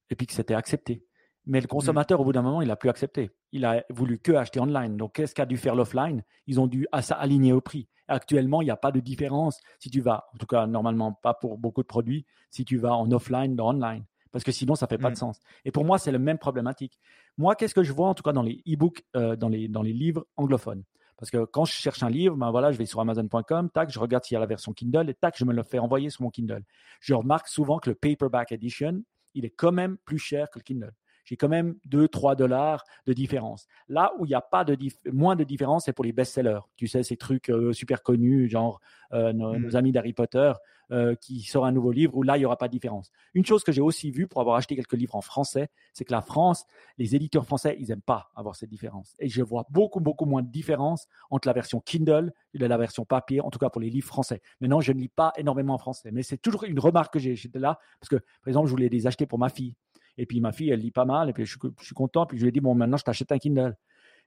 et 0.09 0.15
puis 0.15 0.29
que 0.29 0.33
c'était 0.33 0.55
accepté. 0.55 1.05
Mais 1.47 1.61
le 1.61 1.67
consommateur, 1.67 2.21
au 2.21 2.25
bout 2.25 2.33
d'un 2.33 2.43
moment, 2.43 2.63
il 2.63 2.69
n'a 2.69 2.77
plus 2.77 2.91
accepté. 2.91 3.31
Il 3.51 3.65
a 3.65 3.85
voulu 3.91 4.19
que 4.19 4.33
acheter 4.33 4.61
online. 4.61 4.97
Donc, 4.97 5.15
qu'est-ce 5.15 5.35
qu'a 5.35 5.47
dû 5.47 5.57
faire 5.57 5.77
l'offline? 5.77 6.23
Ils 6.47 6.61
ont 6.61 6.67
dû 6.67 6.87
s'aligner 7.01 7.53
au 7.53 7.61
prix. 7.61 7.89
Actuellement, 8.09 8.63
il 8.63 8.67
n'y 8.67 8.71
a 8.71 8.77
pas 8.77 8.93
de 8.93 9.01
différence 9.01 9.61
si 9.79 9.91
tu 9.91 10.01
vas, 10.01 10.27
en 10.35 10.39
tout 10.39 10.47
cas, 10.47 10.67
normalement, 10.67 11.13
pas 11.13 11.35
pour 11.35 11.59
beaucoup 11.59 11.83
de 11.83 11.87
produits, 11.87 12.27
si 12.51 12.65
tu 12.65 12.79
vas 12.79 12.95
en 12.95 13.11
offline 13.13 13.55
dans 13.55 13.71
online. 13.71 14.05
Parce 14.37 14.45
que 14.45 14.53
sinon, 14.53 14.75
ça 14.75 14.85
ne 14.85 14.91
fait 14.91 14.99
pas 14.99 15.11
de 15.11 15.17
sens. 15.17 15.41
Et 15.65 15.71
pour 15.71 15.87
moi, 15.87 15.97
c'est 15.97 16.13
la 16.13 16.19
même 16.19 16.37
problématique. 16.37 17.01
Moi, 17.39 17.55
qu'est-ce 17.55 17.75
que 17.75 17.83
je 17.83 17.91
vois, 17.91 18.09
en 18.09 18.13
tout 18.13 18.23
cas, 18.23 18.33
dans 18.33 18.43
les 18.43 18.63
e-books, 18.69 19.03
euh, 19.17 19.35
dans, 19.35 19.49
les, 19.49 19.67
dans 19.67 19.81
les 19.81 19.95
livres 19.95 20.27
anglophones? 20.37 20.85
Parce 21.17 21.31
que 21.31 21.47
quand 21.47 21.65
je 21.65 21.73
cherche 21.73 22.03
un 22.03 22.11
livre, 22.11 22.37
ben 22.37 22.51
voilà, 22.51 22.71
je 22.71 22.77
vais 22.77 22.85
sur 22.85 23.01
Amazon.com, 23.01 23.71
tac, 23.71 23.91
je 23.91 23.99
regarde 23.99 24.25
s'il 24.25 24.35
y 24.35 24.37
a 24.37 24.41
la 24.41 24.45
version 24.45 24.75
Kindle 24.75 25.09
et 25.09 25.15
tac, 25.15 25.37
je 25.39 25.47
me 25.47 25.55
le 25.55 25.63
fais 25.63 25.79
envoyer 25.79 26.11
sur 26.11 26.21
mon 26.21 26.29
Kindle. 26.29 26.65
Je 27.01 27.15
remarque 27.15 27.49
souvent 27.49 27.79
que 27.79 27.89
le 27.89 27.97
paperback 27.97 28.53
edition, 28.53 29.03
il 29.33 29.47
est 29.47 29.51
quand 29.57 29.73
même 29.73 29.97
plus 30.05 30.19
cher 30.19 30.51
que 30.51 30.59
le 30.59 30.65
Kindle 30.65 30.93
j'ai 31.27 31.37
quand 31.37 31.49
même 31.49 31.77
2-3 31.91 32.37
dollars 32.37 32.85
de 33.07 33.13
différence. 33.13 33.67
Là 33.89 34.13
où 34.19 34.25
il 34.25 34.29
n'y 34.29 34.35
a 34.35 34.41
pas 34.41 34.65
de 34.65 34.77
moins 35.13 35.37
de 35.37 35.45
différence, 35.45 35.85
c'est 35.85 35.93
pour 35.93 36.05
les 36.05 36.13
best-sellers. 36.13 36.61
Tu 36.77 36.87
sais, 36.87 37.03
ces 37.03 37.17
trucs 37.17 37.51
euh, 37.51 37.73
super 37.73 38.03
connus, 38.03 38.49
genre 38.49 38.81
euh, 39.13 39.33
mmh. 39.33 39.57
nos, 39.59 39.77
amis 39.77 39.93
d'Harry 39.93 40.13
Potter, 40.13 40.53
euh, 40.93 41.17
qui 41.17 41.41
sort 41.43 41.67
un 41.67 41.73
nouveau 41.73 41.91
livre, 41.91 42.17
où 42.17 42.23
là, 42.23 42.37
il 42.37 42.41
n'y 42.41 42.47
aura 42.47 42.57
pas 42.57 42.69
de 42.69 42.73
différence. 42.73 43.11
Une 43.35 43.45
chose 43.45 43.65
que 43.65 43.73
j'ai 43.73 43.81
aussi 43.81 44.13
vue 44.13 44.29
pour 44.29 44.41
avoir 44.41 44.55
acheté 44.55 44.77
quelques 44.77 44.93
livres 44.93 45.17
en 45.17 45.21
français, 45.21 45.69
c'est 45.93 46.05
que 46.05 46.13
la 46.13 46.23
France, 46.23 46.65
les 46.97 47.17
éditeurs 47.17 47.45
français, 47.45 47.77
ils 47.81 47.89
n'aiment 47.89 48.03
pas 48.03 48.31
avoir 48.37 48.55
cette 48.55 48.71
différence. 48.71 49.17
Et 49.19 49.29
je 49.29 49.43
vois 49.43 49.67
beaucoup, 49.69 49.99
beaucoup 49.99 50.27
moins 50.27 50.43
de 50.43 50.49
différence 50.49 51.09
entre 51.29 51.49
la 51.49 51.55
version 51.55 51.81
Kindle 51.81 52.33
et 52.55 52.59
la 52.59 52.77
version 52.79 53.05
papier, 53.05 53.41
en 53.41 53.51
tout 53.51 53.59
cas 53.59 53.69
pour 53.69 53.81
les 53.81 53.91
livres 53.91 54.07
français. 54.07 54.41
Maintenant, 54.61 54.81
je 54.81 54.93
ne 54.93 55.01
lis 55.01 55.09
pas 55.09 55.33
énormément 55.37 55.75
en 55.75 55.79
français, 55.79 56.11
mais 56.13 56.23
c'est 56.23 56.39
toujours 56.39 56.63
une 56.63 56.79
remarque 56.79 57.15
que 57.15 57.19
j'ai. 57.19 57.35
J'étais 57.35 57.59
là, 57.59 57.81
parce 57.99 58.09
que, 58.09 58.17
par 58.17 58.49
exemple, 58.49 58.67
je 58.67 58.71
voulais 58.71 58.89
les 58.89 59.09
acheter 59.09 59.27
pour 59.27 59.41
ma 59.41 59.49
fille. 59.49 59.75
Et 60.19 60.27
puis 60.27 60.41
ma 60.41 60.53
fille, 60.53 60.71
elle 60.71 60.81
lit 60.81 60.91
pas 60.91 61.05
mal. 61.05 61.29
Et 61.29 61.33
puis 61.33 61.45
je, 61.45 61.59
suis 61.81 61.95
content. 61.95 62.27
Puis 62.27 62.39
je 62.39 62.43
lui 62.43 62.49
ai 62.49 62.53
dit, 62.53 62.61
bon, 62.61 62.75
maintenant, 62.75 62.97
je 62.97 63.05
t'achète 63.05 63.33
un 63.33 63.39
Kindle. 63.39 63.77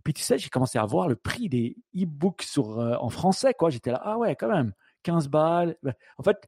Puis 0.04 0.14
tu 0.14 0.22
sais, 0.22 0.38
j'ai 0.38 0.50
commencé 0.50 0.78
à 0.78 0.86
voir 0.86 1.08
le 1.08 1.16
prix 1.16 1.50
des 1.50 1.76
e-books 1.96 2.44
sur, 2.44 2.80
euh, 2.80 2.96
en 3.00 3.10
français. 3.10 3.54
quoi. 3.54 3.70
J'étais 3.70 3.92
là, 3.92 4.02
ah 4.04 4.18
ouais, 4.18 4.36
quand 4.36 4.50
même, 4.50 4.74
15 5.04 5.28
balles. 5.28 5.76
Ben, 5.84 5.94
en 6.18 6.24
fait, 6.24 6.48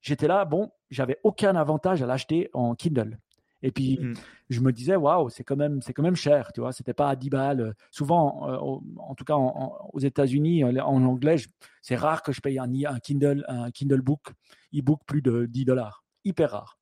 j'étais 0.00 0.28
là, 0.28 0.44
bon, 0.44 0.70
j'avais 0.90 1.18
aucun 1.22 1.56
avantage 1.56 2.02
à 2.02 2.06
l'acheter 2.06 2.48
en 2.54 2.74
Kindle. 2.74 3.18
Et 3.62 3.72
puis, 3.72 3.98
mmh. 3.98 4.14
je 4.50 4.60
me 4.60 4.72
disais, 4.72 4.96
waouh, 4.96 5.28
c'est 5.28 5.42
quand 5.42 5.56
même, 5.56 5.80
c'est 5.82 5.92
quand 5.92 6.02
même 6.02 6.16
cher, 6.16 6.52
tu 6.52 6.60
vois. 6.60 6.72
C'était 6.72 6.94
pas 6.94 7.08
à 7.08 7.16
10 7.16 7.30
balles. 7.30 7.74
Souvent, 7.90 8.48
euh, 8.48 8.78
en 8.98 9.14
tout 9.14 9.24
cas, 9.24 9.34
aux 9.34 9.98
États-Unis, 9.98 10.62
en 10.64 11.04
anglais, 11.04 11.36
c'est 11.82 11.96
rare 11.96 12.22
que 12.22 12.32
je 12.32 12.40
paye 12.40 12.58
un, 12.58 12.70
un 12.86 13.00
Kindle, 13.00 13.44
un 13.48 13.70
Kindle 13.70 14.02
book, 14.02 14.28
e-book 14.74 15.00
plus 15.06 15.22
de 15.22 15.46
10 15.46 15.64
dollars. 15.64 16.04
Hyper 16.24 16.50
rare. 16.50 16.78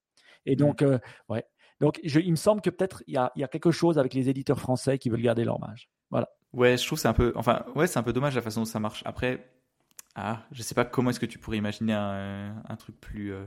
Et 0.47 0.55
mmh. 0.55 0.59
donc, 0.59 0.83
euh, 0.83 0.99
ouais, 1.29 1.45
donc, 1.85 2.01
il 2.03 2.31
me 2.31 2.37
semble 2.37 2.61
que 2.63 2.71
peut-être 2.71 3.03
il 3.07 3.15
y 3.15 3.17
a, 3.19 3.49
quelque 3.49 3.71
chose 3.71 3.99
avec 3.99 4.15
les 4.15 4.29
éditeurs 4.29 4.59
français 4.59 4.99
qui 4.99 5.11
veulent 5.11 5.23
garder 5.23 5.45
leur 5.45 5.61
marge. 5.61 5.89
Voilà. 6.11 6.29
Ouais, 6.53 6.77
je 6.77 6.87
trouve 6.87 6.99
c'est 6.99 7.09
un 7.09 7.13
peu, 7.13 7.33
enfin, 7.37 7.65
ouais, 7.75 7.87
c'est 7.87 7.99
un 7.99 8.03
peu 8.03 8.13
dommage 8.13 8.35
la 8.35 8.43
façon 8.43 8.63
dont 8.63 8.65
ça 8.65 8.81
marche. 8.81 9.03
Après, 9.05 9.47
ah, 10.15 10.43
je 10.53 10.63
sais 10.63 10.75
pas 10.75 10.85
comment 10.85 11.11
est-ce 11.11 11.21
que 11.21 11.27
tu 11.27 11.39
pourrais 11.39 11.59
imaginer 11.59 11.93
un, 11.93 12.77
truc 12.79 12.99
plus. 13.01 13.33
Euh, 13.33 13.45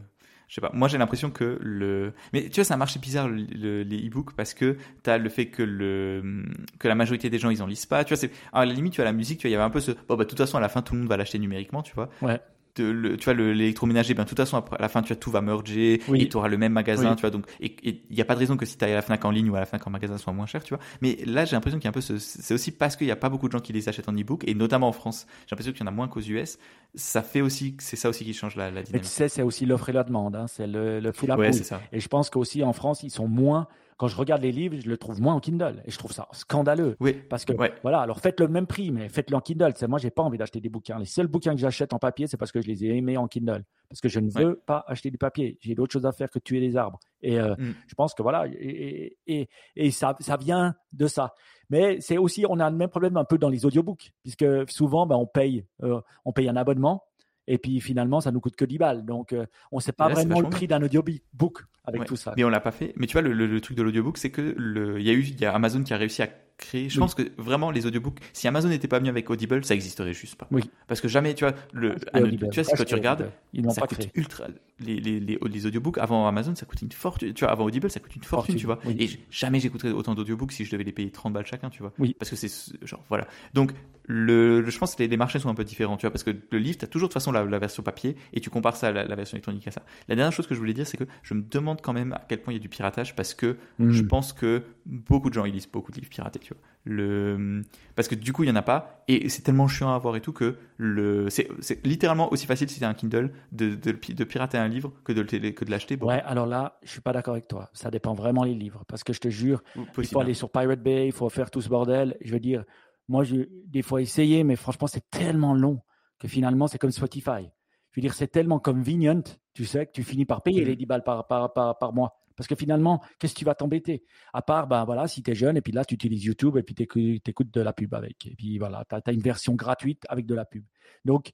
je 0.48 0.56
sais 0.56 0.62
pas. 0.62 0.70
Moi, 0.74 0.88
j'ai 0.88 0.98
l'impression 0.98 1.32
que 1.32 1.58
le. 1.62 2.14
Mais 2.34 2.50
tu 2.50 2.56
vois, 2.56 2.64
ça 2.64 2.78
marche 2.78 3.00
bizarre 3.00 3.28
les 3.30 4.08
e-books 4.08 4.36
parce 4.36 4.54
que 4.54 4.78
tu 5.04 5.10
as 5.10 5.18
le 5.18 5.30
fait 5.30 5.48
que 5.48 5.64
le 5.64 6.46
que 6.78 6.88
la 6.88 6.96
majorité 6.96 7.30
des 7.30 7.40
gens 7.40 7.50
ils 7.50 7.64
en 7.64 7.68
lisent 7.68 7.86
pas. 7.86 8.04
Tu 8.04 8.14
vois, 8.14 8.18
c'est 8.18 8.32
à 8.54 8.66
la 8.66 8.74
limite, 8.74 8.94
tu 8.94 9.02
as 9.02 9.06
la 9.06 9.14
musique, 9.14 9.40
tu 9.40 9.48
vois, 9.48 9.50
il 9.50 9.54
y 9.54 9.56
avait 9.56 9.64
un 9.64 9.70
peu 9.70 9.80
ce. 9.80 9.92
Bon, 9.92 10.16
bah, 10.16 10.26
de 10.26 10.30
toute 10.30 10.38
façon, 10.38 10.58
à 10.58 10.62
la 10.62 10.70
fin, 10.70 10.82
tout 10.82 10.94
le 10.94 11.00
monde 11.00 11.10
va 11.10 11.18
l'acheter 11.18 11.40
numériquement, 11.40 11.82
tu 11.82 11.94
vois. 11.96 12.10
Ouais 12.22 12.40
le, 12.84 13.18
tu 13.18 13.26
vois 13.26 13.34
l'électroménager 13.34 14.14
ben 14.14 14.24
de 14.24 14.30
toute 14.30 14.38
façon 14.38 14.58
à 14.58 14.82
la 14.82 14.90
fin 14.90 15.02
tu 15.02 15.10
vois 15.10 15.16
tout 15.16 15.32
va 15.32 15.42
merger 15.42 16.02
et 16.14 16.30
tu 16.30 16.38
auras 16.38 16.48
le 16.48 16.58
même 16.58 16.74
magasin 16.74 17.16
tu 17.16 17.22
vois 17.22 17.30
donc 17.30 17.46
et 17.60 17.76
il 17.84 18.16
n'y 18.16 18.22
a 18.22 18.26
pas 18.26 18.36
de 18.36 18.40
raison 18.40 18.58
que 18.58 18.66
si 18.66 18.78
tu 18.78 18.86
ailles 18.86 18.94
à 18.94 18.96
la 18.96 19.02
Fnac 19.02 19.24
en 19.26 19.32
ligne 19.32 19.50
ou 19.50 19.56
à 19.56 19.60
la 19.60 19.66
Fnac 19.66 19.86
en 19.86 19.90
magasin 19.90 20.18
soit 20.18 20.34
moins 20.34 20.46
cher 20.46 20.64
tu 20.64 20.74
vois. 20.74 20.84
Mais 21.02 21.18
là 21.26 21.46
j'ai 21.46 21.56
l'impression 21.56 21.80
qu'il 21.80 21.86
y 21.86 21.88
a 21.88 21.90
un 21.90 21.94
peu 21.94 22.02
c'est 22.02 22.54
aussi 22.54 22.72
parce 22.72 22.96
qu'il 22.96 23.08
n'y 23.08 23.12
a 23.12 23.18
pas 23.18 23.30
beaucoup 23.30 23.48
de 23.48 23.54
gens 23.54 23.60
qui 23.60 23.74
les 23.74 23.90
achètent 23.90 24.10
en 24.10 24.14
e-book 24.14 24.44
et 24.48 24.54
notamment 24.54 24.88
en 24.88 24.94
France 24.94 25.28
j'ai 25.46 25.56
l'impression 25.56 25.74
qu'il 25.74 25.82
y 25.82 25.84
en 25.84 25.88
a 25.88 25.96
moins 25.96 26.08
qu'aux 26.08 26.22
US 26.22 26.58
ça 26.96 27.22
fait 27.22 27.42
aussi 27.42 27.76
c'est 27.80 27.96
ça 27.96 28.10
aussi 28.10 28.26
qui 28.26 28.34
change 28.34 28.56
la, 28.56 28.66
la 28.66 28.82
dynamique 28.82 28.94
mais 28.94 29.00
tu 29.00 29.08
sais 29.08 29.30
c'est 29.30 29.42
aussi 29.42 29.66
l'offre 29.66 29.90
et 29.90 29.94
la 29.94 30.04
demande 30.04 30.36
hein. 30.36 30.46
c'est 30.48 30.68
le, 30.68 31.00
le 31.00 31.12
full 31.12 31.32
ouais, 31.32 31.52
et 31.92 32.00
je 32.00 32.08
pense 32.08 32.30
qu'aussi 32.30 32.64
en 32.64 32.74
France 32.74 33.04
ils 33.04 33.12
sont 33.12 33.28
moins 33.28 33.68
quand 33.98 34.08
je 34.08 34.16
regarde 34.16 34.44
les 34.44 34.52
livres, 34.52 34.78
je 34.80 34.90
le 34.90 34.98
trouve 34.98 35.20
moins 35.22 35.34
en 35.34 35.40
Kindle. 35.40 35.82
Et 35.86 35.92
je 35.92 35.98
trouve 35.98 36.12
ça 36.12 36.28
scandaleux. 36.32 36.96
Oui. 37.00 37.14
Parce 37.14 37.46
que, 37.46 37.54
voilà, 37.82 38.00
alors 38.00 38.20
faites 38.20 38.40
le 38.40 38.48
même 38.48 38.68
prix, 38.68 38.92
mais 38.92 39.10
faites-le 39.10 39.36
en 39.36 39.42
Kindle. 39.42 39.74
C'est, 39.76 39.88
moi, 39.88 39.98
j'ai 39.98 40.12
pas 40.12 40.22
envie 40.22 40.38
d'acheter 40.38 40.62
des 40.62 40.70
bouquins. 40.70 41.00
Les 41.00 41.06
seuls 41.06 41.28
bouquins 41.28 41.54
que 41.54 41.60
j'achète 41.60 41.94
en 41.94 42.00
papier, 42.00 42.28
c'est 42.28 42.38
parce 42.38 42.52
que 42.52 42.62
je 42.62 42.68
les 42.68 42.86
ai 42.86 42.96
aimés 42.96 43.18
en 43.18 43.28
Kindle. 43.28 43.64
Parce 43.90 44.00
que 44.00 44.08
je 44.08 44.20
ne 44.20 44.30
veux 44.30 44.62
pas 44.66 44.86
acheter 44.88 45.10
du 45.10 45.18
papier. 45.18 45.58
J'ai 45.62 45.74
d'autres 45.74 45.94
choses 45.94 46.06
à 46.06 46.12
faire 46.12 46.30
que 46.30 46.40
tuer 46.40 46.60
des 46.60 46.78
arbres. 46.78 47.00
Et 47.22 47.40
euh, 47.40 47.56
mm. 47.58 47.74
je 47.88 47.96
pense 47.96 48.14
que 48.14 48.22
voilà, 48.22 48.46
et, 48.48 49.18
et, 49.26 49.50
et 49.76 49.92
ça, 49.92 50.16
ça 50.20 50.38
vient 50.38 50.76
de 50.94 51.08
ça. 51.08 51.34
Mais 51.70 52.00
c'est 52.00 52.18
aussi, 52.18 52.46
on 52.48 52.60
a 52.60 52.70
le 52.70 52.76
même 52.76 52.90
problème 52.90 53.18
un 53.18 53.26
peu 53.26 53.38
dans 53.38 53.50
les 53.50 53.66
audiobooks, 53.66 54.12
puisque 54.22 54.46
souvent, 54.70 55.08
ben, 55.08 55.16
on 55.16 55.26
paye, 55.26 55.66
euh, 55.84 56.00
on 56.24 56.34
paye 56.34 56.48
un 56.48 56.56
abonnement 56.56 57.04
et 57.48 57.58
puis 57.58 57.80
finalement, 57.80 58.20
ça 58.20 58.32
nous 58.32 58.42
coûte 58.42 58.56
que 58.56 58.66
10 58.66 58.78
balles. 58.78 59.06
Donc, 59.06 59.34
euh, 59.34 59.46
on 59.72 59.78
ne 59.78 59.82
sait 59.82 59.94
pas 59.94 60.10
vraiment 60.10 60.42
le 60.42 60.50
prix 60.50 60.68
d'un 60.68 60.84
audiobook 60.84 61.64
avec 61.88 62.06
tout 62.06 62.16
ça. 62.16 62.34
Mais 62.38 62.44
on 62.44 62.50
l'a 62.50 62.60
pas 62.60 62.72
fait. 62.72 62.94
Mais 62.98 63.08
tu 63.08 63.14
vois, 63.14 63.22
le, 63.22 63.34
le, 63.34 63.62
truc 63.62 63.78
de 63.78 63.84
l'audiobook, 63.84 64.18
c'est 64.18 64.30
que 64.30 64.54
le, 64.58 65.00
il 65.00 65.06
y 65.06 65.10
a 65.10 65.14
eu, 65.14 65.22
il 65.22 65.40
y 65.40 65.46
a 65.46 65.54
Amazon 65.54 65.84
qui 65.84 65.94
a 65.94 65.98
réussi 65.98 66.22
à 66.22 66.30
créer. 66.58 66.90
Je 66.90 67.00
pense 67.00 67.16
que 67.16 67.24
vraiment 67.38 67.72
les 67.72 67.86
audiobooks, 67.86 68.20
si 68.34 68.48
Amazon 68.48 68.70
n'était 68.70 68.88
pas 68.88 69.00
venu 69.00 69.10
avec 69.10 69.30
Audible, 69.30 69.64
ça 69.64 69.74
existerait 69.74 70.14
juste 70.14 70.36
pas. 70.36 70.48
Oui. 70.52 70.70
Parce 70.88 71.02
que 71.02 71.08
jamais, 71.08 71.34
tu 71.34 71.46
vois, 71.46 71.54
le, 71.72 71.96
tu 71.96 72.62
vois, 72.62 72.76
quand 72.76 72.84
tu 72.84 72.96
regardes, 72.96 73.32
ça 73.70 73.82
coûte 73.82 74.10
ultra. 74.16 74.46
Les, 74.80 75.00
les, 75.00 75.20
les, 75.20 75.40
les, 75.42 75.66
audiobooks 75.66 75.98
avant 75.98 76.28
Amazon, 76.28 76.54
ça 76.56 76.66
coûte 76.66 76.82
une 76.82 76.92
fortune. 76.92 77.34
Tu 77.34 77.46
vois, 77.46 77.52
avant 77.52 77.66
Audible, 77.66 77.90
ça 77.90 78.00
coûte 78.00 78.16
une 78.16 78.24
fortune, 78.24 78.56
tu 78.56 78.66
vois. 78.66 78.80
Et 79.00 79.10
jamais 79.32 79.60
j'écouterais 79.60 79.92
autant 79.92 80.14
d'audiobooks 80.14 80.52
si 80.52 80.66
je 80.66 80.72
devais 80.72 80.84
les 80.84 80.92
payer 80.92 81.12
30 81.12 81.34
balles 81.34 81.46
chacun, 81.46 81.70
tu 81.70 81.82
vois. 81.82 81.94
Oui. 82.00 82.16
Parce 82.20 82.30
que 82.30 82.36
c'est 82.36 82.52
genre 82.86 83.04
voilà. 83.10 83.28
Donc 83.54 83.72
le, 84.08 84.68
je 84.68 84.78
pense 84.78 84.96
que 84.96 85.04
les, 85.04 85.18
marchés 85.18 85.40
sont 85.40 85.50
un 85.50 85.54
peu 85.54 85.66
différents, 85.66 85.98
tu 85.98 86.02
vois, 86.02 86.12
parce 86.12 86.24
que 86.24 86.32
le 86.32 86.58
livre, 86.58 86.78
tu 86.78 86.86
as 86.86 86.88
toujours 86.88 87.10
de 87.10 87.14
toute 87.14 87.22
façon 87.22 87.32
la, 87.34 87.60
version 87.60 87.84
papier 87.84 88.16
et 88.34 88.40
tu 88.40 88.50
compares 88.50 88.78
ça 88.78 88.88
à 88.88 88.92
la, 88.92 89.16
version 89.16 89.36
électronique 89.36 89.68
à 89.68 89.72
ça. 89.72 89.84
La 90.08 90.16
dernière 90.16 90.32
chose 90.32 90.48
que 90.48 90.56
je 90.56 90.60
voulais 90.60 90.74
dire, 90.74 90.88
c'est 90.88 90.98
que 90.98 91.04
je 91.24 91.34
me 91.34 91.42
demande 91.42 91.77
quand 91.82 91.94
même 91.94 92.14
à 92.14 92.22
quel 92.28 92.42
point 92.42 92.54
il 92.54 92.58
y 92.58 92.60
a 92.60 92.62
du 92.62 92.70
piratage 92.70 93.16
parce 93.16 93.34
que 93.34 93.58
hmm. 93.80 93.92
je 93.92 94.04
pense 94.04 94.34
que 94.34 94.64
beaucoup 94.86 95.30
de 95.30 95.34
gens 95.34 95.46
ils 95.46 95.54
lisent 95.54 95.70
beaucoup 95.70 95.92
de 95.92 95.98
livres 95.98 96.10
piratés, 96.10 96.40
tu 96.40 96.54
vois. 96.54 96.62
Le, 96.90 97.64
parce 97.96 98.08
que 98.08 98.16
du 98.16 98.32
coup, 98.32 98.44
il 98.44 98.48
y 98.48 98.52
en 98.52 98.56
a 98.56 98.62
pas 98.62 99.04
et 99.10 99.28
c'est 99.28 99.42
tellement 99.42 99.68
chiant 99.68 99.92
à 99.92 99.96
avoir 99.96 100.16
et 100.16 100.22
tout 100.22 100.32
que 100.32 100.56
le, 100.78 101.30
c'est, 101.30 101.50
littéralement 101.86 102.32
aussi 102.32 102.46
facile 102.46 102.70
si 102.70 102.80
tu 102.80 102.86
as 102.86 102.90
un 102.90 102.94
Kindle 102.94 103.32
de, 103.52 103.76
de, 103.76 103.92
de, 103.92 104.24
pirater 104.24 104.58
un 104.58 104.70
livre 104.70 104.94
que 105.04 105.12
de, 105.12 105.22
que 105.24 105.66
de 105.66 105.72
l'acheter. 105.72 105.98
Ouais, 106.02 106.22
alors 106.26 106.46
là, 106.46 106.80
je 106.84 106.90
suis 106.92 107.02
pas 107.02 107.12
d'accord 107.12 107.34
avec 107.34 107.50
toi. 107.50 107.70
Ça 107.74 107.92
dépend 107.92 108.14
vraiment 108.14 108.44
les 108.44 108.54
livres 108.54 108.84
parce 108.88 109.04
que 109.04 109.12
je 109.12 109.20
te 109.20 109.28
jure, 109.30 109.64
il 109.98 110.08
faut 110.08 110.22
aller 110.22 110.34
sur 110.34 110.50
Pirate 110.50 110.82
Bay, 110.82 111.08
il 111.08 111.12
faut 111.12 111.28
faire 111.30 111.52
tout 111.52 111.62
ce 111.62 111.68
bordel. 111.68 112.16
Je 112.22 112.32
veux 112.32 112.40
dire, 112.40 112.64
moi, 113.10 113.24
j'ai 113.24 113.50
des 113.66 113.82
fois 113.82 114.02
essayé, 114.02 114.44
mais 114.44 114.56
franchement, 114.56 114.88
c'est 114.88 115.10
tellement 115.10 115.54
long 115.54 115.82
que 116.20 116.28
finalement, 116.28 116.68
c'est 116.68 116.78
comme 116.78 116.92
Spotify. 116.92 117.50
Je 117.92 118.00
veux 118.00 118.02
dire, 118.02 118.14
c'est 118.14 118.28
tellement 118.28 118.60
convenient, 118.60 119.24
tu 119.58 119.66
sais, 119.66 119.88
que 119.88 119.92
tu 119.92 120.04
finis 120.04 120.26
par 120.26 120.44
payer 120.44 120.62
mmh. 120.62 120.68
les 120.68 120.76
10 120.76 120.86
balles 120.86 121.04
par, 121.04 121.26
par, 121.26 121.52
par, 121.52 121.80
par 121.80 121.92
mois. 121.92 122.14
Parce 122.36 122.48
que 122.48 122.54
finalement, 122.54 123.02
qu'est-ce 123.18 123.34
que 123.34 123.40
tu 123.40 123.46
vas 123.46 123.56
t'embêter? 123.56 124.04
À 124.32 124.44
part, 124.44 124.68
ben 124.68 124.86
voilà, 124.86 125.08
si 125.08 125.24
tu 125.24 125.32
es 125.32 125.34
jeune 125.34 125.58
et 125.58 125.62
puis 125.62 125.74
là, 125.74 125.84
tu 125.84 125.96
utilises 125.96 126.24
YouTube 126.26 126.56
et 126.58 126.62
puis 126.62 126.76
tu 126.76 126.84
écoutes 127.26 127.52
de 127.52 127.62
la 127.62 127.74
pub 127.74 127.96
avec. 127.96 128.28
Et 128.28 128.36
puis 128.36 128.60
voilà, 128.60 128.86
tu 128.88 128.96
as, 129.04 129.12
une 129.12 129.22
version 129.22 129.56
gratuite 129.56 130.04
avec 130.10 130.28
de 130.28 130.36
la 130.36 130.46
pub. 130.46 130.64
Donc, 131.04 131.32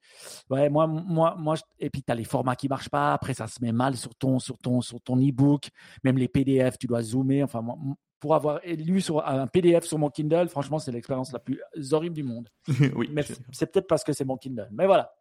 ouais, 0.50 0.70
moi, 0.70 0.88
moi, 0.88 1.36
moi, 1.38 1.56
et 1.78 1.90
puis 1.90 2.02
tu 2.02 2.10
as 2.10 2.16
les 2.16 2.24
formats 2.24 2.56
qui 2.56 2.70
marchent 2.70 2.88
pas. 2.88 3.12
Après, 3.12 3.34
ça 3.34 3.48
se 3.48 3.62
met 3.62 3.74
mal 3.74 3.98
sur 3.98 4.16
ton, 4.16 4.40
sur 4.40 4.58
ton, 4.58 4.80
sur 4.80 5.02
ton 5.02 5.18
e-book. 5.18 5.68
Même 6.06 6.18
les 6.18 6.30
PDF, 6.30 6.78
tu 6.78 6.88
dois 6.88 7.02
zoomer. 7.02 7.44
Enfin, 7.44 7.62
moi, 7.62 7.78
pour 8.22 8.36
avoir 8.36 8.62
lu 8.66 9.02
sur 9.02 9.28
un 9.28 9.48
PDF 9.48 9.84
sur 9.84 10.00
mon 10.00 10.10
Kindle, 10.10 10.48
franchement, 10.48 10.80
c'est 10.80 10.94
l'expérience 10.94 11.34
la 11.34 11.40
plus 11.40 11.60
horrible 11.92 12.16
du 12.16 12.24
monde. 12.24 12.48
oui. 12.96 13.10
Mais 13.12 13.24
c'est 13.52 13.70
peut-être 13.70 13.88
parce 13.88 14.06
que 14.06 14.14
c'est 14.14 14.24
mon 14.24 14.38
Kindle. 14.38 14.70
Mais 14.72 14.86
voilà. 14.86 15.14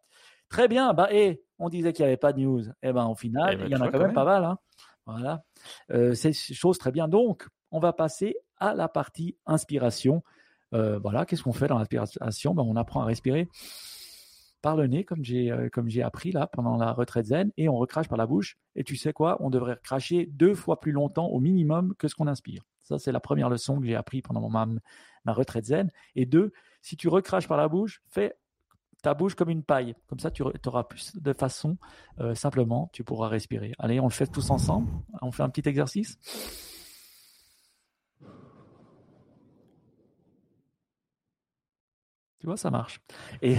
Très 0.47 0.67
bien. 0.67 0.93
Bah, 0.93 1.09
et 1.11 1.43
on 1.63 1.69
disait 1.69 1.93
qu'il 1.93 2.03
n'y 2.03 2.07
avait 2.07 2.17
pas 2.17 2.33
de 2.33 2.41
news. 2.41 2.67
Et 2.67 2.89
eh 2.89 2.93
ben, 2.93 3.05
au 3.05 3.15
final, 3.15 3.53
eh 3.53 3.57
ben, 3.57 3.65
il 3.65 3.71
y 3.71 3.75
en 3.75 3.81
a 3.81 3.89
quand 3.89 3.99
même, 3.99 4.13
pas 4.13 4.25
mal. 4.25 4.43
Hein. 4.43 4.57
Voilà. 5.05 5.43
Euh, 5.91 6.13
c'est 6.13 6.33
chose 6.33 6.77
très 6.77 6.91
bien. 6.91 7.07
Donc, 7.07 7.47
on 7.71 7.79
va 7.79 7.93
passer 7.93 8.35
à 8.57 8.73
la 8.73 8.87
partie 8.87 9.37
inspiration. 9.45 10.23
Euh, 10.73 10.99
voilà. 10.99 11.25
Qu'est-ce 11.25 11.43
qu'on 11.43 11.53
fait 11.53 11.67
dans 11.67 11.77
l'inspiration? 11.77 12.53
Ben, 12.53 12.63
On 12.63 12.75
apprend 12.75 13.01
à 13.01 13.05
respirer 13.05 13.47
par 14.61 14.77
le 14.77 14.87
nez, 14.87 15.03
comme 15.03 15.23
j'ai 15.23 15.51
euh, 15.51 15.69
comme 15.69 15.89
j'ai 15.89 16.01
appris 16.01 16.31
là 16.31 16.47
pendant 16.47 16.77
la 16.77 16.93
retraite 16.93 17.25
zen, 17.25 17.51
et 17.57 17.67
on 17.67 17.75
recrache 17.75 18.07
par 18.07 18.17
la 18.17 18.25
bouche. 18.25 18.57
Et 18.75 18.83
tu 18.83 18.95
sais 18.95 19.11
quoi? 19.11 19.37
On 19.41 19.49
devrait 19.49 19.77
cracher 19.83 20.25
deux 20.31 20.55
fois 20.55 20.79
plus 20.79 20.93
longtemps 20.93 21.27
au 21.27 21.39
minimum 21.39 21.93
que 21.97 22.07
ce 22.07 22.15
qu'on 22.15 22.27
inspire. 22.27 22.63
Ça, 22.83 22.97
c'est 22.97 23.11
la 23.11 23.19
première 23.19 23.49
leçon 23.49 23.79
que 23.79 23.85
j'ai 23.85 23.95
appris 23.95 24.21
pendant 24.21 24.49
ma, 24.49 24.67
ma 25.25 25.33
retraite 25.33 25.65
zen. 25.65 25.89
Et 26.15 26.25
deux, 26.25 26.51
si 26.81 26.97
tu 26.97 27.07
recraches 27.07 27.47
par 27.47 27.57
la 27.57 27.67
bouche, 27.67 28.01
fais 28.07 28.35
ta 29.03 29.13
bouche 29.13 29.35
comme 29.35 29.49
une 29.49 29.63
paille. 29.63 29.95
Comme 30.07 30.19
ça, 30.19 30.31
tu 30.31 30.43
auras 30.65 30.83
plus 30.85 31.15
de 31.15 31.33
façon, 31.33 31.77
euh, 32.19 32.33
simplement, 32.33 32.89
tu 32.93 33.03
pourras 33.03 33.27
respirer. 33.27 33.73
Allez, 33.77 33.99
on 33.99 34.05
le 34.07 34.11
fait 34.11 34.25
tous 34.27 34.49
ensemble. 34.49 34.89
On 35.21 35.31
fait 35.31 35.43
un 35.43 35.49
petit 35.49 35.69
exercice. 35.69 36.17
Tu 42.39 42.47
vois, 42.47 42.57
ça 42.57 42.71
marche. 42.71 42.99
Et, 43.41 43.55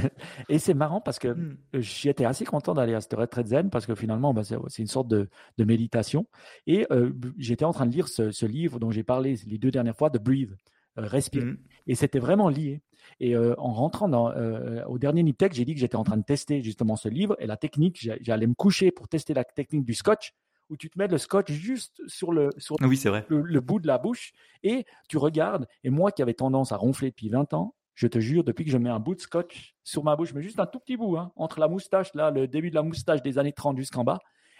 et 0.50 0.58
c'est 0.58 0.74
marrant 0.74 1.00
parce 1.00 1.18
que 1.18 1.28
Hmm. 1.28 1.56
j'étais 1.72 2.26
assez 2.26 2.44
content 2.44 2.74
d'aller 2.74 2.94
à 2.94 3.00
cette 3.00 3.14
retraite 3.14 3.46
zen 3.46 3.70
parce 3.70 3.86
que 3.86 3.94
finalement, 3.94 4.34
bah, 4.34 4.42
c'est 4.44 4.82
une 4.82 4.88
sorte 4.88 5.08
de, 5.08 5.28
de 5.56 5.64
méditation. 5.64 6.26
Et 6.66 6.86
euh, 6.90 7.12
j'étais 7.38 7.64
en 7.64 7.72
train 7.72 7.86
de 7.86 7.92
lire 7.92 8.08
ce, 8.08 8.30
ce 8.30 8.44
livre 8.44 8.78
dont 8.78 8.90
j'ai 8.90 9.02
parlé 9.02 9.36
les 9.46 9.56
deux 9.58 9.70
dernières 9.70 9.96
fois, 9.96 10.10
de 10.10 10.18
Breathe, 10.18 10.54
respirer. 10.96 11.44
Hmm. 11.52 11.58
Et 11.86 11.94
c'était 11.94 12.18
vraiment 12.18 12.48
lié. 12.48 12.82
Et 13.20 13.36
euh, 13.36 13.54
en 13.58 13.72
rentrant 13.72 14.08
dans, 14.08 14.30
euh, 14.30 14.84
au 14.86 14.98
dernier 14.98 15.22
Niptech, 15.22 15.52
j'ai 15.52 15.64
dit 15.64 15.74
que 15.74 15.80
j'étais 15.80 15.96
en 15.96 16.04
train 16.04 16.16
de 16.16 16.24
tester 16.24 16.62
justement 16.62 16.96
ce 16.96 17.08
livre 17.08 17.36
et 17.38 17.46
la 17.46 17.56
technique. 17.56 18.08
J'allais 18.20 18.46
me 18.46 18.54
coucher 18.54 18.90
pour 18.90 19.08
tester 19.08 19.34
la 19.34 19.44
technique 19.44 19.84
du 19.84 19.94
scotch, 19.94 20.32
où 20.70 20.76
tu 20.76 20.88
te 20.88 20.98
mets 20.98 21.08
le 21.08 21.18
scotch 21.18 21.52
juste 21.52 22.00
sur 22.06 22.32
le, 22.32 22.50
sur 22.56 22.76
Oui, 22.80 22.96
c'est 22.96 23.10
vrai. 23.10 23.26
le, 23.28 23.42
le 23.42 23.60
bout 23.60 23.80
de 23.80 23.86
la 23.86 23.98
bouche 23.98 24.32
et 24.62 24.86
tu 25.08 25.18
regardes. 25.18 25.66
Et 25.82 25.90
moi 25.90 26.10
qui 26.12 26.22
avais 26.22 26.34
tendance 26.34 26.72
à 26.72 26.76
ronfler 26.76 27.10
depuis 27.10 27.28
20 27.28 27.52
ans, 27.52 27.74
je 27.94 28.06
te 28.08 28.18
jure, 28.18 28.42
depuis 28.42 28.64
que 28.64 28.70
je 28.70 28.78
mets 28.78 28.90
un 28.90 28.98
bout 28.98 29.14
de 29.14 29.20
scotch 29.20 29.76
sur 29.84 30.02
ma 30.02 30.16
bouche, 30.16 30.34
mais 30.34 30.42
juste 30.42 30.58
un 30.58 30.66
tout 30.66 30.80
petit 30.80 30.96
bout, 30.96 31.16
hein, 31.16 31.30
entre 31.36 31.60
la 31.60 31.68
moustache, 31.68 32.12
là, 32.14 32.30
le 32.30 32.48
début 32.48 32.70
de 32.70 32.74
la 32.74 32.82
moustache 32.82 33.22
des 33.22 33.38
années 33.38 33.52
30 33.52 33.76
jusqu'en 33.76 34.02
bas, 34.02 34.18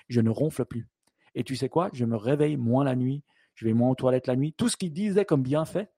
je 0.08 0.20
ne 0.20 0.30
ronfle 0.30 0.64
plus. 0.66 0.86
Et 1.34 1.42
tu 1.42 1.56
sais 1.56 1.68
quoi? 1.68 1.90
Je 1.92 2.04
me 2.04 2.16
réveille 2.16 2.56
moins 2.56 2.84
la 2.84 2.94
nuit, 2.94 3.24
je 3.54 3.64
vais 3.64 3.72
moins 3.72 3.90
aux 3.90 3.94
toilettes 3.96 4.28
la 4.28 4.36
nuit. 4.36 4.52
Tout 4.52 4.68
ce 4.68 4.76
qu'il 4.76 4.92
disait 4.92 5.24
comme 5.24 5.42
bienfait, 5.42 5.88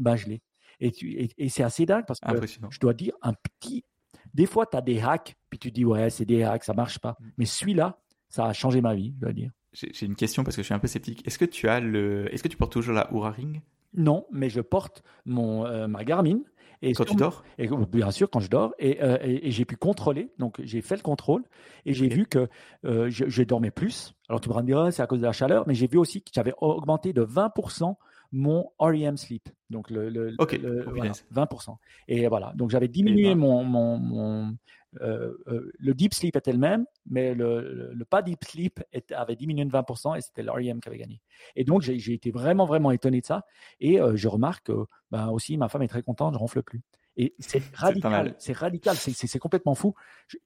ben 0.00 0.16
je 0.16 0.26
l'ai. 0.28 0.42
Et, 0.80 0.90
tu- 0.90 1.12
et, 1.12 1.30
et 1.38 1.48
c'est 1.48 1.62
assez 1.62 1.86
dingue 1.86 2.04
parce 2.06 2.20
que 2.20 2.26
je 2.70 2.78
dois 2.80 2.94
dire, 2.94 3.14
un 3.22 3.32
petit. 3.34 3.84
Des 4.32 4.46
fois, 4.46 4.66
tu 4.66 4.76
as 4.76 4.80
des 4.80 5.00
hacks, 5.00 5.36
puis 5.50 5.58
tu 5.58 5.70
dis, 5.70 5.84
ouais, 5.84 6.10
c'est 6.10 6.24
des 6.24 6.42
hacks, 6.42 6.64
ça 6.64 6.74
marche 6.74 6.98
pas. 6.98 7.16
Mais 7.38 7.44
celui-là, 7.44 8.00
ça 8.28 8.46
a 8.46 8.52
changé 8.52 8.80
ma 8.80 8.94
vie, 8.94 9.12
je 9.16 9.20
dois 9.20 9.32
dire. 9.32 9.50
J'ai 9.72 10.06
une 10.06 10.16
question 10.16 10.44
parce 10.44 10.56
que 10.56 10.62
je 10.62 10.66
suis 10.66 10.74
un 10.74 10.78
peu 10.78 10.86
sceptique. 10.86 11.26
Est-ce 11.26 11.38
que 11.38 11.44
tu 11.44 11.68
as 11.68 11.80
le, 11.80 12.32
est-ce 12.32 12.42
que 12.42 12.48
tu 12.48 12.56
portes 12.56 12.72
toujours 12.72 12.94
la 12.94 13.12
Oura 13.12 13.30
Ring? 13.30 13.60
Non, 13.92 14.26
mais 14.32 14.48
je 14.48 14.60
porte 14.60 15.02
mon, 15.24 15.66
euh, 15.66 15.86
ma 15.88 16.04
Garmin. 16.04 16.38
Et 16.82 16.92
quand 16.92 17.04
sur 17.04 17.12
tu 17.12 17.16
dors? 17.16 17.44
Et 17.58 17.68
bien 17.88 18.10
sûr, 18.10 18.28
quand 18.28 18.40
je 18.40 18.50
dors, 18.50 18.74
et, 18.78 19.02
euh, 19.02 19.16
et, 19.22 19.48
et 19.48 19.50
j'ai 19.52 19.64
pu 19.64 19.76
contrôler, 19.76 20.32
donc 20.38 20.60
j'ai 20.62 20.82
fait 20.82 20.96
le 20.96 21.02
contrôle, 21.02 21.42
et 21.86 21.94
j'ai 21.94 22.08
vu 22.08 22.26
que 22.26 22.48
euh, 22.84 23.08
je, 23.08 23.28
je 23.28 23.42
dormais 23.42 23.70
plus. 23.70 24.14
Alors 24.28 24.40
tu 24.40 24.48
me 24.48 24.54
me 24.54 24.62
dire, 24.62 24.78
Ah, 24.78 24.90
c'est 24.90 25.02
à 25.02 25.06
cause 25.06 25.20
de 25.20 25.24
la 25.24 25.32
chaleur, 25.32 25.64
mais 25.66 25.74
j'ai 25.74 25.86
vu 25.86 25.96
aussi 25.98 26.22
que 26.22 26.30
j'avais 26.34 26.52
augmenté 26.60 27.12
de 27.12 27.22
20% 27.22 27.96
mon 28.32 28.70
REM 28.78 29.16
sleep. 29.16 29.48
Donc 29.70 29.90
le, 29.90 30.08
le, 30.08 30.34
Ok. 30.38 30.52
le- 30.60 30.80
Oh, 30.86 30.90
voilà, 30.90 31.12
punaise. 31.12 31.26
20%. 31.30 31.78
Et 32.08 32.26
voilà, 32.28 32.52
donc 32.54 32.70
j'avais 32.70 32.88
diminué 32.88 33.34
mon, 33.34 33.64
mon, 33.64 33.98
mon 33.98 34.56
euh, 35.00 35.36
euh, 35.48 35.72
le 35.78 35.94
deep 35.94 36.14
sleep 36.14 36.36
était 36.36 36.52
le 36.52 36.58
même, 36.58 36.86
mais 37.06 37.34
le, 37.34 37.92
le, 37.92 38.04
pas 38.04 38.22
deep 38.22 38.44
sleep 38.44 38.80
était- 38.92 39.14
avait 39.14 39.34
diminué 39.36 39.64
de 39.64 39.70
20% 39.70 40.14
et 40.16 40.20
c'était 40.20 40.42
le 40.44 40.52
REM 40.52 40.80
qui 40.80 40.88
avait 40.88 40.98
gagné. 40.98 41.20
Et 41.56 41.64
donc 41.64 41.82
j'ai 41.82 41.98
j'ai 41.98 42.12
été 42.14 42.30
vraiment 42.30 42.64
vraiment 42.66 42.90
étonné 42.92 43.20
de 43.20 43.26
ça. 43.26 43.44
Et 43.80 44.00
euh, 44.00 44.14
je 44.16 44.28
remarque 44.28 44.66
que 44.66 44.84
ben, 45.10 45.28
aussi 45.30 45.56
ma 45.56 45.68
femme 45.68 45.82
est 45.82 45.88
très 45.88 46.02
contente, 46.02 46.34
je 46.34 46.38
ronfle 46.38 46.62
plus. 46.62 46.82
Et 47.16 47.34
c'est 47.38 47.62
radical, 47.74 48.34
c'est 48.38 48.52
radical, 48.52 48.96
c'est- 48.96 49.38
complètement 49.38 49.74
fou. 49.74 49.94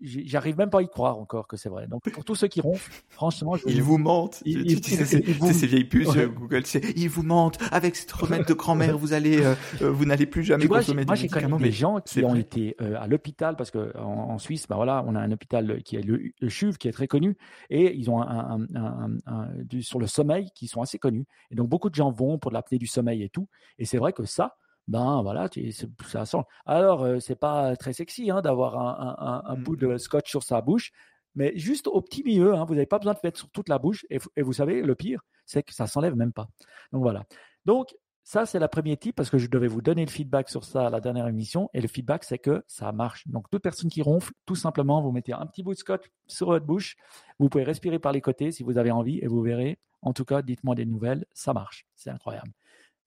J'arrive 0.00 0.58
même 0.58 0.70
pas 0.70 0.80
à 0.80 0.82
y 0.82 0.88
croire 0.88 1.18
encore 1.18 1.46
que 1.48 1.56
c'est 1.56 1.68
vrai. 1.68 1.86
Donc 1.86 2.02
pour 2.10 2.24
tous 2.24 2.34
ceux 2.34 2.48
qui 2.48 2.60
ronflent, 2.60 2.90
franchement, 3.08 3.56
je 3.56 3.62
Ils 3.66 3.82
vous 3.82 3.96
mentent. 3.96 4.42
Ils- 4.44 4.64
Tu- 4.64 4.72
ils- 4.72 4.80
tu 4.80 4.90
sais, 4.90 5.04
c'est 5.04 5.18
ils 5.26 5.34
vous- 5.34 5.46
c'est 5.46 5.52
ces 5.54 5.66
vieilles 5.66 5.84
puces 5.84 6.08
Ouais. 6.08 6.24
euh, 6.24 6.28
Google. 6.28 6.62
tu 6.64 6.70
sais, 6.70 6.80
ils 6.96 7.08
vous 7.08 7.22
mentent. 7.22 7.58
Avec 7.72 7.96
cette 7.96 8.12
remède 8.12 8.46
de 8.46 8.52
grand-mère, 8.54 8.98
vous 8.98 9.12
allez, 9.14 9.40
euh, 9.42 9.54
euh, 9.82 9.90
vous 9.90 10.04
n'allez 10.04 10.26
plus 10.26 10.42
jamais 10.44 10.66
vois, 10.66 10.78
consommer 10.80 11.04
moi, 11.06 11.14
j'ai 11.14 11.28
connu 11.28 11.56
des 11.58 11.72
gens 11.72 12.00
qui 12.00 12.22
ont 12.24 12.30
vrai. 12.30 12.40
été 12.40 12.76
euh, 12.82 12.96
à 12.98 13.06
l'hôpital 13.06 13.56
parce 13.56 13.70
que 13.70 13.96
en, 13.96 14.02
en 14.32 14.38
Suisse, 14.38 14.66
bah 14.68 14.76
voilà, 14.76 15.04
on 15.06 15.14
a 15.14 15.20
un 15.20 15.32
hôpital 15.32 15.82
qui 15.82 15.96
est 15.96 16.02
le, 16.02 16.20
le 16.40 16.48
CHUV 16.48 16.76
qui 16.76 16.88
est 16.88 16.92
très 16.92 17.06
connu 17.08 17.36
et 17.70 17.94
ils 17.96 18.10
ont 18.10 18.20
un, 18.20 18.26
un- 18.28 18.66
un- 18.74 18.84
un- 18.84 19.16
un- 19.26 19.48
du- 19.64 19.82
sur 19.82 19.98
le 19.98 20.06
sommeil 20.06 20.50
qui 20.54 20.66
sont 20.68 20.82
assez 20.82 20.98
connus. 20.98 21.24
Et 21.50 21.54
donc 21.54 21.68
beaucoup 21.68 21.88
de 21.88 21.94
gens 21.94 22.10
vont 22.10 22.38
pour 22.38 22.50
de 22.50 22.54
l'apnée 22.54 22.78
du 22.78 22.86
sommeil 22.86 23.22
et 23.22 23.28
tout. 23.30 23.48
Et 23.78 23.84
c'est 23.84 23.98
vrai 23.98 24.12
que 24.12 24.24
ça, 24.24 24.56
ben 24.88 25.22
voilà, 25.22 25.48
tu- 25.48 25.70
ça 26.06 26.24
sent. 26.26 26.42
Alors 26.66 27.02
euh, 27.04 27.20
c'est 27.20 27.36
pas 27.36 27.76
très 27.76 27.92
sexy 27.92 28.30
hein, 28.30 28.40
d'avoir 28.42 28.76
un, 28.78 29.16
un- 29.18 29.26
un- 29.26 29.42
un 29.52 29.56
Mm. 29.56 29.62
bout 29.62 29.76
de 29.76 29.96
scotch 29.98 30.28
sur 30.28 30.42
sa 30.42 30.60
bouche. 30.60 30.90
Mais 31.34 31.52
juste 31.56 31.86
au 31.86 32.00
petit 32.02 32.24
milieu, 32.24 32.54
hein, 32.54 32.64
vous 32.64 32.74
n'avez 32.74 32.86
pas 32.86 32.98
besoin 32.98 33.12
de 33.14 33.18
mettre 33.22 33.38
sur 33.38 33.50
toute 33.50 33.68
la 33.68 33.78
bouche. 33.78 34.04
Et, 34.10 34.18
vous- 34.18 34.30
et 34.36 34.42
vous 34.42 34.52
savez, 34.54 34.82
le 34.82 34.94
pire, 34.96 35.20
c'est 35.46 35.62
que 35.62 35.72
ça 35.72 35.86
s'enlève 35.86 36.16
même 36.16 36.32
pas. 36.32 36.48
Donc 36.92 37.02
voilà. 37.02 37.22
Donc 37.64 37.94
ça, 38.24 38.44
c'est 38.44 38.58
la 38.58 38.68
première 38.68 38.98
type 38.98 39.14
parce 39.16 39.30
que 39.30 39.38
je 39.38 39.46
devais 39.48 39.68
vous 39.68 39.80
donner 39.80 40.04
le 40.04 40.10
feedback 40.10 40.48
sur 40.50 40.64
ça 40.64 40.88
à 40.88 40.90
la 40.90 41.00
dernière 41.00 41.28
émission. 41.28 41.70
Et 41.74 41.80
le 41.80 41.88
feedback, 41.88 42.24
c'est 42.24 42.38
que 42.38 42.62
ça 42.66 42.92
marche. 42.92 43.26
Donc, 43.28 43.48
toute 43.50 43.62
personne 43.62 43.88
qui 43.88 44.02
ronfle, 44.02 44.32
tout 44.44 44.54
simplement, 44.56 45.00
vous 45.00 45.12
mettez 45.12 45.32
un 45.32 45.46
petit 45.46 45.62
bout 45.62 45.72
de 45.72 45.78
scotch 45.78 46.04
sur 46.26 46.48
votre 46.48 46.66
bouche. 46.66 46.96
Vous 47.38 47.48
pouvez 47.48 47.64
respirer 47.64 47.98
par 47.98 48.12
les 48.12 48.20
côtés 48.20 48.52
si 48.52 48.62
vous 48.62 48.76
avez 48.76 48.90
envie 48.90 49.18
et 49.20 49.26
vous 49.28 49.40
verrez. 49.40 49.78
En 50.02 50.12
tout 50.12 50.24
cas, 50.26 50.42
dites-moi 50.42 50.74
des 50.74 50.84
nouvelles. 50.86 51.24
Ça 51.32 51.54
marche. 51.54 51.86
C'est 51.94 52.10
incroyable. 52.10 52.50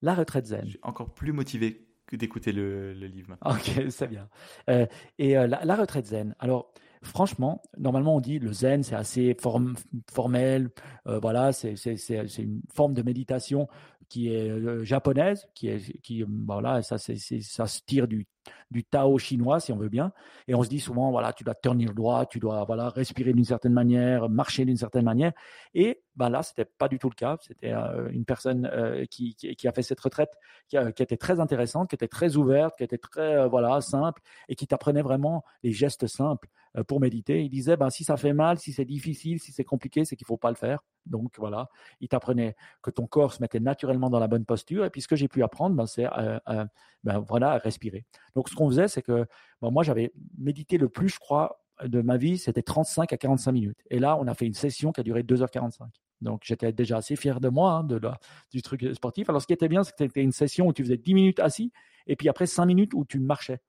La 0.02 0.14
retraite 0.16 0.46
zen. 0.48 0.62
Je 0.66 0.70
suis 0.72 0.80
encore 0.84 1.14
plus 1.14 1.32
motivé 1.34 1.88
que 2.08 2.16
d'écouter 2.16 2.52
le, 2.52 2.94
le 2.94 3.08
livre. 3.08 3.38
Ok, 3.46 3.72
c'est 3.90 4.08
bien. 4.08 4.28
Euh, 4.70 4.86
et 5.18 5.38
euh, 5.38 5.48
la, 5.48 5.64
la 5.64 5.76
retraite 5.76 6.08
zen. 6.08 6.36
Alors, 6.40 6.74
franchement, 7.04 7.62
normalement, 7.78 8.16
on 8.16 8.20
dit 8.22 8.40
le 8.40 8.52
zen, 8.52 8.84
c'est 8.84 8.96
assez 8.96 9.34
form- 9.40 9.76
formel. 10.12 10.70
euh, 11.08 11.20
voilà, 11.20 11.52
c'est 11.54 11.76
une 12.40 12.62
forme 12.74 12.94
de 12.94 13.02
méditation 13.04 13.68
qui 14.10 14.28
est 14.34 14.84
japonaise, 14.84 15.48
qui 15.54 15.70
est, 15.70 16.00
qui, 16.02 16.24
voilà, 16.46 16.82
ça, 16.82 16.98
c'est- 16.98 17.16
ça 17.42 17.66
se 17.66 17.80
tire 17.86 18.08
du, 18.10 18.28
du 18.72 18.84
Tao 18.84 19.18
chinois, 19.18 19.60
si 19.60 19.72
on 19.72 19.78
veut 19.78 19.90
bien. 19.90 20.12
Et 20.48 20.56
on 20.56 20.64
se 20.64 20.70
dit 20.70 20.80
souvent, 20.80 21.12
voilà, 21.12 21.34
tu 21.34 21.44
dois 21.44 21.56
te 21.56 21.68
tenir 21.68 21.94
droit, 21.94 22.26
tu 22.26 22.40
dois, 22.40 22.64
voilà, 22.64 22.90
respirer 22.90 23.34
d'une 23.34 23.46
certaine 23.46 23.74
manière, 23.74 24.30
marcher 24.30 24.66
d'une 24.66 24.78
certaine 24.78 25.06
manière. 25.06 25.34
Et 25.74 26.02
ben 26.16 26.30
là, 26.30 26.44
c'était 26.44 26.66
pas 26.66 26.88
du 26.88 27.00
tout 27.00 27.10
le 27.10 27.16
cas. 27.16 27.38
C'était 27.42 27.74
euh, 27.74 28.10
une 28.12 28.26
personne 28.26 28.70
euh, 28.72 29.06
qui, 29.06 29.36
a 29.66 29.72
fait 29.72 29.84
cette 29.84 30.00
retraite, 30.00 30.32
qui, 30.68 30.78
était 30.78 31.18
très 31.18 31.40
intéressante, 31.40 31.90
qui 31.90 31.96
était 31.96 32.08
très 32.08 32.36
ouverte, 32.36 32.78
qui 32.78 32.84
était 32.84 32.98
très, 32.98 33.36
euh, 33.36 33.48
voilà, 33.48 33.82
simple 33.82 34.22
et 34.48 34.56
qui 34.56 34.68
t'apprenait 34.68 35.02
vraiment 35.02 35.44
les 35.64 35.72
gestes 35.72 36.08
simples 36.08 36.48
pour 36.88 37.02
méditer. 37.02 37.44
Il 37.44 37.50
disait, 37.50 37.76
ben, 37.76 37.90
si 37.90 38.06
ça 38.06 38.16
fait 38.16 38.32
mal, 38.32 38.58
si 38.58 38.72
c'est 38.72 38.86
difficile, 38.86 39.42
si 39.42 39.52
c'est 39.52 39.66
compliqué, 39.66 40.06
c'est 40.06 40.16
qu'il 40.16 40.26
faut 40.28 40.38
pas 40.38 40.50
le 40.50 40.56
faire. 40.56 40.80
Donc 41.06 41.38
voilà, 41.38 41.68
il 42.00 42.08
t'apprenait 42.08 42.56
que 42.82 42.92
ton 42.92 43.08
corps 43.08 43.34
se 43.34 43.42
mettait 43.42 43.60
naturellement 43.60 44.10
dans 44.10 44.20
la 44.20 44.28
bonne 44.28 44.46
posture. 44.46 44.86
Et 44.86 44.90
puis 44.90 45.02
ce 45.02 45.08
que 45.10 45.18
j'ai 45.18 45.28
pu 45.28 45.44
apprendre, 45.44 45.76
ben, 45.76 45.86
c'est 45.86 46.08
ben, 47.04 47.20
voilà, 47.20 47.52
à 47.52 47.58
respirer. 47.58 48.06
Donc 48.36 48.50
ce 48.50 48.56
qu'on 48.56 48.70
faisait, 48.70 48.88
c'est 48.88 49.02
que 49.02 49.26
ben, 49.62 49.72
moi 49.72 49.84
j'avais 49.84 50.12
médité 50.38 50.78
le 50.78 50.90
plus, 50.90 51.10
je 51.10 51.20
crois, 51.20 51.62
de 51.84 52.02
ma 52.02 52.18
vie, 52.18 52.38
c'était 52.38 52.62
35 52.62 53.12
à 53.12 53.18
45 53.18 53.52
minutes. 53.52 53.80
Et 53.90 54.00
là, 54.00 54.18
on 54.20 54.28
a 54.28 54.34
fait 54.34 54.46
une 54.46 54.54
session 54.54 54.92
qui 54.92 55.02
a 55.02 55.04
duré 55.04 55.24
2h45. 55.24 55.88
Donc 56.22 56.42
j'étais 56.44 56.72
déjà 56.72 56.98
assez 56.98 57.16
fier 57.16 57.40
de 57.40 57.50
moi, 57.50 57.84
hein, 57.84 58.00
du 58.52 58.62
truc 58.62 58.86
sportif. 58.94 59.30
Alors 59.30 59.42
ce 59.42 59.48
qui 59.48 59.54
était 59.54 59.68
bien, 59.68 59.84
c'est 59.84 59.92
que 59.92 59.98
c'était 59.98 60.22
une 60.22 60.32
session 60.32 60.68
où 60.68 60.74
tu 60.74 60.84
faisais 60.84 60.98
10 60.98 61.14
minutes 61.14 61.40
assis 61.40 61.72
et 62.08 62.16
puis 62.16 62.30
après 62.30 62.46
5 62.46 62.66
minutes 62.66 62.94
où 62.94 63.06
tu 63.06 63.20
marchais 63.20 63.60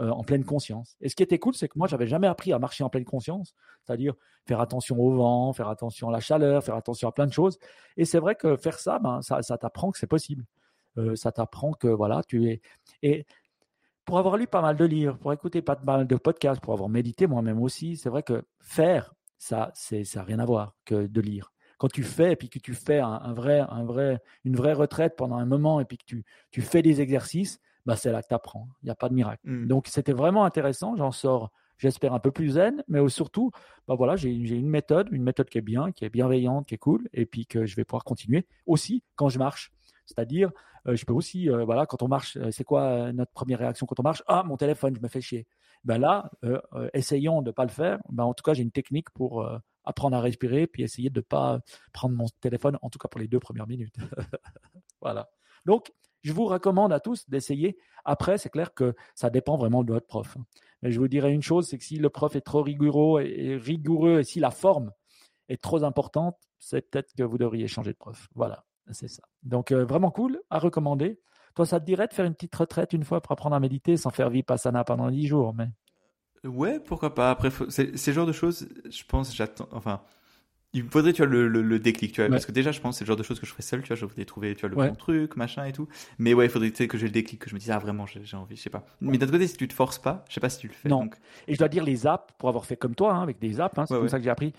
euh, 0.00 0.10
en 0.10 0.22
pleine 0.22 0.44
conscience. 0.44 0.96
Et 1.00 1.08
ce 1.08 1.16
qui 1.16 1.24
était 1.24 1.40
cool, 1.40 1.54
c'est 1.56 1.66
que 1.66 1.76
moi, 1.76 1.88
j'avais 1.88 2.06
jamais 2.06 2.28
appris 2.28 2.52
à 2.52 2.60
marcher 2.60 2.84
en 2.84 2.88
pleine 2.88 3.04
conscience, 3.04 3.54
c'est-à-dire 3.82 4.14
faire 4.46 4.60
attention 4.60 4.96
au 5.00 5.10
vent, 5.10 5.52
faire 5.52 5.68
attention 5.68 6.08
à 6.08 6.12
la 6.12 6.20
chaleur, 6.20 6.62
faire 6.62 6.76
attention 6.76 7.08
à 7.08 7.12
plein 7.12 7.26
de 7.26 7.32
choses. 7.32 7.58
Et 7.96 8.04
c'est 8.04 8.20
vrai 8.20 8.36
que 8.36 8.56
faire 8.56 8.78
ça, 8.78 9.00
ben, 9.00 9.20
ça, 9.22 9.42
t'apprend 9.58 9.90
que 9.90 9.98
c'est 9.98 10.06
possible. 10.06 10.44
Euh, 10.98 11.16
ça 11.16 11.32
t'apprend 11.32 11.72
que 11.72 11.88
voilà, 11.88 12.22
tu 12.28 12.60
es. 13.02 13.26
Pour 14.08 14.18
avoir 14.18 14.38
lu 14.38 14.46
pas 14.46 14.62
mal 14.62 14.74
de 14.74 14.86
livres, 14.86 15.18
pour 15.18 15.34
écouter 15.34 15.60
pas 15.60 15.78
mal 15.84 16.06
de 16.06 16.16
podcasts, 16.16 16.62
pour 16.62 16.72
avoir 16.72 16.88
médité 16.88 17.26
moi-même 17.26 17.60
aussi, 17.60 17.98
c'est 17.98 18.08
vrai 18.08 18.22
que 18.22 18.42
faire, 18.58 19.12
ça, 19.36 19.70
c'est, 19.74 20.02
ça 20.04 20.20
n'a 20.20 20.24
rien 20.24 20.38
à 20.38 20.46
voir 20.46 20.74
que 20.86 21.06
de 21.06 21.20
lire. 21.20 21.52
Quand 21.76 21.88
tu 21.88 22.02
fais 22.02 22.32
et 22.32 22.36
puis 22.36 22.48
que 22.48 22.58
tu 22.58 22.72
fais 22.72 23.00
un, 23.00 23.12
un 23.12 23.34
vrai, 23.34 23.60
un 23.68 23.84
vrai, 23.84 24.18
une 24.46 24.56
vraie 24.56 24.72
retraite 24.72 25.14
pendant 25.14 25.36
un 25.36 25.44
moment 25.44 25.78
et 25.78 25.84
puis 25.84 25.98
que 25.98 26.06
tu, 26.06 26.24
tu 26.50 26.62
fais 26.62 26.80
des 26.80 27.02
exercices, 27.02 27.60
bah, 27.84 27.96
c'est 27.96 28.10
là 28.10 28.22
que 28.22 28.28
tu 28.28 28.34
apprends. 28.34 28.66
Il 28.82 28.86
n'y 28.86 28.90
a 28.90 28.94
pas 28.94 29.10
de 29.10 29.14
miracle. 29.14 29.42
Mm. 29.44 29.66
Donc, 29.66 29.88
c'était 29.88 30.14
vraiment 30.14 30.46
intéressant. 30.46 30.96
J'en 30.96 31.12
sors, 31.12 31.50
j'espère, 31.76 32.14
un 32.14 32.18
peu 32.18 32.30
plus 32.30 32.52
zen, 32.52 32.82
mais 32.88 33.06
surtout, 33.10 33.50
bah, 33.86 33.94
voilà, 33.94 34.16
j'ai, 34.16 34.42
j'ai 34.46 34.56
une 34.56 34.70
méthode, 34.70 35.08
une 35.12 35.22
méthode 35.22 35.50
qui 35.50 35.58
est 35.58 35.62
bien, 35.62 35.92
qui 35.92 36.06
est 36.06 36.10
bienveillante, 36.10 36.66
qui 36.66 36.76
est 36.76 36.78
cool, 36.78 37.10
et 37.12 37.26
puis 37.26 37.44
que 37.44 37.66
je 37.66 37.76
vais 37.76 37.84
pouvoir 37.84 38.04
continuer 38.04 38.46
aussi 38.64 39.02
quand 39.16 39.28
je 39.28 39.38
marche. 39.38 39.70
C'est-à-dire, 40.08 40.50
euh, 40.86 40.96
je 40.96 41.04
peux 41.04 41.12
aussi, 41.12 41.50
euh, 41.50 41.64
voilà, 41.64 41.84
quand 41.86 42.02
on 42.02 42.08
marche, 42.08 42.36
euh, 42.38 42.50
c'est 42.50 42.64
quoi 42.64 43.12
notre 43.12 43.32
première 43.32 43.58
réaction 43.58 43.86
quand 43.86 44.00
on 44.00 44.02
marche? 44.02 44.22
Ah, 44.26 44.42
mon 44.42 44.56
téléphone, 44.56 44.96
je 44.96 45.02
me 45.02 45.08
fais 45.08 45.20
chier. 45.20 45.46
Ben 45.84 45.98
là, 45.98 46.30
essayons 46.92 47.40
de 47.40 47.48
ne 47.48 47.52
pas 47.52 47.62
le 47.64 47.70
faire. 47.70 47.98
Ben, 48.08 48.24
en 48.24 48.34
tout 48.34 48.42
cas, 48.42 48.52
j'ai 48.52 48.62
une 48.62 48.72
technique 48.72 49.10
pour 49.10 49.48
apprendre 49.84 50.16
à 50.16 50.20
respirer, 50.20 50.66
puis 50.66 50.82
essayer 50.82 51.08
de 51.08 51.20
ne 51.20 51.24
pas 51.24 51.60
prendre 51.92 52.16
mon 52.16 52.26
téléphone, 52.40 52.78
en 52.82 52.90
tout 52.90 52.98
cas 52.98 53.06
pour 53.06 53.20
les 53.20 53.28
deux 53.28 53.38
premières 53.38 53.68
minutes. 53.68 53.94
voilà. 55.00 55.28
Donc, 55.66 55.92
je 56.24 56.32
vous 56.32 56.46
recommande 56.46 56.92
à 56.92 56.98
tous 56.98 57.28
d'essayer. 57.28 57.78
Après, 58.04 58.38
c'est 58.38 58.50
clair 58.50 58.74
que 58.74 58.96
ça 59.14 59.30
dépend 59.30 59.56
vraiment 59.56 59.84
de 59.84 59.92
votre 59.92 60.08
prof. 60.08 60.36
Mais 60.82 60.90
je 60.90 60.98
vous 60.98 61.06
dirais 61.06 61.32
une 61.32 61.42
chose, 61.42 61.68
c'est 61.68 61.78
que 61.78 61.84
si 61.84 61.96
le 61.96 62.10
prof 62.10 62.34
est 62.34 62.40
trop 62.40 62.62
rigoureux 62.62 63.22
et, 63.22 63.50
et 63.50 63.56
rigoureux 63.56 64.20
et 64.20 64.24
si 64.24 64.40
la 64.40 64.50
forme 64.50 64.90
est 65.48 65.62
trop 65.62 65.84
importante, 65.84 66.36
c'est 66.58 66.90
peut-être 66.90 67.12
que 67.16 67.22
vous 67.22 67.38
devriez 67.38 67.68
changer 67.68 67.92
de 67.92 67.98
prof. 67.98 68.28
Voilà, 68.34 68.64
c'est 68.92 69.08
ça. 69.08 69.22
Donc, 69.42 69.72
euh, 69.72 69.84
vraiment 69.84 70.10
cool, 70.10 70.40
à 70.50 70.58
recommander. 70.58 71.20
Toi, 71.54 71.66
ça 71.66 71.80
te 71.80 71.86
dirait 71.86 72.06
de 72.06 72.12
faire 72.12 72.24
une 72.24 72.34
petite 72.34 72.54
retraite 72.54 72.92
une 72.92 73.04
fois 73.04 73.20
pour 73.20 73.32
apprendre 73.32 73.56
à 73.56 73.60
méditer 73.60 73.96
sans 73.96 74.10
faire 74.10 74.30
vipassana 74.30 74.84
pendant 74.84 75.10
10 75.10 75.26
jours 75.26 75.54
mais... 75.54 75.68
Ouais, 76.44 76.78
pourquoi 76.78 77.16
pas. 77.16 77.30
Après, 77.32 77.50
faut- 77.50 77.68
c'est 77.68 77.98
c'est 77.98 78.12
le 78.12 78.14
genre 78.14 78.26
de 78.26 78.32
choses, 78.32 78.68
je 78.88 79.02
pense, 79.08 79.34
j'attends. 79.34 79.68
Enfin, 79.72 80.02
il 80.72 80.84
me 80.84 80.90
faudrait 80.90 81.12
tu 81.12 81.22
vois 81.22 81.30
le, 81.30 81.48
le, 81.48 81.78
déclic 81.78 82.12
tu 82.12 82.20
vois 82.20 82.28
parce 82.28 82.44
que 82.44 82.52
déjà 82.52 82.72
je 82.72 82.80
pense 82.80 82.98
c'est 82.98 83.04
le 83.04 83.06
genre 83.06 83.16
de 83.16 83.22
choses 83.22 83.40
que 83.40 83.46
je 83.46 83.52
ferais 83.52 83.62
seul 83.62 83.80
tu 83.80 83.88
vois 83.88 83.96
je 83.96 84.04
voudrais 84.04 84.26
trouver 84.26 84.54
tu 84.54 84.60
vois 84.60 84.68
le 84.68 84.76
bon 84.76 84.94
truc 84.94 85.36
machin 85.36 85.64
et 85.64 85.72
tout. 85.72 85.88
Mais 86.18 86.34
ouais 86.34 86.46
il 86.46 86.50
faudrait 86.50 86.70
que 86.70 86.98
j'ai 86.98 87.06
le 87.06 87.12
déclic 87.12 87.40
que 87.40 87.48
je 87.48 87.54
me 87.54 87.60
dise 87.60 87.70
ah 87.70 87.78
vraiment 87.78 88.04
j'ai 88.06 88.36
envie 88.36 88.56
je 88.56 88.62
sais 88.62 88.70
pas. 88.70 88.84
Mais 89.00 89.18
d'un 89.18 89.26
côté 89.26 89.46
si 89.46 89.56
tu 89.56 89.66
te 89.66 89.72
forces 89.72 89.98
pas 89.98 90.24
je 90.28 90.34
sais 90.34 90.40
pas 90.40 90.50
si 90.50 90.58
tu 90.58 90.68
le 90.68 90.74
fais 90.74 90.88
non. 90.88 91.08
et 91.46 91.54
je 91.54 91.58
dois 91.58 91.68
dire 91.68 91.84
les 91.84 92.06
apps 92.06 92.34
pour 92.38 92.48
avoir 92.50 92.66
fait 92.66 92.76
comme 92.76 92.94
toi 92.94 93.14
hein, 93.14 93.22
avec 93.22 93.38
des 93.38 93.60
apps 93.60 93.78
hein, 93.78 93.86
c'est 93.86 93.94
comme 93.94 94.08
ça 94.08 94.18
que 94.18 94.24
j'ai 94.24 94.30
appris 94.30 94.52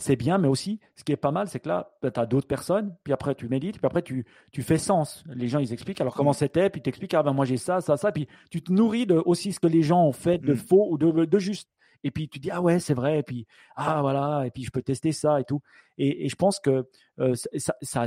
c'est 0.00 0.16
bien, 0.16 0.38
mais 0.38 0.48
aussi, 0.48 0.80
ce 0.96 1.04
qui 1.04 1.12
est 1.12 1.16
pas 1.16 1.30
mal, 1.30 1.48
c'est 1.48 1.60
que 1.60 1.68
là, 1.68 1.92
bah, 2.02 2.10
tu 2.10 2.18
as 2.18 2.26
d'autres 2.26 2.46
personnes, 2.46 2.94
puis 3.04 3.12
après 3.12 3.34
tu 3.34 3.48
médites, 3.48 3.78
puis 3.78 3.86
après 3.86 4.02
tu, 4.02 4.26
tu 4.50 4.62
fais 4.62 4.78
sens. 4.78 5.22
Les 5.28 5.48
gens, 5.48 5.58
ils 5.58 5.72
expliquent 5.72 6.00
alors 6.00 6.14
comment 6.14 6.32
c'était, 6.32 6.70
puis 6.70 6.82
tu 6.82 6.88
expliques, 6.88 7.14
ah 7.14 7.22
ben 7.22 7.32
moi 7.32 7.44
j'ai 7.44 7.56
ça, 7.56 7.80
ça, 7.80 7.96
ça, 7.96 8.10
puis 8.10 8.26
tu 8.50 8.62
te 8.62 8.72
nourris 8.72 9.06
de 9.06 9.22
aussi 9.26 9.52
ce 9.52 9.60
que 9.60 9.66
les 9.66 9.82
gens 9.82 10.04
ont 10.04 10.12
fait 10.12 10.38
de 10.38 10.52
mm. 10.52 10.56
faux 10.56 10.88
ou 10.90 10.98
de, 10.98 11.24
de 11.24 11.38
juste. 11.38 11.70
Et 12.02 12.10
puis 12.10 12.28
tu 12.28 12.38
dis, 12.38 12.50
ah 12.50 12.62
ouais, 12.62 12.78
c'est 12.80 12.94
vrai, 12.94 13.18
et 13.18 13.22
puis, 13.22 13.46
ah 13.76 14.00
voilà, 14.00 14.46
et 14.46 14.50
puis 14.50 14.64
je 14.64 14.70
peux 14.70 14.82
tester 14.82 15.12
ça 15.12 15.38
et 15.40 15.44
tout. 15.44 15.60
Et, 15.98 16.28
je 16.28 16.36
pense 16.36 16.58
que 16.58 16.88
euh, 17.18 17.34
ça, 17.34 17.74
ça 17.82 18.06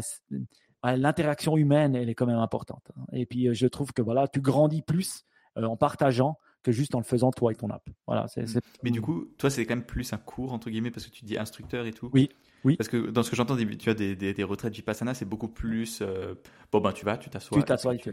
l'interaction 0.84 1.58
humaine, 1.58 1.96
elle 1.96 2.10
est 2.10 2.16
quand 2.16 2.26
même 2.26 2.40
importante. 2.40 2.92
Hein. 2.98 3.06
Et 3.14 3.26
puis 3.26 3.48
euh, 3.48 3.54
je 3.54 3.68
trouve 3.68 3.94
que 3.94 4.02
voilà, 4.02 4.28
tu 4.28 4.42
grandis 4.42 4.82
plus 4.82 5.26
euh, 5.58 5.64
en 5.64 5.78
partageant 5.78 6.38
que 6.64 6.72
juste 6.72 6.96
en 6.96 7.00
le 7.00 7.04
faisant 7.04 7.32
toi 7.32 7.52
et 7.52 7.56
ton 7.56 7.70
app. 7.70 7.88
Voilà, 8.08 8.28
c'est, 8.28 8.44
mm. 8.44 8.62
Mais 8.84 8.92
du 8.92 9.02
coup, 9.02 9.26
toi, 9.38 9.50
c'est 9.50 9.66
quand 9.66 9.76
même 9.76 9.86
plus 9.86 10.14
un 10.14 10.18
cours, 10.18 10.54
entre 10.54 10.70
guillemets, 10.70 10.92
parce 10.92 11.06
que 11.06 11.12
tu 11.12 11.26
dis 11.26 11.38
instructeur 11.38 11.86
et 11.86 11.92
tout. 11.92 12.10
Oui. 12.14 12.30
Oui. 12.66 12.78
Parce 12.78 12.88
que 12.88 13.10
dans 13.10 13.24
ce 13.24 13.30
que 13.30 13.36
j'entends, 13.36 13.58
tu 13.58 13.90
as 13.90 13.94
des, 13.94 14.16
des, 14.16 14.34
des 14.34 14.44
retraites 14.44 14.74
Vipassana, 14.74 15.14
c'est 15.14 15.26
beaucoup 15.26 15.50
plus. 15.50 16.00
Euh, 16.02 16.36
bon, 16.72 16.80
ben, 16.80 16.94
tu 16.94 17.04
vas, 17.04 17.18
tu 17.18 17.30
t'assois. 17.30 17.58
Tu 17.58 17.66
t'assois. 17.66 17.98
Tu... 17.98 18.12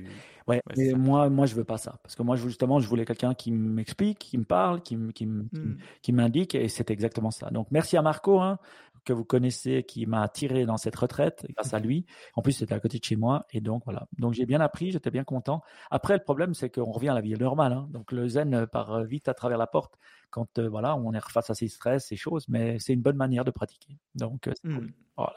Ouais, 0.49 0.61
ouais 0.77 0.95
moi, 0.95 1.31
moi, 1.31 1.47
je 1.47 1.55
veux 1.55 1.63
pas 1.63 1.79
ça. 1.79 2.01
Parce 2.03 2.17
que 2.17 2.25
moi, 2.25 2.35
justement, 2.35 2.81
je 2.81 2.89
voulais 2.89 3.05
quelqu'un 3.05 3.33
qui 3.35 3.53
m'explique, 3.53 4.19
qui 4.19 4.39
me 4.39 4.45
parle, 4.45 4.83
qui, 4.83 4.99
qui, 5.15 5.27
mm. 5.27 5.79
qui 6.03 6.13
m'indique, 6.13 6.57
et 6.57 6.69
c'est 6.69 6.91
exactement 6.91 7.31
ça. 7.31 7.51
Donc, 7.51 7.69
merci 7.71 7.97
à 7.97 8.03
Marco. 8.03 8.41
Hein 8.41 8.59
que 9.05 9.13
vous 9.13 9.25
connaissez 9.25 9.83
qui 9.83 10.07
m'a 10.07 10.23
attiré 10.23 10.67
dans 10.67 10.77
cette 10.77 10.97
retraite 10.97 11.47
grâce 11.57 11.75
à 11.75 11.79
lui. 11.79 12.07
En 12.35 12.43
plus, 12.43 12.53
c'était 12.53 12.75
à 12.75 12.81
côté 12.81 12.99
de 12.99 13.05
chez 13.05 13.17
moi. 13.17 13.47
Et 13.53 13.61
donc, 13.61 13.83
voilà. 13.85 14.07
Donc, 14.19 14.35
j'ai 14.35 14.47
bien 14.47 14.61
appris, 14.61 14.91
j'étais 14.93 15.11
bien 15.11 15.25
content. 15.25 15.63
Après, 15.91 16.15
le 16.15 16.23
problème, 16.23 16.55
c'est 16.55 16.71
qu'on 16.71 16.91
revient 16.91 17.09
à 17.11 17.15
la 17.15 17.21
vie 17.21 17.35
normale. 17.35 17.73
Hein. 17.73 17.89
Donc, 17.91 18.13
le 18.13 18.29
zen 18.29 18.67
part 18.67 19.05
vite 19.05 19.29
à 19.29 19.35
travers 19.35 19.59
la 19.59 19.67
porte 19.67 19.99
quand 20.31 20.59
euh, 20.59 20.69
voilà, 20.69 20.97
on 20.97 21.13
est 21.13 21.21
face 21.21 21.51
à 21.51 21.55
ces 21.55 21.69
stress, 21.69 22.07
ces 22.07 22.17
choses. 22.17 22.47
Mais 22.49 22.79
c'est 22.79 22.93
une 22.93 23.03
bonne 23.03 23.17
manière 23.17 23.45
de 23.45 23.51
pratiquer. 23.51 23.99
Donc, 24.15 24.49
euh, 24.49 24.53
cool. 24.63 24.73
Mmh. 24.73 24.93
Voilà. 25.17 25.37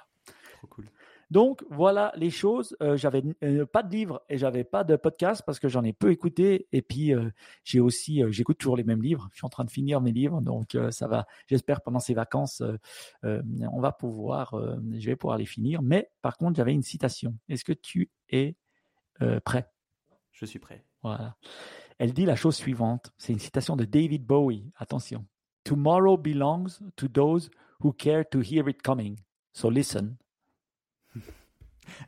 Trop 0.57 0.67
cool. 0.67 0.89
Donc 1.33 1.65
voilà 1.71 2.13
les 2.15 2.29
choses. 2.29 2.77
Euh, 2.83 2.95
j'avais 2.95 3.23
euh, 3.43 3.65
pas 3.65 3.81
de 3.81 3.89
livre 3.89 4.21
et 4.29 4.37
j'avais 4.37 4.63
pas 4.63 4.83
de 4.83 4.95
podcast 4.95 5.41
parce 5.43 5.59
que 5.59 5.67
j'en 5.67 5.83
ai 5.83 5.91
peu 5.91 6.11
écouté. 6.11 6.67
Et 6.71 6.83
puis 6.83 7.11
euh, 7.11 7.31
j'ai 7.63 7.79
aussi, 7.79 8.21
j'écoute 8.29 8.59
toujours 8.59 8.77
les 8.77 8.83
mêmes 8.83 9.01
livres. 9.01 9.29
Je 9.31 9.37
suis 9.37 9.45
en 9.45 9.49
train 9.49 9.63
de 9.63 9.71
finir 9.71 9.99
mes 9.99 10.11
livres, 10.11 10.41
donc 10.41 10.77
ça 10.91 11.07
va. 11.07 11.25
J'espère 11.47 11.81
pendant 11.81 11.97
ces 11.97 12.13
vacances, 12.13 12.61
on 13.23 13.81
va 13.81 13.91
pouvoir, 13.91 14.55
je 14.91 15.05
vais 15.07 15.15
pouvoir 15.15 15.39
les 15.39 15.47
finir. 15.47 15.81
Mais 15.81 16.11
par 16.21 16.37
contre, 16.37 16.55
j'avais 16.55 16.73
une 16.73 16.83
citation. 16.83 17.35
Est-ce 17.49 17.65
que 17.65 17.73
tu 17.73 18.11
es 18.29 18.55
prêt? 19.43 19.67
Je 20.33 20.45
suis 20.45 20.59
prêt. 20.59 20.85
Voilà. 21.01 21.35
Elle 21.97 22.13
dit 22.13 22.27
la 22.27 22.35
chose 22.35 22.55
suivante. 22.55 23.11
C'est 23.17 23.33
une 23.33 23.39
citation 23.39 23.75
de 23.75 23.85
David 23.85 24.23
Bowie. 24.23 24.71
Attention. 24.75 25.25
Tomorrow 25.63 26.15
belongs 26.15 26.79
to 26.95 27.07
those 27.07 27.49
who 27.79 27.91
care 27.91 28.23
to 28.29 28.39
hear 28.41 28.69
it 28.69 28.83
coming. 28.83 29.17
So 29.51 29.71
listen 29.71 30.17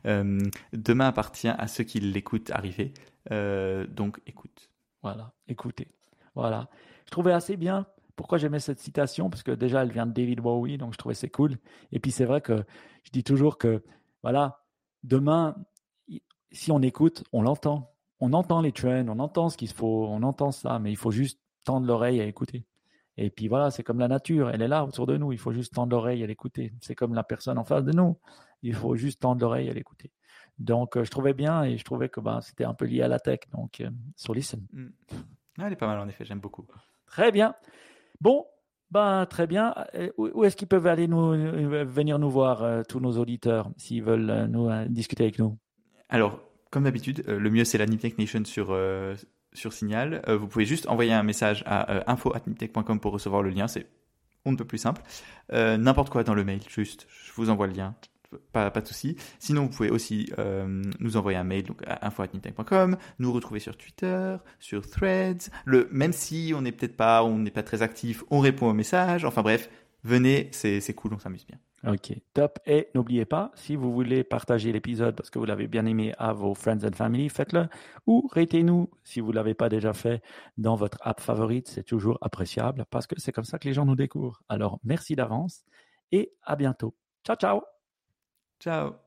euh, 0.06 0.38
demain 0.72 1.08
appartient 1.08 1.48
à 1.48 1.66
ceux 1.66 1.84
qui 1.84 2.00
l'écoutent 2.00 2.50
arriver. 2.50 2.92
Euh, 3.30 3.86
donc 3.86 4.20
écoute. 4.26 4.70
Voilà, 5.02 5.32
écoutez. 5.48 5.88
Voilà. 6.34 6.68
Je 7.04 7.10
trouvais 7.10 7.32
assez 7.32 7.56
bien. 7.56 7.86
Pourquoi 8.16 8.38
j'aimais 8.38 8.60
cette 8.60 8.80
citation 8.80 9.30
Parce 9.30 9.42
que 9.42 9.52
déjà, 9.52 9.82
elle 9.82 9.92
vient 9.92 10.06
de 10.06 10.12
David 10.12 10.40
Bowie, 10.40 10.78
donc 10.78 10.92
je 10.92 10.98
trouvais 10.98 11.14
c'est 11.14 11.28
cool. 11.28 11.58
Et 11.92 12.00
puis 12.00 12.10
c'est 12.10 12.24
vrai 12.24 12.40
que 12.40 12.64
je 13.04 13.10
dis 13.10 13.22
toujours 13.22 13.58
que, 13.58 13.82
voilà, 14.22 14.64
demain, 15.04 15.54
si 16.50 16.72
on 16.72 16.80
écoute, 16.80 17.24
on 17.32 17.42
l'entend. 17.42 17.92
On 18.18 18.32
entend 18.32 18.62
les 18.62 18.72
trends, 18.72 19.06
on 19.08 19.18
entend 19.18 19.50
ce 19.50 19.58
qu'il 19.58 19.70
faut, 19.70 20.06
on 20.08 20.22
entend 20.22 20.50
ça, 20.50 20.78
mais 20.78 20.90
il 20.90 20.96
faut 20.96 21.10
juste 21.10 21.38
tendre 21.64 21.86
l'oreille 21.86 22.20
à 22.20 22.24
écouter. 22.24 22.64
Et 23.18 23.30
puis 23.30 23.48
voilà, 23.48 23.70
c'est 23.70 23.82
comme 23.82 23.98
la 23.98 24.08
nature, 24.08 24.50
elle 24.50 24.62
est 24.62 24.68
là 24.68 24.84
autour 24.84 25.06
de 25.06 25.16
nous, 25.16 25.32
il 25.32 25.38
faut 25.38 25.52
juste 25.52 25.74
tendre 25.74 25.92
l'oreille 25.92 26.22
à 26.22 26.26
l'écouter. 26.26 26.72
C'est 26.80 26.94
comme 26.94 27.14
la 27.14 27.24
personne 27.24 27.58
en 27.58 27.64
face 27.64 27.84
de 27.84 27.92
nous. 27.92 28.18
Il 28.62 28.74
faut 28.74 28.96
juste 28.96 29.22
tendre 29.22 29.40
l'oreille 29.40 29.70
à 29.70 29.72
l'écouter. 29.72 30.10
Donc, 30.58 30.96
euh, 30.96 31.04
je 31.04 31.10
trouvais 31.10 31.34
bien 31.34 31.64
et 31.64 31.76
je 31.76 31.84
trouvais 31.84 32.08
que 32.08 32.20
ben, 32.20 32.40
c'était 32.40 32.64
un 32.64 32.74
peu 32.74 32.86
lié 32.86 33.02
à 33.02 33.08
la 33.08 33.18
tech. 33.18 33.40
Donc, 33.52 33.80
euh, 33.80 33.90
sur 34.16 34.34
Listen. 34.34 34.60
Mm. 34.72 34.88
elle 35.62 35.72
est 35.72 35.76
pas 35.76 35.86
mal 35.86 35.98
en 35.98 36.08
effet, 36.08 36.24
j'aime 36.24 36.40
beaucoup. 36.40 36.66
Très 37.06 37.30
bien. 37.32 37.54
Bon, 38.20 38.46
ben, 38.90 39.26
très 39.26 39.46
bien. 39.46 39.74
Euh, 39.94 40.10
où 40.18 40.44
est-ce 40.44 40.56
qu'ils 40.56 40.68
peuvent 40.68 40.86
aller 40.86 41.08
nous, 41.08 41.30
venir 41.86 42.18
nous 42.18 42.30
voir, 42.30 42.84
tous 42.86 43.00
nos 43.00 43.18
auditeurs, 43.18 43.70
s'ils 43.76 44.02
veulent 44.02 44.46
nous 44.46 44.70
discuter 44.88 45.24
avec 45.24 45.38
nous? 45.38 45.58
Alors, 46.08 46.40
comme 46.70 46.84
d'habitude, 46.84 47.24
le 47.26 47.50
mieux 47.50 47.64
c'est 47.64 47.78
la 47.78 47.86
Niptech 47.86 48.18
Nation 48.18 48.44
sur, 48.44 48.76
sur 49.56 49.72
Signal. 49.72 50.22
vous 50.28 50.46
pouvez 50.46 50.66
juste 50.66 50.88
envoyer 50.88 51.12
un 51.12 51.22
message 51.22 51.62
à 51.66 52.10
info.niptech.com 52.10 53.00
pour 53.00 53.12
recevoir 53.12 53.42
le 53.42 53.50
lien. 53.50 53.68
C'est 53.68 53.86
on 54.44 54.52
ne 54.52 54.56
peut 54.56 54.64
plus 54.64 54.78
simple. 54.78 55.02
N'importe 55.52 56.10
quoi 56.10 56.22
dans 56.22 56.34
le 56.34 56.44
mail, 56.44 56.60
juste, 56.68 57.08
je 57.08 57.32
vous 57.34 57.50
envoie 57.50 57.66
le 57.66 57.72
lien 57.72 57.94
pas, 58.52 58.70
pas 58.70 58.80
de 58.80 58.86
souci. 58.86 59.16
Sinon, 59.38 59.62
vous 59.62 59.68
pouvez 59.68 59.90
aussi 59.90 60.32
euh, 60.38 60.82
nous 61.00 61.16
envoyer 61.16 61.38
un 61.38 61.44
mail 61.44 61.64
donc 61.64 61.82
à 61.86 62.06
info.niptech.com, 62.06 62.96
nous 63.18 63.32
retrouver 63.32 63.60
sur 63.60 63.76
Twitter, 63.76 64.36
sur 64.58 64.88
Threads. 64.88 65.50
Le, 65.64 65.88
même 65.90 66.12
si 66.12 66.52
on 66.54 66.62
n'est 66.62 66.72
peut-être 66.72 66.96
pas, 66.96 67.24
on 67.24 67.38
n'est 67.38 67.50
pas 67.50 67.62
très 67.62 67.82
actif, 67.82 68.24
on 68.30 68.40
répond 68.40 68.68
aux 68.68 68.74
messages. 68.74 69.24
Enfin 69.24 69.42
bref, 69.42 69.70
venez, 70.04 70.48
c'est 70.52 70.94
cool, 70.94 71.14
on 71.14 71.18
s'amuse 71.18 71.46
bien. 71.46 71.58
Ok, 71.86 72.12
top. 72.34 72.58
Et 72.66 72.88
n'oubliez 72.96 73.24
pas, 73.24 73.52
si 73.54 73.76
vous 73.76 73.92
voulez 73.92 74.24
partager 74.24 74.72
l'épisode 74.72 75.14
parce 75.14 75.30
que 75.30 75.38
vous 75.38 75.44
l'avez 75.44 75.68
bien 75.68 75.86
aimé 75.86 76.12
à 76.18 76.32
vos 76.32 76.52
friends 76.52 76.84
and 76.84 76.96
family, 76.96 77.28
faites-le. 77.28 77.68
Ou 78.08 78.28
ratez-nous 78.32 78.90
si 79.04 79.20
vous 79.20 79.30
ne 79.30 79.36
l'avez 79.36 79.54
pas 79.54 79.68
déjà 79.68 79.92
fait 79.92 80.20
dans 80.58 80.74
votre 80.74 80.98
app 81.02 81.20
favorite. 81.20 81.68
C'est 81.68 81.84
toujours 81.84 82.18
appréciable 82.22 82.86
parce 82.90 83.06
que 83.06 83.14
c'est 83.20 83.30
comme 83.30 83.44
ça 83.44 83.60
que 83.60 83.68
les 83.68 83.74
gens 83.74 83.86
nous 83.86 83.94
découvrent. 83.94 84.42
Alors, 84.48 84.80
merci 84.82 85.14
d'avance 85.14 85.62
et 86.10 86.32
à 86.42 86.56
bientôt. 86.56 86.96
Ciao, 87.24 87.36
ciao. 87.36 87.62
Ciao 88.58 89.05